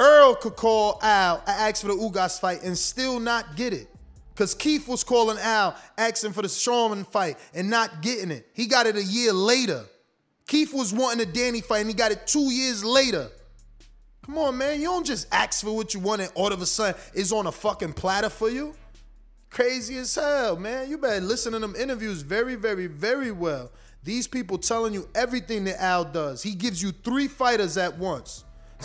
Earl 0.00 0.34
could 0.34 0.56
call 0.56 0.98
Al, 1.00 1.36
and 1.46 1.60
ask 1.60 1.80
for 1.80 1.86
the 1.86 1.94
Ugas 1.94 2.40
fight 2.40 2.64
and 2.64 2.76
still 2.76 3.20
not 3.20 3.54
get 3.54 3.72
it. 3.72 3.86
Because 4.34 4.52
Keith 4.52 4.88
was 4.88 5.04
calling 5.04 5.38
Al, 5.38 5.76
asking 5.96 6.32
for 6.32 6.42
the 6.42 6.48
Strowman 6.48 7.06
fight 7.06 7.38
and 7.54 7.70
not 7.70 8.02
getting 8.02 8.32
it. 8.32 8.48
He 8.52 8.66
got 8.66 8.86
it 8.86 8.96
a 8.96 9.04
year 9.04 9.32
later. 9.32 9.84
Keith 10.48 10.74
was 10.74 10.92
wanting 10.92 11.24
a 11.24 11.32
Danny 11.32 11.60
fight 11.60 11.82
and 11.82 11.88
he 11.88 11.94
got 11.94 12.10
it 12.10 12.26
two 12.26 12.52
years 12.52 12.84
later. 12.84 13.30
Come 14.24 14.38
on, 14.38 14.56
man. 14.56 14.80
You 14.80 14.86
don't 14.86 15.04
just 15.04 15.26
ask 15.30 15.62
for 15.62 15.76
what 15.76 15.92
you 15.92 16.00
want 16.00 16.22
and 16.22 16.32
all 16.34 16.50
of 16.50 16.62
a 16.62 16.66
sudden 16.66 16.98
it's 17.12 17.30
on 17.30 17.46
a 17.46 17.52
fucking 17.52 17.92
platter 17.92 18.30
for 18.30 18.48
you. 18.48 18.74
Crazy 19.50 19.98
as 19.98 20.14
hell, 20.14 20.56
man. 20.56 20.88
You 20.88 20.96
better 20.96 21.20
listen 21.20 21.52
to 21.52 21.58
them 21.58 21.76
interviews 21.76 22.22
very, 22.22 22.54
very, 22.54 22.86
very 22.86 23.30
well. 23.30 23.70
These 24.02 24.26
people 24.26 24.56
telling 24.56 24.94
you 24.94 25.08
everything 25.14 25.64
that 25.64 25.80
Al 25.80 26.04
does. 26.04 26.42
He 26.42 26.54
gives 26.54 26.82
you 26.82 26.90
three 26.90 27.28
fighters 27.28 27.76
at 27.76 27.98
once. 27.98 28.44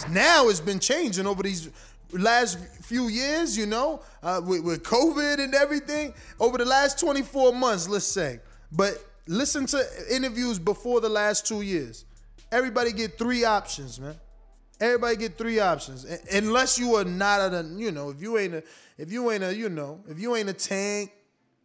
Now 0.10 0.50
it's 0.50 0.60
been 0.60 0.80
changing 0.80 1.26
over 1.26 1.42
these 1.42 1.70
last 2.12 2.60
few 2.82 3.08
years, 3.08 3.58
you 3.58 3.66
know, 3.66 4.02
uh, 4.22 4.42
with, 4.46 4.64
with 4.64 4.84
COVID 4.84 5.40
and 5.40 5.56
everything. 5.56 6.14
Over 6.40 6.58
the 6.58 6.66
last 6.66 7.00
24 7.00 7.54
months, 7.54 7.88
let's 7.88 8.06
say. 8.06 8.42
But 8.74 9.04
listen 9.26 9.66
to 9.68 9.86
interviews 10.12 10.60
before 10.60 11.00
the 11.00 11.10
last 11.10 11.48
two 11.48 11.62
years. 11.62 12.04
Everybody 12.52 12.92
get 12.92 13.18
three 13.18 13.46
options, 13.46 14.00
man. 14.02 14.16
Everybody 14.80 15.18
get 15.18 15.38
three 15.38 15.60
options, 15.60 16.06
unless 16.32 16.80
you 16.80 16.96
are 16.96 17.04
not 17.04 17.54
a, 17.54 17.68
you 17.76 17.92
know, 17.92 18.10
if 18.12 18.22
you 18.22 18.38
ain't 18.38 18.54
a, 18.54 18.64
if 18.98 19.12
you 19.12 19.30
ain't 19.30 19.44
a, 19.44 19.54
you 19.54 19.68
know, 19.68 20.00
if 20.08 20.20
you 20.20 20.36
ain't 20.36 20.48
a 20.50 20.54
tank, 20.54 21.12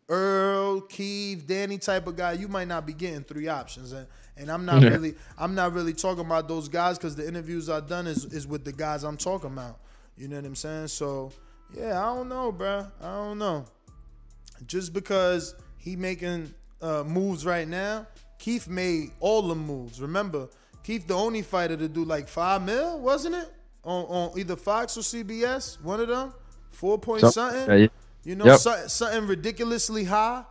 Earl, 0.09 0.81
Keith, 0.83 1.47
Danny 1.47 1.79
type 1.79 2.07
of 2.07 2.17
guy, 2.17 2.33
you 2.33 2.49
might 2.49 2.69
not 2.69 2.87
be 2.87 2.93
getting 2.93 3.23
three 3.23 3.49
options. 3.49 3.93
And 3.93 4.07
and 4.37 4.51
I'm 4.51 4.65
not 4.65 4.83
Yeah. 4.83 4.89
really, 4.91 5.15
I'm 5.39 5.55
not 5.55 5.73
really 5.73 5.93
talking 5.95 6.25
about 6.27 6.49
those 6.49 6.69
guys 6.69 6.99
because 6.99 7.15
the 7.15 7.27
interviews 7.27 7.71
I've 7.71 7.89
done 7.89 8.07
is 8.07 8.25
is 8.27 8.47
with 8.47 8.65
the 8.65 8.73
guys 8.73 9.05
I'm 9.05 9.17
talking 9.17 9.53
about. 9.53 9.79
You 10.17 10.29
know 10.29 10.37
what 10.37 10.45
I'm 10.45 10.57
saying? 10.57 10.89
So 10.89 11.33
yeah, 11.75 12.01
I 12.01 12.15
don't 12.15 12.29
know, 12.29 12.53
bruh. 12.53 12.91
I 13.01 13.15
don't 13.15 13.39
know. 13.39 13.65
Just 14.67 14.93
because 14.93 15.55
he 15.79 15.97
making 15.97 16.53
uh, 16.83 17.05
moves 17.05 17.47
right 17.47 17.67
now, 17.67 18.07
Keith 18.39 18.69
made 18.69 19.11
all 19.21 19.43
the 19.43 19.55
moves. 19.55 20.01
Remember, 20.01 20.49
Keith 20.85 21.07
the 21.09 21.15
only 21.15 21.43
fighter 21.43 21.77
to 21.77 21.89
do 21.89 22.05
like 22.05 22.29
five 22.29 22.63
mil, 22.63 23.01
wasn't 23.01 23.35
it? 23.35 23.53
On 23.83 24.05
on 24.05 24.39
either 24.39 24.55
Fox 24.57 24.97
or 24.97 25.01
CBS, 25.01 25.81
one 25.83 25.99
of 26.01 26.07
them, 26.09 26.33
four 26.71 26.99
point 26.99 27.23
Some- 27.23 27.33
something. 27.33 27.81
yeah. 27.81 27.87
You 28.25 28.37
know, 28.37 28.45
Yep. 28.47 28.61
so- 28.61 28.87
something 28.87 29.27
ridiculously 29.27 30.05
high. 30.05 30.45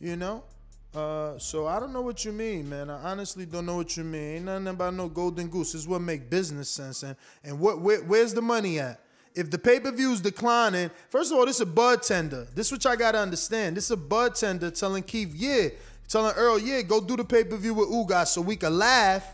You 0.00 0.16
know, 0.16 0.44
Uh, 0.92 1.38
so 1.38 1.68
I 1.68 1.78
don't 1.78 1.92
know 1.92 2.00
what 2.00 2.24
you 2.24 2.32
mean, 2.32 2.68
man. 2.68 2.90
I 2.90 3.00
honestly 3.12 3.46
don't 3.46 3.64
know 3.64 3.76
what 3.76 3.96
you 3.96 4.02
mean. 4.02 4.36
Ain't 4.38 4.44
nothing 4.46 4.66
about 4.66 4.92
no 4.94 5.08
golden 5.08 5.46
goose. 5.48 5.70
This 5.70 5.82
is 5.82 5.86
what 5.86 6.00
make 6.02 6.28
business 6.28 6.68
sense. 6.68 7.04
And 7.04 7.14
and 7.44 7.60
what 7.60 7.80
where, 7.80 8.00
where's 8.00 8.34
the 8.34 8.42
money 8.42 8.80
at? 8.80 8.98
If 9.36 9.52
the 9.52 9.58
pay 9.58 9.78
per 9.78 9.92
view 9.92 10.10
is 10.10 10.20
declining, 10.20 10.90
first 11.08 11.30
of 11.30 11.38
all, 11.38 11.46
this 11.46 11.56
is 11.56 11.60
a 11.60 11.66
bud 11.66 12.02
tender. 12.02 12.48
This 12.56 12.66
is 12.66 12.72
what 12.72 12.82
y'all 12.84 12.96
gotta 12.96 13.18
understand. 13.18 13.76
This 13.76 13.84
is 13.84 13.90
a 13.92 13.96
bud 13.96 14.34
tender 14.34 14.68
telling 14.72 15.04
Keith, 15.04 15.32
yeah, 15.32 15.68
telling 16.08 16.34
Earl, 16.34 16.58
yeah, 16.58 16.82
go 16.82 17.00
do 17.00 17.16
the 17.16 17.24
pay 17.24 17.44
per 17.44 17.56
view 17.56 17.74
with 17.74 17.88
Ugas 17.88 18.26
so 18.28 18.40
we 18.40 18.56
can 18.56 18.76
laugh 18.76 19.32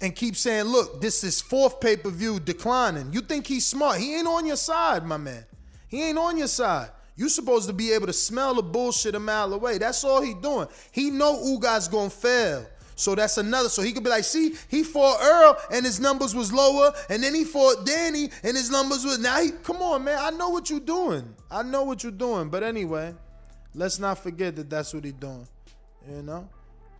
and 0.00 0.14
keep 0.14 0.36
saying, 0.36 0.64
look, 0.64 1.00
this 1.00 1.24
is 1.24 1.40
fourth 1.40 1.80
pay 1.80 1.96
per 1.96 2.10
view 2.10 2.40
declining. 2.40 3.12
You 3.12 3.20
think 3.20 3.46
he's 3.46 3.66
smart? 3.66 3.98
He 3.98 4.16
ain't 4.16 4.26
on 4.26 4.46
your 4.46 4.56
side, 4.56 5.04
my 5.04 5.16
man. 5.16 5.44
He 5.88 6.02
ain't 6.02 6.18
on 6.18 6.36
your 6.36 6.48
side. 6.48 6.90
You 7.16 7.28
supposed 7.30 7.66
to 7.68 7.72
be 7.72 7.92
able 7.92 8.06
to 8.06 8.12
smell 8.12 8.54
the 8.54 8.62
bullshit 8.62 9.14
a 9.14 9.20
mile 9.20 9.52
away. 9.54 9.78
That's 9.78 10.04
all 10.04 10.20
he 10.20 10.34
doing. 10.34 10.68
He 10.92 11.10
know 11.10 11.36
Ugas 11.36 11.90
gonna 11.90 12.10
fail. 12.10 12.66
So 12.94 13.14
that's 13.14 13.36
another. 13.38 13.68
So 13.68 13.82
he 13.82 13.92
could 13.92 14.04
be 14.04 14.10
like, 14.10 14.24
see, 14.24 14.54
he 14.68 14.82
fought 14.82 15.18
Earl 15.22 15.56
and 15.70 15.84
his 15.84 16.00
numbers 16.00 16.34
was 16.34 16.52
lower, 16.52 16.92
and 17.10 17.22
then 17.22 17.34
he 17.34 17.44
fought 17.44 17.84
Danny 17.84 18.30
and 18.42 18.56
his 18.56 18.70
numbers 18.70 19.04
was 19.04 19.18
now. 19.18 19.40
He, 19.40 19.50
come 19.50 19.76
on, 19.76 20.04
man. 20.04 20.18
I 20.18 20.30
know 20.30 20.48
what 20.48 20.70
you're 20.70 20.80
doing. 20.80 21.34
I 21.50 21.62
know 21.62 21.84
what 21.84 22.02
you're 22.02 22.12
doing. 22.12 22.48
But 22.48 22.62
anyway, 22.62 23.14
let's 23.74 23.98
not 23.98 24.18
forget 24.18 24.56
that 24.56 24.70
that's 24.70 24.92
what 24.94 25.04
he 25.04 25.12
doing. 25.12 25.46
You 26.08 26.22
know, 26.22 26.48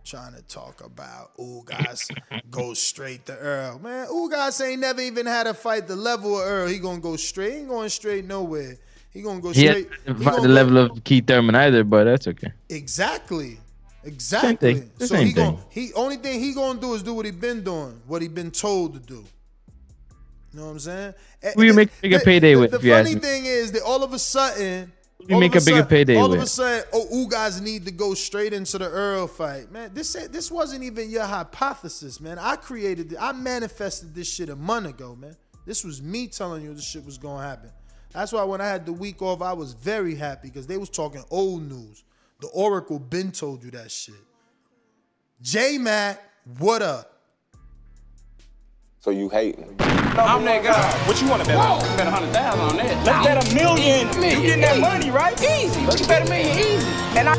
trying 0.07 0.33
to 0.33 0.41
talk 0.43 0.83
about 0.85 1.35
Ugas 1.37 2.09
go 2.49 2.73
straight 2.73 3.25
to 3.25 3.35
Earl. 3.37 3.79
Man, 3.79 4.07
Ugas 4.07 4.65
ain't 4.65 4.79
never 4.79 5.01
even 5.01 5.25
had 5.25 5.47
a 5.47 5.53
fight 5.53 5.87
the 5.87 5.95
level 5.95 6.39
of 6.39 6.47
Earl. 6.47 6.67
He 6.67 6.79
gonna 6.79 7.01
go 7.01 7.17
straight. 7.17 7.51
He 7.51 7.57
ain't 7.59 7.67
going 7.67 7.89
straight 7.89 8.25
nowhere. 8.25 8.77
He 9.11 9.21
gonna 9.21 9.41
go 9.41 9.51
straight. 9.51 9.89
he 10.05 10.13
gonna 10.13 10.41
the 10.41 10.47
go- 10.47 10.53
level 10.53 10.77
of 10.77 11.03
Keith 11.03 11.27
Thurman 11.27 11.55
either, 11.55 11.83
but 11.83 12.05
that's 12.05 12.27
okay. 12.27 12.53
Exactly. 12.69 13.59
Exactly. 14.03 14.83
So 14.99 15.07
same 15.07 15.27
he 15.27 15.33
thing. 15.33 15.45
going 15.55 15.63
he 15.69 15.93
only 15.93 16.15
thing 16.15 16.39
he 16.39 16.53
gonna 16.53 16.79
do 16.79 16.93
is 16.93 17.03
do 17.03 17.13
what 17.13 17.25
he 17.25 17.31
been 17.31 17.63
doing, 17.63 17.99
what 18.07 18.21
he 18.21 18.29
been 18.29 18.51
told 18.51 18.93
to 18.93 18.99
do. 18.99 19.25
You 20.53 20.59
know 20.59 20.65
what 20.67 20.71
I'm 20.71 20.79
saying? 20.79 21.13
Who 21.55 21.63
you 21.63 21.73
make 21.73 21.89
a 21.89 22.01
bigger 22.01 22.19
payday 22.19 22.53
the, 22.53 22.59
with, 22.61 22.71
The 22.71 22.79
funny 22.79 23.15
thing 23.15 23.45
is 23.45 23.73
that 23.73 23.81
all 23.83 24.03
of 24.03 24.13
a 24.13 24.19
sudden, 24.19 24.93
you 25.27 25.35
all 25.35 25.39
make 25.41 25.55
of 25.55 25.63
a 25.63 25.65
bigger 25.65 25.77
sudden- 25.77 25.89
payday 25.89 26.15
All 26.15 26.33
of 26.33 26.39
a 26.39 26.47
sudden, 26.47 26.85
oh, 26.93 27.07
you 27.11 27.27
guys 27.27 27.59
need 27.61 27.85
to 27.85 27.91
go 27.91 28.13
straight 28.13 28.53
into 28.53 28.77
the 28.77 28.89
Earl 28.89 29.27
fight, 29.27 29.71
man. 29.71 29.91
This 29.93 30.13
this 30.13 30.49
wasn't 30.51 30.83
even 30.83 31.09
your 31.09 31.25
hypothesis, 31.25 32.19
man. 32.21 32.37
I 32.39 32.55
created. 32.55 33.15
I 33.19 33.31
manifested 33.33 34.15
this 34.15 34.31
shit 34.31 34.49
a 34.49 34.55
month 34.55 34.87
ago, 34.87 35.15
man. 35.15 35.35
This 35.65 35.83
was 35.83 36.01
me 36.01 36.27
telling 36.27 36.63
you 36.63 36.73
this 36.73 36.85
shit 36.87 37.03
was 37.05 37.17
gonna 37.17 37.43
happen. 37.45 37.71
That's 38.13 38.31
why 38.31 38.43
when 38.45 38.61
I 38.61 38.67
had 38.67 38.85
the 38.85 38.93
week 38.93 39.21
off, 39.21 39.41
I 39.41 39.53
was 39.53 39.73
very 39.73 40.15
happy 40.15 40.47
because 40.47 40.65
they 40.65 40.77
was 40.77 40.89
talking 40.89 41.23
old 41.29 41.61
news. 41.63 42.03
The 42.39 42.47
Oracle 42.47 42.99
been 42.99 43.31
told 43.31 43.63
you 43.63 43.71
that 43.71 43.91
shit. 43.91 44.15
J 45.41 45.77
Mac, 45.77 46.21
what 46.59 46.81
up? 46.81 47.16
So 49.07 49.11
you 49.11 49.29
hating? 49.29 49.63
I'm 50.19 50.43
that 50.43 50.63
guy. 50.65 51.07
What 51.07 51.21
you 51.21 51.29
want 51.29 51.41
to 51.43 51.47
bet 51.47 51.55
on? 51.55 51.79
Bet 51.95 52.07
a 52.07 52.11
hundred 52.11 52.33
thousand 52.33 52.59
on 52.59 52.75
that. 52.75 53.05
Let's 53.05 53.25
bet 53.25 53.39
a 53.39 53.55
million. 53.55 54.07
You 54.19 54.41
getting 54.41 54.61
that 54.67 54.79
money, 54.81 55.11
right? 55.11 55.31
Easy. 55.39 55.85
Let's 55.85 56.05
bet 56.05 56.27
a 56.27 56.29
million 56.29 56.51
easy. 56.59 56.85
And 57.15 57.29
I 57.29 57.35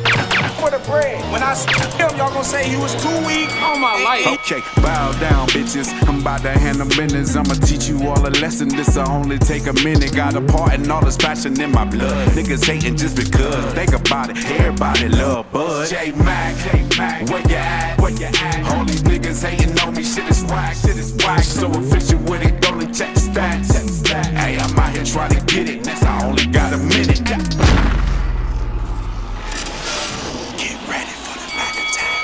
for 0.58 0.70
the 0.70 0.78
bread. 0.88 1.20
When 1.30 1.42
I 1.42 1.54
him, 1.54 2.16
y'all 2.16 2.32
gonna 2.32 2.44
say 2.44 2.68
he 2.68 2.76
was 2.76 2.94
too 3.02 3.12
weak 3.26 3.50
on 3.62 3.80
my 3.80 4.00
life. 4.02 4.26
Okay, 4.40 4.60
bow 4.80 5.12
down, 5.20 5.48
bitches. 5.48 5.92
I'm 6.08 6.20
about 6.20 6.42
to 6.42 6.50
hand 6.50 6.78
handle 6.78 6.88
business. 6.88 7.36
I'ma 7.36 7.54
teach 7.54 7.88
you 7.88 8.00
all 8.08 8.26
a 8.26 8.32
lesson. 8.40 8.68
This'll 8.68 9.08
only 9.08 9.38
take 9.38 9.66
a 9.66 9.72
minute. 9.84 10.14
Got 10.14 10.36
a 10.36 10.40
part 10.40 10.74
and 10.74 10.90
all 10.90 11.04
this 11.04 11.16
passion 11.16 11.60
in 11.60 11.70
my 11.72 11.84
blood. 11.84 12.28
Niggas 12.32 12.64
hating 12.64 12.96
just 12.96 13.16
because. 13.16 13.74
Think 13.74 13.92
about 13.92 14.30
it. 14.30 14.38
Everybody 14.58 15.08
love 15.08 15.50
Bud. 15.52 15.88
J 15.88 16.12
Mac, 16.12 16.56
J 16.64 16.86
Mac, 16.96 17.28
where 17.28 17.42
you 17.48 17.56
at? 17.56 18.00
Where 18.00 18.10
you 18.10 18.26
at? 18.26 18.72
All 18.72 18.84
these 18.84 19.02
niggas 19.02 19.44
hating 19.44 19.78
on 19.80 19.94
me. 19.94 20.02
Shit 20.02 20.28
is 20.28 20.44
whack. 20.44 20.74
Shit 20.76 20.96
is 20.96 21.12
whack. 21.24 21.42
So 21.58 21.68
efficient 21.72 22.30
with 22.30 22.42
it. 22.44 22.70
Only 22.70 22.86
check 22.86 23.16
stats. 23.16 23.72
Check 23.72 23.82
stats. 23.82 24.26
Hey, 24.26 24.56
I'm 24.58 24.78
out 24.78 24.94
here 24.94 25.04
trying 25.04 25.30
to 25.30 25.44
get 25.52 25.68
it. 25.68 25.84
Next, 25.84 26.04
I 26.04 26.24
only 26.24 26.46
got 26.46 26.72
a 26.72 26.76
minute. 26.76 27.18
Get 30.56 30.78
ready 30.86 31.10
for 31.10 31.34
the 31.36 31.48
Mac 31.56 31.74
attack. 31.74 32.20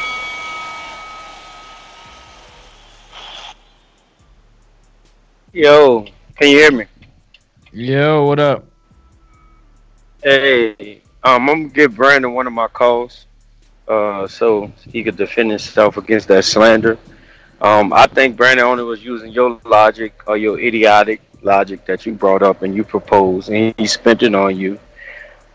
Yo, 5.52 6.06
can 6.36 6.48
you 6.50 6.58
hear 6.58 6.70
me? 6.70 6.84
Yo, 7.72 8.26
what 8.26 8.38
up? 8.38 8.64
Hey, 10.22 11.02
um, 11.24 11.48
I'm 11.50 11.62
gonna 11.62 11.68
give 11.70 11.96
Brandon 11.96 12.34
one 12.34 12.46
of 12.46 12.52
my 12.52 12.68
calls, 12.68 13.26
uh, 13.88 14.28
so 14.28 14.70
he 14.88 15.02
could 15.02 15.16
defend 15.16 15.50
himself 15.50 15.96
against 15.96 16.28
that 16.28 16.44
slander. 16.44 16.96
Um, 17.60 17.92
I 17.92 18.06
think 18.06 18.36
Brandon 18.36 18.66
only 18.66 18.84
was 18.84 19.04
using 19.04 19.30
your 19.32 19.60
logic 19.64 20.22
or 20.26 20.36
your 20.36 20.58
idiotic 20.58 21.20
logic 21.42 21.84
that 21.86 22.04
you 22.04 22.12
brought 22.12 22.42
up 22.42 22.62
and 22.62 22.74
you 22.74 22.84
proposed, 22.84 23.50
and 23.50 23.74
he 23.78 23.86
spent 23.86 24.22
it 24.22 24.34
on 24.34 24.56
you. 24.56 24.78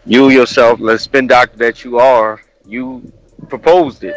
You 0.05 0.29
yourself, 0.29 0.79
the 0.79 0.97
spin 0.97 1.27
doctor 1.27 1.57
that 1.57 1.83
you 1.83 1.99
are, 1.99 2.41
you 2.65 3.11
proposed 3.47 4.03
it. 4.03 4.15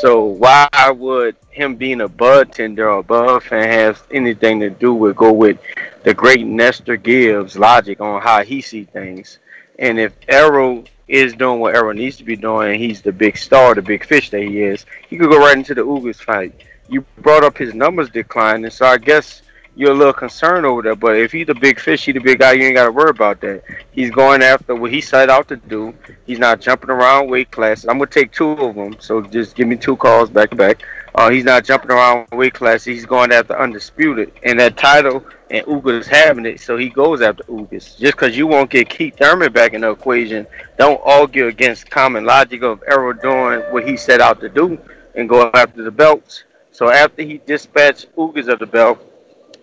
So 0.00 0.24
why 0.24 0.68
would 0.90 1.36
him 1.50 1.76
being 1.76 2.00
a 2.00 2.08
bud 2.08 2.52
tender 2.52 2.90
or 2.90 2.98
a 2.98 3.02
bud 3.02 3.42
fan 3.42 3.68
have 3.68 4.02
anything 4.10 4.58
to 4.60 4.70
do 4.70 4.92
with 4.92 5.16
go 5.16 5.32
with 5.32 5.58
the 6.02 6.12
great 6.12 6.46
Nestor 6.46 6.96
Gibbs 6.96 7.56
logic 7.56 8.00
on 8.00 8.20
how 8.20 8.42
he 8.42 8.60
see 8.60 8.84
things? 8.84 9.38
And 9.78 9.98
if 9.98 10.12
Errol 10.28 10.84
is 11.08 11.34
doing 11.34 11.60
what 11.60 11.74
Errol 11.74 11.94
needs 11.94 12.16
to 12.16 12.24
be 12.24 12.36
doing, 12.36 12.78
he's 12.78 13.02
the 13.02 13.12
big 13.12 13.36
star, 13.36 13.74
the 13.74 13.82
big 13.82 14.04
fish 14.04 14.30
that 14.30 14.42
he 14.42 14.62
is, 14.62 14.84
he 15.08 15.16
could 15.16 15.30
go 15.30 15.38
right 15.38 15.56
into 15.56 15.74
the 15.74 15.84
Ugas 15.84 16.16
fight. 16.16 16.54
You 16.94 17.04
brought 17.18 17.42
up 17.42 17.58
his 17.58 17.74
numbers 17.74 18.08
declining, 18.08 18.70
so 18.70 18.86
I 18.86 18.98
guess 18.98 19.42
you're 19.74 19.90
a 19.90 19.94
little 19.94 20.12
concerned 20.12 20.64
over 20.64 20.80
that. 20.82 21.00
But 21.00 21.16
if 21.16 21.32
he's 21.32 21.48
the 21.48 21.54
big 21.56 21.80
fish, 21.80 22.04
he's 22.04 22.14
the 22.14 22.20
big 22.20 22.38
guy, 22.38 22.52
you 22.52 22.66
ain't 22.66 22.76
got 22.76 22.84
to 22.84 22.92
worry 22.92 23.10
about 23.10 23.40
that. 23.40 23.64
He's 23.90 24.12
going 24.12 24.42
after 24.44 24.76
what 24.76 24.92
he 24.92 25.00
set 25.00 25.28
out 25.28 25.48
to 25.48 25.56
do. 25.56 25.92
He's 26.24 26.38
not 26.38 26.60
jumping 26.60 26.90
around 26.90 27.28
weight 27.28 27.50
classes. 27.50 27.86
I'm 27.86 27.98
gonna 27.98 28.06
take 28.12 28.30
two 28.30 28.52
of 28.52 28.76
them, 28.76 28.94
so 29.00 29.22
just 29.22 29.56
give 29.56 29.66
me 29.66 29.74
two 29.74 29.96
calls 29.96 30.30
back 30.30 30.50
to 30.50 30.56
back. 30.56 30.84
Uh, 31.16 31.30
he's 31.30 31.42
not 31.42 31.64
jumping 31.64 31.90
around 31.90 32.28
weight 32.30 32.54
classes. 32.54 32.86
He's 32.86 33.06
going 33.06 33.32
after 33.32 33.58
undisputed, 33.58 34.30
and 34.44 34.60
that 34.60 34.76
title 34.76 35.26
and 35.50 35.66
Ugas 35.66 36.06
having 36.06 36.46
it, 36.46 36.60
so 36.60 36.76
he 36.76 36.90
goes 36.90 37.22
after 37.22 37.42
Ugas. 37.44 37.98
Just 37.98 38.14
because 38.14 38.36
you 38.36 38.46
won't 38.46 38.70
get 38.70 38.88
Keith 38.88 39.16
Thurman 39.16 39.52
back 39.52 39.72
in 39.72 39.80
the 39.80 39.90
equation, 39.90 40.46
don't 40.78 41.00
argue 41.04 41.48
against 41.48 41.90
common 41.90 42.24
logic 42.24 42.62
of 42.62 42.84
Errol 42.86 43.14
doing 43.14 43.60
what 43.72 43.84
he 43.84 43.96
set 43.96 44.20
out 44.20 44.40
to 44.42 44.48
do 44.48 44.78
and 45.16 45.28
go 45.28 45.50
after 45.54 45.82
the 45.82 45.90
belts. 45.90 46.44
So 46.74 46.90
after 46.90 47.22
he 47.22 47.38
dispatched 47.46 48.12
Ugas 48.16 48.48
of 48.48 48.58
the 48.58 48.66
belt, 48.66 48.98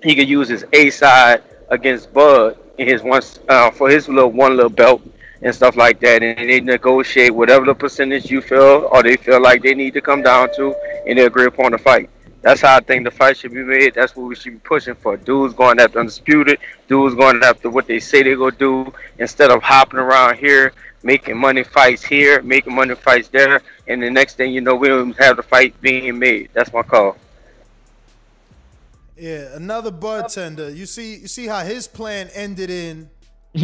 he 0.01 0.15
could 0.15 0.29
use 0.29 0.47
his 0.47 0.63
A 0.71 0.89
side 0.89 1.43
against 1.67 2.13
Bud 2.13 2.57
in 2.77 2.88
his 2.88 3.03
one 3.03 3.21
uh, 3.49 3.69
for 3.69 3.89
his 3.89 4.07
little 4.07 4.31
one 4.31 4.55
little 4.55 4.69
belt 4.69 5.01
and 5.41 5.53
stuff 5.53 5.75
like 5.75 5.99
that, 5.99 6.23
and 6.23 6.49
they 6.49 6.61
negotiate 6.61 7.35
whatever 7.35 7.65
the 7.65 7.75
percentage 7.75 8.31
you 8.31 8.39
feel 8.39 8.88
or 8.89 9.03
they 9.03 9.17
feel 9.17 9.41
like 9.41 9.61
they 9.61 9.73
need 9.73 9.93
to 9.95 9.99
come 9.99 10.21
down 10.21 10.55
to, 10.55 10.73
and 11.05 11.19
they 11.19 11.25
agree 11.25 11.47
upon 11.47 11.73
the 11.73 11.77
fight. 11.77 12.09
That's 12.43 12.61
how 12.61 12.77
I 12.77 12.79
think 12.79 13.03
the 13.03 13.11
fight 13.11 13.35
should 13.35 13.51
be 13.51 13.61
made. 13.61 13.93
That's 13.95 14.15
what 14.15 14.29
we 14.29 14.35
should 14.35 14.53
be 14.53 14.59
pushing 14.59 14.95
for. 14.95 15.17
Dudes 15.17 15.53
going 15.53 15.81
after 15.81 15.99
undisputed. 15.99 16.59
Dudes 16.88 17.13
going 17.13 17.43
after 17.43 17.69
what 17.69 17.88
they 17.88 17.99
say 17.99 18.23
they're 18.23 18.38
gonna 18.38 18.55
do 18.55 18.93
instead 19.19 19.51
of 19.51 19.61
hopping 19.61 19.99
around 19.99 20.38
here, 20.38 20.71
making 21.03 21.38
money 21.38 21.63
fights 21.63 22.05
here, 22.05 22.41
making 22.41 22.73
money 22.73 22.95
fights 22.95 23.27
there, 23.27 23.61
and 23.91 24.01
the 24.01 24.09
next 24.09 24.35
thing 24.35 24.53
you 24.53 24.61
know, 24.61 24.76
we 24.76 24.88
don't 24.88 25.18
have 25.18 25.38
the 25.38 25.43
fight 25.43 25.80
being 25.81 26.18
made. 26.18 26.49
That's 26.53 26.72
my 26.72 26.84
call. 26.84 27.18
Yeah, 29.18 29.55
another 29.55 29.91
bartender. 29.91 30.72
You 30.72 30.85
see, 30.85 31.18
you 31.18 31.27
see 31.27 31.45
how 31.45 31.63
his 31.63 31.88
plan 31.88 32.30
ended 32.34 32.69
in, 32.72 33.09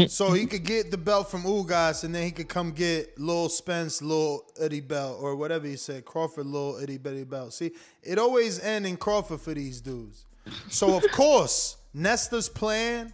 so 0.07 0.31
he 0.33 0.45
could 0.45 0.63
get 0.63 0.91
the 0.91 0.97
belt 0.97 1.31
from 1.31 1.43
Ugas, 1.43 2.03
and 2.03 2.13
then 2.13 2.23
he 2.23 2.31
could 2.31 2.47
come 2.47 2.71
get 2.71 3.19
Lil 3.19 3.49
Spence, 3.49 4.01
Lil 4.01 4.45
Eddie 4.59 4.81
belt, 4.81 5.17
or 5.19 5.35
whatever 5.35 5.65
he 5.65 5.75
said, 5.75 6.05
Crawford, 6.05 6.45
Lil 6.45 6.77
Eddie 6.79 6.99
Betty 6.99 7.23
belt. 7.23 7.53
See, 7.53 7.71
it 8.03 8.19
always 8.19 8.59
end 8.59 8.85
in 8.85 8.97
Crawford 8.97 9.41
for 9.41 9.55
these 9.55 9.81
dudes. 9.81 10.25
So 10.69 10.95
of 10.95 11.03
course, 11.11 11.77
Nestor's 11.93 12.49
plan 12.49 13.13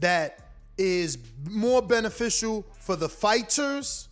that 0.00 0.50
is 0.76 1.16
more 1.48 1.80
beneficial 1.80 2.66
for 2.80 2.96
the 2.96 3.08
fighters 3.08 4.09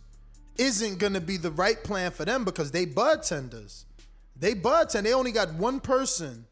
isn't 0.59 0.99
gonna 0.99 1.21
be 1.21 1.37
the 1.37 1.51
right 1.51 1.81
plan 1.83 2.11
for 2.11 2.25
them 2.25 2.43
because 2.43 2.71
they 2.71 2.85
bud 2.85 3.23
tenders. 3.23 3.85
They 4.35 4.53
bud 4.53 4.89
tend. 4.89 5.05
They 5.05 5.13
only 5.13 5.31
got 5.31 5.53
one 5.53 5.79
person 5.79 6.45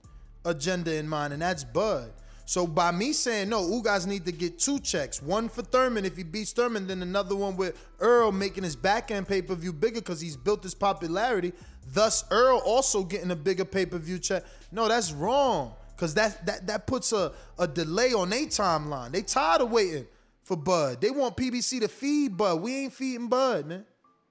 agenda 0.46 0.96
in 0.96 1.08
mind, 1.08 1.34
and 1.34 1.42
that's 1.42 1.64
Bud. 1.64 2.12
So 2.46 2.66
by 2.66 2.92
me 2.92 3.12
saying 3.12 3.50
no, 3.50 3.62
Ugas 3.62 4.08
need 4.08 4.26
to 4.26 4.32
get 4.32 4.58
two 4.58 4.80
checks. 4.80 5.22
One 5.22 5.50
for 5.50 5.62
Thurman 5.62 6.06
if 6.06 6.16
he 6.16 6.24
beats 6.24 6.54
Thurman, 6.54 6.88
then 6.88 7.02
another 7.02 7.36
one 7.36 7.58
with 7.58 7.78
Earl 8.00 8.32
making 8.32 8.64
his 8.64 8.76
back 8.76 9.12
end 9.12 9.28
pay 9.28 9.42
per 9.42 9.54
view 9.54 9.74
bigger 9.74 10.00
because 10.00 10.22
he's 10.22 10.38
built 10.38 10.64
his 10.64 10.74
popularity. 10.74 11.52
Thus, 11.94 12.24
Earl 12.32 12.62
also 12.66 13.04
getting 13.04 13.32
a 13.32 13.36
bigger 13.36 13.66
pay 13.66 13.86
per 13.86 13.98
view 13.98 14.18
check. 14.18 14.44
No, 14.72 14.88
that's 14.88 15.12
wrong 15.12 15.74
because 15.96 16.14
that 16.14 16.46
that 16.46 16.68
that 16.68 16.88
puts 16.88 17.12
a, 17.12 17.34
a 17.60 17.68
delay 17.68 18.14
on 18.14 18.30
their 18.30 18.46
timeline. 18.46 19.12
They 19.12 19.24
tired 19.24 19.62
of 19.62 19.72
waiting 19.72 20.08
for 20.44 20.56
Bud. 20.56 21.02
They 21.02 21.12
want 21.12 21.36
PBC 21.36 21.82
to 21.82 21.90
feed 21.90 22.38
Bud. 22.38 22.62
We 22.62 22.76
ain't 22.78 22.94
feeding 22.94 23.28
Bud, 23.28 23.66
man. 23.66 23.86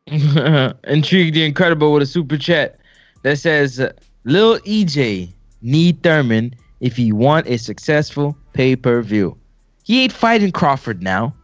Intrigue 0.84 1.34
the 1.34 1.44
Incredible 1.44 1.92
with 1.92 2.02
a 2.02 2.06
super 2.06 2.38
chat 2.38 2.78
that 3.22 3.38
says 3.38 3.80
Lil 4.22 4.60
EJ 4.60 5.32
need 5.62 6.00
Thurman 6.04 6.54
if 6.80 6.96
he 6.96 7.10
want 7.10 7.48
a 7.48 7.58
successful 7.58 8.36
pay 8.52 8.76
per 8.76 9.02
view. 9.02 9.36
He 9.82 10.04
ain't 10.04 10.12
fighting 10.12 10.52
Crawford 10.52 11.02
now. 11.02 11.34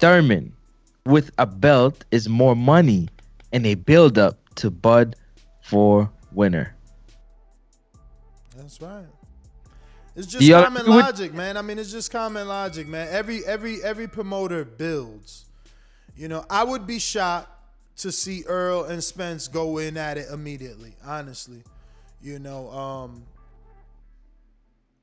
Thurman 0.00 0.52
with 1.06 1.30
a 1.38 1.46
belt 1.46 2.04
is 2.10 2.28
more 2.28 2.56
money 2.56 3.08
and 3.52 3.64
a 3.64 3.74
build 3.74 4.18
up 4.18 4.38
to 4.56 4.70
Bud 4.70 5.14
for 5.62 6.10
winner. 6.32 6.74
That's 8.56 8.80
right. 8.82 9.06
It's 10.16 10.26
just 10.26 10.44
Yeah, 10.44 10.64
common 10.64 10.86
logic, 10.86 11.32
man. 11.32 11.56
I 11.56 11.62
mean, 11.62 11.78
it's 11.78 11.92
just 11.92 12.10
common 12.10 12.48
logic, 12.48 12.88
man. 12.88 13.06
Every 13.12 13.44
every 13.46 13.80
every 13.84 14.08
promoter 14.08 14.64
builds. 14.64 15.44
You 16.16 16.26
know, 16.26 16.44
I 16.50 16.64
would 16.64 16.84
be 16.84 16.98
shocked 16.98 17.59
to 18.00 18.12
see 18.12 18.44
Earl 18.46 18.84
and 18.84 19.02
Spence 19.02 19.48
go 19.48 19.78
in 19.78 19.96
at 19.96 20.18
it 20.18 20.28
immediately. 20.32 20.94
Honestly, 21.04 21.62
you 22.22 22.38
know, 22.38 22.70
um, 22.70 23.24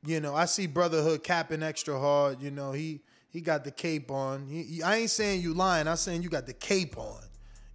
you 0.06 0.20
know, 0.20 0.36
I 0.36 0.46
see 0.46 0.68
Brotherhood 0.68 1.24
capping 1.24 1.64
extra 1.64 2.00
hard. 2.00 2.42
You 2.42 2.52
know, 2.52 2.72
he 2.72 3.02
he 3.30 3.42
got 3.42 3.64
the 3.64 3.72
cape 3.72 4.10
on. 4.12 4.48
He, 4.48 4.64
he- 4.64 4.84
I 4.84 4.98
ain't 4.98 5.10
saying 5.10 5.42
you 5.42 5.54
lying. 5.54 5.88
I'm 5.88 5.98
saying 5.98 6.24
you 6.24 6.30
got 6.30 6.46
the 6.46 6.54
cape 6.54 6.98
on. 6.98 7.22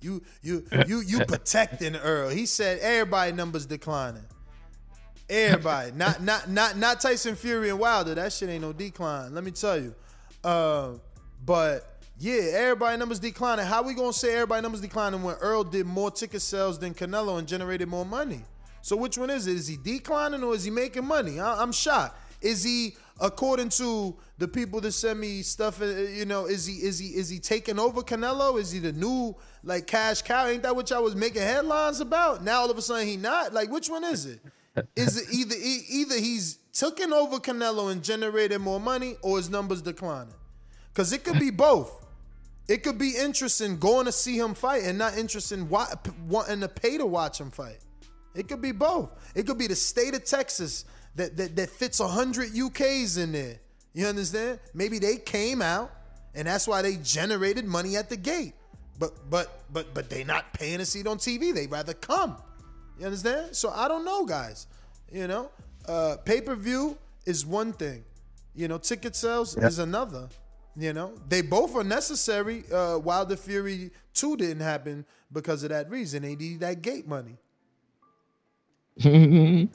You 0.01 0.23
you 0.43 0.65
you 0.87 1.01
you 1.01 1.25
protecting 1.25 1.97
Earl. 1.97 2.31
He 2.31 2.47
said 2.47 2.79
everybody 2.81 3.33
numbers 3.33 3.67
declining. 3.67 4.25
Everybody, 5.29 5.93
not 5.95 6.23
not 6.23 6.49
not 6.49 6.77
not 6.77 7.01
Tyson 7.01 7.37
Fury 7.37 7.71
and 7.71 7.79
Wilder. 7.79 8.15
That 8.15 8.33
shit 8.33 8.49
ain't 8.49 8.63
no 8.63 8.73
decline. 8.73 9.35
Let 9.35 9.45
me 9.45 9.51
tell 9.51 9.79
you. 9.81 9.95
Uh, 10.43 10.95
but 11.45 11.92
yeah, 12.23 12.53
everybody 12.55 12.97
numbers 12.99 13.19
declining. 13.19 13.67
How 13.67 13.83
we 13.83 13.95
gonna 13.95 14.13
say 14.13 14.35
everybody 14.35 14.63
numbers 14.63 14.81
declining 14.81 15.25
when 15.25 15.35
Earl 15.41 15.65
did 15.65 15.87
more 15.87 16.09
ticket 16.09 16.41
sales 16.41 16.79
than 16.79 16.95
Canelo 16.95 17.41
and 17.41 17.49
generated 17.49 17.89
more 17.89 18.07
money? 18.07 18.43
So 18.81 18.95
which 18.95 19.19
one 19.19 19.29
is 19.29 19.49
it? 19.49 19.57
Is 19.57 19.67
he 19.67 19.77
declining 19.77 20.45
or 20.45 20.55
is 20.55 20.63
he 20.63 20.71
making 20.71 21.05
money? 21.05 21.41
I, 21.41 21.61
I'm 21.61 21.73
shocked. 21.73 22.17
Is 22.41 22.63
he, 22.63 22.95
according 23.21 23.71
to 23.71 24.15
the 24.39 24.47
people 24.47 24.81
that 24.83 24.93
send 24.93 25.19
me 25.19 25.43
stuff, 25.43 25.83
uh, 25.83 25.87
you 25.87 26.25
know, 26.25 26.45
is 26.45 26.65
he 26.65 26.75
is 26.75 26.97
he 27.01 27.09
is 27.09 27.29
he 27.29 27.41
taking 27.41 27.81
over 27.81 28.03
Canelo? 28.03 28.57
Is 28.57 28.71
he 28.71 28.79
the 28.79 28.93
new 28.93 29.35
like 29.65 29.89
cash 29.89 30.23
cow? 30.23 30.47
Ain't 30.47 30.63
that 30.63 30.77
what 30.77 30.91
y'all 30.91 31.03
was 31.03 31.17
making 31.17 31.43
headlines 31.43 31.99
about? 31.99 32.45
Now 32.45 32.61
all 32.61 32.71
of 32.71 32.79
a 32.79 32.83
sudden 32.83 33.05
he 33.05 33.17
not. 33.17 33.53
Like 33.53 33.69
which 33.69 33.91
one 33.91 34.05
is 34.05 34.27
it? 34.27 34.39
Is 34.95 35.21
it 35.21 35.27
either 35.35 35.57
either 35.59 36.15
he's 36.21 36.59
taking 36.73 37.13
over 37.13 37.39
Canelo 37.39 37.91
and 37.91 38.01
generating 38.01 38.61
more 38.61 38.79
money, 38.79 39.17
or 39.23 39.39
his 39.39 39.51
numbers 39.51 39.83
declining? 39.83 40.35
Because 40.95 41.13
it 41.13 41.25
could 41.25 41.41
be 41.41 41.51
both. 41.51 42.02
It 42.69 42.83
could 42.83 42.99
be 42.99 43.17
interesting 43.17 43.79
going 43.79 44.07
to 44.07 44.13
see 44.13 44.39
him 44.39 44.55
fight 44.55 44.85
and 44.85 44.97
not 44.97 45.19
interested 45.19 45.59
in 45.59 45.69
wanting 45.69 46.61
to 46.61 46.69
pay 46.69 46.97
to 46.99 47.07
watch 47.07 47.41
him 47.41 47.51
fight. 47.51 47.79
It 48.35 48.49
could 48.49 48.63
be 48.63 48.73
both. 48.73 49.11
It 49.35 49.47
could 49.47 49.59
be 49.59 49.67
the 49.67 49.77
state 49.77 50.15
of 50.15 50.25
Texas 50.25 50.85
that 51.17 51.37
that, 51.37 51.57
that 51.57 51.71
fits 51.71 51.99
hundred 51.99 52.51
UKs 52.53 53.19
in 53.23 53.33
there. 53.33 53.59
You 53.93 54.07
understand? 54.07 54.61
Maybe 54.75 54.99
they 54.99 55.17
came 55.17 55.61
out 55.61 55.91
and 56.35 56.47
that's 56.49 56.67
why 56.67 56.81
they 56.83 56.97
generated 56.97 57.67
money 57.67 57.97
at 57.97 58.09
the 58.09 58.17
gate. 58.17 58.55
But 58.99 59.29
but 59.29 59.65
but 59.73 59.93
but 59.93 60.09
they 60.09 60.25
not 60.25 60.53
paying 60.55 60.81
a 60.81 60.87
seat 60.87 61.07
on 61.07 61.19
TV. 61.19 61.53
They 61.55 61.67
rather 61.67 61.93
come. 61.95 62.37
You 62.99 63.07
understand? 63.07 63.57
So 63.57 63.71
I 63.71 63.89
don't 63.89 64.05
know, 64.05 64.25
guys. 64.25 64.67
You 65.11 65.27
know, 65.27 65.51
uh, 65.87 66.17
pay 66.25 66.41
per 66.41 66.55
view 66.55 66.97
is 67.27 67.45
one 67.45 67.73
thing. 67.73 68.05
You 68.55 68.69
know, 68.69 68.79
ticket 68.79 69.17
sales 69.17 69.57
Yeah. 69.59 69.67
is 69.67 69.79
another. 69.79 70.29
You 70.77 70.93
know, 70.93 71.13
they 71.29 71.43
both 71.43 71.77
are 71.77 71.85
necessary. 71.85 72.65
Uh, 72.73 72.99
Wilder 72.99 73.37
Fury 73.37 73.91
two 74.15 74.37
didn't 74.37 74.63
happen 74.63 75.05
because 75.31 75.63
of 75.63 75.71
that 75.71 75.91
reason. 75.91 76.23
They 76.23 76.35
need 76.35 76.61
that 76.61 76.81
gate 76.83 77.07
money. 77.07 77.37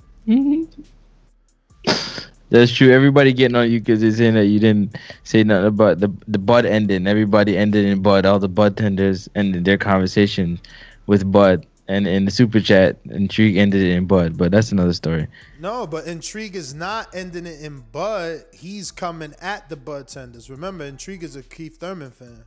That's 2.50 2.72
true. 2.72 2.92
Everybody 2.92 3.34
getting 3.34 3.56
on 3.56 3.70
you 3.70 3.80
because 3.80 4.02
they're 4.02 4.12
saying 4.12 4.36
that 4.36 4.46
you 4.46 4.60
didn't 4.60 4.96
say 5.24 5.44
nothing 5.44 5.68
about 5.68 6.00
the 6.00 6.12
the 6.28 6.40
Bud 6.40 6.66
ending. 6.66 7.06
Everybody 7.06 7.58
ended 7.58 7.86
in 7.86 8.02
Bud. 8.02 8.26
All 8.26 8.40
the 8.40 8.50
Bud 8.50 8.78
tenders 8.78 9.30
ended 9.36 9.66
their 9.66 9.78
conversation 9.78 10.60
with 11.08 11.30
Bud. 11.30 11.66
And 11.90 12.06
in 12.06 12.26
the 12.26 12.32
super 12.32 12.60
chat, 12.60 12.98
Intrigue 13.06 13.56
ended 13.56 13.82
it 13.82 13.92
in 13.92 14.08
Bud. 14.08 14.38
But 14.38 14.52
that's 14.52 14.72
another 14.72 14.94
story. 14.94 15.28
No, 15.60 15.88
but 15.88 16.06
Intrigue 16.06 16.56
is 16.56 16.74
not 16.74 17.16
ending 17.16 17.46
it 17.46 17.62
in 17.62 17.82
Bud. 17.92 18.44
He's 18.54 18.92
coming 18.92 19.34
at 19.42 19.70
the 19.70 19.78
Bud 19.78 20.08
tenders. 20.08 20.50
Remember, 20.50 20.84
Intrigue 20.84 21.24
is 21.24 21.36
a 21.36 21.44
Keith 21.44 21.80
Thurman 21.80 22.12
fan. 22.12 22.44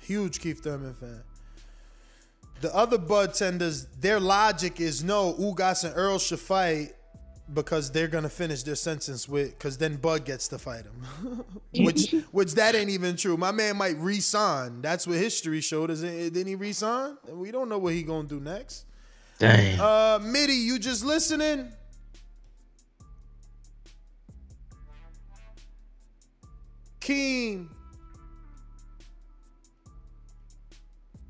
Huge 0.00 0.40
Keith 0.40 0.62
Thurman 0.62 0.94
fan. 0.94 1.22
The 2.60 2.74
other 2.76 2.98
Bud 2.98 3.32
tenders, 3.32 3.86
their 3.86 4.20
logic 4.20 4.80
is 4.80 5.02
no, 5.02 5.32
Ugas 5.34 5.84
and 5.84 5.94
Earl 5.96 6.18
should 6.18 6.40
fight 6.40 6.92
because 7.52 7.90
they're 7.90 8.08
gonna 8.08 8.28
finish 8.28 8.62
their 8.62 8.74
sentence 8.74 9.28
with 9.28 9.50
because 9.50 9.78
then 9.78 9.96
Bud 9.96 10.24
gets 10.24 10.48
to 10.48 10.58
fight 10.58 10.84
him. 10.84 11.44
which 11.84 12.14
which 12.32 12.54
that 12.54 12.74
ain't 12.74 12.90
even 12.90 13.16
true. 13.16 13.36
My 13.36 13.52
man 13.52 13.76
might 13.76 13.96
resign. 13.98 14.82
That's 14.82 15.06
what 15.06 15.18
history 15.18 15.60
showed 15.60 15.90
us. 15.90 16.00
Didn't 16.00 16.46
he 16.46 16.54
resign? 16.54 17.16
We 17.28 17.50
don't 17.50 17.68
know 17.68 17.78
what 17.78 17.94
he 17.94 18.02
gonna 18.02 18.28
do 18.28 18.40
next. 18.40 18.84
Dang. 19.38 19.80
Uh 19.80 20.18
Mitty, 20.22 20.54
you 20.54 20.78
just 20.78 21.04
listening? 21.04 21.72
Keem. 27.00 27.68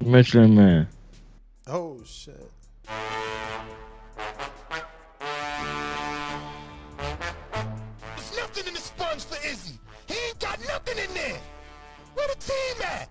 Michelin 0.05 0.55
man. 0.55 0.89
Oh 1.67 2.03
shit. 2.05 2.51
Where 12.51 12.75
the? 12.75 13.07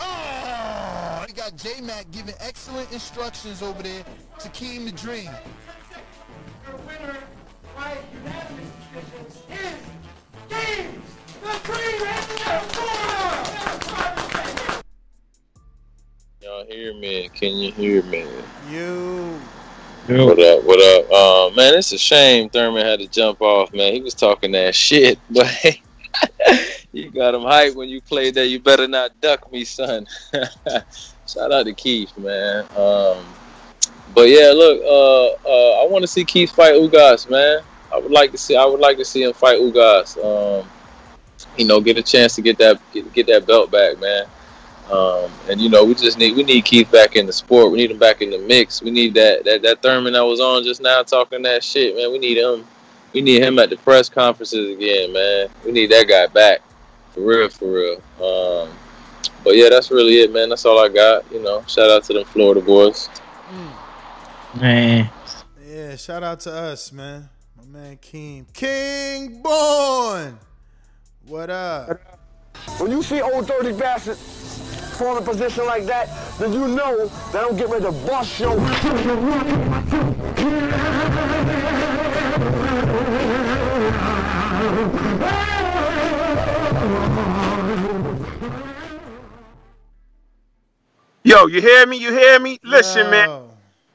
Oh, 0.00 1.24
we 1.26 1.32
got 1.34 1.56
J 1.56 1.80
Mac 1.80 2.10
giving 2.10 2.34
excellent 2.40 2.90
instructions 2.92 3.62
over 3.62 3.82
there 3.82 4.04
to 4.40 4.48
Keem 4.50 4.86
the 4.86 4.92
Dream. 4.92 5.30
Your 6.66 6.76
winner 6.78 7.18
by 7.76 7.98
unanimous 8.14 8.70
decisions 8.92 9.42
is 9.50 9.78
James 10.48 11.04
the 11.42 11.60
Dream 11.64 12.00
Y'all 16.42 16.64
hear 16.66 16.94
me? 16.94 17.28
Can 17.34 17.54
you 17.54 17.72
hear 17.72 18.02
me? 18.04 18.26
You. 18.70 19.40
What 20.06 20.38
up? 20.38 20.64
What 20.64 20.78
up? 20.80 21.10
Uh, 21.10 21.56
man, 21.56 21.74
it's 21.74 21.92
a 21.92 21.98
shame 21.98 22.50
Thurman 22.50 22.84
had 22.84 23.00
to 23.00 23.08
jump 23.08 23.40
off, 23.40 23.72
man. 23.72 23.94
He 23.94 24.02
was 24.02 24.12
talking 24.12 24.52
that 24.52 24.74
shit, 24.74 25.18
but 25.30 25.46
you 26.94 27.10
got 27.10 27.34
him 27.34 27.42
hyped 27.42 27.74
when 27.74 27.88
you 27.88 28.00
played 28.00 28.34
that. 28.36 28.46
You 28.46 28.60
better 28.60 28.86
not 28.86 29.20
duck 29.20 29.50
me, 29.50 29.64
son. 29.64 30.06
Shout 31.26 31.52
out 31.52 31.64
to 31.64 31.72
Keith, 31.72 32.16
man. 32.16 32.64
Um, 32.76 33.24
but 34.14 34.28
yeah, 34.28 34.52
look, 34.54 34.80
uh, 34.82 35.48
uh, 35.48 35.82
I 35.82 35.88
want 35.88 36.02
to 36.02 36.06
see 36.06 36.24
Keith 36.24 36.52
fight 36.52 36.74
Ugas, 36.74 37.28
man. 37.28 37.62
I 37.92 37.98
would 37.98 38.12
like 38.12 38.30
to 38.30 38.38
see. 38.38 38.56
I 38.56 38.64
would 38.64 38.80
like 38.80 38.96
to 38.98 39.04
see 39.04 39.24
him 39.24 39.32
fight 39.32 39.58
Ugas. 39.58 40.16
Um, 40.24 40.68
you 41.56 41.66
know, 41.66 41.80
get 41.80 41.98
a 41.98 42.02
chance 42.02 42.36
to 42.36 42.42
get 42.42 42.58
that 42.58 42.80
get, 42.92 43.12
get 43.12 43.26
that 43.26 43.46
belt 43.46 43.72
back, 43.72 43.98
man. 43.98 44.26
Um, 44.90 45.32
and 45.50 45.60
you 45.60 45.70
know, 45.70 45.84
we 45.84 45.94
just 45.94 46.18
need 46.18 46.36
we 46.36 46.44
need 46.44 46.64
Keith 46.64 46.92
back 46.92 47.16
in 47.16 47.26
the 47.26 47.32
sport. 47.32 47.72
We 47.72 47.78
need 47.78 47.90
him 47.90 47.98
back 47.98 48.22
in 48.22 48.30
the 48.30 48.38
mix. 48.38 48.82
We 48.82 48.92
need 48.92 49.14
that 49.14 49.44
that 49.44 49.62
that 49.62 49.82
Thurman 49.82 50.12
that 50.12 50.20
was 50.20 50.40
on 50.40 50.62
just 50.62 50.80
now 50.80 51.02
talking 51.02 51.42
that 51.42 51.64
shit, 51.64 51.96
man. 51.96 52.12
We 52.12 52.18
need 52.18 52.36
him. 52.36 52.64
We 53.12 53.20
need 53.20 53.42
him 53.42 53.58
at 53.58 53.70
the 53.70 53.76
press 53.78 54.08
conferences 54.08 54.76
again, 54.76 55.12
man. 55.12 55.48
We 55.64 55.72
need 55.72 55.90
that 55.90 56.06
guy 56.08 56.26
back 56.28 56.60
for 57.14 57.20
real, 57.20 57.48
for 57.48 57.72
real. 57.72 58.02
Um, 58.20 58.76
but 59.44 59.56
yeah, 59.56 59.68
that's 59.70 59.90
really 59.90 60.20
it, 60.20 60.32
man. 60.32 60.48
That's 60.48 60.64
all 60.64 60.78
I 60.78 60.88
got. 60.88 61.30
You 61.32 61.40
know, 61.40 61.64
shout 61.66 61.88
out 61.88 62.04
to 62.04 62.12
them 62.12 62.24
Florida 62.24 62.60
boys. 62.60 63.08
Man. 64.60 65.08
Yeah, 65.64 65.96
shout 65.96 66.22
out 66.22 66.40
to 66.40 66.52
us, 66.52 66.92
man. 66.92 67.28
My 67.56 67.64
man 67.64 67.96
Keem. 67.98 68.52
King 68.52 69.40
Born. 69.42 70.38
What 71.26 71.50
up? 71.50 72.00
When 72.78 72.90
you 72.90 73.02
see 73.02 73.20
old 73.22 73.46
dirty 73.46 73.72
bastard 73.72 74.16
form 74.16 75.18
a 75.18 75.22
position 75.22 75.66
like 75.66 75.84
that, 75.86 76.08
then 76.38 76.52
you 76.52 76.68
know 76.68 77.06
that 77.32 77.44
I'm 77.44 77.56
getting 77.56 77.72
ready 77.72 77.84
to 77.84 77.92
bust 77.92 78.40
your. 78.40 78.54
Yo, 91.26 91.46
you 91.46 91.60
hear 91.60 91.86
me? 91.86 91.96
You 91.96 92.12
hear 92.12 92.38
me? 92.38 92.58
Listen, 92.62 93.10
man. 93.10 93.28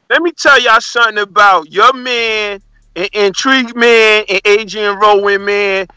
Let 0.10 0.24
me 0.24 0.32
tell 0.32 0.60
y'all 0.60 0.82
something 0.82 1.20
about 1.20 1.72
your 1.72 1.94
man 1.94 2.60
and 2.95 3.10
Intrigue 3.14 3.76
Man 3.76 4.26
and 4.28 4.41
Adrian 4.45 4.98
Rowan 4.98 5.45
man. 5.45 5.88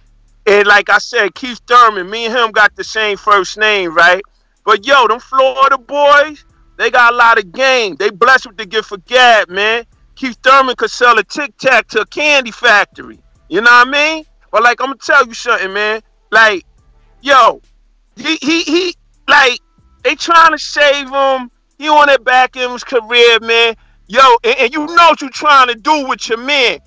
And 0.47 0.67
like 0.67 0.91
I 0.91 0.99
said, 0.99 1.35
Keith 1.35 1.61
Thurman, 1.67 2.11
me 2.11 2.27
and 2.27 2.35
him 2.37 2.51
got 2.51 2.77
the 2.77 2.85
same 2.85 3.17
first 3.17 3.57
name, 3.57 3.95
right? 3.95 4.23
But 4.65 4.87
yo, 4.87 5.09
them 5.09 5.21
Florida 5.21 5.79
boys, 5.79 6.45
They 6.77 6.91
got 6.91 7.15
a 7.15 7.17
lot 7.17 7.39
of 7.39 7.53
game. 7.53 7.97
They 7.97 8.11
blessed 8.11 8.49
with 8.49 8.57
the 8.57 8.67
gift 8.67 8.93
of 8.93 9.05
gab, 9.07 9.49
man. 9.49 9.85
Keith 10.15 10.37
Thurman 10.43 10.77
could 10.77 10.91
sell 10.91 11.19
a 11.19 11.25
Tic 11.25 11.57
Tac 11.57 11.89
to 11.89 12.03
a 12.03 12.07
candy 12.07 12.51
factory. 12.51 13.19
You 13.49 13.61
know 13.61 13.71
what 13.71 13.89
I 13.89 13.91
mean? 13.91 14.25
But 14.51 14.63
like 14.63 14.81
I'm 14.81 14.89
gonna 14.89 14.99
tell 14.99 15.27
you 15.27 15.35
something, 15.35 15.73
man. 15.73 16.03
Like, 16.31 16.65
yo, 17.23 17.63
he 18.17 18.37
he 18.37 18.63
he 18.63 18.95
like 19.29 19.61
they 20.03 20.15
trying 20.15 20.53
to 20.53 20.59
save 20.59 21.09
him. 21.09 21.51
He 21.79 21.89
on 21.89 22.07
that 22.07 22.25
back 22.25 22.57
end 22.57 22.67
of 22.67 22.73
his 22.73 22.85
career, 22.85 23.41
man. 23.41 23.75
Yo, 24.07 24.21
and, 24.45 24.57
and 24.59 24.73
you 24.73 24.87
know 24.87 25.09
what 25.09 25.23
you 25.23 25.31
trying 25.31 25.69
to 25.69 25.75
do 25.75 26.07
with 26.07 26.29
your 26.29 26.39
man. 26.39 26.79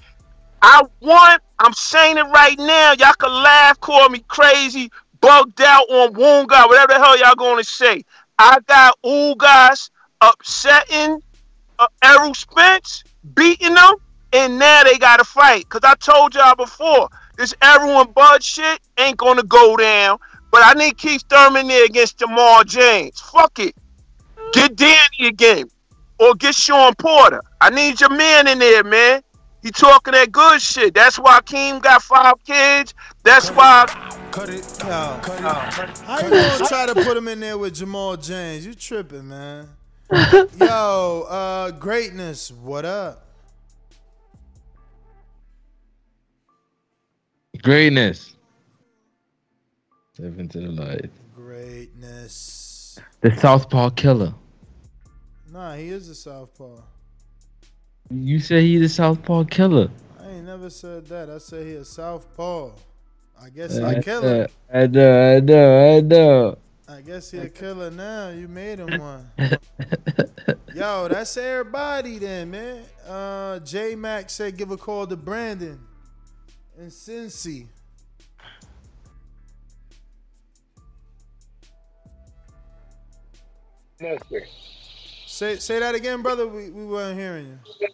I 0.62 0.84
want, 0.99 1.41
I'm 1.60 1.74
saying 1.74 2.18
it 2.18 2.24
right 2.24 2.57
now. 2.57 2.94
Y'all 2.94 3.14
can 3.14 3.32
laugh, 3.32 3.80
call 3.80 4.10
me 4.10 4.24
crazy, 4.28 4.91
bugged 5.22 5.62
out 5.62 5.90
on 5.90 6.14
Wound 6.14 6.49
God, 6.49 6.70
whatever 6.70 6.94
the 6.94 6.99
hell 6.99 7.18
y'all 7.20 7.36
gonna 7.36 7.64
say. 7.64 8.03
I 8.38 8.60
got 8.68 8.98
Ugas 9.03 9.90
upsetting 10.22 11.22
uh, 11.80 11.88
Errol 12.03 12.34
Spence, 12.34 13.03
beating 13.34 13.74
them, 13.74 13.95
and 14.34 14.60
now 14.60 14.84
they 14.84 14.98
got 14.98 15.18
to 15.18 15.24
fight. 15.24 15.68
Cause 15.70 15.82
I 15.84 15.95
told 15.95 16.36
y'all 16.36 16.56
before, 16.56 17.10
this 17.38 17.53
everyone 17.62 18.07
and 18.07 18.14
Bud 18.16 18.44
shit 18.44 18.80
ain't 18.98 19.18
gonna 19.18 19.44
go 19.44 19.76
down. 19.78 20.18
But 20.52 20.62
I 20.64 20.74
need 20.74 20.98
Keith 20.98 21.24
Thurman 21.30 21.68
there 21.68 21.86
against 21.86 22.20
Jamal 22.20 22.64
James. 22.64 23.20
Fuck 23.20 23.60
it. 23.60 23.76
Get 24.53 24.76
Danny 24.76 25.28
again. 25.28 25.66
Or 26.18 26.34
get 26.34 26.56
Shawn 26.56 26.95
Porter. 26.95 27.41
I 27.60 27.70
need 27.70 27.99
your 27.99 28.10
man 28.10 28.48
in 28.48 28.60
there, 28.60 28.84
man. 28.84 29.22
He 29.62 29.72
talking 29.72 30.14
that 30.14 30.32
good 30.32 30.62
shit. 30.62 30.94
That's 30.94 31.18
why 31.18 31.41
Keem 31.41 31.82
got 31.82 32.03
five 32.03 32.36
kids. 32.45 32.94
That's 33.24 33.49
why. 33.49 33.86
Cut 34.32 34.49
it. 34.49 34.64
Yo, 34.80 35.20
cut 35.22 35.40
it. 35.40 35.98
How 35.99 36.20
you 36.22 36.30
gonna 36.30 36.68
try 36.68 36.86
to 36.86 36.94
put 36.94 37.18
him 37.18 37.28
in 37.28 37.40
there 37.40 37.57
with 37.57 37.76
Jamal 37.76 38.16
James? 38.16 38.66
You 38.66 38.76
tripping, 38.76 39.28
man. 39.28 39.68
Yo, 40.60 41.26
uh, 41.28 41.72
greatness. 41.72 42.52
What 42.52 42.86
up? 42.86 43.24
Greatness. 47.65 48.35
Step 50.13 50.37
into 50.37 50.59
the 50.59 50.67
light. 50.67 51.09
Greatness. 51.35 52.99
The 53.21 53.35
Southpaw 53.37 53.89
Killer. 53.89 54.35
Nah, 55.51 55.73
he 55.73 55.87
is 55.87 56.07
a 56.07 56.13
southpaw. 56.13 56.77
You 58.11 58.39
said 58.39 58.61
he's 58.61 58.83
a 58.83 58.89
Southpaw 58.89 59.45
Killer. 59.45 59.89
I 60.21 60.29
ain't 60.29 60.45
never 60.45 60.69
said 60.69 61.07
that. 61.07 61.31
I 61.31 61.39
said 61.39 61.65
he 61.65 61.73
a 61.73 61.83
southpaw. 61.83 62.69
I 63.41 63.49
guess 63.49 63.77
he 63.77 63.81
a 63.81 63.87
I 63.87 63.99
killer. 63.99 64.47
I 64.71 64.85
know, 64.85 65.35
I 65.35 65.39
know, 65.39 65.97
I 65.97 66.01
know. 66.01 66.57
I 66.87 67.01
guess 67.01 67.31
he 67.31 67.39
a 67.39 67.49
killer 67.49 67.89
now. 67.89 68.29
You 68.29 68.47
made 68.47 68.77
him 68.77 68.99
one. 68.99 69.27
Yo, 70.75 71.07
that's 71.07 71.35
everybody 71.35 72.19
then, 72.19 72.51
man. 72.51 72.83
Uh, 73.07 73.57
J 73.57 73.95
Mac 73.95 74.29
said 74.29 74.55
give 74.55 74.69
a 74.69 74.77
call 74.77 75.07
to 75.07 75.15
Brandon 75.15 75.79
and 76.77 76.91
Cincy. 76.91 77.68
Say 85.26 85.56
say 85.57 85.80
that 85.80 85.95
again, 85.95 86.22
brother. 86.22 86.47
We 86.47 86.69
we 86.69 86.85
weren't 86.85 87.18
hearing 87.18 87.47
you. 87.47 87.88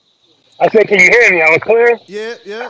I 0.60 0.70
said, 0.70 0.88
can 0.88 1.00
you 1.00 1.10
hear 1.10 1.32
me? 1.32 1.42
I 1.42 1.50
was 1.50 1.60
clear. 1.64 2.00
Yeah, 2.06 2.36
yeah. 2.46 2.70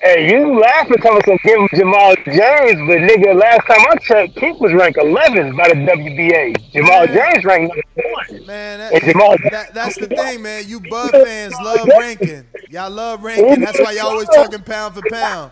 Hey, 0.00 0.30
you 0.30 0.56
laughing 0.56 0.96
coming 0.98 1.20
give 1.26 1.58
him 1.58 1.68
Jamal 1.74 2.14
James, 2.24 2.78
but 2.86 2.98
nigga, 3.02 3.34
last 3.34 3.66
time 3.66 3.84
I 3.90 3.96
checked, 3.96 4.36
Keith 4.36 4.56
was 4.60 4.72
ranked 4.72 4.96
11th 4.96 5.56
by 5.56 5.68
the 5.68 5.74
WBA. 5.74 6.70
Jamal 6.70 7.06
James 7.08 7.44
ranked 7.44 7.74
number 7.74 8.12
one. 8.12 8.46
Man, 8.46 8.92
And 8.92 9.02
Jamal 9.02 9.30
that, 9.30 9.50
that, 9.50 9.74
that's 9.74 9.98
the 9.98 10.06
thing, 10.06 10.42
man. 10.42 10.68
You 10.68 10.78
Bud 10.88 11.10
fans 11.10 11.52
love 11.64 11.88
ranking. 11.98 12.46
Y'all 12.70 12.90
love 12.90 13.24
ranking. 13.24 13.60
That's 13.60 13.80
why 13.80 13.90
y'all 13.90 14.10
always 14.10 14.28
talking 14.28 14.62
pound 14.62 14.94
for 14.94 15.02
pound. 15.10 15.50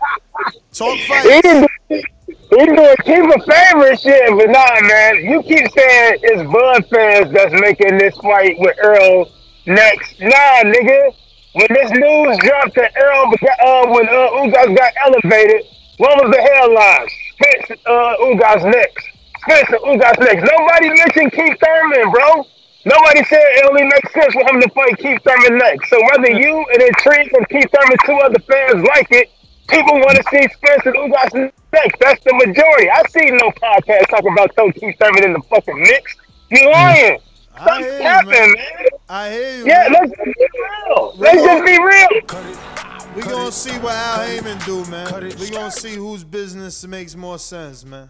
Talk 0.71 0.97
fights. 1.01 1.41
do, 1.41 1.67
he 1.89 2.65
doing 2.65 2.95
Keith 3.03 3.35
a 3.35 3.51
favor 3.51 3.87
and 3.89 3.99
shit, 3.99 4.29
but 4.29 4.49
nah, 4.49 4.87
man. 4.87 5.25
You 5.25 5.43
keep 5.43 5.69
saying 5.71 6.19
it's 6.21 6.49
Bud 6.49 6.85
fans 6.89 7.33
that's 7.33 7.53
making 7.59 7.97
this 7.97 8.15
fight 8.19 8.55
with 8.59 8.77
Earl 8.81 9.29
next. 9.65 10.21
Nah, 10.21 10.63
nigga. 10.63 11.13
When 11.57 11.73
this 11.73 11.89
news 11.89 12.37
dropped 12.45 12.77
that 12.77 12.93
Earl, 12.93 13.33
uh, 13.33 13.89
when 13.89 14.05
uh, 14.05 14.45
Ugas 14.45 14.77
got 14.77 14.93
elevated, 15.01 15.65
what 15.97 16.13
was 16.21 16.29
the 16.29 16.37
headline? 16.37 17.09
Spence 17.33 17.81
uh, 17.81 18.13
Ugas 18.29 18.61
next. 18.61 19.09
Spence 19.41 19.69
Ugas 19.81 20.17
next. 20.21 20.45
Nobody 20.45 20.93
mentioned 20.93 21.33
Keith 21.33 21.57
Thurman, 21.57 22.13
bro. 22.13 22.45
Nobody 22.85 23.25
said 23.25 23.41
it 23.57 23.65
only 23.65 23.89
makes 23.89 24.13
sense 24.13 24.37
for 24.37 24.45
him 24.45 24.61
to 24.61 24.69
fight 24.69 25.01
Keith 25.01 25.17
Thurman 25.25 25.57
next. 25.57 25.89
So 25.89 25.97
whether 26.13 26.29
you 26.29 26.61
and 26.77 26.81
intrigued 26.93 27.33
and 27.33 27.49
Keith 27.49 27.73
Thurman, 27.73 27.97
two 28.05 28.21
other 28.21 28.39
fans 28.45 28.85
like 28.93 29.09
it, 29.09 29.33
people 29.65 29.97
want 29.97 30.13
to 30.13 30.23
see 30.29 30.45
Spence 30.53 30.85
and 30.85 30.93
Ugas 30.93 31.33
next. 31.73 31.97
That's 31.97 32.21
the 32.21 32.37
majority. 32.37 32.85
I 32.85 33.01
see 33.09 33.33
no 33.33 33.49
podcast 33.57 34.13
talking 34.13 34.29
about 34.31 34.53
throwing 34.53 34.77
Keith 34.77 34.93
Thurman 35.01 35.25
in 35.25 35.33
the 35.33 35.41
fucking 35.49 35.81
mix. 35.81 36.15
You 36.53 36.69
lying. 36.69 37.17
Stop 37.61 37.79
hear 37.79 37.99
capping, 37.99 38.29
man. 38.29 38.53
man. 38.53 38.87
I 39.09 39.29
hear 39.29 39.57
you. 39.57 39.65
Yeah, 39.65 39.87
man. 39.89 39.93
let's 39.93 40.11
just 40.11 40.25
be 40.25 40.47
real. 40.53 41.13
Let's 41.17 41.43
just 41.43 41.65
be 41.65 41.83
real. 41.83 43.13
We 43.15 43.21
gonna 43.23 43.51
see 43.51 43.77
what 43.79 43.93
Al 43.93 44.27
Haymon 44.27 44.59
do, 44.59 44.85
man. 44.85 45.23
We 45.39 45.49
gonna 45.49 45.71
see 45.71 45.95
whose 45.95 46.23
business 46.23 46.85
makes 46.85 47.15
more 47.15 47.39
sense, 47.39 47.83
man. 47.83 48.09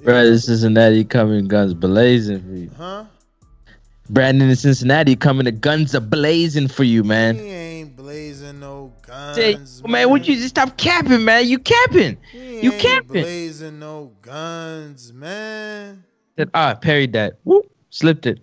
Brad 0.00 0.26
in 0.26 0.38
Cincinnati 0.38 1.04
coming 1.04 1.46
guns 1.46 1.72
blazing 1.72 2.42
for 2.42 2.54
you. 2.54 2.70
Huh? 2.76 3.04
Brandon 4.10 4.50
in 4.50 4.56
Cincinnati 4.56 5.16
coming 5.16 5.46
to 5.46 5.52
guns 5.52 5.94
are 5.94 6.00
blazing 6.00 6.68
for 6.68 6.84
you, 6.84 7.02
man. 7.02 7.36
He 7.36 7.48
ain't 7.48 7.96
blazing 7.96 8.60
no 8.60 8.92
guns. 9.00 9.36
Say, 9.36 9.56
man, 9.88 10.10
would 10.10 10.26
you 10.28 10.34
just 10.34 10.50
stop 10.50 10.76
capping, 10.76 11.24
man? 11.24 11.48
You 11.48 11.58
capping. 11.58 12.18
He 12.30 12.60
You 12.60 12.72
ain't 12.72 12.82
capping. 12.82 13.22
blazing 13.22 13.78
no 13.78 14.12
guns, 14.20 15.10
man. 15.12 16.04
Said, 16.36 16.50
ah, 16.52 16.74
parried 16.74 17.14
that. 17.14 17.38
Whoop, 17.44 17.64
slipped 17.88 18.26
it. 18.26 18.40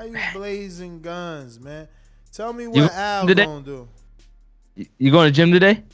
How 0.00 0.06
you 0.06 0.16
blazing 0.32 1.02
guns, 1.02 1.60
man? 1.60 1.86
Tell 2.32 2.54
me 2.54 2.62
You 2.64 2.70
what 2.70 2.92
Al 2.94 3.26
today? 3.26 3.44
gonna 3.44 3.62
do. 3.62 3.88
You- 4.74 4.86
You 4.96 5.10
going 5.10 5.28
to 5.28 5.30
gym 5.30 5.52
today? 5.52 5.84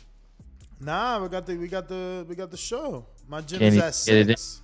Nah, 0.81 1.21
we 1.21 1.29
got 1.29 1.45
the 1.45 1.57
we 1.57 1.67
got 1.67 1.89
the 1.89 2.25
we 2.29 2.37
got 2.37 2.53
the 2.53 2.57
show. 2.57 3.05
My 3.27 3.41
gym 3.41 3.59
Can't 3.59 3.75
is 3.75 3.83
at 3.83 3.95
six. 3.97 4.63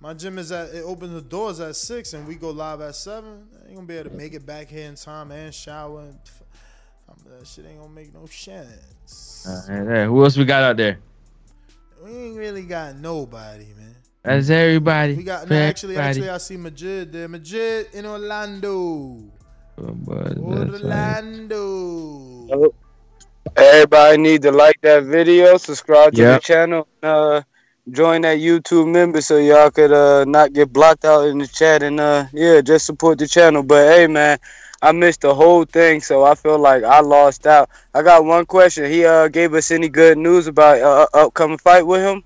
My 0.00 0.14
gym 0.14 0.38
is 0.38 0.50
at 0.50 0.74
it 0.74 0.82
opens 0.82 1.12
the 1.12 1.20
doors 1.20 1.60
at 1.60 1.76
six 1.76 2.14
and 2.14 2.26
we 2.26 2.36
go 2.36 2.52
live 2.52 2.80
at 2.80 2.96
seven. 2.96 3.46
I 3.54 3.66
ain't 3.66 3.74
gonna 3.74 3.86
be 3.86 3.98
able 3.98 4.08
to 4.08 4.16
make 4.16 4.32
it 4.32 4.46
back 4.46 4.68
here 4.68 4.88
in 4.88 4.94
time 4.94 5.30
and 5.30 5.52
shower. 5.52 6.00
And 6.00 6.18
that 7.38 7.46
shit 7.46 7.66
ain't 7.66 7.80
gonna 7.80 7.92
make 7.92 8.14
no 8.14 8.24
sense. 8.24 9.46
Who 9.68 10.24
else 10.24 10.38
we 10.38 10.46
got 10.46 10.62
out 10.62 10.78
there? 10.78 11.00
We 12.02 12.12
ain't 12.12 12.38
really 12.38 12.62
got 12.62 12.96
nobody, 12.96 13.66
man. 13.76 13.83
That's 14.24 14.48
everybody. 14.48 15.14
We 15.14 15.22
got 15.22 15.48
no, 15.50 15.56
actually 15.56 15.96
everybody. 15.96 16.08
actually 16.20 16.30
I 16.30 16.38
see 16.38 16.56
Majid 16.56 17.12
there. 17.12 17.28
Majid 17.28 17.88
in 17.92 18.06
Orlando. 18.06 19.18
Oh, 19.76 19.92
boy, 19.92 20.14
that's 20.14 20.82
right. 20.82 21.22
Orlando. 22.48 22.72
Everybody 23.56 24.18
need 24.18 24.42
to 24.42 24.50
like 24.52 24.80
that 24.82 25.04
video, 25.04 25.56
subscribe 25.58 26.14
to 26.14 26.22
Yep. 26.22 26.40
the 26.40 26.46
channel, 26.46 26.88
uh, 27.02 27.42
join 27.90 28.22
that 28.22 28.38
YouTube 28.38 28.90
member 28.90 29.20
so 29.20 29.36
y'all 29.36 29.70
could 29.70 29.92
uh 29.92 30.24
not 30.24 30.54
get 30.54 30.72
blocked 30.72 31.04
out 31.04 31.26
in 31.26 31.38
the 31.38 31.46
chat 31.46 31.82
and 31.82 32.00
uh 32.00 32.24
yeah, 32.32 32.62
just 32.62 32.86
support 32.86 33.18
the 33.18 33.28
channel. 33.28 33.62
But 33.62 33.92
hey 33.94 34.06
man, 34.06 34.38
I 34.80 34.92
missed 34.92 35.20
the 35.20 35.34
whole 35.34 35.64
thing, 35.66 36.00
so 36.00 36.24
I 36.24 36.34
feel 36.34 36.58
like 36.58 36.82
I 36.82 37.00
lost 37.00 37.46
out. 37.46 37.68
I 37.92 38.02
got 38.02 38.24
one 38.24 38.46
question. 38.46 38.90
He 38.90 39.04
uh 39.04 39.28
gave 39.28 39.52
us 39.52 39.70
any 39.70 39.90
good 39.90 40.16
news 40.16 40.46
about 40.46 40.80
uh, 40.80 41.06
upcoming 41.12 41.58
fight 41.58 41.86
with 41.86 42.00
him? 42.00 42.24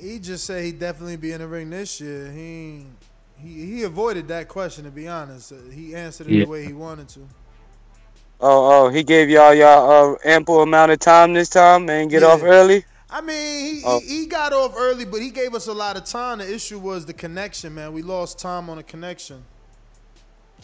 He 0.00 0.18
just 0.18 0.44
said 0.44 0.64
he'd 0.64 0.78
definitely 0.78 1.16
be 1.16 1.32
in 1.32 1.40
the 1.40 1.46
ring 1.48 1.70
this 1.70 2.00
year. 2.00 2.30
He 2.30 2.84
he 3.42 3.66
he 3.66 3.82
avoided 3.82 4.28
that 4.28 4.48
question 4.48 4.84
to 4.84 4.90
be 4.90 5.08
honest. 5.08 5.52
Uh, 5.52 5.56
He 5.72 5.94
answered 5.94 6.28
it 6.28 6.34
Yeah. 6.34 6.44
the 6.44 6.50
way 6.50 6.64
he 6.64 6.72
wanted 6.72 7.08
to. 7.10 7.20
Oh, 8.40 8.86
oh, 8.86 8.88
he 8.88 9.02
gave 9.02 9.28
y'all 9.28 9.52
y'all 9.54 10.14
uh, 10.14 10.16
ample 10.24 10.62
amount 10.62 10.92
of 10.92 11.00
time 11.00 11.32
this 11.32 11.48
time 11.48 11.88
and 11.90 12.08
get 12.10 12.22
off 12.22 12.42
early. 12.42 12.84
I 13.10 13.20
mean, 13.20 13.74
he, 13.76 13.82
Oh. 13.84 13.98
he 14.00 14.20
he 14.20 14.26
got 14.26 14.52
off 14.52 14.74
early, 14.76 15.04
but 15.04 15.20
he 15.20 15.30
gave 15.30 15.54
us 15.54 15.66
a 15.66 15.72
lot 15.72 15.96
of 15.96 16.04
time. 16.04 16.38
The 16.38 16.52
issue 16.54 16.78
was 16.78 17.06
the 17.06 17.14
connection, 17.14 17.74
man. 17.74 17.92
We 17.92 18.02
lost 18.02 18.38
time 18.38 18.68
on 18.70 18.76
the 18.76 18.82
connection. 18.82 19.42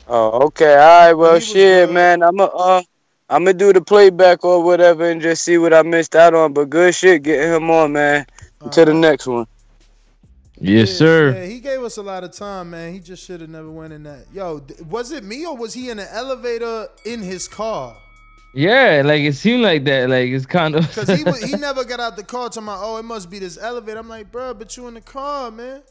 Oh, 0.07 0.47
okay. 0.47 0.75
All 0.75 0.79
right. 1.07 1.13
Well, 1.15 1.41
shit, 1.41 1.91
man. 1.91 2.23
I'm 2.23 2.39
a, 2.39 2.45
uh, 2.45 2.83
I'm 3.31 3.45
gonna 3.45 3.55
do 3.55 3.73
the 3.73 3.81
playback 3.81 4.45
or 4.45 4.63
whatever 4.63 5.09
and 5.09 5.23
just 5.23 5.43
see 5.43 5.57
what 5.57 5.73
I 5.73 5.83
missed 5.83 6.15
out 6.15 6.35
on. 6.35 6.53
But 6.53 6.69
good 6.69 6.95
shit, 6.95 7.23
getting 7.23 7.51
him 7.51 7.71
on, 7.71 7.93
man. 7.93 8.27
Until 8.65 8.87
the 8.87 8.95
next 8.95 9.27
one. 9.27 9.47
Yes, 10.59 10.91
Yeah, 10.91 10.97
sir. 10.97 11.33
Yeah, 11.33 11.47
he 11.47 11.61
gave 11.61 11.83
us 11.83 11.99
a 11.99 12.03
lot 12.03 12.25
of 12.25 12.33
time, 12.33 12.71
man. 12.71 12.93
He 12.93 13.01
just 13.01 13.25
should 13.25 13.41
have 13.41 13.51
never 13.51 13.71
went 13.71 13.93
in 13.93 14.05
that. 14.05 14.27
Yo, 14.33 14.63
was 14.89 15.13
it 15.13 15.23
me 15.25 15.45
or 15.45 15.57
was 15.57 15.75
he 15.75 15.91
in 15.91 15.99
the 15.99 16.15
elevator 16.15 16.89
in 17.05 17.21
his 17.21 17.47
car? 17.47 17.97
Yeah, 18.55 19.03
like 19.05 19.23
it 19.23 19.35
seemed 19.35 19.63
like 19.63 19.85
that. 19.85 20.09
Like 20.09 20.29
it's 20.29 20.47
kind 20.47 20.77
of. 20.77 20.91
Cause 20.95 21.09
he 21.09 21.25
was, 21.25 21.43
he 21.43 21.57
never 21.59 21.85
got 21.85 22.01
out 22.01 22.17
the 22.17 22.23
car 22.23 22.49
talking 22.49 22.63
about, 22.63 22.79
oh, 22.83 22.97
it 22.99 23.03
must 23.03 23.29
be 23.29 23.39
this 23.39 23.59
elevator. 23.59 23.99
I'm 23.99 24.09
like, 24.09 24.31
bro, 24.31 24.55
but 24.55 24.77
you 24.77 24.87
in 24.87 24.95
the 24.95 25.01
car, 25.01 25.51
man. 25.51 25.83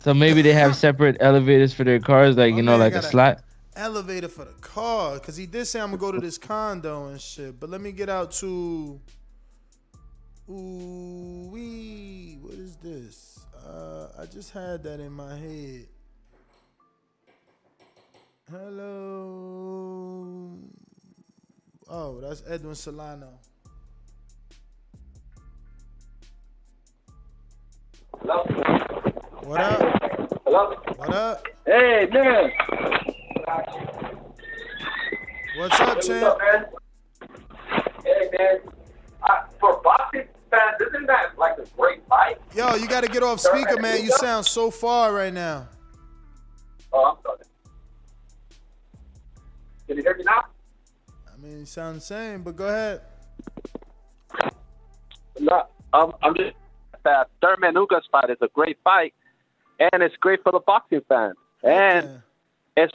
So 0.00 0.12
maybe 0.12 0.42
they 0.42 0.52
have 0.52 0.74
separate 0.74 1.16
elevators 1.20 1.72
for 1.72 1.84
their 1.84 2.00
cars, 2.00 2.36
like 2.36 2.54
you 2.54 2.62
know, 2.62 2.72
man 2.72 2.80
like 2.80 2.94
a 2.94 3.02
slot. 3.02 3.42
Elevator 3.76 4.28
for 4.28 4.44
the 4.44 4.52
car, 4.60 5.18
cause 5.20 5.36
he 5.36 5.46
did 5.46 5.66
say 5.66 5.80
I'm 5.80 5.86
gonna 5.88 5.98
go 5.98 6.10
to 6.10 6.18
this 6.18 6.36
condo 6.36 7.08
and 7.08 7.20
shit. 7.20 7.58
But 7.60 7.70
let 7.70 7.80
me 7.80 7.92
get 7.92 8.08
out 8.08 8.32
to. 8.32 9.00
Ooh 10.50 11.30
wee, 11.50 11.60
what 11.60 11.60
is 11.60 12.09
this? 12.82 13.46
Uh, 13.66 14.08
I 14.18 14.26
just 14.26 14.52
had 14.52 14.82
that 14.84 15.00
in 15.00 15.12
my 15.12 15.36
head. 15.36 15.86
Hello. 18.50 20.26
Oh, 21.88 22.20
that's 22.20 22.42
Edwin 22.48 22.74
Solano. 22.74 23.28
What 28.22 29.60
up? 29.60 29.78
Hello? 30.44 30.76
What 30.96 31.14
up? 31.14 31.46
Hey, 31.66 32.08
man. 32.12 32.52
What's 35.58 35.80
up, 35.80 36.00
champ? 36.00 36.38
Hey, 38.04 38.30
man. 38.38 38.60
Uh, 39.22 39.42
for 39.58 39.80
boxing 39.82 40.28
isn't 40.80 41.06
that 41.06 41.38
like 41.38 41.58
a 41.58 41.66
great 41.76 42.06
fight? 42.06 42.38
Yo, 42.54 42.74
you 42.74 42.88
got 42.88 43.02
to 43.02 43.10
get 43.10 43.22
off 43.22 43.40
speaker, 43.40 43.80
man. 43.80 44.02
You 44.02 44.10
sound 44.12 44.46
so 44.46 44.70
far 44.70 45.12
right 45.12 45.32
now. 45.32 45.68
Oh, 46.92 47.12
I'm 47.12 47.22
sorry. 47.22 47.38
Can 49.86 49.96
you 49.96 50.02
hear 50.02 50.16
me 50.16 50.24
now? 50.24 50.44
I 51.08 51.36
mean, 51.42 51.60
you 51.60 51.66
sound 51.66 51.96
the 51.96 52.00
same, 52.00 52.42
but 52.42 52.56
go 52.56 52.66
ahead. 52.66 53.00
No, 55.38 55.66
um, 55.92 56.14
I'm 56.22 56.34
just 56.34 56.54
that 57.04 57.28
Thurman 57.40 57.74
Ugas 57.74 58.02
fight 58.12 58.30
is 58.30 58.36
a 58.40 58.48
great 58.48 58.78
fight, 58.84 59.14
and 59.78 60.02
it's 60.02 60.16
great 60.16 60.42
for 60.42 60.52
the 60.52 60.60
boxing 60.60 61.00
fans. 61.08 61.36
And 61.62 62.22
it's 62.76 62.92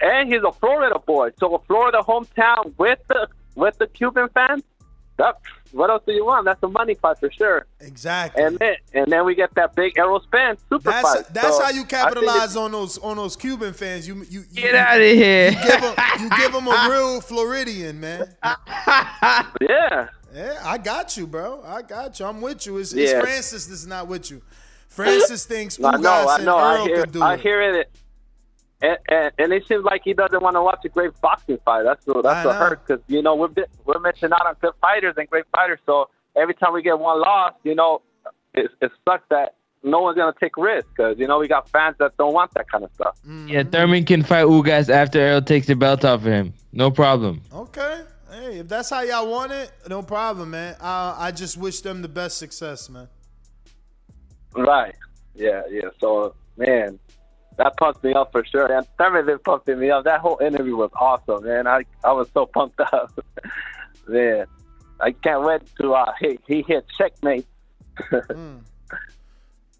and 0.00 0.32
he's 0.32 0.42
a 0.42 0.52
Florida 0.52 0.98
boy, 0.98 1.30
so 1.38 1.54
a 1.54 1.58
Florida 1.60 2.02
hometown 2.06 2.72
with 2.78 3.00
the 3.08 3.28
with 3.54 3.78
the 3.78 3.86
Cuban 3.88 4.28
fans. 4.30 4.62
That, 5.16 5.36
what 5.72 5.90
else 5.90 6.02
do 6.06 6.12
you 6.12 6.24
want? 6.24 6.44
That's 6.44 6.62
a 6.62 6.68
money 6.68 6.94
fight 6.94 7.18
for 7.18 7.30
sure. 7.30 7.66
Exactly. 7.80 8.42
And 8.42 8.58
then 8.58 8.74
and 8.94 9.10
then 9.12 9.24
we 9.24 9.34
get 9.34 9.54
that 9.54 9.74
big 9.74 9.98
Errol 9.98 10.20
Spence 10.20 10.60
super 10.68 10.90
That's 10.90 11.02
fight. 11.14 11.34
that's 11.34 11.56
So 11.56 11.64
how 11.64 11.70
you 11.70 11.84
capitalize 11.84 12.56
on 12.56 12.72
those 12.72 12.98
on 12.98 13.16
those 13.16 13.36
Cuban 13.36 13.72
fans. 13.72 14.06
You 14.08 14.16
you, 14.28 14.44
you 14.50 14.62
Get 14.62 14.74
outta 14.74 15.04
here. 15.04 15.50
You 15.50 15.56
give 15.62 15.80
them 15.80 15.94
you 16.20 16.30
give 16.30 16.54
'em 16.54 16.66
a 16.68 16.88
real 16.90 17.20
Floridian 17.20 18.00
man. 18.00 18.34
Yeah. 19.60 20.08
Yeah, 20.34 20.60
I 20.62 20.76
got 20.78 21.16
you, 21.16 21.26
bro. 21.26 21.62
I 21.64 21.80
got 21.82 22.20
you. 22.20 22.26
I'm 22.26 22.40
with 22.42 22.66
you. 22.66 22.76
It's, 22.78 22.92
it's 22.92 23.12
Francis 23.12 23.66
that's 23.66 23.86
not 23.86 24.06
with 24.08 24.30
you. 24.30 24.42
Francis 24.88 25.46
thinks 25.46 25.78
I 25.82 25.96
know, 25.96 26.28
I 26.28 26.36
and 26.36 26.44
know. 26.44 26.56
I 26.58 26.82
hear, 26.84 27.02
can 27.04 27.10
do 27.12 27.22
I 27.22 27.34
it. 27.34 27.40
hear 27.40 27.62
it, 27.62 27.90
and, 28.80 28.98
and, 29.08 29.32
and 29.38 29.52
it 29.52 29.66
seems 29.66 29.84
like 29.84 30.02
he 30.04 30.12
doesn't 30.14 30.42
want 30.42 30.56
to 30.56 30.62
watch 30.62 30.80
a 30.84 30.88
great 30.88 31.18
boxing 31.20 31.58
fight. 31.64 31.82
That's 31.82 32.06
what 32.06 32.22
that's 32.22 32.44
I 32.44 32.46
what 32.46 32.52
know. 32.52 32.58
hurts 32.58 32.82
because 32.86 33.02
you 33.08 33.22
know 33.22 33.34
we're 33.34 33.48
bit- 33.48 33.70
we're 33.84 33.98
missing 33.98 34.32
out 34.32 34.46
on 34.46 34.54
good 34.60 34.74
fighters 34.80 35.14
and 35.16 35.28
great 35.28 35.44
fighters. 35.54 35.80
So 35.86 36.08
every 36.36 36.54
time 36.54 36.72
we 36.72 36.82
get 36.82 36.98
one 36.98 37.20
loss, 37.20 37.54
you 37.64 37.74
know, 37.74 38.02
it, 38.54 38.70
it 38.80 38.92
sucks 39.08 39.24
that 39.30 39.54
no 39.82 40.00
one's 40.00 40.16
gonna 40.16 40.34
take 40.40 40.56
risks 40.56 40.88
because 40.96 41.18
you 41.18 41.26
know 41.26 41.38
we 41.38 41.48
got 41.48 41.68
fans 41.70 41.96
that 41.98 42.16
don't 42.18 42.32
want 42.34 42.52
that 42.54 42.70
kind 42.70 42.84
of 42.84 42.90
stuff. 42.94 43.16
Yeah, 43.46 43.62
Thurman 43.64 44.04
can 44.04 44.22
fight 44.22 44.44
Ugas 44.46 44.88
after 44.88 45.18
Errol 45.20 45.42
takes 45.42 45.66
the 45.66 45.74
belt 45.74 46.04
off 46.04 46.20
of 46.20 46.26
him. 46.26 46.52
No 46.72 46.90
problem. 46.90 47.42
Okay. 47.52 48.02
Hey, 48.30 48.58
if 48.58 48.68
that's 48.68 48.90
how 48.90 49.00
y'all 49.00 49.28
want 49.28 49.52
it, 49.52 49.72
no 49.88 50.02
problem, 50.02 50.50
man. 50.50 50.76
Uh, 50.80 51.14
I 51.18 51.32
just 51.32 51.56
wish 51.56 51.80
them 51.80 52.02
the 52.02 52.08
best 52.08 52.38
success, 52.38 52.88
man. 52.90 53.08
Right. 54.54 54.94
Yeah. 55.34 55.62
Yeah. 55.70 55.88
So 56.00 56.34
man. 56.56 56.98
That 57.58 57.76
pumped 57.76 58.02
me 58.04 58.14
up 58.14 58.30
for 58.32 58.44
sure, 58.44 58.72
and 58.72 58.86
been 59.26 59.38
pumping 59.40 59.80
me 59.80 59.90
up. 59.90 60.04
That 60.04 60.20
whole 60.20 60.38
interview 60.40 60.76
was 60.76 60.90
awesome, 60.94 61.44
man. 61.44 61.66
I 61.66 61.82
I 62.04 62.12
was 62.12 62.28
so 62.32 62.46
pumped 62.46 62.80
up, 62.92 63.12
man. 64.06 64.46
I 65.00 65.10
can't 65.12 65.42
wait 65.42 65.62
to 65.80 65.92
uh 65.94 66.12
he, 66.20 66.38
he 66.46 66.64
hit 66.66 66.86
checkmate. 66.96 67.46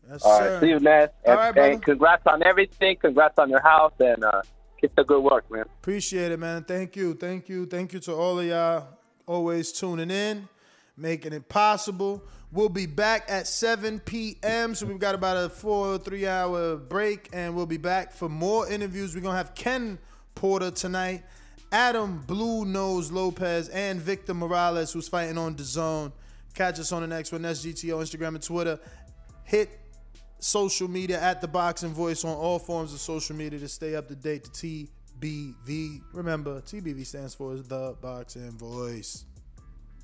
Yes, 0.09 0.23
All 0.25 0.39
sir. 0.39 0.53
right, 0.55 0.61
see 0.61 0.69
you, 0.69 0.81
Ness. 0.81 1.11
All 1.25 1.33
And, 1.33 1.39
right, 1.39 1.55
brother. 1.55 1.71
and 1.73 1.83
congrats 1.83 2.27
on 2.27 2.43
everything. 2.45 2.97
Congrats 2.97 3.39
on 3.39 3.51
your 3.51 3.61
house, 3.63 3.93
and 4.01 4.25
uh, 4.25 4.43
keep 4.81 4.95
the 4.97 5.05
good 5.05 5.23
work, 5.23 5.51
man. 5.51 5.65
Appreciate 5.81 6.33
it, 6.33 6.39
man. 6.39 6.65
Thank 6.65 6.97
you. 6.97 7.15
Thank 7.15 7.49
you. 7.49 7.67
Thank 7.67 7.93
you 7.93 8.01
to 8.01 8.15
all 8.15 8.41
of 8.41 8.47
y'all 8.47 8.87
always 9.27 9.71
tuning 9.71 10.11
in, 10.11 10.49
making 10.97 11.33
it 11.35 11.49
possible. 11.49 12.23
We'll 12.51 12.71
be 12.71 12.87
back 12.87 13.27
at 13.29 13.47
7 13.47 14.01
p.m. 14.01 14.75
So 14.75 14.87
we've 14.87 14.99
got 14.99 15.15
about 15.15 15.37
a 15.37 15.51
four, 15.51 15.89
or 15.89 15.99
three 15.99 16.27
hour 16.27 16.77
break, 16.77 17.29
and 17.35 17.55
we'll 17.55 17.67
be 17.67 17.77
back 17.77 18.11
for 18.11 18.31
more 18.31 18.67
interviews. 18.71 19.15
We're 19.15 19.21
going 19.21 19.35
to 19.35 19.37
have 19.37 19.55
Ken 19.55 19.99
Porter 20.35 20.71
tonight, 20.71 21.25
Adam 21.73 22.25
Blue 22.27 22.65
Nose 22.65 23.13
Lopez, 23.13 23.69
and 23.69 24.01
Victor 24.01 24.33
Morales, 24.33 24.95
who's 24.95 25.09
fighting 25.09 25.37
on 25.37 25.57
the 25.57 25.63
zone. 25.63 26.11
Catch 26.55 26.81
us 26.81 26.91
on 26.91 27.03
the 27.03 27.07
next 27.07 27.33
one. 27.33 27.43
That's 27.43 27.65
GTO, 27.65 28.01
Instagram, 28.03 28.29
and 28.29 28.43
Twitter. 28.43 28.81
Hit 29.45 29.69
social 30.39 30.89
media 30.89 31.21
at 31.21 31.43
the 31.43 31.49
Boxing 31.49 31.93
Voice 31.93 32.25
on 32.25 32.35
all 32.35 32.59
forms 32.59 32.95
of 32.95 33.01
social 33.01 33.37
media 33.37 33.59
to 33.59 33.69
stay 33.69 33.95
up 33.95 34.09
to 34.09 34.15
date 34.15 34.45
to 34.45 34.87
TBV. 35.21 36.01
Remember, 36.15 36.63
TBV 36.63 37.05
stands 37.05 37.35
for 37.35 37.57
the 37.57 37.95
Boxing 38.01 38.53
Voice. 38.53 39.27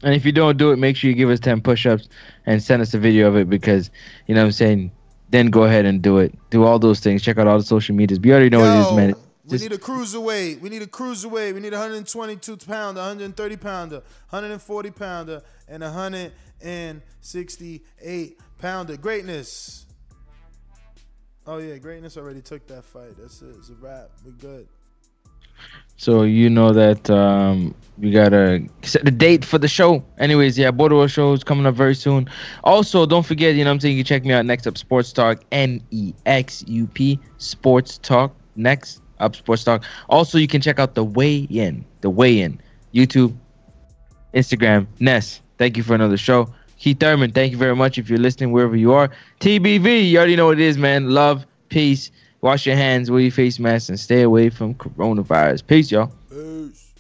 And 0.03 0.15
if 0.15 0.27
you 0.27 0.33
don't 0.33 0.57
do 0.57 0.73
it, 0.73 0.77
make 0.77 0.97
sure 0.97 1.09
you 1.09 1.17
give 1.17 1.31
us 1.31 1.39
10 1.41 1.63
push 1.63 1.87
ups 1.87 2.09
and 2.47 2.63
send 2.63 2.83
us 2.83 2.95
a 2.95 2.99
video 2.99 3.29
of 3.29 3.37
it 3.37 3.49
because, 3.49 3.91
you 4.27 4.35
know 4.35 4.43
what 4.43 4.47
I'm 4.47 4.53
saying? 4.53 4.91
Then 5.31 5.49
go 5.49 5.65
ahead 5.65 5.87
and 5.87 6.03
do 6.03 6.19
it. 6.19 6.35
Do 6.51 6.65
all 6.65 6.79
those 6.79 7.01
things. 7.01 7.23
Check 7.23 7.39
out 7.39 7.47
all 7.47 7.57
the 7.59 7.65
social 7.65 7.95
medias. 7.95 8.21
We 8.21 8.33
already 8.33 8.51
know 8.51 8.61
what 8.61 8.77
it 8.77 8.81
is, 8.81 8.93
man. 8.93 9.15
We 9.47 9.57
need 9.59 9.73
a 9.73 9.79
cruiserweight. 9.79 10.61
We 10.61 10.69
need 10.71 10.83
a 10.83 10.87
cruiserweight. 10.87 11.55
We 11.55 11.61
need 11.61 11.75
a 11.75 11.79
122 11.79 12.57
pounder, 12.59 13.01
130 13.01 13.57
pounder, 13.57 14.03
140 14.31 14.91
pounder, 14.91 15.43
and 15.69 15.83
a 15.83 15.87
168 15.87 18.41
pounder. 18.59 18.97
Greatness. 18.97 19.87
Oh 21.47 21.59
yeah, 21.59 21.77
greatness 21.77 22.17
already 22.17 22.41
took 22.41 22.67
that 22.69 22.85
fight. 22.85 23.19
That's 23.19 23.43
it. 23.43 23.55
It's 23.59 23.69
a 23.69 23.75
wrap. 23.75 24.09
We're 24.25 24.33
good. 24.33 24.67
So 25.97 26.23
you 26.23 26.51
know 26.51 26.73
that 26.73 27.09
um, 27.09 27.75
we 27.99 28.11
gotta 28.11 28.67
set 28.83 29.05
the 29.05 29.11
date 29.11 29.45
for 29.45 29.59
the 29.59 29.69
show. 29.69 30.05
Anyways, 30.19 30.59
yeah, 30.59 30.71
Bordeaux 30.71 31.07
show 31.07 31.33
is 31.33 31.45
coming 31.45 31.67
up 31.67 31.75
very 31.75 31.95
soon. 31.95 32.29
Also, 32.65 33.07
don't 33.07 33.25
forget, 33.25 33.55
you 33.55 33.65
know 33.65 33.71
I'm 33.71 33.81
saying, 33.81 33.97
you 33.97 34.05
check 34.05 34.25
me 34.25 34.33
out 34.33 34.45
next 34.45 34.67
up 34.67 34.77
Sports 34.77 35.13
Talk, 35.13 35.43
N 35.53 35.81
E 35.91 36.13
X 36.27 36.65
U 36.67 36.87
P 36.87 37.19
Sports 37.39 37.99
Talk. 37.99 38.35
Next 38.57 39.01
up 39.21 39.37
Sports 39.37 39.65
Talk. 39.65 39.85
Also, 40.09 40.39
you 40.39 40.49
can 40.49 40.61
check 40.61 40.79
out 40.79 40.95
the 40.95 41.05
Weigh 41.05 41.47
In, 41.51 41.85
the 42.01 42.11
Weigh 42.11 42.41
In, 42.41 42.61
YouTube, 42.93 43.37
Instagram, 44.35 44.87
Ness. 44.99 45.41
Thank 45.59 45.77
you 45.77 45.83
for 45.83 45.95
another 45.95 46.17
show. 46.17 46.53
Keith 46.79 46.99
Thurman, 46.99 47.31
thank 47.33 47.53
you 47.53 47.59
very 47.59 47.77
much 47.77 47.97
if 47.99 48.11
you're 48.11 48.19
listening 48.19 48.53
wherever 48.53 48.77
you 48.77 48.93
are. 48.93 49.11
TBV, 49.41 50.11
you 50.11 50.19
already 50.19 50.37
know 50.37 50.47
what 50.47 50.61
it 50.61 50.65
is, 50.65 50.77
man. 50.77 51.11
Love, 51.11 51.47
peace. 51.69 52.11
Wash 52.45 52.67
your 52.67 52.77
hands, 52.77 53.11
wear 53.11 53.21
your 53.21 53.31
face 53.31 53.59
mask, 53.59 53.89
and 53.89 53.99
stay 53.99 54.21
away 54.21 54.51
from 54.51 54.75
coronavirus. 54.75 55.67
Peace, 55.67 55.91
y'all. 55.91 56.13
Peace. 56.29 56.93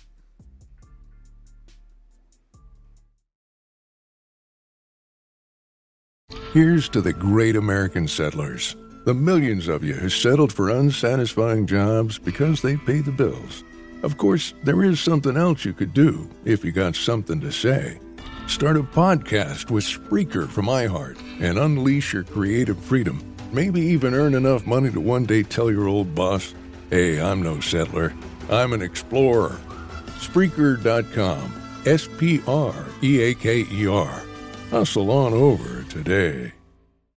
Here's 6.54 6.88
to 6.88 7.02
the 7.02 7.12
great 7.12 7.56
American 7.56 8.08
settlers, 8.08 8.74
the 9.04 9.12
millions 9.12 9.68
of 9.68 9.84
you 9.84 9.92
who 9.92 10.08
settled 10.08 10.50
for 10.50 10.70
unsatisfying 10.70 11.66
jobs 11.66 12.18
because 12.18 12.62
they 12.62 12.78
pay 12.78 13.00
the 13.00 13.12
bills. 13.12 13.64
Of 14.02 14.16
course, 14.16 14.54
there 14.62 14.82
is 14.82 14.98
something 14.98 15.36
else 15.36 15.62
you 15.62 15.74
could 15.74 15.92
do 15.92 16.26
if 16.46 16.64
you 16.64 16.72
got 16.72 16.96
something 16.96 17.38
to 17.42 17.52
say. 17.52 18.00
Start 18.46 18.78
a 18.78 18.82
podcast 18.82 19.70
with 19.70 19.84
Spreaker 19.84 20.48
from 20.48 20.66
iHeart 20.68 21.18
and 21.42 21.58
unleash 21.58 22.14
your 22.14 22.24
creative 22.24 22.78
freedom. 22.82 23.33
Maybe 23.54 23.80
even 23.82 24.14
earn 24.14 24.34
enough 24.34 24.66
money 24.66 24.90
to 24.90 25.00
one 25.00 25.26
day 25.26 25.44
tell 25.44 25.70
your 25.70 25.86
old 25.86 26.12
boss, 26.12 26.52
hey, 26.90 27.20
I'm 27.20 27.40
no 27.40 27.60
settler, 27.60 28.12
I'm 28.50 28.72
an 28.72 28.82
explorer. 28.82 29.60
Spreaker.com. 30.18 31.60
S 31.86 32.08
P 32.18 32.42
R 32.48 32.74
E 33.02 33.20
A 33.20 33.34
K 33.34 33.64
E 33.70 33.86
R. 33.86 34.22
Hustle 34.70 35.10
on 35.10 35.32
over 35.34 35.84
today. 35.84 36.52